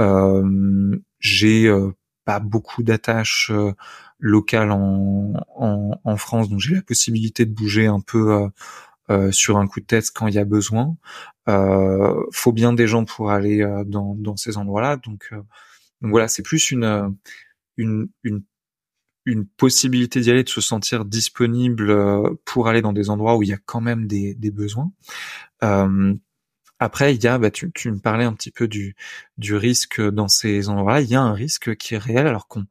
Euh, 0.00 0.96
j'ai 1.20 1.66
euh, 1.66 1.92
pas 2.24 2.40
beaucoup 2.40 2.82
d'attaches 2.82 3.50
euh, 3.52 3.72
locales 4.18 4.72
en, 4.72 5.34
en, 5.54 6.00
en, 6.02 6.16
France, 6.16 6.48
donc 6.48 6.60
j'ai 6.60 6.74
la 6.74 6.82
possibilité 6.82 7.44
de 7.44 7.52
bouger 7.52 7.86
un 7.86 8.00
peu 8.00 8.48
euh, 9.10 9.30
sur 9.30 9.58
un 9.58 9.66
coup 9.66 9.80
de 9.80 9.86
tête 9.86 10.10
quand 10.12 10.26
il 10.26 10.34
y 10.34 10.38
a 10.38 10.44
besoin. 10.44 10.96
faut 12.32 12.52
bien 12.52 12.72
des 12.72 12.86
gens 12.86 13.04
pour 13.04 13.30
aller 13.30 13.64
dans, 13.86 14.14
dans 14.16 14.36
ces 14.36 14.56
endroits-là, 14.56 14.96
donc, 14.96 15.30
donc 16.00 16.10
voilà, 16.10 16.28
c'est 16.28 16.42
plus 16.42 16.70
une, 16.70 17.14
une, 17.76 18.08
une 18.22 18.42
une 19.26 19.44
possibilité 19.44 20.20
d'y 20.20 20.30
aller, 20.30 20.44
de 20.44 20.48
se 20.48 20.60
sentir 20.60 21.04
disponible 21.04 21.92
pour 22.44 22.68
aller 22.68 22.80
dans 22.80 22.92
des 22.92 23.10
endroits 23.10 23.36
où 23.36 23.42
il 23.42 23.48
y 23.48 23.52
a 23.52 23.58
quand 23.66 23.80
même 23.80 24.06
des, 24.06 24.34
des 24.34 24.52
besoins. 24.52 24.92
Euh, 25.64 26.14
après, 26.78 27.14
il 27.14 27.22
y 27.22 27.26
a, 27.26 27.38
bah, 27.38 27.50
tu, 27.50 27.70
tu, 27.72 27.90
me 27.90 27.98
parlais 27.98 28.24
un 28.24 28.34
petit 28.34 28.50
peu 28.50 28.68
du, 28.68 28.94
du 29.38 29.56
risque 29.56 30.00
dans 30.00 30.28
ces 30.28 30.68
endroits-là. 30.68 31.00
Il 31.00 31.08
y 31.08 31.14
a 31.14 31.22
un 31.22 31.32
risque 31.32 31.76
qui 31.76 31.94
est 31.94 31.98
réel, 31.98 32.26
alors 32.26 32.48
qu'on 32.48 32.66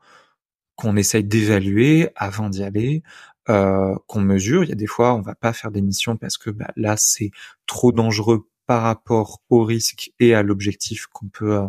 qu'on 0.75 0.97
essaye 0.97 1.23
d'évaluer 1.23 2.09
avant 2.17 2.49
d'y 2.49 2.63
aller, 2.63 3.01
euh, 3.49 3.95
qu'on 4.07 4.21
mesure. 4.21 4.63
Il 4.63 4.69
y 4.69 4.73
a 4.73 4.75
des 4.75 4.87
fois, 4.87 5.15
on 5.15 5.21
va 5.21 5.35
pas 5.35 5.53
faire 5.53 5.71
des 5.71 5.81
missions 5.81 6.17
parce 6.17 6.37
que 6.37 6.49
bah, 6.49 6.71
là, 6.75 6.95
c'est 6.97 7.31
trop 7.65 7.91
dangereux 7.93 8.49
par 8.65 8.83
rapport 8.83 9.41
au 9.49 9.63
risque 9.63 10.11
et 10.19 10.33
à 10.35 10.43
l'objectif 10.43 11.07
qu'on 11.07 11.29
peut 11.29 11.55
euh, 11.55 11.67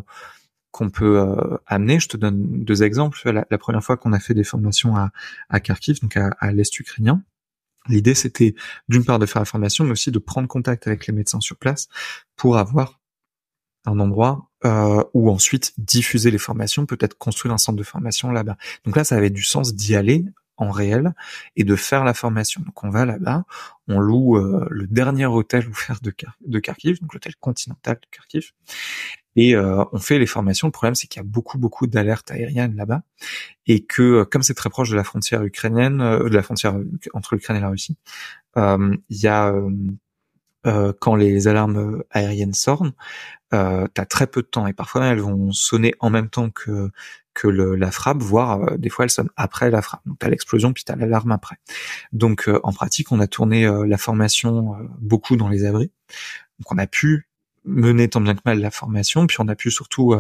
qu'on 0.76 0.90
peut 0.90 1.18
euh, 1.18 1.56
amener. 1.66 1.98
Je 1.98 2.08
te 2.08 2.16
donne 2.16 2.64
deux 2.64 2.82
exemples. 2.82 3.18
La, 3.30 3.58
première 3.58 3.82
fois 3.82 3.96
qu'on 3.96 4.12
a 4.12 4.20
fait 4.20 4.34
des 4.34 4.44
formations 4.44 4.94
à, 4.94 5.10
à 5.48 5.58
Kharkiv, 5.60 6.00
donc 6.00 6.16
à, 6.16 6.30
à 6.38 6.52
l'est 6.52 6.78
ukrainien, 6.78 7.22
L'idée, 7.88 8.14
c'était 8.14 8.54
d'une 8.88 9.04
part 9.04 9.18
de 9.20 9.26
faire 9.26 9.40
la 9.40 9.46
formation, 9.46 9.84
mais 9.84 9.92
aussi 9.92 10.10
de 10.10 10.18
prendre 10.18 10.48
contact 10.48 10.88
avec 10.88 11.06
les 11.06 11.12
médecins 11.12 11.40
sur 11.40 11.56
place 11.56 11.88
pour 12.34 12.58
avoir 12.58 13.00
un 13.84 14.00
endroit 14.00 14.50
euh, 14.64 15.04
où 15.14 15.30
ensuite 15.30 15.72
diffuser 15.78 16.30
les 16.30 16.38
formations, 16.38 16.86
peut-être 16.86 17.16
construire 17.16 17.54
un 17.54 17.58
centre 17.58 17.78
de 17.78 17.84
formation 17.84 18.32
là-bas. 18.32 18.56
Donc 18.84 18.96
là, 18.96 19.04
ça 19.04 19.16
avait 19.16 19.30
du 19.30 19.42
sens 19.42 19.74
d'y 19.74 19.94
aller 19.94 20.24
en 20.56 20.70
réel 20.70 21.14
et 21.54 21.64
de 21.64 21.76
faire 21.76 22.02
la 22.02 22.14
formation. 22.14 22.62
Donc 22.62 22.82
on 22.82 22.90
va 22.90 23.04
là-bas, 23.04 23.44
on 23.88 24.00
loue 24.00 24.38
euh, 24.38 24.66
le 24.70 24.86
dernier 24.86 25.26
hôtel 25.26 25.68
ouvert 25.68 26.00
de, 26.02 26.12
de 26.46 26.58
Kharkiv, 26.58 27.00
donc 27.00 27.14
l'hôtel 27.14 27.36
continental 27.36 27.96
de 27.96 28.08
Kharkiv, 28.10 28.52
et 29.37 29.55
euh, 29.55 29.84
on 29.93 29.99
fait 29.99 30.18
les 30.18 30.26
formations. 30.26 30.66
Le 30.68 30.72
problème, 30.72 30.95
c'est 30.95 31.07
qu'il 31.07 31.20
y 31.20 31.24
a 31.24 31.28
beaucoup, 31.28 31.59
beaucoup 31.59 31.87
d'alertes 31.87 32.30
aériennes 32.30 32.74
là-bas, 32.74 33.03
et 33.66 33.84
que 33.84 34.03
euh, 34.03 34.24
comme 34.24 34.43
c'est 34.43 34.55
très 34.55 34.70
proche 34.70 34.91
de 34.91 34.97
la 34.97 35.05
frontière 35.05 35.43
ukrainienne, 35.45 35.99
de 35.99 36.34
la 36.34 36.43
frontière 36.43 36.76
entre 37.14 37.34
l'Ukraine 37.34 37.57
et 37.57 37.61
la 37.61 37.68
Russie, 37.68 37.97
il 38.57 38.99
y 39.11 39.28
a 39.28 39.55
quand 40.99 41.14
les 41.14 41.47
alarmes 41.47 42.03
aériennes 42.11 42.55
sonnent, 42.55 42.93
euh, 43.55 43.87
tu 43.95 44.01
as 44.01 44.07
très 44.07 44.26
peu 44.26 44.43
de 44.43 44.47
temps 44.47 44.66
et 44.66 44.72
parfois 44.72 45.07
elles 45.07 45.20
vont 45.20 45.53
sonner 45.53 45.95
en 46.01 46.11
même 46.11 46.28
temps 46.28 46.51
que 46.51 46.91
que 47.34 47.49
la 47.49 47.91
frappe, 47.91 48.22
voire 48.22 48.62
euh, 48.62 48.76
des 48.78 48.89
fois 48.89 49.05
elles 49.05 49.11
sonnent 49.11 49.30
après 49.37 49.70
la 49.70 49.82
frappe. 49.82 50.01
Donc 50.07 50.18
t'as 50.18 50.28
l'explosion 50.28 50.72
puis 50.72 50.84
t'as 50.84 50.97
l'alarme 50.97 51.32
après. 51.32 51.57
Donc 52.12 52.49
euh, 52.49 52.59
en 52.64 52.72
pratique, 52.72 53.12
on 53.12 53.20
a 53.20 53.26
tourné 53.26 53.66
euh, 53.66 53.87
la 53.87 53.99
formation 53.99 54.76
beaucoup 54.99 55.37
dans 55.37 55.49
les 55.49 55.64
abris. 55.64 55.93
Donc 56.59 56.72
on 56.72 56.78
a 56.78 56.87
pu 56.87 57.28
mener 57.66 58.08
tant 58.08 58.20
bien 58.20 58.34
que 58.34 58.40
mal 58.44 58.60
la 58.60 58.70
formation, 58.70 59.26
puis 59.26 59.38
on 59.40 59.48
a 59.48 59.56
pu 59.56 59.70
surtout 59.70 60.14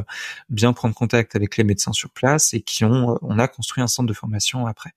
bien 0.48 0.72
prendre 0.72 0.94
contact 0.94 1.36
avec 1.36 1.56
les 1.56 1.64
médecins 1.64 1.92
sur 1.92 2.10
place 2.10 2.54
et 2.54 2.60
qui 2.60 2.84
ont, 2.84 3.18
on 3.22 3.38
a 3.38 3.48
construit 3.48 3.82
un 3.82 3.86
centre 3.86 4.08
de 4.08 4.12
formation 4.12 4.66
après. 4.66 4.90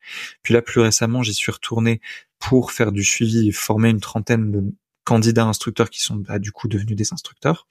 Puis 0.43 0.53
là, 0.53 0.61
plus 0.61 0.81
récemment, 0.81 1.23
j'y 1.23 1.33
suis 1.33 1.51
retourné 1.51 2.01
pour 2.39 2.71
faire 2.71 2.91
du 2.91 3.03
suivi 3.03 3.49
et 3.49 3.51
former 3.51 3.89
une 3.89 3.99
trentaine 3.99 4.51
de 4.51 4.63
candidats 5.09 5.45
instructeurs 5.45 5.89
qui 5.89 6.01
sont 6.01 6.17
bah, 6.17 6.37
du 6.37 6.51
coup 6.51 6.67
devenus 6.67 6.95
des 6.95 7.13
instructeurs. 7.13 7.67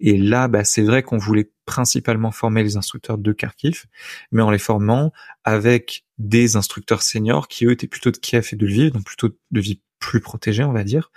Et 0.00 0.18
là, 0.18 0.48
bah, 0.48 0.64
c'est 0.64 0.82
vrai 0.82 1.04
qu'on 1.04 1.18
voulait 1.18 1.50
principalement 1.64 2.32
former 2.32 2.64
les 2.64 2.76
instructeurs 2.76 3.16
de 3.16 3.32
Kharkiv, 3.32 3.84
mais 4.32 4.42
en 4.42 4.50
les 4.50 4.58
formant 4.58 5.12
avec 5.44 6.04
des 6.18 6.56
instructeurs 6.56 7.02
seniors 7.02 7.46
qui 7.46 7.64
eux 7.64 7.70
étaient 7.70 7.86
plutôt 7.86 8.10
de 8.10 8.16
Kiev 8.16 8.48
et 8.52 8.56
de 8.56 8.66
Lviv, 8.66 8.90
donc 8.90 9.04
plutôt 9.04 9.28
de 9.28 9.60
vie 9.60 9.80
plus 10.00 10.20
protégée, 10.20 10.64
on 10.64 10.72
va 10.72 10.82
dire 10.82 11.12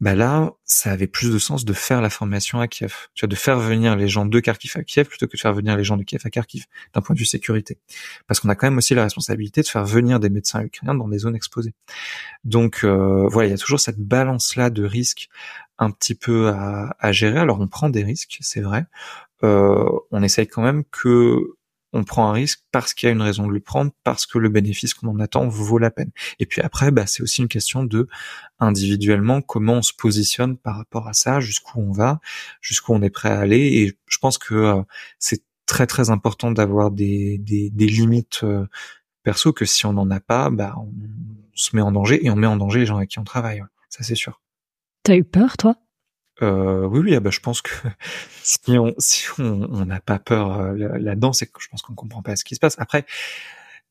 bah 0.00 0.14
là, 0.14 0.52
ça 0.64 0.92
avait 0.92 1.06
plus 1.06 1.32
de 1.32 1.38
sens 1.38 1.64
de 1.64 1.72
faire 1.72 2.02
la 2.02 2.10
formation 2.10 2.60
à 2.60 2.68
Kiev. 2.68 2.94
Tu 3.14 3.24
vois, 3.24 3.28
de 3.28 3.34
faire 3.34 3.58
venir 3.58 3.96
les 3.96 4.08
gens 4.08 4.26
de 4.26 4.40
Kharkiv 4.40 4.72
à 4.76 4.82
Kiev 4.82 5.08
plutôt 5.08 5.26
que 5.26 5.36
de 5.36 5.40
faire 5.40 5.54
venir 5.54 5.74
les 5.76 5.84
gens 5.84 5.96
de 5.96 6.02
Kiev 6.02 6.20
à 6.24 6.30
Kharkiv, 6.30 6.66
d'un 6.92 7.00
point 7.00 7.14
de 7.14 7.18
vue 7.18 7.24
sécurité. 7.24 7.78
Parce 8.26 8.40
qu'on 8.40 8.50
a 8.50 8.54
quand 8.54 8.66
même 8.66 8.76
aussi 8.76 8.94
la 8.94 9.04
responsabilité 9.04 9.62
de 9.62 9.66
faire 9.66 9.86
venir 9.86 10.20
des 10.20 10.28
médecins 10.28 10.62
ukrainiens 10.62 10.94
dans 10.94 11.08
des 11.08 11.18
zones 11.18 11.34
exposées. 11.34 11.72
Donc 12.44 12.80
euh, 12.84 13.26
voilà, 13.28 13.48
il 13.48 13.52
y 13.52 13.54
a 13.54 13.58
toujours 13.58 13.80
cette 13.80 13.98
balance-là 13.98 14.68
de 14.68 14.84
risques 14.84 15.28
un 15.78 15.90
petit 15.90 16.14
peu 16.14 16.48
à, 16.48 16.94
à, 16.98 17.12
gérer. 17.12 17.38
Alors 17.38 17.60
on 17.60 17.68
prend 17.68 17.88
des 17.88 18.04
risques, 18.04 18.38
c'est 18.40 18.60
vrai. 18.60 18.84
Euh, 19.44 19.88
on 20.10 20.22
essaye 20.22 20.46
quand 20.46 20.62
même 20.62 20.84
que 20.90 21.55
on 21.96 22.04
prend 22.04 22.28
un 22.28 22.32
risque 22.32 22.60
parce 22.72 22.94
qu'il 22.94 23.08
y 23.08 23.10
a 23.10 23.12
une 23.12 23.22
raison 23.22 23.46
de 23.46 23.52
le 23.52 23.60
prendre, 23.60 23.90
parce 24.04 24.26
que 24.26 24.38
le 24.38 24.48
bénéfice 24.48 24.94
qu'on 24.94 25.08
en 25.08 25.20
attend 25.20 25.48
vaut 25.48 25.78
la 25.78 25.90
peine. 25.90 26.10
Et 26.38 26.46
puis 26.46 26.60
après, 26.60 26.90
bah, 26.90 27.06
c'est 27.06 27.22
aussi 27.22 27.42
une 27.42 27.48
question 27.48 27.84
de 27.84 28.08
individuellement 28.58 29.42
comment 29.42 29.74
on 29.74 29.82
se 29.82 29.92
positionne 29.92 30.56
par 30.56 30.76
rapport 30.76 31.08
à 31.08 31.12
ça, 31.12 31.40
jusqu'où 31.40 31.80
on 31.80 31.92
va, 31.92 32.20
jusqu'où 32.60 32.94
on 32.94 33.02
est 33.02 33.10
prêt 33.10 33.30
à 33.30 33.38
aller. 33.38 33.58
Et 33.58 33.98
je 34.06 34.18
pense 34.18 34.38
que 34.38 34.54
euh, 34.54 34.82
c'est 35.18 35.42
très 35.66 35.86
très 35.86 36.10
important 36.10 36.52
d'avoir 36.52 36.90
des, 36.90 37.38
des, 37.38 37.86
limites 37.86 38.40
euh, 38.44 38.66
perso 39.22 39.52
que 39.52 39.64
si 39.64 39.86
on 39.86 39.92
n'en 39.92 40.10
a 40.10 40.20
pas, 40.20 40.50
bah, 40.50 40.74
on, 40.78 40.92
se 41.54 41.74
met 41.74 41.82
en 41.82 41.90
danger 41.90 42.24
et 42.24 42.30
on 42.30 42.36
met 42.36 42.46
en 42.46 42.56
danger 42.56 42.80
les 42.80 42.86
gens 42.86 42.98
avec 42.98 43.08
qui 43.08 43.18
on 43.18 43.24
travaille. 43.24 43.62
Ça 43.88 44.04
c'est 44.04 44.14
sûr. 44.14 44.42
T'as 45.02 45.16
eu 45.16 45.24
peur 45.24 45.56
toi? 45.56 45.74
Euh, 46.42 46.86
oui, 46.86 47.00
oui, 47.00 47.14
ah 47.14 47.20
bah, 47.20 47.30
je 47.30 47.40
pense 47.40 47.62
que 47.62 47.70
si 48.42 48.78
on 48.78 48.94
si 48.98 49.26
on 49.38 49.86
n'a 49.86 50.00
pas 50.00 50.18
peur 50.18 50.60
euh, 50.60 50.74
là-dedans, 50.98 51.32
c'est 51.32 51.46
que 51.46 51.60
je 51.60 51.68
pense 51.68 51.82
qu'on 51.82 51.94
comprend 51.94 52.22
pas 52.22 52.36
ce 52.36 52.44
qui 52.44 52.54
se 52.54 52.60
passe. 52.60 52.76
Après, 52.78 53.06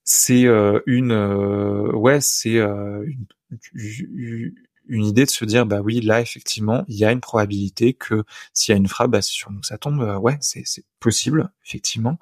c'est 0.03 0.45
euh, 0.45 0.79
une 0.85 1.11
euh, 1.11 1.91
ouais, 1.93 2.21
c'est 2.21 2.57
une, 2.57 3.25
une, 3.73 5.05
idée 5.05 5.25
de 5.25 5.29
se 5.29 5.45
dire 5.45 5.65
bah 5.65 5.81
oui, 5.81 6.01
là 6.01 6.21
effectivement, 6.21 6.83
il 6.87 6.95
y 6.97 7.05
a 7.05 7.11
une 7.11 7.21
probabilité 7.21 7.93
que 7.93 8.23
s'il 8.53 8.73
y 8.73 8.75
a 8.75 8.77
une 8.77 8.87
frappe, 8.87 9.11
bah, 9.11 9.21
nous 9.49 9.63
ça 9.63 9.77
tombe. 9.77 10.01
ouais, 10.21 10.37
c'est 10.41 10.63
c'est 10.65 10.85
possible 10.99 11.51
effectivement. 11.65 12.17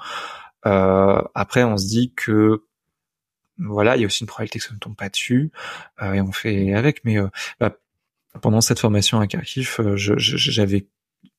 après, 0.64 1.64
on 1.64 1.78
se 1.78 1.88
dit 1.88 2.14
que 2.16 2.64
voilà, 3.60 3.96
il 3.98 4.02
y 4.02 4.04
a 4.04 4.08
aussi 4.08 4.24
une 4.24 4.28
probabilité 4.28 4.60
que 4.60 4.66
ça 4.66 4.74
ne 4.74 4.80
tombe 4.80 4.96
pas 4.96 5.10
dessus 5.10 5.52
et 6.02 6.22
on 6.22 6.32
fait 6.32 6.74
avec. 6.74 7.04
Mais 7.06 7.18
bah, 7.60 7.78
pendant 8.42 8.62
cette 8.62 8.80
formation 8.80 9.20
à 9.20 9.28
Kharkiv, 9.28 9.78
euh, 9.80 9.94
j'avais 9.98 10.88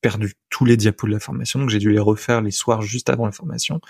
perdu 0.01 0.35
tous 0.51 0.65
les 0.65 0.77
diapos 0.77 1.07
de 1.07 1.13
la 1.13 1.19
formation, 1.19 1.59
donc 1.59 1.71
j'ai 1.71 1.79
dû 1.79 1.91
les 1.91 1.99
refaire 1.99 2.43
les 2.43 2.51
soirs 2.51 2.83
juste 2.83 3.09
avant 3.09 3.25
la 3.25 3.33
formation. 3.33 3.81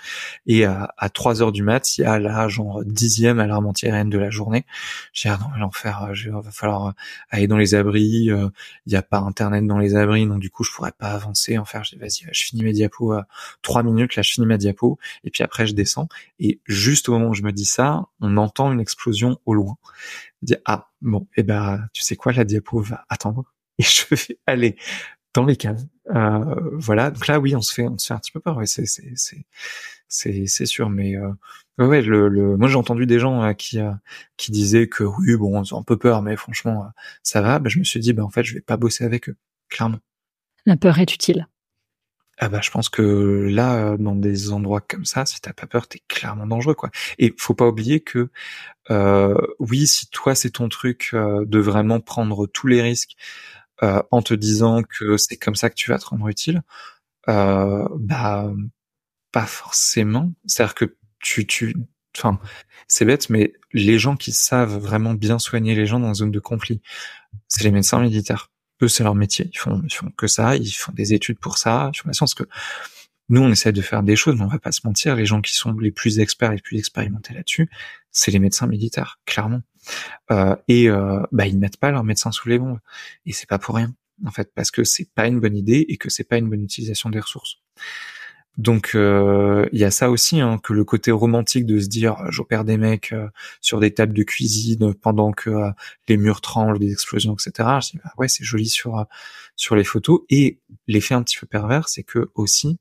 Et 0.45 0.63
à, 0.63 0.93
à 0.97 1.09
3 1.09 1.41
heures 1.41 1.51
du 1.51 1.61
mat, 1.61 1.97
il 1.97 2.01
y 2.01 2.03
a 2.05 2.19
là 2.19 2.47
genre 2.47 2.83
dixième 2.85 3.39
alarme 3.39 3.67
anti-aérienne 3.67 4.09
de 4.09 4.17
la 4.17 4.29
journée. 4.29 4.65
J'ai 5.11 5.29
ah 5.29 5.37
non, 5.41 5.47
l'enfer, 5.59 6.09
il 6.15 6.31
va 6.31 6.51
falloir 6.51 6.87
euh, 6.87 6.91
aller 7.29 7.47
dans 7.47 7.57
les 7.57 7.75
abris. 7.75 8.31
Euh, 8.31 8.47
il 8.85 8.91
n'y 8.91 8.95
a 8.95 9.01
pas 9.01 9.19
internet 9.19 9.67
dans 9.67 9.77
les 9.77 9.95
abris, 9.95 10.25
donc 10.25 10.39
du 10.39 10.49
coup 10.49 10.63
je 10.63 10.71
pourrais 10.71 10.93
pas 10.93 11.09
avancer. 11.09 11.57
En 11.57 11.65
faire, 11.65 11.83
je 11.83 11.91
dis 11.91 11.97
vas-y, 11.97 12.25
je 12.31 12.45
finis 12.45 12.63
mes 12.63 12.73
diapos 12.73 13.11
à 13.11 13.27
3 13.61 13.83
minutes. 13.83 14.15
Là, 14.15 14.21
je 14.21 14.31
finis 14.31 14.47
ma 14.47 14.57
diapo 14.57 14.97
et 15.23 15.31
puis 15.31 15.43
après 15.43 15.67
je 15.67 15.73
descends. 15.73 16.07
Et 16.39 16.61
juste 16.65 17.09
au 17.09 17.13
moment 17.13 17.29
où 17.29 17.33
je 17.33 17.43
me 17.43 17.51
dis 17.51 17.65
ça, 17.65 18.05
on 18.21 18.37
entend 18.37 18.71
une 18.71 18.79
explosion 18.79 19.37
au 19.45 19.53
loin. 19.53 19.75
Je 20.41 20.53
dis 20.53 20.55
ah 20.65 20.89
bon, 21.01 21.27
et 21.35 21.41
eh 21.41 21.43
ben 21.43 21.87
tu 21.93 22.01
sais 22.01 22.15
quoi, 22.15 22.31
la 22.31 22.45
diapo 22.45 22.79
va 22.79 23.05
attendre 23.09 23.43
et 23.77 23.83
je 23.83 24.05
vais 24.11 24.39
aller 24.45 24.77
dans 25.35 25.45
les 25.45 25.55
caves. 25.55 25.83
Euh, 26.13 26.55
voilà. 26.73 27.11
Donc 27.11 27.27
là, 27.27 27.39
oui, 27.39 27.55
on 27.55 27.61
se 27.61 27.73
fait, 27.73 27.87
on 27.87 27.97
se 27.97 28.07
fait 28.07 28.13
un 28.13 28.19
petit 28.19 28.31
peu 28.31 28.39
peur. 28.39 28.57
Ouais, 28.57 28.65
c'est, 28.65 28.85
c'est, 28.85 29.11
c'est, 29.15 29.45
c'est, 30.07 30.47
c'est 30.47 30.65
sûr. 30.65 30.89
Mais 30.89 31.15
euh, 31.17 31.31
ouais, 31.77 32.01
le, 32.01 32.29
le, 32.29 32.57
moi 32.57 32.67
j'ai 32.67 32.77
entendu 32.77 33.05
des 33.05 33.19
gens 33.19 33.43
euh, 33.43 33.53
qui, 33.53 33.79
euh, 33.79 33.91
qui 34.37 34.51
disaient 34.51 34.87
que 34.87 35.03
oui, 35.03 35.35
bon, 35.35 35.61
ils 35.61 35.73
ont 35.73 35.79
un 35.79 35.83
peu 35.83 35.97
peur, 35.97 36.21
mais 36.21 36.35
franchement, 36.35 36.87
ça 37.21 37.41
va. 37.41 37.59
Bah, 37.59 37.69
je 37.69 37.79
me 37.79 37.83
suis 37.83 37.99
dit, 37.99 38.13
bah 38.13 38.23
en 38.23 38.29
fait, 38.29 38.43
je 38.43 38.53
vais 38.53 38.61
pas 38.61 38.77
bosser 38.77 39.03
avec 39.03 39.29
eux, 39.29 39.35
clairement. 39.69 39.99
La 40.65 40.77
peur 40.77 40.97
est 40.99 41.13
utile. 41.13 41.47
Ah 42.37 42.49
bah 42.49 42.59
je 42.61 42.69
pense 42.69 42.89
que 42.89 43.47
là, 43.49 43.95
dans 43.97 44.13
des 44.13 44.51
endroits 44.51 44.81
comme 44.81 45.05
ça, 45.05 45.25
si 45.25 45.39
t'as 45.39 45.53
pas 45.53 45.67
peur, 45.67 45.87
t'es 45.87 46.01
clairement 46.09 46.45
dangereux 46.45 46.73
quoi. 46.73 46.89
Et 47.17 47.33
faut 47.37 47.53
pas 47.53 47.65
oublier 47.65 48.01
que 48.01 48.29
euh, 48.91 49.37
oui, 49.59 49.87
si 49.87 50.07
toi 50.09 50.35
c'est 50.35 50.49
ton 50.49 50.67
truc 50.67 51.11
de 51.15 51.59
vraiment 51.59 52.01
prendre 52.01 52.45
tous 52.45 52.67
les 52.67 52.81
risques, 52.81 53.15
euh, 53.83 54.01
en 54.11 54.21
te 54.21 54.33
disant 54.33 54.83
que 54.83 55.17
c'est 55.17 55.37
comme 55.37 55.55
ça 55.55 55.69
que 55.69 55.75
tu 55.75 55.89
vas 55.91 55.99
te 55.99 56.05
rendre 56.05 56.27
utile, 56.27 56.61
euh, 57.27 57.87
bah 57.99 58.51
pas 59.31 59.45
forcément. 59.45 60.31
C'est-à-dire 60.45 60.75
que 60.75 60.95
tu, 61.19 61.45
tu, 61.45 61.75
enfin, 62.15 62.39
c'est 62.87 63.05
bête, 63.05 63.29
mais 63.29 63.53
les 63.73 63.99
gens 63.99 64.15
qui 64.15 64.31
savent 64.31 64.77
vraiment 64.77 65.13
bien 65.13 65.39
soigner 65.39 65.75
les 65.75 65.85
gens 65.85 65.99
dans 65.99 66.09
une 66.09 66.15
zone 66.15 66.31
de 66.31 66.39
conflit, 66.39 66.81
c'est 67.47 67.63
les 67.63 67.71
médecins 67.71 67.99
militaires. 67.99 68.49
Eux, 68.81 68.87
c'est 68.87 69.03
leur 69.03 69.15
métier. 69.15 69.49
Ils 69.51 69.57
font, 69.57 69.81
ils 69.83 69.93
font 69.93 70.09
que 70.11 70.27
ça. 70.27 70.55
Ils 70.55 70.71
font 70.71 70.91
des 70.93 71.13
études 71.13 71.39
pour 71.39 71.57
ça. 71.57 71.91
Ils 71.93 71.97
font 71.97 72.09
la 72.09 72.27
que 72.35 72.49
nous, 73.29 73.41
on 73.41 73.51
essaie 73.51 73.71
de 73.71 73.81
faire 73.81 74.03
des 74.03 74.15
choses, 74.15 74.35
mais 74.35 74.43
on 74.43 74.47
va 74.47 74.59
pas 74.59 74.71
se 74.71 74.81
mentir. 74.85 75.15
Les 75.15 75.25
gens 75.25 75.41
qui 75.41 75.53
sont 75.53 75.73
les 75.73 75.91
plus 75.91 76.19
experts, 76.19 76.51
les 76.53 76.61
plus 76.61 76.77
expérimentés 76.77 77.33
là-dessus, 77.33 77.69
c'est 78.11 78.31
les 78.31 78.39
médecins 78.39 78.67
militaires, 78.67 79.19
clairement. 79.25 79.61
Euh, 80.31 80.55
et 80.67 80.89
euh, 80.89 81.21
bah 81.31 81.47
ils 81.47 81.57
mettent 81.57 81.77
pas 81.77 81.91
leurs 81.91 82.03
médecins 82.03 82.31
sous 82.31 82.49
les 82.49 82.59
bombes. 82.59 82.79
Et 83.25 83.33
c'est 83.33 83.47
pas 83.49 83.59
pour 83.59 83.75
rien, 83.75 83.93
en 84.25 84.31
fait, 84.31 84.51
parce 84.53 84.71
que 84.71 84.83
c'est 84.83 85.09
pas 85.13 85.27
une 85.27 85.39
bonne 85.39 85.57
idée 85.57 85.85
et 85.89 85.97
que 85.97 86.09
c'est 86.09 86.23
pas 86.23 86.37
une 86.37 86.49
bonne 86.49 86.63
utilisation 86.63 87.09
des 87.09 87.19
ressources. 87.19 87.57
Donc 88.57 88.91
euh, 88.95 89.67
il 89.73 89.79
y 89.79 89.83
a 89.83 89.91
ça 89.91 90.09
aussi, 90.09 90.39
hein, 90.39 90.59
que 90.63 90.71
le 90.71 90.85
côté 90.85 91.11
romantique 91.11 91.65
de 91.65 91.79
se 91.79 91.87
dire 91.87 92.15
j'opère 92.29 92.63
des 92.63 92.77
mecs 92.77 93.13
sur 93.59 93.81
des 93.81 93.93
tables 93.93 94.13
de 94.13 94.23
cuisine 94.23 94.93
pendant 94.93 95.33
que 95.33 95.51
les 96.07 96.15
murs 96.15 96.39
tremblent, 96.39 96.79
des 96.79 96.91
explosions, 96.91 97.33
etc. 97.33 97.69
Je 97.81 97.91
dis 97.91 97.97
bah 98.03 98.11
ouais 98.17 98.29
c'est 98.29 98.45
joli 98.45 98.67
sur 98.69 99.05
sur 99.57 99.75
les 99.75 99.83
photos 99.83 100.21
et 100.29 100.59
l'effet 100.87 101.15
un 101.15 101.23
petit 101.23 101.37
peu 101.37 101.47
pervers 101.47 101.89
c'est 101.89 102.03
que 102.03 102.31
aussi 102.33 102.77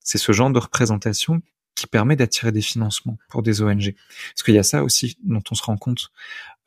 c'est 0.00 0.18
ce 0.18 0.32
genre 0.32 0.50
de 0.50 0.58
représentation 0.58 1.42
qui 1.82 1.86
permet 1.88 2.16
d'attirer 2.16 2.52
des 2.52 2.62
financements 2.62 3.18
pour 3.28 3.42
des 3.42 3.60
ONG. 3.60 3.94
Parce 4.30 4.42
qu'il 4.44 4.54
y 4.54 4.58
a 4.58 4.62
ça 4.62 4.84
aussi 4.84 5.16
dont 5.24 5.42
on 5.50 5.54
se 5.54 5.62
rend 5.62 5.76
compte 5.76 6.12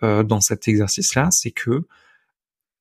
euh, 0.03 0.23
dans 0.23 0.41
cet 0.41 0.67
exercice-là, 0.67 1.29
c'est 1.31 1.51
que 1.51 1.87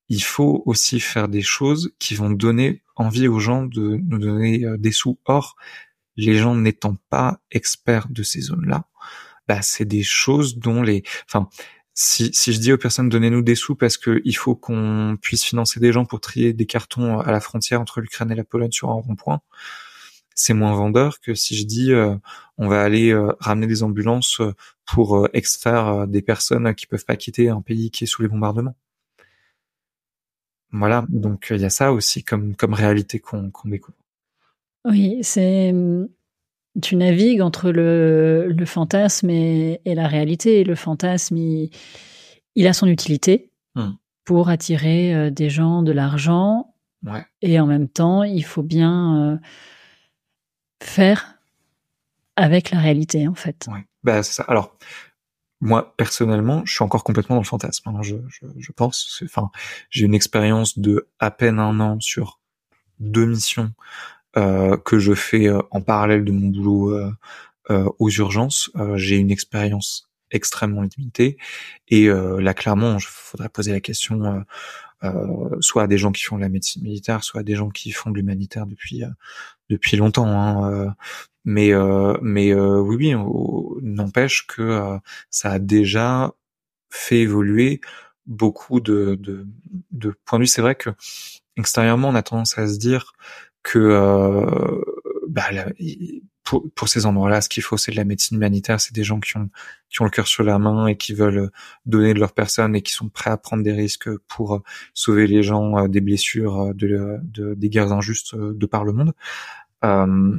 il 0.08 0.22
faut 0.22 0.62
aussi 0.66 1.00
faire 1.00 1.28
des 1.28 1.42
choses 1.42 1.94
qui 1.98 2.14
vont 2.14 2.30
donner 2.30 2.82
envie 2.96 3.28
aux 3.28 3.38
gens 3.38 3.64
de 3.64 3.98
nous 4.02 4.18
donner 4.18 4.64
euh, 4.64 4.76
des 4.76 4.92
sous. 4.92 5.18
Or, 5.24 5.56
les 6.16 6.36
gens 6.36 6.54
n'étant 6.54 6.96
pas 7.08 7.40
experts 7.50 8.08
de 8.10 8.22
ces 8.22 8.40
zones-là, 8.40 8.84
bah, 9.48 9.62
c'est 9.62 9.84
des 9.84 10.02
choses 10.02 10.58
dont 10.58 10.82
les, 10.82 11.02
enfin, 11.26 11.48
si, 11.94 12.32
je 12.32 12.58
dis 12.58 12.72
aux 12.72 12.78
personnes 12.78 13.08
donnez-nous 13.08 13.42
des 13.42 13.54
sous 13.54 13.76
parce 13.76 13.96
que 13.96 14.20
il 14.24 14.36
faut 14.36 14.56
qu'on 14.56 15.16
puisse 15.22 15.44
financer 15.44 15.78
des 15.78 15.92
gens 15.92 16.04
pour 16.04 16.20
trier 16.20 16.52
des 16.52 16.66
cartons 16.66 17.20
à 17.20 17.30
la 17.30 17.40
frontière 17.40 17.80
entre 17.80 18.00
l'Ukraine 18.00 18.32
et 18.32 18.34
la 18.34 18.44
Pologne 18.44 18.72
sur 18.72 18.90
un 18.90 18.94
rond-point, 18.94 19.40
c'est 20.34 20.54
moins 20.54 20.74
vendeur 20.74 21.20
que 21.20 21.34
si 21.34 21.56
je 21.56 21.64
dis 21.64 21.92
euh, 21.92 22.16
on 22.58 22.68
va 22.68 22.82
aller 22.82 23.10
euh, 23.10 23.32
ramener 23.40 23.66
des 23.66 23.82
ambulances 23.82 24.40
euh, 24.40 24.52
pour 24.84 25.28
extraire 25.32 26.06
des 26.06 26.22
personnes 26.22 26.74
qui 26.74 26.86
peuvent 26.86 27.04
pas 27.04 27.16
quitter 27.16 27.48
un 27.48 27.62
pays 27.62 27.90
qui 27.90 28.04
est 28.04 28.06
sous 28.06 28.22
les 28.22 28.28
bombardements. 28.28 28.76
Voilà, 30.72 31.06
donc 31.08 31.46
il 31.50 31.60
y 31.60 31.64
a 31.64 31.70
ça 31.70 31.92
aussi 31.92 32.22
comme 32.24 32.54
comme 32.56 32.74
réalité 32.74 33.18
qu'on 33.20 33.50
découvre. 33.64 33.96
Oui, 34.84 35.20
c'est 35.22 35.72
tu 36.82 36.96
navigues 36.96 37.40
entre 37.40 37.70
le, 37.70 38.48
le 38.48 38.66
fantasme 38.66 39.30
et, 39.30 39.80
la 39.86 40.08
réalité. 40.08 40.64
le 40.64 40.74
fantasme, 40.74 41.36
il, 41.36 42.66
a 42.66 42.72
son 42.72 42.88
utilité 42.88 43.52
hmm. 43.76 43.92
pour 44.24 44.48
attirer 44.48 45.30
des 45.30 45.48
gens, 45.48 45.82
de 45.82 45.92
l'argent. 45.92 46.74
Ouais. 47.06 47.24
Et 47.40 47.60
en 47.60 47.66
même 47.66 47.88
temps, 47.88 48.24
il 48.24 48.44
faut 48.44 48.64
bien 48.64 49.40
faire 50.86 51.38
avec 52.36 52.70
la 52.70 52.80
réalité, 52.80 53.28
en 53.28 53.34
fait. 53.34 53.66
Ouais. 53.70 53.86
Bah, 54.02 54.22
c'est 54.22 54.34
ça. 54.34 54.44
Alors, 54.44 54.76
moi, 55.60 55.94
personnellement, 55.96 56.62
je 56.66 56.74
suis 56.74 56.82
encore 56.82 57.04
complètement 57.04 57.36
dans 57.36 57.42
le 57.42 57.46
fantasme. 57.46 57.88
Hein, 57.88 58.02
je, 58.02 58.16
je, 58.28 58.46
je, 58.58 58.72
pense. 58.72 59.22
Enfin, 59.24 59.50
j'ai 59.90 60.04
une 60.04 60.14
expérience 60.14 60.78
de 60.78 61.08
à 61.18 61.30
peine 61.30 61.58
un 61.58 61.80
an 61.80 61.98
sur 62.00 62.40
deux 63.00 63.26
missions 63.26 63.72
euh, 64.36 64.76
que 64.76 64.98
je 64.98 65.14
fais 65.14 65.48
euh, 65.48 65.62
en 65.70 65.80
parallèle 65.80 66.24
de 66.24 66.32
mon 66.32 66.48
boulot 66.48 66.90
euh, 66.90 67.12
euh 67.70 67.88
aux 67.98 68.10
urgences. 68.10 68.70
Euh, 68.76 68.96
j'ai 68.96 69.16
une 69.16 69.30
expérience 69.30 70.10
extrêmement 70.34 70.82
limité. 70.82 71.38
Et 71.88 72.08
là, 72.08 72.54
clairement, 72.54 72.96
il 72.98 73.02
faudrait 73.02 73.48
poser 73.48 73.72
la 73.72 73.80
question 73.80 74.44
euh, 75.02 75.56
soit 75.60 75.84
à 75.84 75.86
des 75.86 75.98
gens 75.98 76.12
qui 76.12 76.24
font 76.24 76.36
de 76.36 76.42
la 76.42 76.48
médecine 76.48 76.82
militaire, 76.82 77.24
soit 77.24 77.40
à 77.40 77.42
des 77.44 77.54
gens 77.54 77.70
qui 77.70 77.92
font 77.92 78.10
de 78.10 78.16
l'humanitaire 78.16 78.66
depuis 78.66 79.02
depuis 79.70 79.96
longtemps. 79.96 80.26
Hein, 80.26 80.94
mais 81.44 81.72
mais 82.22 82.54
oui, 82.54 83.14
oui, 83.14 83.14
n'empêche 83.82 84.46
que 84.46 84.98
ça 85.30 85.52
a 85.52 85.58
déjà 85.58 86.32
fait 86.90 87.20
évoluer 87.20 87.80
beaucoup 88.26 88.80
de, 88.80 89.16
de, 89.20 89.46
de 89.90 90.14
points 90.24 90.38
de 90.38 90.44
vue. 90.44 90.48
C'est 90.48 90.62
vrai 90.62 90.74
que 90.74 90.90
extérieurement, 91.56 92.08
on 92.08 92.14
a 92.14 92.22
tendance 92.22 92.58
à 92.58 92.66
se 92.66 92.78
dire 92.78 93.12
que 93.62 93.78
euh, 93.78 94.80
bah, 95.28 95.48
pour, 96.44 96.70
pour, 96.74 96.88
ces 96.88 97.06
endroits-là, 97.06 97.40
ce 97.40 97.48
qu'il 97.48 97.62
faut, 97.62 97.76
c'est 97.76 97.90
de 97.90 97.96
la 97.96 98.04
médecine 98.04 98.36
humanitaire. 98.36 98.80
C'est 98.80 98.94
des 98.94 99.04
gens 99.04 99.18
qui 99.18 99.36
ont 99.36 99.48
qui 99.90 100.02
ont 100.02 100.04
le 100.04 100.10
cœur 100.10 100.26
sur 100.26 100.42
la 100.42 100.58
main 100.58 100.88
et 100.88 100.96
qui 100.96 101.14
veulent 101.14 101.50
donner 101.86 102.14
de 102.14 102.20
leur 102.20 102.32
personne 102.32 102.74
et 102.74 102.82
qui 102.82 102.92
sont 102.92 103.08
prêts 103.08 103.30
à 103.30 103.36
prendre 103.36 103.62
des 103.62 103.72
risques 103.72 104.14
pour 104.28 104.62
sauver 104.92 105.26
les 105.26 105.42
gens 105.42 105.78
euh, 105.78 105.88
des 105.88 106.00
blessures, 106.00 106.60
euh, 106.60 106.72
de, 106.74 107.18
de, 107.22 107.54
des 107.54 107.68
guerres 107.68 107.92
injustes 107.92 108.34
de 108.36 108.66
par 108.66 108.84
le 108.84 108.92
monde. 108.92 109.12
Euh, 109.84 110.38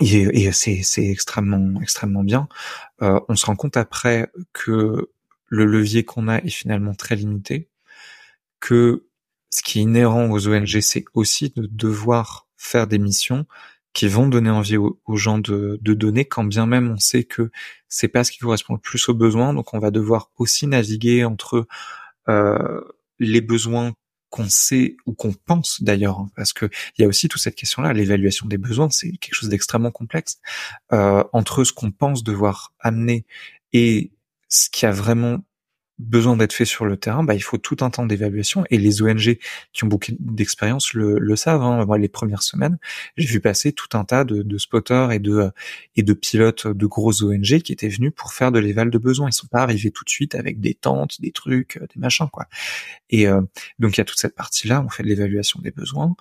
et, 0.00 0.46
et 0.46 0.52
c'est 0.52 0.82
extrêmement 1.06 1.80
extrêmement 1.80 2.24
bien. 2.24 2.48
Euh, 3.02 3.20
on 3.28 3.36
se 3.36 3.46
rend 3.46 3.56
compte 3.56 3.76
après 3.76 4.30
que 4.52 5.10
le 5.48 5.64
levier 5.64 6.04
qu'on 6.04 6.28
a 6.28 6.38
est 6.38 6.50
finalement 6.50 6.94
très 6.94 7.16
limité, 7.16 7.68
que 8.60 9.06
ce 9.50 9.62
qui 9.62 9.78
est 9.78 9.82
inhérent 9.82 10.30
aux 10.30 10.48
ONG, 10.48 10.80
c'est 10.80 11.04
aussi 11.14 11.52
de 11.54 11.66
devoir 11.66 12.48
faire 12.56 12.86
des 12.88 12.98
missions 12.98 13.46
qui 13.94 14.08
vont 14.08 14.28
donner 14.28 14.50
envie 14.50 14.76
aux, 14.76 14.98
gens 15.16 15.38
de, 15.38 15.78
donner, 15.80 16.24
quand 16.24 16.44
bien 16.44 16.66
même 16.66 16.90
on 16.90 16.98
sait 16.98 17.24
que 17.24 17.50
c'est 17.88 18.08
pas 18.08 18.24
ce 18.24 18.32
qui 18.32 18.38
correspond 18.38 18.74
le 18.74 18.80
plus 18.80 19.08
aux 19.08 19.14
besoins. 19.14 19.54
Donc 19.54 19.72
on 19.72 19.78
va 19.78 19.90
devoir 19.90 20.30
aussi 20.36 20.66
naviguer 20.66 21.24
entre 21.24 21.66
euh, 22.28 22.80
les 23.20 23.40
besoins 23.40 23.94
qu'on 24.30 24.48
sait 24.48 24.96
ou 25.06 25.14
qu'on 25.14 25.32
pense 25.32 25.80
d'ailleurs, 25.80 26.18
hein, 26.18 26.28
parce 26.34 26.52
que 26.52 26.68
il 26.98 27.02
y 27.02 27.04
a 27.04 27.08
aussi 27.08 27.28
toute 27.28 27.40
cette 27.40 27.54
question-là, 27.54 27.92
l'évaluation 27.92 28.48
des 28.48 28.58
besoins, 28.58 28.90
c'est 28.90 29.12
quelque 29.12 29.34
chose 29.34 29.48
d'extrêmement 29.48 29.92
complexe 29.92 30.40
euh, 30.92 31.22
entre 31.32 31.62
ce 31.62 31.72
qu'on 31.72 31.92
pense 31.92 32.24
devoir 32.24 32.74
amener 32.80 33.24
et 33.72 34.10
ce 34.48 34.68
qui 34.70 34.86
a 34.86 34.90
vraiment 34.90 35.44
besoin 35.98 36.36
d'être 36.36 36.52
fait 36.52 36.64
sur 36.64 36.84
le 36.84 36.96
terrain, 36.96 37.22
bah, 37.22 37.34
il 37.34 37.42
faut 37.42 37.58
tout 37.58 37.76
un 37.80 37.90
temps 37.90 38.06
d'évaluation. 38.06 38.64
Et 38.70 38.78
les 38.78 39.02
ONG 39.02 39.38
qui 39.72 39.84
ont 39.84 39.86
beaucoup 39.86 40.12
d'expérience 40.18 40.92
le, 40.94 41.18
le, 41.18 41.36
savent. 41.36 41.62
Hein. 41.62 41.84
Moi, 41.86 41.98
les 41.98 42.08
premières 42.08 42.42
semaines, 42.42 42.78
j'ai 43.16 43.26
vu 43.26 43.40
passer 43.40 43.72
tout 43.72 43.96
un 43.96 44.04
tas 44.04 44.24
de, 44.24 44.42
de, 44.42 44.58
spotters 44.58 45.12
et 45.12 45.18
de 45.18 45.50
et 45.96 46.02
de 46.02 46.12
pilotes 46.12 46.66
de 46.66 46.86
grosses 46.86 47.22
ONG 47.22 47.60
qui 47.60 47.72
étaient 47.72 47.88
venus 47.88 48.12
pour 48.14 48.32
faire 48.32 48.50
de 48.52 48.58
l'éval 48.58 48.90
de 48.90 48.98
besoins. 48.98 49.28
Ils 49.28 49.32
sont 49.32 49.46
pas 49.46 49.62
arrivés 49.62 49.90
tout 49.90 50.04
de 50.04 50.10
suite 50.10 50.34
avec 50.34 50.60
des 50.60 50.74
tentes, 50.74 51.20
des 51.20 51.32
trucs, 51.32 51.78
des 51.78 52.00
machins, 52.00 52.28
quoi. 52.30 52.46
Et 53.10 53.28
euh, 53.28 53.40
donc 53.78 53.96
il 53.96 53.98
y 53.98 54.02
a 54.02 54.04
toute 54.04 54.20
cette 54.20 54.34
partie-là. 54.34 54.82
On 54.84 54.88
fait 54.88 55.02
de 55.02 55.08
l'évaluation 55.08 55.60
des 55.60 55.70
besoins. 55.70 56.14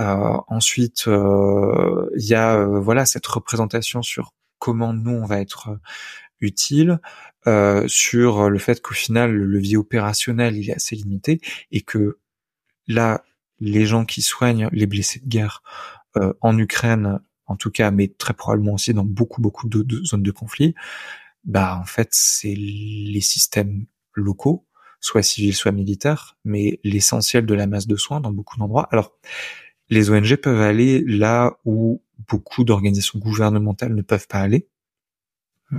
Euh, 0.00 0.38
ensuite, 0.48 1.04
euh, 1.06 2.10
il 2.16 2.24
y 2.24 2.34
a 2.34 2.64
voilà 2.66 3.06
cette 3.06 3.26
représentation 3.26 4.02
sur 4.02 4.32
comment 4.58 4.92
nous 4.92 5.12
on 5.12 5.26
va 5.26 5.40
être 5.40 5.78
utile 6.42 7.00
euh, 7.46 7.86
sur 7.88 8.50
le 8.50 8.58
fait 8.58 8.80
qu'au 8.82 8.94
final 8.94 9.32
le 9.32 9.46
levier 9.46 9.76
opérationnel 9.76 10.56
il 10.56 10.68
est 10.70 10.74
assez 10.74 10.96
limité 10.96 11.40
et 11.70 11.80
que 11.80 12.18
là 12.86 13.24
les 13.60 13.86
gens 13.86 14.04
qui 14.04 14.22
soignent 14.22 14.68
les 14.72 14.86
blessés 14.86 15.20
de 15.20 15.28
guerre 15.28 15.62
euh, 16.16 16.32
en 16.40 16.58
Ukraine 16.58 17.20
en 17.46 17.56
tout 17.56 17.70
cas 17.70 17.90
mais 17.90 18.08
très 18.08 18.34
probablement 18.34 18.74
aussi 18.74 18.92
dans 18.92 19.04
beaucoup 19.04 19.40
beaucoup 19.40 19.68
de, 19.68 20.04
zones 20.04 20.22
de 20.22 20.30
conflit 20.30 20.74
bah 21.44 21.78
en 21.80 21.84
fait 21.84 22.08
c'est 22.12 22.54
les 22.54 23.20
systèmes 23.20 23.86
locaux 24.14 24.66
soit 25.00 25.22
civils 25.22 25.54
soit 25.54 25.72
militaires 25.72 26.36
mais 26.44 26.80
l'essentiel 26.84 27.46
de 27.46 27.54
la 27.54 27.66
masse 27.66 27.86
de 27.86 27.96
soins 27.96 28.20
dans 28.20 28.32
beaucoup 28.32 28.56
d'endroits. 28.58 28.88
Alors 28.92 29.12
les 29.92 30.10
ONG 30.10 30.36
peuvent 30.36 30.60
aller 30.60 31.04
là 31.06 31.58
où 31.64 32.02
beaucoup 32.28 32.64
d'organisations 32.64 33.18
gouvernementales 33.18 33.94
ne 33.94 34.02
peuvent 34.02 34.26
pas 34.26 34.40
aller 34.40 34.68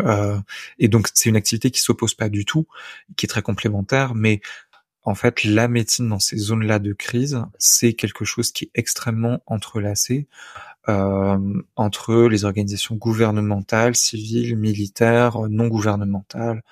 euh, 0.01 0.39
et 0.79 0.87
donc 0.87 1.09
c'est 1.13 1.29
une 1.29 1.35
activité 1.35 1.71
qui 1.71 1.81
s'oppose 1.81 2.13
pas 2.13 2.29
du 2.29 2.45
tout, 2.45 2.67
qui 3.15 3.25
est 3.25 3.29
très 3.29 3.41
complémentaire, 3.41 4.15
mais 4.15 4.41
en 5.03 5.15
fait 5.15 5.43
la 5.43 5.67
médecine 5.67 6.09
dans 6.09 6.19
ces 6.19 6.37
zones-là 6.37 6.79
de 6.79 6.93
crise, 6.93 7.43
c'est 7.57 7.93
quelque 7.93 8.25
chose 8.25 8.51
qui 8.51 8.65
est 8.65 8.71
extrêmement 8.75 9.41
entrelacé 9.45 10.27
euh, 10.89 11.61
entre 11.75 12.27
les 12.27 12.45
organisations 12.45 12.95
gouvernementales, 12.95 13.95
civiles, 13.95 14.57
militaires, 14.57 15.39
non 15.49 15.67
gouvernementales. 15.67 16.63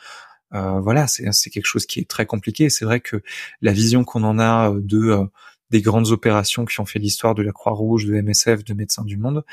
Euh, 0.53 0.81
voilà, 0.81 1.07
c'est 1.07 1.49
quelque 1.49 1.65
chose 1.65 1.85
qui 1.85 2.01
est 2.01 2.09
très 2.09 2.25
compliqué. 2.25 2.69
C'est 2.69 2.83
vrai 2.83 2.99
que 2.99 3.21
la 3.61 3.71
vision 3.71 4.03
qu'on 4.03 4.23
en 4.23 4.37
a 4.39 4.73
de 4.73 5.29
des 5.71 5.81
grandes 5.81 6.09
opérations 6.11 6.65
qui 6.65 6.79
ont 6.81 6.85
fait 6.85 6.99
l'histoire 6.99 7.33
de 7.33 7.41
la 7.41 7.53
Croix-Rouge, 7.53 8.05
de 8.05 8.21
MSF, 8.21 8.63
de 8.63 8.73
Médecins 8.73 9.05
du 9.05 9.17
Monde, 9.17 9.43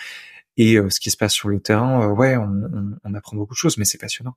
et 0.58 0.74
euh, 0.74 0.90
ce 0.90 1.00
qui 1.00 1.10
se 1.10 1.16
passe 1.16 1.32
sur 1.32 1.48
le 1.48 1.60
terrain, 1.60 2.02
euh, 2.02 2.12
ouais, 2.12 2.36
on, 2.36 3.14
apprend 3.14 3.36
beaucoup 3.36 3.54
de 3.54 3.58
choses, 3.58 3.78
mais 3.78 3.84
c'est 3.84 3.96
passionnant. 3.96 4.34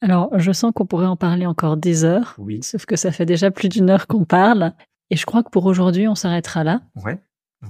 Alors, 0.00 0.30
je 0.38 0.50
sens 0.50 0.72
qu'on 0.74 0.86
pourrait 0.86 1.06
en 1.06 1.16
parler 1.16 1.44
encore 1.44 1.76
des 1.76 2.04
heures. 2.04 2.34
Oui. 2.38 2.62
Sauf 2.62 2.86
que 2.86 2.96
ça 2.96 3.12
fait 3.12 3.26
déjà 3.26 3.50
plus 3.50 3.68
d'une 3.68 3.90
heure 3.90 4.06
qu'on 4.06 4.24
parle. 4.24 4.72
Et 5.10 5.16
je 5.16 5.26
crois 5.26 5.42
que 5.42 5.50
pour 5.50 5.66
aujourd'hui, 5.66 6.08
on 6.08 6.14
s'arrêtera 6.14 6.64
là. 6.64 6.80
Ouais. 7.04 7.20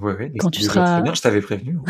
Ouais, 0.00 0.14
ouais. 0.14 0.32
Quand 0.38 0.50
tu 0.50 0.62
seras. 0.62 1.00
Bien, 1.00 1.12
je 1.12 1.20
t'avais 1.20 1.40
prévenu. 1.40 1.78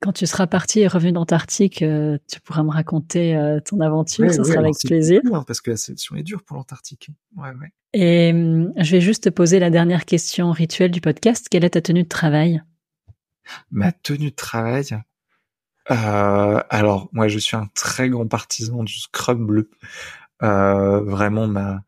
Quand 0.00 0.12
tu 0.12 0.26
seras 0.26 0.46
parti 0.46 0.80
et 0.80 0.86
revenu 0.86 1.12
d'Antarctique, 1.12 1.82
euh, 1.82 2.16
tu 2.32 2.40
pourras 2.40 2.62
me 2.62 2.70
raconter 2.70 3.38
ton 3.66 3.80
aventure. 3.80 4.32
ça 4.32 4.42
sera 4.42 4.60
avec 4.60 4.76
plaisir. 4.82 5.20
Hein, 5.30 5.44
parce 5.46 5.60
que 5.60 5.72
la 5.72 5.76
sélection 5.76 6.16
est 6.16 6.22
dure 6.22 6.42
pour 6.42 6.56
l'Antarctique. 6.56 7.10
Ouais, 7.36 7.50
ouais. 7.60 7.68
Et 7.92 8.30
hum, 8.32 8.72
je 8.78 8.92
vais 8.92 9.02
juste 9.02 9.24
te 9.24 9.28
poser 9.28 9.58
la 9.58 9.68
dernière 9.68 10.06
question 10.06 10.52
rituelle 10.52 10.90
du 10.90 11.02
podcast. 11.02 11.48
Quelle 11.50 11.66
est 11.66 11.70
ta 11.70 11.82
tenue 11.82 12.04
de 12.04 12.08
travail? 12.08 12.62
Ma 13.70 13.92
tenue 13.92 14.30
de 14.30 14.36
travail. 14.36 15.02
Euh, 15.90 16.60
alors 16.68 17.08
moi 17.12 17.28
je 17.28 17.38
suis 17.38 17.56
un 17.56 17.68
très 17.74 18.08
grand 18.08 18.26
partisan 18.26 18.84
du 18.84 18.94
scrub 18.94 19.38
bleu. 19.38 19.70
Euh, 20.42 21.00
vraiment 21.00 21.46
ma 21.46 21.82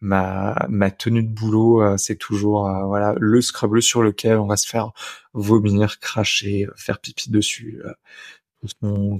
ma 0.00 0.66
ma 0.68 0.90
tenue 0.90 1.22
de 1.22 1.32
boulot 1.32 1.82
euh, 1.82 1.96
c'est 1.98 2.16
toujours 2.16 2.70
voilà 2.86 3.14
le 3.18 3.40
scrub 3.42 3.70
bleu 3.70 3.80
sur 3.80 4.02
lequel 4.02 4.38
on 4.38 4.46
va 4.46 4.56
se 4.56 4.66
faire 4.66 4.92
vomir, 5.34 5.98
cracher, 6.00 6.66
faire 6.76 7.00
pipi 7.00 7.30
dessus, 7.30 7.82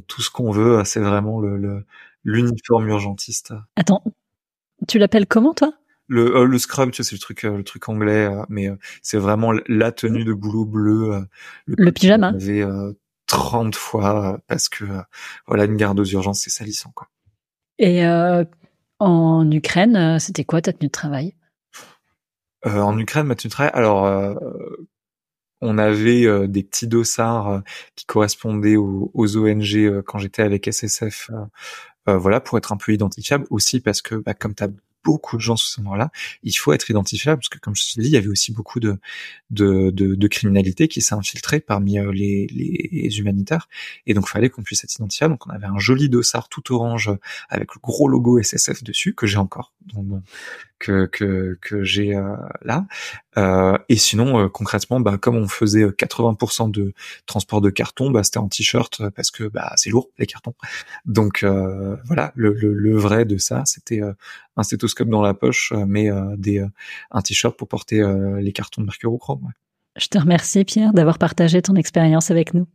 tout 0.06 0.22
ce 0.22 0.30
qu'on 0.30 0.50
veut. 0.52 0.82
C'est 0.84 1.00
vraiment 1.00 1.40
le 1.40 1.84
l'uniforme 2.24 2.88
urgentiste. 2.88 3.54
Attends, 3.76 4.04
tu 4.86 4.98
l'appelles 4.98 5.26
comment 5.26 5.54
toi? 5.54 5.72
Le, 6.10 6.36
euh, 6.36 6.44
le 6.44 6.58
scrub, 6.58 6.90
tu 6.90 7.02
sais, 7.02 7.08
c'est 7.08 7.14
le 7.14 7.20
truc, 7.20 7.44
euh, 7.44 7.56
le 7.56 7.64
truc 7.64 7.88
anglais, 7.88 8.26
euh, 8.26 8.42
mais 8.48 8.68
c'est 9.00 9.16
vraiment 9.16 9.52
la 9.68 9.92
tenue 9.92 10.24
de 10.24 10.32
boulot 10.32 10.64
bleu. 10.64 11.24
le, 11.66 11.92
pyjama. 11.92 12.28
Avait 12.28 12.64
30 13.28 13.76
fois 13.76 14.40
parce 14.48 14.68
que 14.68 14.84
voilà, 15.46 15.64
une 15.64 15.76
garde 15.76 16.00
aux 16.00 16.04
urgences, 16.04 16.40
c'est 16.42 16.50
salissant 16.50 16.90
quoi. 16.94 17.08
Et 17.78 18.04
en 18.98 19.50
Ukraine, 19.50 20.18
c'était 20.18 20.44
quoi 20.44 20.60
ta 20.60 20.72
tenue 20.72 20.88
de 20.88 20.92
travail? 20.92 21.34
En 22.64 22.98
Ukraine, 22.98 23.26
ma 23.26 23.36
tenue 23.36 23.48
de 23.48 23.54
travail, 23.54 23.72
alors 23.72 24.36
on 25.60 25.78
avait 25.78 26.48
des 26.48 26.64
petits 26.64 26.88
dossards 26.88 27.62
qui 27.94 28.04
correspondaient 28.04 28.76
aux, 28.76 29.12
aux 29.14 29.36
ONG 29.36 30.02
quand 30.02 30.18
j'étais 30.18 30.42
avec 30.42 30.66
SSF. 30.66 31.30
voilà, 32.06 32.40
pour 32.40 32.58
être 32.58 32.72
un 32.72 32.76
peu 32.76 32.92
identifiable 32.92 33.46
aussi 33.50 33.80
parce 33.80 34.02
que 34.02 34.16
bah, 34.16 34.34
comme 34.34 34.56
tu 34.56 34.64
as 34.64 34.68
beaucoup 35.04 35.36
de 35.36 35.42
gens 35.42 35.56
sous 35.56 35.68
ce 35.68 35.80
moment-là. 35.80 36.10
Il 36.42 36.52
faut 36.52 36.72
être 36.72 36.90
identifiable 36.90 37.40
parce 37.40 37.48
que, 37.48 37.58
comme 37.58 37.74
je 37.74 37.94
te 37.94 38.00
dit, 38.00 38.08
il 38.08 38.12
y 38.12 38.16
avait 38.16 38.28
aussi 38.28 38.52
beaucoup 38.52 38.80
de 38.80 38.98
de, 39.50 39.90
de, 39.90 40.14
de 40.14 40.28
criminalité 40.28 40.88
qui 40.88 41.02
s'est 41.02 41.14
infiltrée 41.14 41.60
parmi 41.60 41.98
euh, 41.98 42.12
les, 42.12 42.46
les 42.48 43.18
humanitaires, 43.18 43.68
et 44.06 44.14
donc 44.14 44.24
il 44.28 44.30
fallait 44.30 44.50
qu'on 44.50 44.62
puisse 44.62 44.84
être 44.84 44.94
identifiable. 44.94 45.34
Donc 45.34 45.46
on 45.46 45.50
avait 45.50 45.66
un 45.66 45.78
joli 45.78 46.08
dossard 46.08 46.48
tout 46.48 46.72
orange 46.74 47.10
avec 47.48 47.74
le 47.74 47.80
gros 47.80 48.08
logo 48.08 48.40
SSF 48.42 48.82
dessus 48.82 49.14
que 49.14 49.26
j'ai 49.26 49.38
encore, 49.38 49.72
que 50.80 51.06
que 51.06 51.56
que 51.60 51.84
j'ai 51.84 52.16
euh, 52.16 52.34
là. 52.62 52.86
Euh, 53.36 53.78
et 53.88 53.96
sinon, 53.96 54.40
euh, 54.40 54.48
concrètement, 54.48 54.98
bah, 54.98 55.18
comme 55.18 55.36
on 55.36 55.46
faisait 55.46 55.86
80% 55.86 56.66
euh, 56.66 56.70
de 56.70 56.94
transport 57.26 57.60
de 57.60 57.70
carton, 57.70 58.10
bah, 58.10 58.24
c'était 58.24 58.38
en 58.38 58.48
t-shirt 58.48 59.08
parce 59.10 59.30
que 59.30 59.44
bah, 59.44 59.72
c'est 59.76 59.90
lourd 59.90 60.08
les 60.18 60.26
cartons. 60.26 60.54
Donc 61.04 61.44
voilà, 61.44 62.32
le, 62.34 62.52
le, 62.54 62.74
le, 62.74 62.96
vrai 62.96 63.24
de 63.24 63.38
ça, 63.38 63.62
c'était 63.66 64.00
un 64.56 64.62
stéthoscope 64.62 65.08
dans 65.08 65.22
la 65.22 65.34
poche, 65.34 65.72
mais 65.86 66.08
des 66.36 66.66
un 67.10 67.22
t-shirt 67.22 67.56
pour 67.56 67.68
porter 67.68 68.02
les 68.40 68.52
cartons 68.52 68.80
de 68.80 68.86
mercurochrome. 68.86 69.44
Ouais. 69.44 69.52
Je 69.96 70.08
te 70.08 70.18
remercie 70.18 70.64
Pierre 70.64 70.92
d'avoir 70.92 71.18
partagé 71.18 71.62
ton 71.62 71.76
expérience 71.76 72.30
avec 72.30 72.54
nous. 72.54 72.66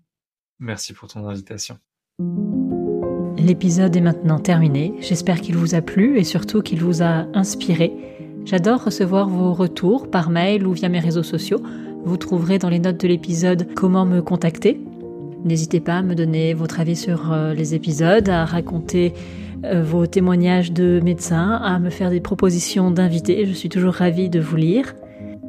Merci 0.59 0.93
pour 0.93 1.09
ton 1.09 1.27
invitation. 1.27 1.77
L'épisode 3.45 3.95
est 3.95 4.01
maintenant 4.01 4.39
terminé. 4.39 4.95
J'espère 5.01 5.39
qu'il 5.39 5.55
vous 5.55 5.75
a 5.75 5.81
plu 5.81 6.17
et 6.17 6.23
surtout 6.23 6.63
qu'il 6.63 6.79
vous 6.81 7.03
a 7.03 7.27
inspiré. 7.35 7.93
J'adore 8.43 8.83
recevoir 8.83 9.29
vos 9.29 9.53
retours 9.53 10.09
par 10.09 10.31
mail 10.31 10.65
ou 10.65 10.73
via 10.73 10.89
mes 10.89 10.99
réseaux 10.99 11.21
sociaux. 11.21 11.61
Vous 12.05 12.17
trouverez 12.17 12.57
dans 12.57 12.69
les 12.69 12.79
notes 12.79 12.99
de 12.99 13.07
l'épisode 13.07 13.67
comment 13.75 14.03
me 14.03 14.23
contacter. 14.23 14.81
N'hésitez 15.43 15.79
pas 15.79 15.97
à 15.97 16.01
me 16.01 16.15
donner 16.15 16.55
votre 16.55 16.79
avis 16.79 16.95
sur 16.95 17.31
euh, 17.31 17.53
les 17.53 17.75
épisodes, 17.75 18.27
à 18.29 18.45
raconter 18.45 19.13
euh, 19.63 19.83
vos 19.83 20.07
témoignages 20.07 20.71
de 20.71 20.99
médecins, 21.03 21.61
à 21.63 21.77
me 21.77 21.91
faire 21.91 22.09
des 22.09 22.21
propositions 22.21 22.89
d'invités. 22.89 23.45
Je 23.45 23.53
suis 23.53 23.69
toujours 23.69 23.93
ravie 23.93 24.29
de 24.29 24.39
vous 24.39 24.55
lire. 24.55 24.95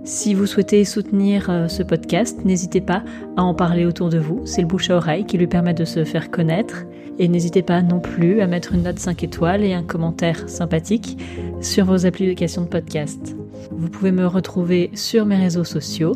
Si 0.06 0.34
vous 0.34 0.46
souhaitez 0.46 0.84
soutenir 0.84 1.50
euh, 1.50 1.66
ce 1.66 1.82
podcast, 1.82 2.44
n'hésitez 2.44 2.80
pas 2.80 3.02
à 3.36 3.42
en 3.42 3.54
parler 3.54 3.84
autour 3.84 4.08
de 4.08 4.18
vous. 4.18 4.40
C'est 4.44 4.60
le 4.60 4.68
bouche 4.68 4.88
à 4.88 4.96
oreille 4.96 5.26
qui 5.26 5.36
lui 5.36 5.48
permet 5.48 5.74
de 5.74 5.84
se 5.84 6.04
faire 6.04 6.30
connaître. 6.30 6.84
Et 7.18 7.26
n'hésitez 7.26 7.62
pas 7.62 7.82
non 7.82 7.98
plus 7.98 8.40
à 8.40 8.46
mettre 8.46 8.72
une 8.72 8.84
note 8.84 9.00
5 9.00 9.24
étoiles 9.24 9.64
et 9.64 9.74
un 9.74 9.82
commentaire 9.82 10.48
sympathique 10.48 11.18
sur 11.60 11.86
vos 11.86 12.06
applications 12.06 12.62
de 12.62 12.68
podcast. 12.68 13.36
Vous 13.72 13.88
pouvez 13.88 14.12
me 14.12 14.28
retrouver 14.28 14.90
sur 14.94 15.26
mes 15.26 15.36
réseaux 15.36 15.64
sociaux, 15.64 16.14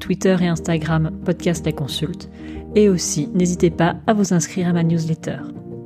Twitter 0.00 0.36
et 0.42 0.48
Instagram, 0.48 1.10
podcast 1.24 1.64
la 1.64 1.72
consulte. 1.72 2.28
Et 2.74 2.90
aussi, 2.90 3.30
n'hésitez 3.32 3.70
pas 3.70 3.96
à 4.06 4.12
vous 4.12 4.34
inscrire 4.34 4.68
à 4.68 4.74
ma 4.74 4.82
newsletter. 4.82 5.38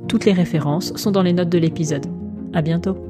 Toutes 0.09 0.25
les 0.25 0.33
références 0.33 0.93
sont 0.97 1.11
dans 1.11 1.23
les 1.23 1.33
notes 1.33 1.47
de 1.47 1.57
l'épisode. 1.57 2.05
À 2.53 2.61
bientôt! 2.61 3.08